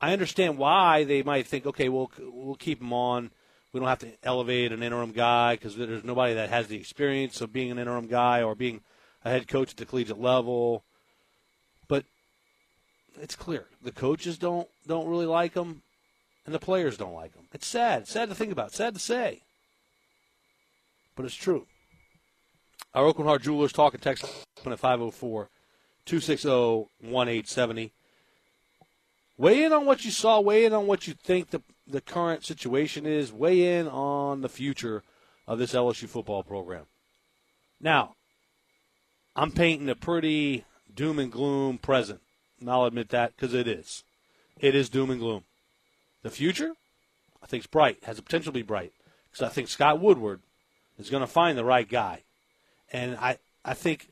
I 0.00 0.12
understand 0.12 0.56
why 0.56 1.04
they 1.04 1.22
might 1.22 1.46
think, 1.46 1.66
okay, 1.66 1.88
we'll 1.88 2.10
we'll 2.18 2.54
keep 2.54 2.80
him 2.80 2.92
on. 2.92 3.30
We 3.72 3.80
don't 3.80 3.88
have 3.88 3.98
to 4.00 4.12
elevate 4.22 4.72
an 4.72 4.82
interim 4.82 5.12
guy 5.12 5.54
because 5.54 5.76
there's 5.76 6.04
nobody 6.04 6.34
that 6.34 6.48
has 6.48 6.68
the 6.68 6.76
experience 6.76 7.40
of 7.40 7.52
being 7.52 7.70
an 7.70 7.78
interim 7.78 8.06
guy 8.06 8.42
or 8.42 8.54
being 8.54 8.80
a 9.24 9.30
head 9.30 9.46
coach 9.46 9.72
at 9.72 9.76
the 9.76 9.86
collegiate 9.86 10.20
level. 10.20 10.84
It's 13.20 13.36
clear 13.36 13.66
the 13.82 13.92
coaches 13.92 14.38
don't 14.38 14.68
don't 14.86 15.08
really 15.08 15.26
like 15.26 15.54
him, 15.54 15.82
and 16.46 16.54
the 16.54 16.58
players 16.58 16.96
don't 16.96 17.14
like 17.14 17.34
him. 17.34 17.44
It's 17.52 17.66
sad. 17.66 18.02
It's 18.02 18.12
sad 18.12 18.28
to 18.28 18.34
think 18.34 18.52
about. 18.52 18.72
Sad 18.72 18.94
to 18.94 19.00
say, 19.00 19.42
but 21.16 21.24
it's 21.24 21.34
true. 21.34 21.66
Our 22.94 23.12
Aucoin 23.12 23.24
Hart 23.24 23.42
Jewelers 23.42 23.72
talk 23.72 23.94
and 23.94 24.02
text 24.02 24.24
at 24.24 24.78
504 24.78 25.48
260 26.06 26.48
1870. 26.48 27.92
Weigh 29.36 29.64
in 29.64 29.72
on 29.72 29.86
what 29.86 30.04
you 30.04 30.10
saw, 30.10 30.40
weigh 30.40 30.64
in 30.64 30.74
on 30.74 30.86
what 30.86 31.06
you 31.06 31.14
think 31.14 31.50
the, 31.50 31.62
the 31.86 32.00
current 32.00 32.44
situation 32.44 33.06
is, 33.06 33.32
weigh 33.32 33.78
in 33.78 33.88
on 33.88 34.42
the 34.42 34.48
future 34.48 35.02
of 35.46 35.58
this 35.58 35.72
LSU 35.72 36.08
football 36.08 36.42
program. 36.42 36.84
Now, 37.80 38.16
I'm 39.34 39.50
painting 39.50 39.88
a 39.88 39.94
pretty 39.94 40.64
doom 40.94 41.18
and 41.18 41.32
gloom 41.32 41.78
present. 41.78 42.20
And 42.60 42.70
I'll 42.70 42.84
admit 42.84 43.08
that 43.10 43.34
because 43.34 43.54
it 43.54 43.66
is. 43.66 44.04
It 44.58 44.74
is 44.74 44.88
doom 44.88 45.10
and 45.10 45.20
gloom. 45.20 45.44
The 46.22 46.30
future, 46.30 46.72
I 47.42 47.46
think, 47.46 47.64
is 47.64 47.66
bright, 47.66 47.98
has 48.04 48.16
the 48.16 48.22
potential 48.22 48.52
to 48.52 48.58
be 48.58 48.62
bright. 48.62 48.92
Because 49.30 49.46
I 49.46 49.50
think 49.50 49.68
Scott 49.68 50.00
Woodward 50.00 50.40
is 50.98 51.10
going 51.10 51.22
to 51.22 51.26
find 51.26 51.56
the 51.56 51.64
right 51.64 51.88
guy. 51.88 52.22
And 52.92 53.16
I, 53.16 53.38
I 53.64 53.74
think, 53.74 54.08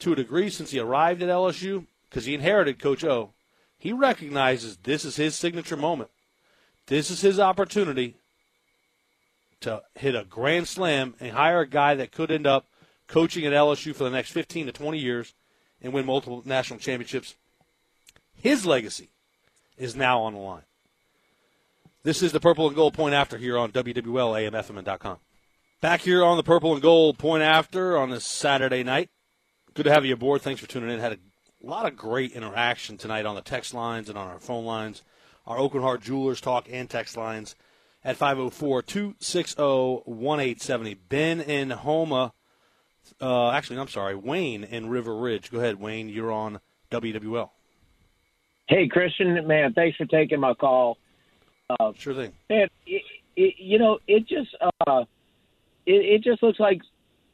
to 0.00 0.12
a 0.12 0.16
degree, 0.16 0.50
since 0.50 0.70
he 0.70 0.78
arrived 0.78 1.22
at 1.22 1.28
LSU, 1.28 1.86
because 2.08 2.26
he 2.26 2.34
inherited 2.34 2.78
Coach 2.78 3.04
O, 3.04 3.30
he 3.78 3.92
recognizes 3.92 4.76
this 4.78 5.04
is 5.04 5.16
his 5.16 5.34
signature 5.34 5.76
moment. 5.76 6.10
This 6.86 7.10
is 7.10 7.22
his 7.22 7.40
opportunity 7.40 8.14
to 9.60 9.82
hit 9.94 10.14
a 10.14 10.24
grand 10.24 10.68
slam 10.68 11.14
and 11.18 11.32
hire 11.32 11.60
a 11.60 11.66
guy 11.66 11.94
that 11.94 12.12
could 12.12 12.30
end 12.30 12.46
up 12.46 12.66
coaching 13.08 13.46
at 13.46 13.52
LSU 13.52 13.94
for 13.94 14.04
the 14.04 14.10
next 14.10 14.30
15 14.30 14.66
to 14.66 14.72
20 14.72 14.98
years 14.98 15.34
and 15.82 15.92
win 15.92 16.06
multiple 16.06 16.42
national 16.44 16.78
championships. 16.78 17.34
His 18.36 18.66
legacy 18.66 19.10
is 19.76 19.96
now 19.96 20.20
on 20.20 20.34
the 20.34 20.40
line. 20.40 20.64
This 22.02 22.22
is 22.22 22.32
the 22.32 22.40
Purple 22.40 22.66
and 22.66 22.76
Gold 22.76 22.92
Point 22.92 23.14
After 23.14 23.38
here 23.38 23.56
on 23.56 23.72
WWL 23.72 25.18
Back 25.80 26.00
here 26.02 26.22
on 26.22 26.36
the 26.36 26.42
Purple 26.42 26.74
and 26.74 26.82
Gold 26.82 27.18
Point 27.18 27.42
After 27.42 27.96
on 27.96 28.10
this 28.10 28.26
Saturday 28.26 28.82
night. 28.82 29.10
Good 29.72 29.84
to 29.84 29.92
have 29.92 30.04
you 30.04 30.14
aboard. 30.14 30.42
Thanks 30.42 30.60
for 30.60 30.68
tuning 30.68 30.90
in. 30.90 31.00
Had 31.00 31.12
a 31.12 31.18
lot 31.66 31.86
of 31.86 31.96
great 31.96 32.32
interaction 32.32 32.98
tonight 32.98 33.26
on 33.26 33.34
the 33.34 33.40
text 33.40 33.72
lines 33.72 34.08
and 34.08 34.18
on 34.18 34.28
our 34.28 34.38
phone 34.38 34.64
lines, 34.64 35.02
our 35.46 35.56
Aucoin 35.56 35.80
Hart 35.80 36.02
Jewelers 36.02 36.40
talk 36.40 36.66
and 36.70 36.88
text 36.90 37.16
lines 37.16 37.56
at 38.04 38.16
504 38.16 38.82
260 38.82 39.62
1870. 39.62 40.94
Ben 41.08 41.40
in 41.40 41.70
Houma. 41.70 42.34
Uh, 43.20 43.50
actually, 43.50 43.78
I'm 43.78 43.88
sorry, 43.88 44.14
Wayne 44.14 44.62
in 44.62 44.90
River 44.90 45.16
Ridge. 45.16 45.50
Go 45.50 45.58
ahead, 45.58 45.80
Wayne. 45.80 46.08
You're 46.08 46.32
on 46.32 46.60
WWL. 46.90 47.50
Hey, 48.66 48.88
Christian, 48.88 49.46
man, 49.46 49.74
thanks 49.74 49.96
for 49.96 50.06
taking 50.06 50.40
my 50.40 50.54
call. 50.54 50.98
Uh, 51.68 51.92
sure 51.96 52.14
thing. 52.14 52.32
Man, 52.48 52.68
it, 52.86 53.02
it, 53.36 53.54
you 53.58 53.78
know, 53.78 53.98
it 54.06 54.26
just 54.26 54.54
uh, 54.86 55.04
it, 55.86 55.92
it 55.92 56.22
just 56.22 56.42
looks 56.42 56.60
like, 56.60 56.80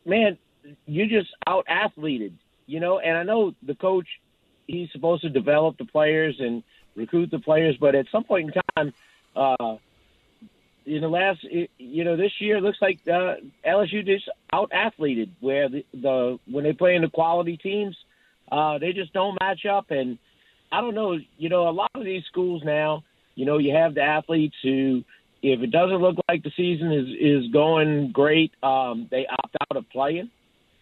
man, 0.04 0.38
you 0.86 1.06
just 1.06 1.30
out 1.46 1.64
athleted 1.68 2.36
you 2.70 2.78
know, 2.78 3.00
and 3.00 3.18
I 3.18 3.24
know 3.24 3.52
the 3.64 3.74
coach, 3.74 4.06
he's 4.68 4.92
supposed 4.92 5.22
to 5.22 5.28
develop 5.28 5.76
the 5.76 5.84
players 5.84 6.36
and 6.38 6.62
recruit 6.94 7.32
the 7.32 7.40
players, 7.40 7.76
but 7.80 7.96
at 7.96 8.06
some 8.12 8.22
point 8.22 8.54
in 8.54 8.62
time, 8.76 8.94
uh, 9.34 9.76
in 10.86 11.00
the 11.00 11.08
last, 11.08 11.44
you 11.78 12.04
know, 12.04 12.16
this 12.16 12.30
year 12.38 12.60
looks 12.60 12.78
like 12.80 13.00
uh, 13.08 13.34
LSU 13.66 14.06
just 14.06 14.28
out 14.52 14.70
athleted 14.72 15.32
where 15.40 15.68
the, 15.68 15.84
the 15.92 16.38
when 16.48 16.62
they 16.62 16.72
play 16.72 16.94
in 16.94 17.02
the 17.02 17.10
quality 17.10 17.56
teams, 17.56 17.96
uh, 18.52 18.78
they 18.78 18.92
just 18.92 19.12
don't 19.12 19.36
match 19.40 19.66
up. 19.66 19.90
And 19.90 20.18
I 20.72 20.80
don't 20.80 20.94
know, 20.94 21.18
you 21.36 21.48
know, 21.48 21.68
a 21.68 21.70
lot 21.70 21.90
of 21.94 22.04
these 22.04 22.24
schools 22.26 22.62
now, 22.64 23.04
you 23.34 23.44
know, 23.44 23.58
you 23.58 23.74
have 23.74 23.94
the 23.94 24.02
athletes 24.02 24.56
who, 24.62 25.04
if 25.42 25.60
it 25.60 25.70
doesn't 25.70 25.96
look 25.96 26.16
like 26.28 26.42
the 26.42 26.52
season 26.56 26.92
is 26.92 27.08
is 27.18 27.52
going 27.52 28.12
great, 28.12 28.52
um, 28.62 29.08
they 29.10 29.26
opt 29.26 29.56
out 29.70 29.76
of 29.76 29.88
playing 29.90 30.30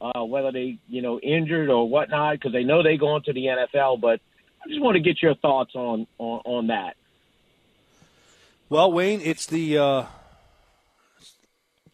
uh, 0.01 0.25
whether 0.25 0.53
they 0.53 0.79
you 0.89 1.03
know 1.03 1.19
injured 1.21 1.69
or 1.69 1.89
whatnot, 1.89 2.35
because 2.35 2.53
they 2.53 2.65
know 2.65 2.83
they 2.83 2.97
go 2.97 3.17
into 3.17 3.33
the 3.33 3.47
NFL. 3.47 4.01
But 4.01 4.21
I 4.65 4.69
just 4.69 4.81
want 4.81 4.97
to 4.97 5.01
get 5.01 5.23
your 5.23 5.35
thoughts 5.37 5.75
on 5.75 6.07
on, 6.19 6.41
on 6.45 6.67
that. 6.69 6.97
Well, 8.69 8.93
Wayne, 8.93 9.21
it's 9.23 9.47
the 9.47 9.79
uh, 9.79 10.05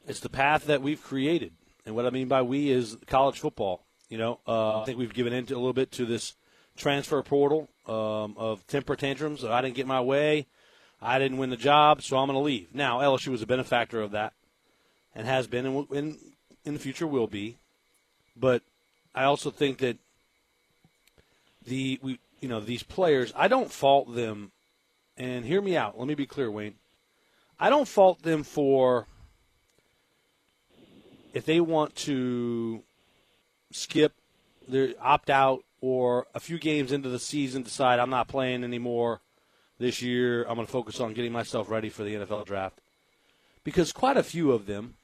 it's 0.07 0.21
the 0.21 0.29
path 0.29 0.67
that 0.67 0.83
we've 0.83 1.03
created, 1.03 1.53
and 1.87 1.95
what 1.95 2.07
I 2.07 2.11
mean 2.11 2.29
by 2.29 2.43
we 2.43 2.71
is 2.71 2.97
college 3.07 3.39
football. 3.39 3.85
You 4.09 4.19
know, 4.19 4.41
uh, 4.47 4.81
I 4.81 4.85
think 4.85 4.99
we've 4.99 5.15
given 5.15 5.33
into 5.33 5.55
a 5.55 5.57
little 5.57 5.73
bit 5.73 5.93
to 5.93 6.05
this 6.05 6.35
transfer 6.77 7.23
portal 7.23 7.69
um, 7.87 8.35
of 8.37 8.67
temper 8.67 8.97
tantrums. 8.97 9.45
I 9.45 9.61
didn't 9.61 9.77
get 9.77 9.87
my 9.87 10.01
way. 10.01 10.47
I 11.01 11.19
didn't 11.19 11.39
win 11.39 11.51
the 11.51 11.57
job, 11.57 12.03
so 12.03 12.17
I'm 12.17 12.29
going 12.29 12.39
to 12.39 12.43
leave. 12.43 12.75
Now, 12.75 13.01
LSU 13.01 13.29
was 13.29 13.43
a 13.43 13.47
benefactor 13.47 14.01
of 14.01 14.13
that 14.13 14.33
and 15.15 15.27
has 15.27 15.47
been, 15.47 15.67
and 15.67 15.87
in, 15.93 16.19
in 16.65 16.75
the 16.75 16.81
future 16.81 17.07
will 17.07 17.27
be. 17.27 17.59
But 18.37 18.63
I 19.15 19.25
also 19.25 19.51
think 19.51 19.79
that 19.79 19.99
the 21.65 21.99
we 22.03 22.19
you 22.41 22.49
know 22.49 22.61
these 22.61 22.83
players, 22.83 23.33
I 23.37 23.49
don't 23.49 23.71
fault 23.71 24.15
them. 24.15 24.51
And 25.17 25.45
hear 25.45 25.63
me 25.63 25.77
out. 25.77 25.97
Let 25.97 26.09
me 26.09 26.17
be 26.17 26.27
clear, 26.27 26.51
Wayne. 26.51 26.75
I 27.61 27.71
don't 27.71 27.87
fault 27.87 28.23
them 28.23 28.43
for 28.43 29.07
if 31.33 31.45
they 31.45 31.61
want 31.61 31.95
to 31.97 32.83
skip 33.71 34.13
their 34.67 34.95
opt 35.01 35.31
out 35.31 35.63
or 35.85 36.27
a 36.35 36.41
few 36.41 36.59
games 36.59 36.93
into 36.93 37.11
the 37.11 37.19
season 37.19 37.63
decide 37.63 37.99
I'm 37.99 38.09
not 38.09 38.27
playing 38.27 38.65
anymore 38.65 39.21
this 39.79 40.01
year. 40.01 40.45
I'm 40.45 40.55
going 40.55 40.67
to 40.67 40.73
focus 40.73 40.99
on 40.99 41.13
getting 41.13 41.31
myself 41.31 41.69
ready 41.69 41.91
for 41.91 42.05
the 42.05 42.15
NFL 42.15 42.47
draft. 42.47 42.81
Because 43.65 43.93
quite 43.93 44.17
a 44.17 44.23
few 44.23 44.53
of 44.53 44.65
them, 44.65 44.95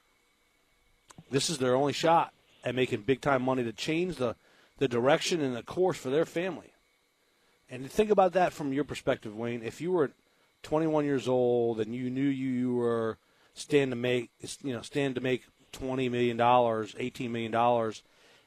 this 1.29 1.51
is 1.51 1.59
their 1.59 1.75
only 1.75 1.93
shot 1.93 2.33
at 2.65 2.73
making 2.73 3.01
big 3.03 3.21
time 3.21 3.43
money 3.43 3.63
to 3.63 3.71
change 3.71 4.15
the, 4.15 4.35
the 4.79 4.87
direction 4.87 5.39
and 5.39 5.55
the 5.55 5.61
course 5.61 5.99
for 5.99 6.09
their 6.09 6.25
family. 6.25 6.73
And 7.69 7.87
think 7.89 8.09
about 8.09 8.33
that 8.33 8.51
from 8.51 8.73
your 8.73 8.83
perspective, 8.83 9.37
Wayne. 9.37 9.61
If 9.61 9.81
you 9.81 9.91
were 9.91 10.09
21 10.63 11.05
years 11.05 11.27
old 11.27 11.79
and 11.79 11.93
you 11.93 12.09
knew 12.09 12.27
you 12.27 12.73
were 12.73 13.19
stand 13.53 13.91
to 13.91 13.95
make, 13.95 14.31
you 14.63 14.73
know, 14.73 14.81
stand 14.81 15.13
to 15.13 15.21
make 15.21 15.43
20 15.73 16.09
million 16.09 16.37
dollars, 16.37 16.95
18 16.97 17.31
million 17.31 17.51
dollars, 17.51 18.01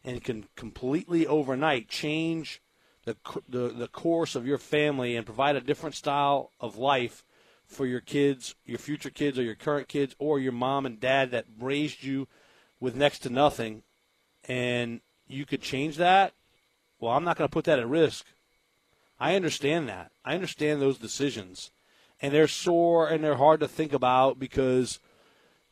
and 0.05 0.23
can 0.23 0.47
completely 0.57 1.27
overnight 1.27 1.89
change 1.89 2.61
the, 3.05 3.17
the 3.49 3.69
the 3.69 3.89
course 3.89 4.35
of 4.35 4.47
your 4.47 4.59
family 4.59 5.17
and 5.17 5.27
provide 5.27 5.57
a 5.57 5.61
different 5.61 5.95
style 5.95 6.51
of 6.61 6.77
life 6.77 7.25
for 7.67 7.87
your 7.87 8.01
kids, 8.01 8.55
your 8.65 8.79
future 8.79 9.11
kids, 9.11 9.39
or 9.39 9.43
your 9.43 9.55
current 9.55 9.89
kids, 9.89 10.15
or 10.19 10.39
your 10.39 10.53
mom 10.53 10.87
and 10.87 11.01
dad 11.01 11.31
that 11.31 11.47
raised 11.59 12.03
you 12.03 12.29
with 12.81 12.95
next 12.95 13.21
to 13.21 13.31
nothing 13.31 13.83
and 14.49 15.01
you 15.27 15.47
could 15.47 15.63
change 15.63 15.97
that, 15.97 16.35
well, 17.01 17.13
I'm 17.13 17.25
not 17.25 17.37
going 17.37 17.49
to 17.49 17.53
put 17.53 17.65
that 17.65 17.79
at 17.79 17.89
risk. 17.89 18.27
I 19.19 19.37
understand 19.37 19.89
that. 19.89 20.13
I 20.25 20.35
understand 20.35 20.81
those 20.81 20.99
decisions. 20.99 21.71
And 22.21 22.33
they're 22.33 22.49
sore 22.49 23.09
and 23.09 23.23
they're 23.23 23.37
hard 23.37 23.61
to 23.61 23.69
think 23.69 23.93
about 23.93 24.39
because 24.39 24.99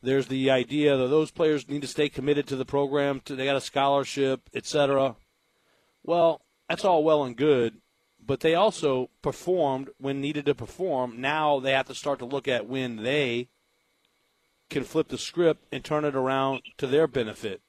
there's 0.03 0.27
the 0.27 0.51
idea 0.51 0.95
that 0.95 1.07
those 1.07 1.31
players 1.31 1.67
need 1.67 1.81
to 1.81 1.87
stay 1.87 2.09
committed 2.09 2.45
to 2.47 2.55
the 2.55 2.65
program, 2.65 3.21
to, 3.25 3.35
they 3.35 3.45
got 3.45 3.55
a 3.55 3.61
scholarship, 3.61 4.49
etc. 4.53 5.15
Well, 6.03 6.41
that's 6.69 6.85
all 6.85 7.03
well 7.03 7.23
and 7.23 7.35
good, 7.35 7.81
but 8.23 8.41
they 8.41 8.53
also 8.53 9.09
performed 9.21 9.89
when 9.97 10.21
needed 10.21 10.45
to 10.45 10.55
perform. 10.55 11.19
Now 11.19 11.59
they 11.59 11.71
have 11.71 11.87
to 11.87 11.95
start 11.95 12.19
to 12.19 12.25
look 12.25 12.47
at 12.47 12.67
when 12.67 12.97
they 12.97 13.47
can 14.69 14.83
flip 14.83 15.07
the 15.07 15.17
script 15.17 15.65
and 15.71 15.83
turn 15.83 16.05
it 16.05 16.15
around 16.15 16.61
to 16.77 16.87
their 16.87 17.07
benefit 17.07 17.61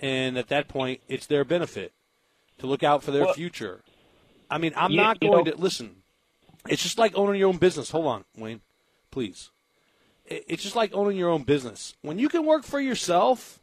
and 0.00 0.38
at 0.38 0.48
that 0.48 0.68
point, 0.68 1.00
it's 1.08 1.26
their 1.26 1.44
benefit 1.44 1.92
to 2.58 2.66
look 2.66 2.82
out 2.82 3.02
for 3.02 3.10
their 3.10 3.24
well, 3.24 3.34
future. 3.34 3.82
I 4.50 4.58
mean, 4.58 4.72
I'm 4.76 4.94
not 4.94 5.20
going 5.20 5.44
know, 5.44 5.52
to 5.52 5.56
listen. 5.56 6.02
It's 6.68 6.82
just 6.82 6.98
like 6.98 7.16
owning 7.16 7.40
your 7.40 7.48
own 7.48 7.58
business. 7.58 7.90
Hold 7.90 8.06
on, 8.06 8.24
Wayne, 8.36 8.60
please. 9.10 9.50
It's 10.30 10.62
just 10.62 10.76
like 10.76 10.92
owning 10.94 11.16
your 11.16 11.30
own 11.30 11.42
business. 11.42 11.94
When 12.02 12.18
you 12.18 12.28
can 12.28 12.44
work 12.44 12.64
for 12.64 12.80
yourself, 12.80 13.60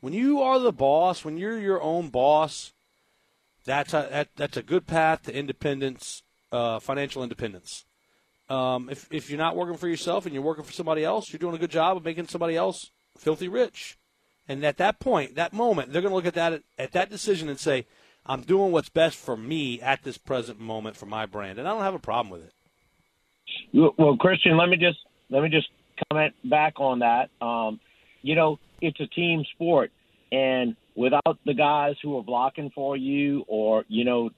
when 0.00 0.12
you 0.12 0.42
are 0.42 0.58
the 0.58 0.72
boss, 0.72 1.24
when 1.24 1.38
you're 1.38 1.58
your 1.58 1.82
own 1.82 2.08
boss, 2.08 2.72
that's 3.64 3.92
a 3.94 4.08
that, 4.10 4.28
that's 4.36 4.56
a 4.56 4.62
good 4.62 4.86
path 4.86 5.24
to 5.24 5.34
independence, 5.34 6.22
uh, 6.52 6.78
financial 6.78 7.22
independence. 7.22 7.84
Um, 8.48 8.88
if 8.90 9.08
if 9.10 9.28
you're 9.28 9.38
not 9.38 9.56
working 9.56 9.76
for 9.76 9.88
yourself 9.88 10.24
and 10.24 10.34
you're 10.34 10.42
working 10.42 10.64
for 10.64 10.72
somebody 10.72 11.04
else, 11.04 11.32
you're 11.32 11.38
doing 11.38 11.54
a 11.54 11.58
good 11.58 11.70
job 11.70 11.96
of 11.96 12.04
making 12.04 12.28
somebody 12.28 12.56
else 12.56 12.90
filthy 13.16 13.48
rich. 13.48 13.98
And 14.46 14.64
at 14.64 14.78
that 14.78 14.98
point, 15.00 15.34
that 15.34 15.52
moment, 15.52 15.92
they're 15.92 16.00
going 16.00 16.12
to 16.12 16.16
look 16.16 16.26
at 16.26 16.34
that 16.34 16.62
at 16.78 16.92
that 16.92 17.10
decision 17.10 17.48
and 17.48 17.58
say, 17.58 17.86
"I'm 18.24 18.42
doing 18.42 18.72
what's 18.72 18.88
best 18.88 19.16
for 19.16 19.36
me 19.36 19.80
at 19.80 20.02
this 20.02 20.16
present 20.16 20.58
moment 20.58 20.96
for 20.96 21.06
my 21.06 21.26
brand," 21.26 21.58
and 21.58 21.68
I 21.68 21.72
don't 21.72 21.82
have 21.82 21.94
a 21.94 21.98
problem 21.98 22.30
with 22.30 22.44
it. 22.44 22.52
Well, 23.72 24.16
Christian, 24.16 24.56
let 24.56 24.68
me 24.68 24.76
just 24.76 24.98
let 25.28 25.42
me 25.42 25.50
just 25.50 25.68
comment 26.10 26.34
back 26.44 26.74
on 26.78 27.00
that. 27.00 27.30
Um, 27.40 27.80
you 28.22 28.34
know, 28.34 28.58
it's 28.80 29.00
a 29.00 29.06
team 29.06 29.44
sport, 29.54 29.90
and 30.30 30.76
without 30.94 31.38
the 31.44 31.54
guys 31.54 31.96
who 32.02 32.18
are 32.18 32.22
blocking 32.22 32.70
for 32.74 32.96
you, 32.96 33.44
or 33.48 33.84
you 33.88 34.04
know, 34.04 34.30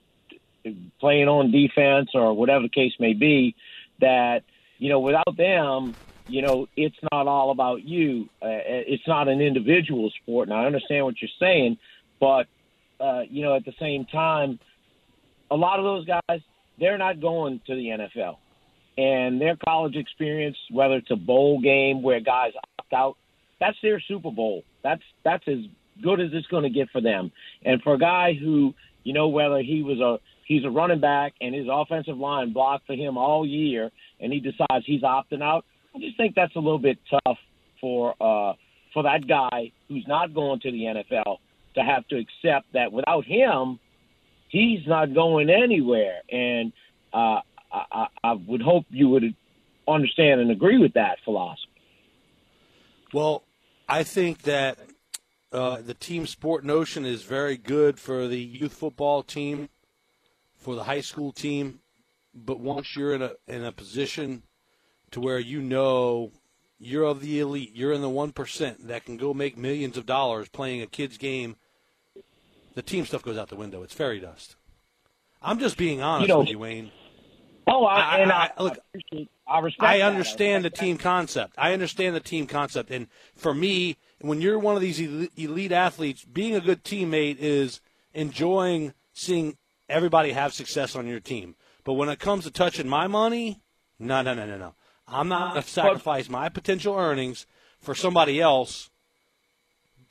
playing 1.01 1.29
on 1.29 1.51
defense, 1.51 2.11
or 2.15 2.35
whatever 2.35 2.63
the 2.63 2.69
case 2.69 2.93
may 2.99 3.13
be, 3.13 3.55
that 4.01 4.43
you 4.79 4.89
know, 4.89 5.01
without 5.01 5.37
them, 5.37 5.97
you 6.27 6.43
know, 6.43 6.69
it's 6.77 6.97
not 7.13 7.27
all 7.27 7.51
about 7.51 7.83
you. 7.83 8.29
Uh, 8.43 8.49
it's 8.65 9.07
not 9.07 9.29
an 9.29 9.41
individual 9.41 10.11
sport, 10.23 10.49
and 10.49 10.57
I 10.57 10.65
understand 10.65 11.05
what 11.05 11.17
you're 11.21 11.31
saying, 11.39 11.79
but 12.21 12.47
uh, 13.01 13.23
you 13.29 13.43
know, 13.43 13.57
at 13.57 13.65
the 13.65 13.75
same 13.81 14.05
time, 14.07 14.59
a 15.51 15.57
lot 15.57 15.79
of 15.79 15.85
those 15.85 16.07
guys, 16.07 16.41
they're 16.79 16.99
not 16.99 17.21
going 17.21 17.61
to 17.67 17.75
the 17.75 17.87
NFL. 17.87 18.37
And 19.01 19.41
their 19.41 19.57
college 19.57 19.97
experience, 19.97 20.59
whether 20.71 20.97
it's 20.97 21.11
a 21.11 21.17
bowl 21.17 21.59
game 21.59 22.03
where 22.03 22.21
guys 22.21 22.53
opt 22.79 22.93
out, 22.93 23.17
that's 23.59 23.79
their 23.83 23.99
Super 23.99 24.31
Bowl. 24.31 24.63
That's 24.83 25.01
that's 25.25 25.45
as 25.49 25.61
good 26.03 26.21
as 26.21 26.29
it's 26.35 26.47
going 26.49 26.65
to 26.65 26.69
get 26.69 26.91
for 26.91 27.01
them. 27.01 27.33
And 27.65 27.81
for 27.81 27.95
a 27.95 27.99
guy 27.99 28.35
who, 28.35 28.75
you 29.03 29.15
know, 29.15 29.29
whether 29.29 29.63
he 29.63 29.83
was 29.83 30.01
a 30.01 30.19
he's 30.47 30.67
a 30.67 30.71
running 30.71 31.01
back 31.01 31.33
and 31.41 31.55
his 31.55 31.67
offensive 31.71 32.19
line 32.19 32.53
blocked 32.53 32.87
for 32.87 32.93
him 32.93 33.17
all 33.17 33.47
year, 33.47 33.91
and 34.21 34.35
he 34.35 34.39
decides 34.39 34.85
he's 34.85 35.01
opting 35.01 35.43
out, 35.43 35.65
I 35.95 35.99
just 36.01 36.19
think 36.19 36.35
that's 36.35 36.55
a 36.55 36.61
little 36.61 36.79
bit 36.79 36.99
tough 37.11 37.39
for 37.81 38.15
uh, 38.21 38.53
for 38.93 39.05
that 39.05 39.27
guy 39.27 39.73
who's 39.89 40.05
not 40.07 40.35
going 40.35 40.61
to 40.61 40.71
the 40.71 40.83
NFL 40.83 41.39
to 41.77 41.81
have 41.81 42.07
to 42.09 42.17
accept 42.17 42.67
that 42.75 42.93
without 42.93 43.25
him, 43.25 43.79
he's 44.51 44.87
not 44.87 45.15
going 45.15 45.49
anywhere. 45.49 46.21
And 46.31 46.75
uh, 47.15 47.41
I, 47.73 48.07
I 48.25 48.33
would 48.33 48.63
hope 48.63 48.87
you 48.91 49.09
would 49.09 49.35
understand 49.87 50.41
and 50.41 50.51
agree 50.51 50.79
with 50.79 50.95
that 50.95 51.19
philosophy. 51.25 51.67
Well, 53.13 53.43
I 53.89 54.03
think 54.03 54.43
that 54.43 54.79
uh, 55.53 55.81
the 55.81 55.95
team 55.95 56.27
sport 56.27 56.65
notion 56.65 57.05
is 57.05 57.23
very 57.23 57.57
good 57.57 57.99
for 57.99 58.29
the 58.29 58.39
youth 58.39 58.73
football 58.73 59.23
team, 59.23 59.69
for 60.57 60.75
the 60.75 60.85
high 60.85 61.01
school 61.01 61.33
team. 61.33 61.81
But 62.33 62.61
once 62.61 62.95
you're 62.95 63.15
in 63.15 63.23
a 63.23 63.33
in 63.49 63.65
a 63.65 63.73
position 63.73 64.45
to 65.11 65.21
where 65.21 65.41
you 65.41 65.61
know 65.61 66.31
you're 66.79 67.05
of 67.05 67.21
the 67.21 67.41
elite, 67.41 67.73
you're 67.75 67.93
in 67.93 68.03
the 68.03 68.09
one 68.09 68.31
percent 68.31 68.87
that 68.87 69.05
can 69.05 69.17
go 69.17 69.35
make 69.35 69.57
millions 69.59 69.97
of 69.97 70.07
dollars 70.07 70.49
playing 70.49 70.81
a 70.83 70.87
kid's 70.87 71.19
game, 71.19 71.57
the 72.75 72.83
team 72.83 73.05
stuff 73.05 73.25
goes 73.25 73.37
out 73.37 73.49
the 73.49 73.57
window. 73.57 73.83
It's 73.83 73.95
fairy 73.95 74.21
dust. 74.21 74.55
I'm 75.43 75.59
just 75.59 75.77
being 75.77 76.01
honest 76.01 76.29
You 76.29 76.35
know- 76.35 76.41
with 76.41 76.49
you, 76.51 76.59
Wayne. 76.61 76.93
Oh, 77.67 77.85
I, 77.85 78.19
and 78.19 78.33
I, 78.33 78.51
look. 78.59 78.79
I 79.47 79.59
respect. 79.61 79.83
I 79.83 80.01
understand 80.03 80.65
the 80.65 80.71
team 80.71 80.97
concept. 80.97 81.55
I 81.59 81.73
understand 81.73 82.15
the 82.15 82.21
team 82.21 82.47
concept, 82.47 82.91
and 82.91 83.09
for 83.35 83.55
me, 83.55 83.97
when 84.21 84.41
you're 84.41 84.59
one 84.59 84.77
of 84.77 84.83
these 84.83 85.01
elite- 85.01 85.33
elite 85.37 85.73
athletes, 85.73 86.25
being 86.25 86.55
a 86.55 86.61
good 86.61 86.85
teammate 86.85 87.37
is 87.39 87.81
enjoying 88.15 88.95
seeing 89.13 89.57
everybody 89.89 90.33
have 90.33 90.53
success 90.53 90.95
on 90.95 91.07
your 91.07 91.21
team. 91.21 91.57
But 91.85 91.95
when 91.95 92.09
it 92.09 92.19
comes 92.19 92.45
to 92.45 92.51
touching 92.51 92.89
my 92.89 93.07
money, 93.07 93.61
no, 93.99 94.23
no, 94.23 94.35
no, 94.35 94.47
no, 94.47 94.57
no. 94.57 94.75
I'm 95.09 95.29
not 95.29 95.55
going 95.55 95.63
to 95.63 95.69
sacrifice 95.69 96.29
my 96.29 96.49
potential 96.49 96.95
earnings 96.95 97.47
for 97.81 97.95
somebody 97.95 98.41
else 98.41 98.91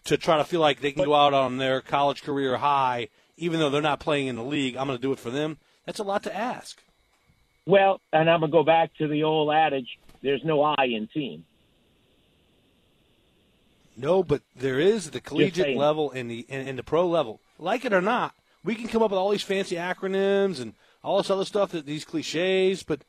to 0.05 0.17
try 0.17 0.37
to 0.37 0.43
feel 0.43 0.59
like 0.59 0.81
they 0.81 0.91
can 0.91 1.05
go 1.05 1.15
out 1.15 1.33
on 1.33 1.57
their 1.57 1.81
college 1.81 2.23
career 2.23 2.57
high, 2.57 3.07
even 3.37 3.59
though 3.59 3.69
they're 3.69 3.81
not 3.81 3.99
playing 3.99 4.27
in 4.27 4.35
the 4.35 4.43
league. 4.43 4.75
I'm 4.75 4.87
going 4.87 4.97
to 4.97 5.01
do 5.01 5.13
it 5.13 5.19
for 5.19 5.29
them. 5.29 5.57
That's 5.85 5.99
a 5.99 6.03
lot 6.03 6.23
to 6.23 6.35
ask. 6.35 6.81
Well, 7.65 8.01
and 8.11 8.29
I'm 8.29 8.39
gonna 8.39 8.51
go 8.51 8.63
back 8.63 8.95
to 8.97 9.07
the 9.07 9.23
old 9.23 9.53
adage: 9.53 9.99
"There's 10.21 10.43
no 10.43 10.61
I 10.61 10.85
in 10.85 11.07
team." 11.07 11.45
No, 13.95 14.23
but 14.23 14.41
there 14.55 14.79
is 14.79 15.11
the 15.11 15.19
collegiate 15.19 15.75
level 15.75 16.11
and 16.11 16.31
the 16.31 16.45
and, 16.49 16.69
and 16.69 16.79
the 16.79 16.83
pro 16.83 17.07
level. 17.07 17.41
Like 17.57 17.83
it 17.83 17.93
or 17.93 18.01
not, 18.01 18.33
we 18.63 18.75
can 18.75 18.87
come 18.87 19.03
up 19.03 19.11
with 19.11 19.17
all 19.17 19.29
these 19.29 19.43
fancy 19.43 19.75
acronyms 19.75 20.61
and 20.61 20.73
all 21.03 21.17
this 21.17 21.29
other 21.29 21.45
stuff 21.45 21.71
that 21.71 21.85
these 21.85 22.05
cliches, 22.05 22.83
but 22.83 23.01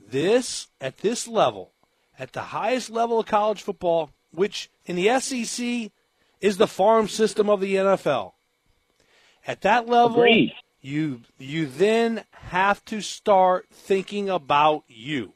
this 0.00 0.68
at 0.80 0.98
this 0.98 1.28
level, 1.28 1.72
at 2.18 2.32
the 2.32 2.40
highest 2.40 2.90
level 2.90 3.20
of 3.20 3.26
college 3.26 3.62
football, 3.62 4.10
which 4.32 4.70
in 4.86 4.96
the 4.96 5.20
SEC 5.20 5.90
is 6.40 6.56
the 6.56 6.66
farm 6.66 7.08
system 7.08 7.48
of 7.48 7.60
the 7.60 7.76
NFL. 7.76 8.32
At 9.46 9.62
that 9.62 9.88
level, 9.88 10.18
Agreed. 10.18 10.52
You 10.82 11.20
you 11.38 11.66
then 11.66 12.24
have 12.32 12.84
to 12.86 13.00
start 13.00 13.66
thinking 13.70 14.28
about 14.28 14.84
you. 14.88 15.32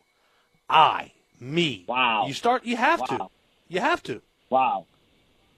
I, 0.69 1.13
me. 1.41 1.85
Wow. 1.87 2.27
You 2.27 2.35
start 2.35 2.65
you 2.65 2.77
have 2.77 3.05
to. 3.07 3.29
You 3.69 3.81
have 3.81 4.03
to. 4.05 4.21
Wow. 4.51 4.87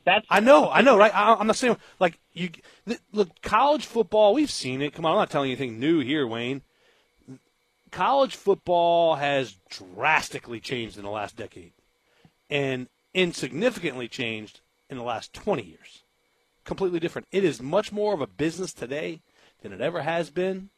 That's 0.04 0.26
I 0.30 0.40
know, 0.40 0.70
I 0.70 0.82
know, 0.82 0.96
right? 0.96 1.14
I, 1.14 1.34
I'm 1.34 1.46
not 1.46 1.56
saying 1.56 1.76
like 1.98 2.18
you. 2.32 2.50
th- 2.86 3.00
Look, 3.12 3.42
college 3.42 3.86
football. 3.86 4.34
We've 4.34 4.50
seen 4.50 4.80
it. 4.80 4.92
Come 4.92 5.04
on, 5.04 5.12
I'm 5.12 5.18
not 5.18 5.30
telling 5.30 5.50
you 5.50 5.56
anything 5.56 5.80
new 5.80 6.00
here, 6.00 6.26
Wayne. 6.26 6.62
College 7.90 8.36
football 8.36 9.16
has 9.16 9.56
drastically 9.70 10.60
changed 10.60 10.98
in 10.98 11.04
the 11.04 11.10
last 11.10 11.36
decade, 11.36 11.72
and 12.50 12.88
insignificantly 13.14 14.08
changed 14.08 14.60
in 14.90 14.98
the 14.98 15.02
last 15.02 15.32
20 15.32 15.62
years. 15.62 16.02
Completely 16.64 17.00
different. 17.00 17.28
It 17.32 17.44
is 17.44 17.62
much 17.62 17.92
more 17.92 18.14
of 18.14 18.20
a 18.20 18.26
business 18.26 18.72
today 18.72 19.20
than 19.62 19.72
it 19.72 19.80
ever 19.80 20.02
has 20.02 20.30
been, 20.30 20.70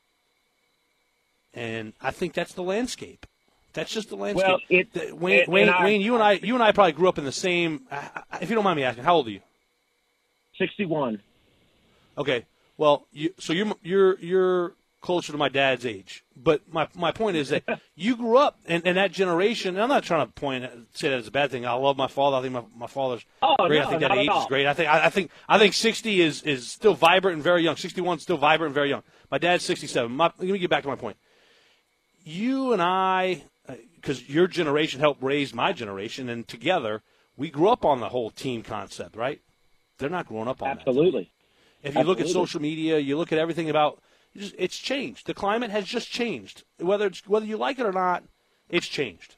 and 1.55 1.93
I 2.01 2.11
think 2.11 2.35
that's 2.35 2.53
the 2.55 2.63
landscape. 2.63 3.27
That's 3.73 3.93
just 3.93 4.09
the 4.09 4.17
landscape. 4.17 4.47
Well, 4.49 4.59
it- 4.69 4.93
The- 4.93 5.13
Wayne, 5.15 5.41
and- 5.45 5.53
Wayne, 5.53 5.69
I- 5.69 5.85
Wayne, 5.85 6.01
you 6.01 6.15
and 6.15 6.23
I, 6.23 6.33
you 6.33 6.55
and 6.55 6.63
I 6.63 6.73
probably 6.73 6.93
grew 6.93 7.09
up 7.09 7.19
in 7.19 7.25
the 7.25 7.33
same. 7.33 7.83
If 8.41 8.49
you 8.49 8.55
don't 8.55 8.65
mind 8.65 8.77
me 8.77 8.83
asking, 8.85 9.05
how 9.05 9.15
old 9.17 9.27
are 9.29 9.31
you? 9.31 9.41
sixty-one. 10.59 11.23
Okay. 12.19 12.45
Well, 12.77 13.07
you, 13.13 13.33
so 13.39 13.53
you're 13.53 13.73
you're 13.83 14.19
you're 14.21 14.73
closer 15.01 15.33
to 15.33 15.39
my 15.39 15.49
dad's 15.49 15.87
age, 15.87 16.25
but 16.37 16.61
my 16.73 16.87
my 16.95 17.11
point 17.13 17.37
is 17.37 17.49
that 17.49 17.63
you 17.95 18.17
grew 18.17 18.37
up 18.37 18.59
in, 18.67 18.83
in 18.83 18.97
that 18.97 19.13
generation. 19.13 19.75
And 19.75 19.83
I'm 19.83 19.89
not 19.89 20.05
trying 20.05 20.27
to 20.27 20.33
point 20.33 20.65
say 20.93 21.09
that 21.09 21.19
as 21.19 21.27
a 21.27 21.31
bad 21.31 21.51
thing. 21.51 21.65
I 21.67 21.73
love 21.73 21.97
my 21.97 22.07
father. 22.07 22.37
I 22.37 22.43
think 22.43 22.53
my, 22.55 22.63
my 22.77 22.87
father's 22.87 23.25
Oh, 23.43 23.57
great. 23.67 23.79
no, 23.79 23.87
I 23.87 23.89
think 23.89 24.01
that 24.03 24.13
age 24.13 24.31
is 24.31 24.47
great. 24.47 24.67
I 24.67 24.75
think 24.75 24.89
I, 24.89 25.07
I 25.07 25.11
think 25.11 25.31
I 25.49 25.59
think 25.59 25.75
60 25.75 26.21
is 26.21 26.43
is 26.43 26.71
still 26.71 26.95
vibrant 26.95 27.37
and 27.37 27.43
very 27.45 27.63
young. 27.63 27.77
61 27.77 28.19
is 28.19 28.23
still 28.23 28.37
vibrant 28.37 28.69
and 28.71 28.75
very 28.75 28.89
young. 28.91 29.03
My 29.31 29.39
dad's 29.39 29.65
67. 29.65 30.11
My, 30.11 30.33
let 30.39 30.41
me 30.41 30.59
get 30.59 30.71
back 30.71 30.83
to 30.83 30.89
my 30.89 30.97
point. 30.97 31.17
You 32.25 32.73
and 32.73 32.83
I, 32.83 33.43
uh, 33.69 33.75
because 33.95 34.29
your 34.29 34.47
generation 34.47 35.01
helped 35.01 35.23
raise 35.23 35.55
my 35.55 35.73
generation, 35.73 36.29
and 36.29 36.47
together 36.47 37.03
we 37.37 37.49
grew 37.51 37.69
up 37.69 37.85
on 37.85 38.01
the 38.01 38.09
whole 38.11 38.31
team 38.31 38.63
concept, 38.63 39.17
right? 39.17 39.41
They're 39.99 40.11
not 40.11 40.27
growing 40.27 40.49
up 40.49 40.63
on 40.63 40.69
that. 40.69 40.79
Absolutely. 40.87 41.31
If 41.83 41.95
you 41.95 42.03
look 42.03 42.21
at 42.21 42.29
social 42.29 42.61
media, 42.61 42.99
you 42.99 43.17
look 43.17 43.33
at 43.33 43.39
everything 43.39 43.71
about 43.71 44.03
it's 44.35 44.79
changed. 44.79 45.27
The 45.27 45.35
climate 45.35 45.71
has 45.71 45.85
just 45.85 46.11
changed. 46.11 46.65
Whether 46.79 47.07
it's 47.07 47.27
whether 47.27 47.47
you 47.47 47.57
like 47.57 47.79
it 47.79 47.87
or 47.87 47.93
not, 47.93 48.23
it's 48.69 48.87
changed. 48.87 49.37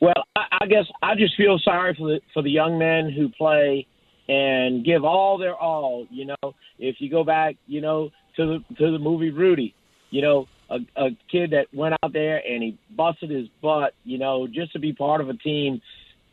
Well, 0.00 0.24
I, 0.36 0.58
I 0.62 0.66
guess 0.66 0.84
I 1.02 1.14
just 1.14 1.36
feel 1.36 1.58
sorry 1.62 1.94
for 1.94 2.08
the 2.08 2.20
for 2.32 2.42
the 2.42 2.50
young 2.50 2.78
men 2.78 3.10
who 3.10 3.28
play 3.28 3.86
and 4.28 4.84
give 4.84 5.04
all 5.04 5.38
their 5.38 5.54
all. 5.54 6.06
You 6.10 6.26
know, 6.26 6.54
if 6.78 6.96
you 7.00 7.10
go 7.10 7.24
back, 7.24 7.56
you 7.66 7.80
know, 7.80 8.10
to 8.36 8.46
the 8.46 8.74
to 8.76 8.92
the 8.92 8.98
movie 8.98 9.30
Rudy, 9.30 9.74
you 10.10 10.22
know, 10.22 10.46
a, 10.70 10.78
a 10.96 11.10
kid 11.30 11.50
that 11.50 11.66
went 11.74 11.94
out 12.02 12.12
there 12.12 12.40
and 12.46 12.62
he 12.62 12.78
busted 12.96 13.30
his 13.30 13.48
butt, 13.60 13.94
you 14.04 14.18
know, 14.18 14.46
just 14.46 14.72
to 14.72 14.78
be 14.78 14.92
part 14.92 15.20
of 15.20 15.28
a 15.28 15.34
team. 15.34 15.82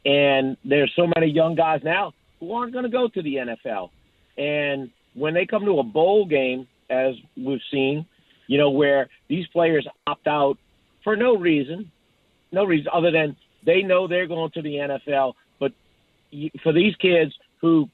And 0.06 0.56
there's 0.64 0.92
so 0.96 1.08
many 1.16 1.32
young 1.32 1.56
guys 1.56 1.82
now 1.84 2.14
who 2.40 2.54
aren't 2.54 2.72
going 2.72 2.84
to 2.84 2.90
go 2.90 3.08
to 3.10 3.22
the 3.22 3.36
NFL. 3.36 3.90
And 4.38 4.92
when 5.18 5.34
they 5.34 5.46
come 5.46 5.66
to 5.66 5.80
a 5.80 5.84
bowl 5.84 6.26
game, 6.26 6.68
as 6.90 7.16
we've 7.36 7.60
seen, 7.72 8.06
you 8.48 8.58
know, 8.58 8.70
where 8.70 9.10
these 9.28 9.48
players 9.48 9.88
opt 10.06 10.28
out 10.28 10.58
for 11.04 11.16
no 11.16 11.36
reason, 11.36 11.92
no 12.52 12.64
reason 12.64 12.88
other 12.94 13.12
than 13.12 13.36
they 13.66 13.82
know 13.82 14.08
they're 14.08 14.28
going 14.28 14.52
to 14.52 14.62
the 14.62 14.76
NFL. 14.76 15.34
But 15.60 15.74
for 16.64 16.72
these 16.72 16.96
kids 16.96 17.34
who 17.62 17.90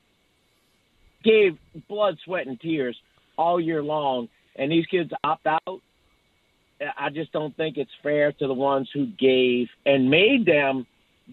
gave 1.24 1.58
blood, 1.88 2.18
sweat, 2.26 2.46
and 2.46 2.60
tears 2.60 2.98
all 3.38 3.60
year 3.60 3.82
long, 3.82 4.28
and 4.56 4.72
these 4.72 4.86
kids 4.88 5.12
opt 5.24 5.48
out, 5.48 5.82
I 6.98 7.10
just 7.10 7.32
don't 7.32 7.56
think 7.56 7.78
it's 7.78 7.92
fair 8.04 8.34
to 8.34 8.48
the 8.48 8.54
ones 8.54 8.90
who 8.94 9.08
gave 9.08 9.68
and 9.86 10.10
made 10.10 10.46
them 10.46 10.86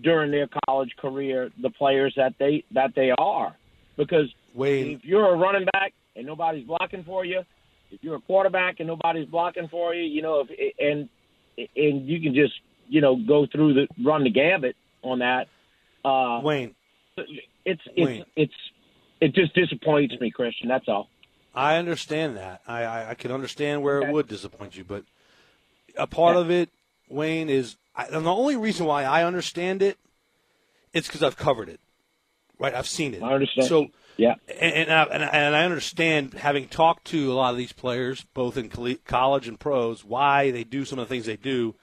during 0.02 0.30
their 0.30 0.48
college 0.66 0.94
career 0.96 1.50
the 1.60 1.70
players 1.70 2.14
that 2.16 2.34
they 2.38 2.64
that 2.72 2.94
they 2.94 3.10
are. 3.18 3.56
Because 4.00 4.32
Wayne, 4.54 4.92
if 4.92 5.04
you're 5.04 5.34
a 5.34 5.36
running 5.36 5.66
back 5.74 5.92
and 6.16 6.26
nobody's 6.26 6.66
blocking 6.66 7.04
for 7.04 7.22
you, 7.22 7.42
if 7.90 8.02
you're 8.02 8.16
a 8.16 8.20
quarterback 8.20 8.76
and 8.78 8.86
nobody's 8.86 9.28
blocking 9.28 9.68
for 9.68 9.94
you, 9.94 10.02
you 10.02 10.22
know, 10.22 10.46
if 10.48 10.74
and 10.78 11.08
and 11.76 12.08
you 12.08 12.18
can 12.20 12.34
just 12.34 12.54
you 12.88 13.02
know 13.02 13.14
go 13.16 13.46
through 13.46 13.74
the 13.74 13.88
run 14.02 14.24
the 14.24 14.30
gambit 14.30 14.74
on 15.02 15.18
that. 15.18 15.48
Uh, 16.02 16.40
Wayne, 16.42 16.74
it's 17.66 17.82
it's 17.94 18.06
Wayne. 18.06 18.24
it's 18.36 18.54
it 19.20 19.34
just 19.34 19.54
disappoints 19.54 20.14
me, 20.18 20.30
Christian. 20.30 20.68
That's 20.68 20.88
all. 20.88 21.08
I 21.54 21.76
understand 21.76 22.38
that. 22.38 22.62
I, 22.66 22.84
I, 22.84 23.10
I 23.10 23.14
can 23.14 23.32
understand 23.32 23.82
where 23.82 24.00
it 24.00 24.10
would 24.10 24.28
disappoint 24.28 24.76
you, 24.76 24.84
but 24.84 25.04
a 25.98 26.06
part 26.06 26.36
of 26.36 26.48
it, 26.50 26.70
Wayne, 27.08 27.50
is 27.50 27.76
I, 27.94 28.04
and 28.04 28.24
the 28.24 28.32
only 28.32 28.56
reason 28.56 28.86
why 28.86 29.02
I 29.02 29.24
understand 29.24 29.82
it, 29.82 29.98
it's 30.94 31.08
because 31.08 31.22
I've 31.22 31.36
covered 31.36 31.68
it. 31.68 31.80
Right, 32.60 32.74
I've 32.74 32.86
seen 32.86 33.14
it. 33.14 33.22
I 33.22 33.32
understand. 33.32 33.68
So 33.68 33.88
yeah, 34.16 34.34
and 34.48 34.88
and 34.88 34.92
I, 34.92 35.02
and 35.04 35.56
I- 35.56 35.64
understand 35.64 36.34
having 36.34 36.68
talked 36.68 37.06
to 37.06 37.32
a 37.32 37.34
lot 37.34 37.52
of 37.52 37.56
these 37.56 37.72
players, 37.72 38.24
both 38.34 38.56
in 38.56 38.68
college 39.04 39.48
and 39.48 39.58
pros, 39.58 40.04
why 40.04 40.50
they 40.50 40.62
do 40.62 40.84
some 40.84 40.98
of 40.98 41.08
the 41.08 41.14
things 41.14 41.26
they 41.26 41.36
do. 41.36 41.74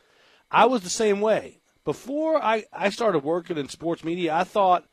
I 0.51 0.65
was 0.65 0.83
the 0.83 0.89
same 0.89 1.19
way 1.19 1.59
before 1.83 2.41
I 2.41 2.65
I 2.71 2.89
started 2.91 3.23
working 3.23 3.57
in 3.57 3.69
sports 3.69 4.03
media. 4.03 4.35
I 4.35 4.43
thought 4.43 4.85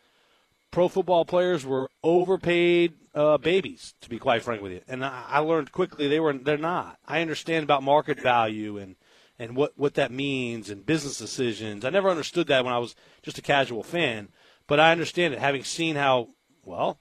pro 0.71 0.89
football 0.89 1.25
players 1.25 1.65
were 1.65 1.89
overpaid 2.03 2.95
uh, 3.15 3.39
babies, 3.39 3.95
to 4.01 4.09
be 4.09 4.19
quite 4.19 4.43
frank 4.43 4.61
with 4.61 4.73
you. 4.73 4.81
And 4.89 5.05
I, 5.05 5.25
I 5.29 5.39
learned 5.39 5.71
quickly 5.71 6.09
they 6.09 6.21
were 6.21 6.33
they're 6.33 6.57
not. 6.59 6.99
I 7.07 7.21
understand 7.21 7.63
about 7.63 7.83
market 7.83 8.19
value 8.21 8.79
and 8.79 8.97
and 9.39 9.57
what 9.57 9.73
what 9.77 9.95
that 9.95 10.11
means 10.11 10.71
and 10.71 10.85
business 10.87 11.19
decisions. 11.19 11.85
I 11.85 11.91
never 11.91 12.09
understood 12.09 12.47
that 12.49 12.65
when 12.65 12.75
I 12.75 12.79
was 12.79 12.95
just 13.23 13.39
a 13.39 13.43
casual 13.43 13.83
fan, 13.83 14.29
but 14.67 14.81
I 14.81 14.93
understand 14.93 15.35
it 15.35 15.41
having 15.41 15.65
seen 15.65 15.97
how 15.97 16.29
well 16.65 16.99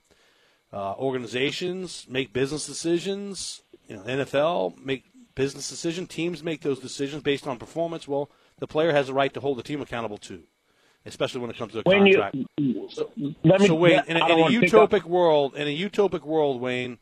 uh, 0.71 0.93
organizations 0.95 2.05
make 2.09 2.33
business 2.33 2.65
decisions. 2.65 3.61
You 3.87 3.97
know, 3.97 4.03
NFL 4.03 4.83
make 4.83 5.03
business 5.35 5.69
decisions. 5.69 6.07
Teams 6.09 6.43
make 6.43 6.61
those 6.61 6.79
decisions 6.79 7.23
based 7.23 7.47
on 7.47 7.57
performance. 7.57 8.07
Well, 8.07 8.29
the 8.59 8.67
player 8.67 8.91
has 8.91 9.09
a 9.09 9.13
right 9.13 9.33
to 9.33 9.39
hold 9.39 9.57
the 9.57 9.63
team 9.63 9.81
accountable 9.81 10.17
too 10.17 10.43
especially 11.05 11.41
when 11.41 11.49
it 11.49 11.57
comes 11.57 11.73
to 11.73 11.79
a 11.79 11.81
When 11.81 12.05
you- 12.05 12.13
contract. 12.17 12.37
so, 12.93 13.11
Let 13.43 13.59
me- 13.59 13.67
so 13.67 13.75
Wayne, 13.75 14.03
in 14.07 14.15
a, 14.15 14.25
in 14.25 14.31
a 14.31 14.37
wanna 14.37 14.57
pick 14.61 14.73
up- 14.73 14.89
utopic 14.89 15.03
world, 15.03 15.53
in 15.53 15.67
a 15.67 15.77
utopic 15.77 16.21
world, 16.23 16.61
Wayne, 16.61 16.97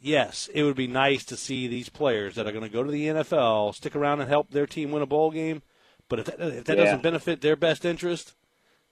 yes, 0.00 0.48
it 0.52 0.64
would 0.64 0.74
be 0.74 0.88
nice 0.88 1.24
to 1.26 1.36
see 1.36 1.68
these 1.68 1.88
players 1.88 2.34
that 2.34 2.48
are 2.48 2.50
going 2.50 2.64
to 2.64 2.68
go 2.68 2.82
to 2.82 2.90
the 2.90 3.06
NFL 3.06 3.72
stick 3.72 3.94
around 3.94 4.20
and 4.20 4.28
help 4.28 4.50
their 4.50 4.66
team 4.66 4.90
win 4.90 5.00
a 5.02 5.06
bowl 5.06 5.30
game. 5.30 5.62
But 6.08 6.18
if 6.18 6.26
that, 6.26 6.40
if 6.40 6.64
that 6.64 6.76
Yeah. 6.76 6.84
doesn't 6.86 7.02
benefit 7.04 7.40
their 7.40 7.54
best 7.54 7.84
interest, 7.84 8.34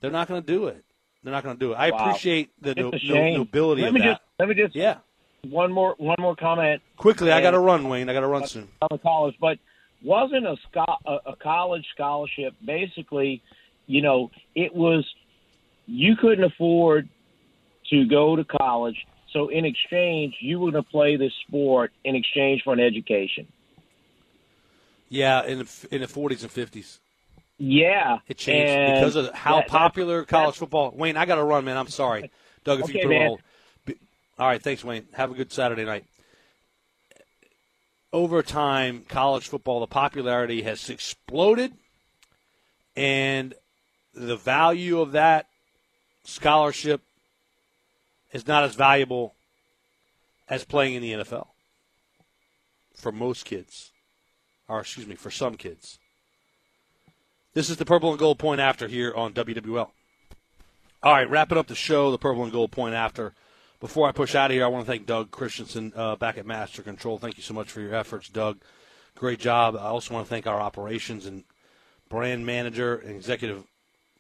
they're 0.01 0.12
not 0.12 0.29
going 0.29 0.41
to 0.41 0.47
do 0.47 0.69
it. 0.69 0.85
They're 1.23 1.32
not 1.32 1.43
going 1.43 1.57
to 1.57 1.61
do 1.61 1.73
it. 1.73 1.77
I 1.77 1.90
Wow. 1.90 1.99
appreciate 1.99 2.51
the 2.61 2.74
no, 2.74 2.90
no, 2.90 3.31
nobility 3.39 3.82
let 3.82 3.89
of 3.89 3.95
me 3.95 4.01
that. 4.01 4.07
Just, 4.07 4.20
let 4.39 4.49
me 4.49 4.55
just 4.55 4.74
yeah. 4.74 4.99
One 5.43 5.73
more 5.73 5.95
one 5.99 6.16
more 6.19 6.35
comment. 6.36 6.82
Quickly, 6.97 7.31
I 7.32 7.40
got 7.40 7.53
to 7.53 7.59
run, 7.59 7.89
Wayne. 7.89 8.09
I 8.09 8.12
got 8.12 8.20
to 8.20 8.27
run 8.27 8.47
soon. 8.47 8.69
on 8.82 8.89
the 8.90 8.99
college, 8.99 9.35
but 9.40 9.59
wasn't 10.03 10.47
a, 10.47 10.57
a, 11.07 11.12
a 11.27 11.36
college 11.36 11.85
scholarship 11.95 12.55
basically, 12.65 13.43
you 13.86 14.03
know, 14.03 14.31
it 14.55 14.74
was 14.74 15.05
you 15.86 16.16
couldn't 16.16 16.45
afford 16.45 17.09
to 17.90 18.05
go 18.07 18.36
to 18.36 18.45
college, 18.45 19.07
so 19.32 19.49
in 19.49 19.65
exchange 19.65 20.35
you 20.40 20.59
were 20.61 20.70
going 20.70 20.82
to 20.85 20.90
play 20.90 21.16
this 21.16 21.32
sport 21.47 21.93
in 22.05 22.15
exchange 22.15 22.62
for 22.65 22.73
an 22.73 22.81
education. 22.81 23.47
Yeah, 25.09 25.45
in 25.45 25.59
the, 25.61 25.89
in 25.90 26.01
the 26.03 26.07
40s 26.07 26.43
and 26.43 26.51
50s. 26.53 26.99
Yeah, 27.61 28.19
It 28.29 28.39
changed 28.39 28.71
and 28.71 28.95
because 28.95 29.17
of 29.17 29.35
how 29.35 29.57
that- 29.57 29.67
that- 29.69 29.71
popular 29.77 30.25
college 30.25 30.55
football. 30.57 30.93
Wayne, 30.93 31.17
I 31.17 31.27
got 31.27 31.35
to 31.37 31.45
run, 31.45 31.65
man. 31.65 31.77
I'm 31.77 31.89
sorry, 31.89 32.31
Doug. 32.65 32.79
If 32.81 32.85
Okay, 32.85 32.93
you 32.95 33.01
can 33.01 33.09
put 33.09 33.15
it 33.15 33.17
on 33.17 33.21
man. 33.21 33.29
hold. 33.29 33.41
All 34.39 34.47
right, 34.47 34.63
thanks, 34.63 34.85
Wayne. 34.85 35.09
Have 35.15 35.33
a 35.33 35.35
good 35.35 35.53
Saturday 35.53 35.85
night. 35.85 36.05
Over 38.13 38.43
time, 38.43 39.05
college 39.09 39.49
football, 39.49 39.81
the 39.81 39.87
popularity 39.89 40.63
has 40.63 40.89
exploded, 40.89 41.73
and 42.97 43.55
the 44.15 44.37
value 44.37 45.01
of 45.01 45.13
that 45.13 45.47
scholarship 46.25 47.03
is 48.33 48.47
not 48.47 48.63
as 48.65 48.75
valuable 48.77 49.35
as 50.49 50.65
playing 50.65 50.95
in 50.95 51.03
the 51.03 51.13
NFL 51.13 51.49
for 52.95 53.11
most 53.13 53.45
kids, 53.45 53.91
or 54.69 54.81
excuse 54.81 55.07
me, 55.07 55.17
for 55.17 55.31
some 55.31 55.57
kids. 55.57 55.99
This 57.59 57.71
is 57.71 57.77
the 57.77 57.85
Purple 57.85 58.11
and 58.11 58.19
Gold 58.21 58.39
Point 58.39 58.61
After 58.61 58.87
here 58.87 59.13
on 59.17 59.33
WWL. 59.33 59.91
All 61.03 61.13
right, 61.13 61.29
wrapping 61.29 61.59
up 61.59 61.67
the 61.67 61.75
show, 61.75 62.13
the 62.13 62.17
Purple 62.17 62.45
and 62.45 62.53
Gold 62.53 62.71
Point 62.71 62.95
After. 62.95 63.35
Before 63.81 64.09
I 64.09 64.13
push 64.13 64.37
out 64.37 64.53
of 64.53 64.55
here, 64.55 64.65
I 64.65 64.69
want 64.69 64.87
to 64.87 64.89
thank 64.93 65.07
Doug 65.07 65.33
Christensen 65.33 65.93
uh, 65.97 66.15
back 66.15 66.39
at 66.39 66.47
Master 66.47 66.83
Control. 66.83 67.19
Thank 67.19 67.37
you 67.37 67.43
so 67.43 67.55
much 67.55 67.69
for 67.69 67.81
your 67.81 67.97
efforts, 67.97 68.29
Doug. 68.29 68.59
Great 69.17 69.41
job. 69.41 69.75
I 69.75 69.87
also 69.87 70.15
want 70.15 70.27
to 70.27 70.31
thank 70.31 70.47
our 70.47 70.61
operations 70.61 71.27
and 71.27 71.43
brand 72.09 72.47
manager 72.47 72.95
and 72.95 73.17
executive 73.17 73.65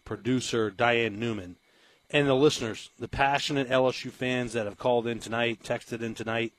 producer, 0.04 0.68
Diane 0.72 1.20
Newman, 1.20 1.58
and 2.10 2.26
the 2.26 2.34
listeners, 2.34 2.90
the 2.98 3.06
passionate 3.06 3.70
LSU 3.70 4.10
fans 4.10 4.52
that 4.54 4.66
have 4.66 4.78
called 4.78 5.06
in 5.06 5.20
tonight, 5.20 5.62
texted 5.62 6.02
in 6.02 6.16
tonight 6.16 6.54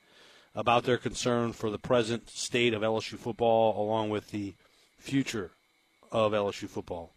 about 0.55 0.85
their 0.85 0.97
concern 0.97 1.51
for 1.51 1.69
the 1.69 1.77
present 1.77 2.29
state 2.29 2.73
of 2.73 2.83
LSU 2.83 3.17
football, 3.17 3.77
along 3.77 4.11
with 4.11 4.31
the 4.31 4.53
future 4.97 5.51
of 6.11 6.31
LSU 6.31 6.67
football. 6.67 7.11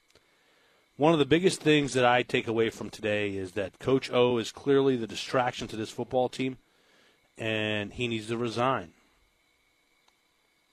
One 0.97 1.12
of 1.12 1.19
the 1.19 1.24
biggest 1.24 1.60
things 1.60 1.94
that 1.94 2.05
I 2.05 2.23
take 2.23 2.47
away 2.47 2.70
from 2.70 2.90
today 2.90 3.36
is 3.36 3.52
that 3.52 3.78
Coach 3.78 4.10
O 4.12 4.39
is 4.39 4.52
clearly 4.52 4.97
the 4.97 5.06
distraction 5.06 5.66
to 5.69 5.77
this 5.77 5.90
football 5.90 6.28
team, 6.28 6.59
and 7.39 7.93
he 7.93 8.09
needs 8.09 8.28
to 8.28 8.36
resign. 8.36 8.93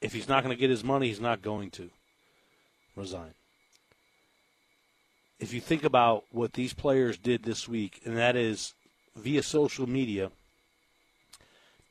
If 0.02 0.14
he's 0.14 0.28
not 0.28 0.44
going 0.44 0.56
to 0.56 0.60
get 0.60 0.70
his 0.70 0.84
money, 0.84 1.08
he's 1.08 1.20
not 1.20 1.42
going 1.42 1.72
to 1.72 1.90
resign. 2.96 3.34
If 5.40 5.54
you 5.54 5.62
think 5.62 5.84
about 5.84 6.26
what 6.32 6.54
these 6.54 6.74
players 6.74 7.18
did 7.18 7.44
this 7.44 7.68
week, 7.68 8.02
and 8.06 8.18
that 8.18 8.36
is 8.36 8.74
via 9.16 9.42
social 9.42 9.88
media, 9.88 10.32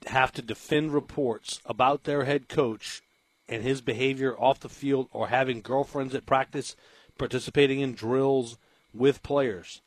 have 0.07 0.33
to 0.33 0.43
defend 0.43 0.93
reports 0.93 1.61
about 1.65 2.05
their 2.05 2.25
head 2.25 2.49
coach 2.49 3.03
and 3.49 3.63
his 3.63 3.81
behavior 3.81 4.39
off 4.39 4.61
the 4.61 4.69
field 4.69 5.09
or 5.13 5.29
having 5.29 5.61
girlfriends 5.61 6.15
at 6.15 6.27
practice, 6.27 6.77
participating 7.17 7.81
in 7.81 7.95
drills 7.95 8.59
with 8.93 9.23
players. 9.23 9.81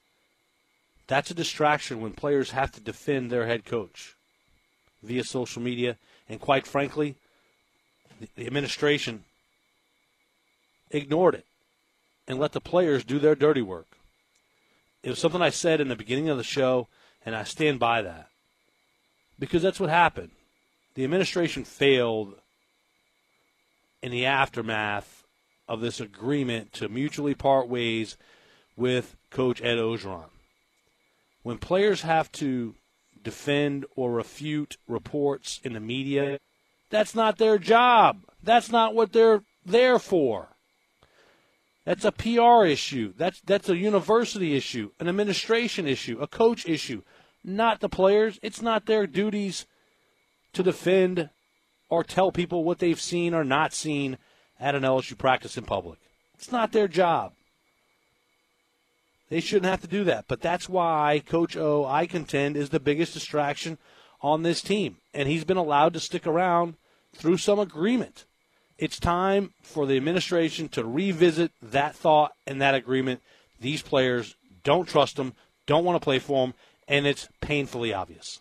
That's 1.07 1.31
a 1.31 1.35
distraction 1.35 2.01
when 2.01 2.13
players 2.13 2.51
have 2.51 2.71
to 2.71 2.81
defend 2.81 3.29
their 3.29 3.45
head 3.45 3.65
coach 3.65 4.15
via 5.03 5.23
social 5.23 5.61
media. 5.61 5.97
And 6.29 6.39
quite 6.39 6.65
frankly, 6.65 7.15
the, 8.35 8.47
administration 8.47 9.25
ignored 10.89 11.35
it 11.35 11.45
and 12.27 12.39
let 12.39 12.53
the 12.53 12.61
players 12.61 13.03
do 13.03 13.19
their 13.19 13.35
dirty 13.35 13.61
work. 13.61 13.87
It 15.03 15.09
was 15.09 15.19
something 15.19 15.41
I 15.41 15.49
said 15.49 15.81
in 15.81 15.87
the 15.87 15.95
beginning 15.95 16.29
of 16.29 16.37
the 16.37 16.43
show, 16.43 16.87
and 17.25 17.35
I 17.35 17.43
stand 17.43 17.79
by 17.79 18.01
that 18.03 18.29
because 19.39 19.61
that's 19.61 19.79
what 19.79 19.89
happened. 19.89 20.31
The 20.93 21.03
administration 21.03 21.63
failed 21.63 22.35
in 24.01 24.11
the 24.11 24.25
aftermath 24.25 25.25
of 25.67 25.81
this 25.81 25.99
agreement 25.99 26.73
to 26.73 26.89
mutually 26.89 27.33
part 27.33 27.67
ways 27.67 28.17
with 28.75 29.15
Coach 29.29 29.61
Ed 29.61 29.77
Orgeron. 29.77 30.29
When 31.43 31.57
players 31.57 32.01
have 32.01 32.31
to 32.33 32.75
defend 33.23 33.85
or 33.95 34.11
refute 34.11 34.77
reports 34.87 35.59
in 35.63 35.73
the 35.73 35.79
media, 35.79 36.39
that's 36.89 37.15
not 37.15 37.37
their 37.37 37.57
job. 37.57 38.23
That's 38.43 38.71
not 38.71 38.93
what 38.95 39.13
they're 39.13 39.43
there 39.65 39.99
for. 39.99 40.49
That's 41.85 42.05
a 42.05 42.11
PR 42.11 42.65
issue. 42.65 43.13
That's 43.17 43.41
that's 43.41 43.69
a 43.69 43.77
university 43.77 44.55
issue, 44.55 44.91
an 44.99 45.07
administration 45.07 45.87
issue, 45.87 46.19
a 46.21 46.27
coach 46.27 46.67
issue, 46.67 47.01
not 47.43 47.79
the 47.79 47.89
players. 47.89 48.39
It's 48.43 48.61
not 48.61 48.85
their 48.85 49.07
duties 49.07 49.65
to 50.53 50.61
defend 50.61 51.29
or 51.91 52.03
tell 52.05 52.31
people 52.31 52.63
what 52.63 52.79
they've 52.79 52.99
seen 52.99 53.33
or 53.35 53.43
not 53.43 53.73
seen 53.73 54.17
at 54.59 54.73
an 54.73 54.83
LSU 54.83 55.15
practice 55.17 55.57
in 55.57 55.65
public. 55.65 55.99
It's 56.33 56.51
not 56.51 56.71
their 56.71 56.87
job. 56.87 57.33
They 59.29 59.41
shouldn't 59.41 59.69
have 59.69 59.81
to 59.81 59.87
do 59.87 60.05
that. 60.05 60.25
But 60.27 60.41
that's 60.41 60.69
why 60.69 61.21
Coach 61.25 61.57
O, 61.57 61.85
I 61.85 62.07
contend, 62.07 62.55
is 62.55 62.69
the 62.69 62.79
biggest 62.79 63.13
distraction 63.13 63.77
on 64.21 64.43
this 64.43 64.61
team. 64.61 64.97
And 65.13 65.27
he's 65.27 65.43
been 65.43 65.57
allowed 65.57 65.93
to 65.93 65.99
stick 65.99 66.25
around 66.25 66.75
through 67.13 67.37
some 67.37 67.59
agreement. 67.59 68.25
It's 68.77 68.99
time 68.99 69.53
for 69.61 69.85
the 69.85 69.97
administration 69.97 70.69
to 70.69 70.85
revisit 70.85 71.51
that 71.61 71.93
thought 71.93 72.31
and 72.47 72.61
that 72.61 72.73
agreement. 72.73 73.21
These 73.59 73.81
players 73.81 74.35
don't 74.63 74.87
trust 74.87 75.17
them, 75.17 75.33
don't 75.65 75.83
want 75.83 76.01
to 76.01 76.03
play 76.03 76.19
for 76.19 76.47
them, 76.47 76.55
and 76.87 77.05
it's 77.05 77.27
painfully 77.41 77.93
obvious. 77.93 78.39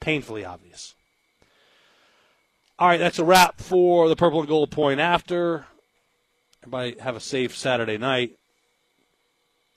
Painfully 0.00 0.44
obvious. 0.44 0.94
All 2.80 2.86
right, 2.86 3.00
that's 3.00 3.18
a 3.18 3.24
wrap 3.24 3.60
for 3.60 4.08
the 4.08 4.14
Purple 4.14 4.38
and 4.38 4.48
Gold 4.48 4.70
Point 4.70 5.00
After. 5.00 5.66
Everybody 6.62 6.96
have 7.00 7.16
a 7.16 7.20
safe 7.20 7.56
Saturday 7.56 7.98
night. 7.98 8.36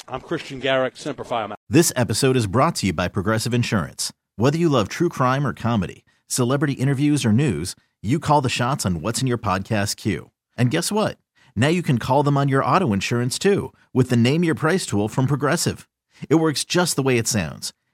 I'm 0.07 0.21
Christian 0.21 0.59
Garrick, 0.59 0.95
Semper 0.95 1.23
Fi. 1.23 1.55
This 1.67 1.91
episode 1.95 2.37
is 2.37 2.45
brought 2.45 2.75
to 2.75 2.87
you 2.87 2.93
by 2.93 3.07
Progressive 3.07 3.55
Insurance. 3.55 4.13
Whether 4.35 4.59
you 4.59 4.69
love 4.69 4.87
true 4.87 5.09
crime 5.09 5.47
or 5.47 5.53
comedy, 5.53 6.05
celebrity 6.27 6.73
interviews 6.73 7.25
or 7.25 7.33
news, 7.33 7.75
you 8.03 8.19
call 8.19 8.39
the 8.39 8.49
shots 8.49 8.85
on 8.85 9.01
what's 9.01 9.19
in 9.19 9.25
your 9.25 9.39
podcast 9.39 9.95
queue. 9.95 10.29
And 10.55 10.69
guess 10.69 10.91
what? 10.91 11.17
Now 11.55 11.69
you 11.69 11.81
can 11.81 11.97
call 11.97 12.21
them 12.21 12.37
on 12.37 12.49
your 12.49 12.63
auto 12.63 12.93
insurance 12.93 13.39
too 13.39 13.73
with 13.93 14.11
the 14.11 14.15
Name 14.15 14.43
Your 14.43 14.53
Price 14.53 14.85
tool 14.85 15.07
from 15.07 15.25
Progressive. 15.25 15.87
It 16.29 16.35
works 16.35 16.63
just 16.63 16.97
the 16.97 17.03
way 17.03 17.17
it 17.17 17.27
sounds. 17.27 17.73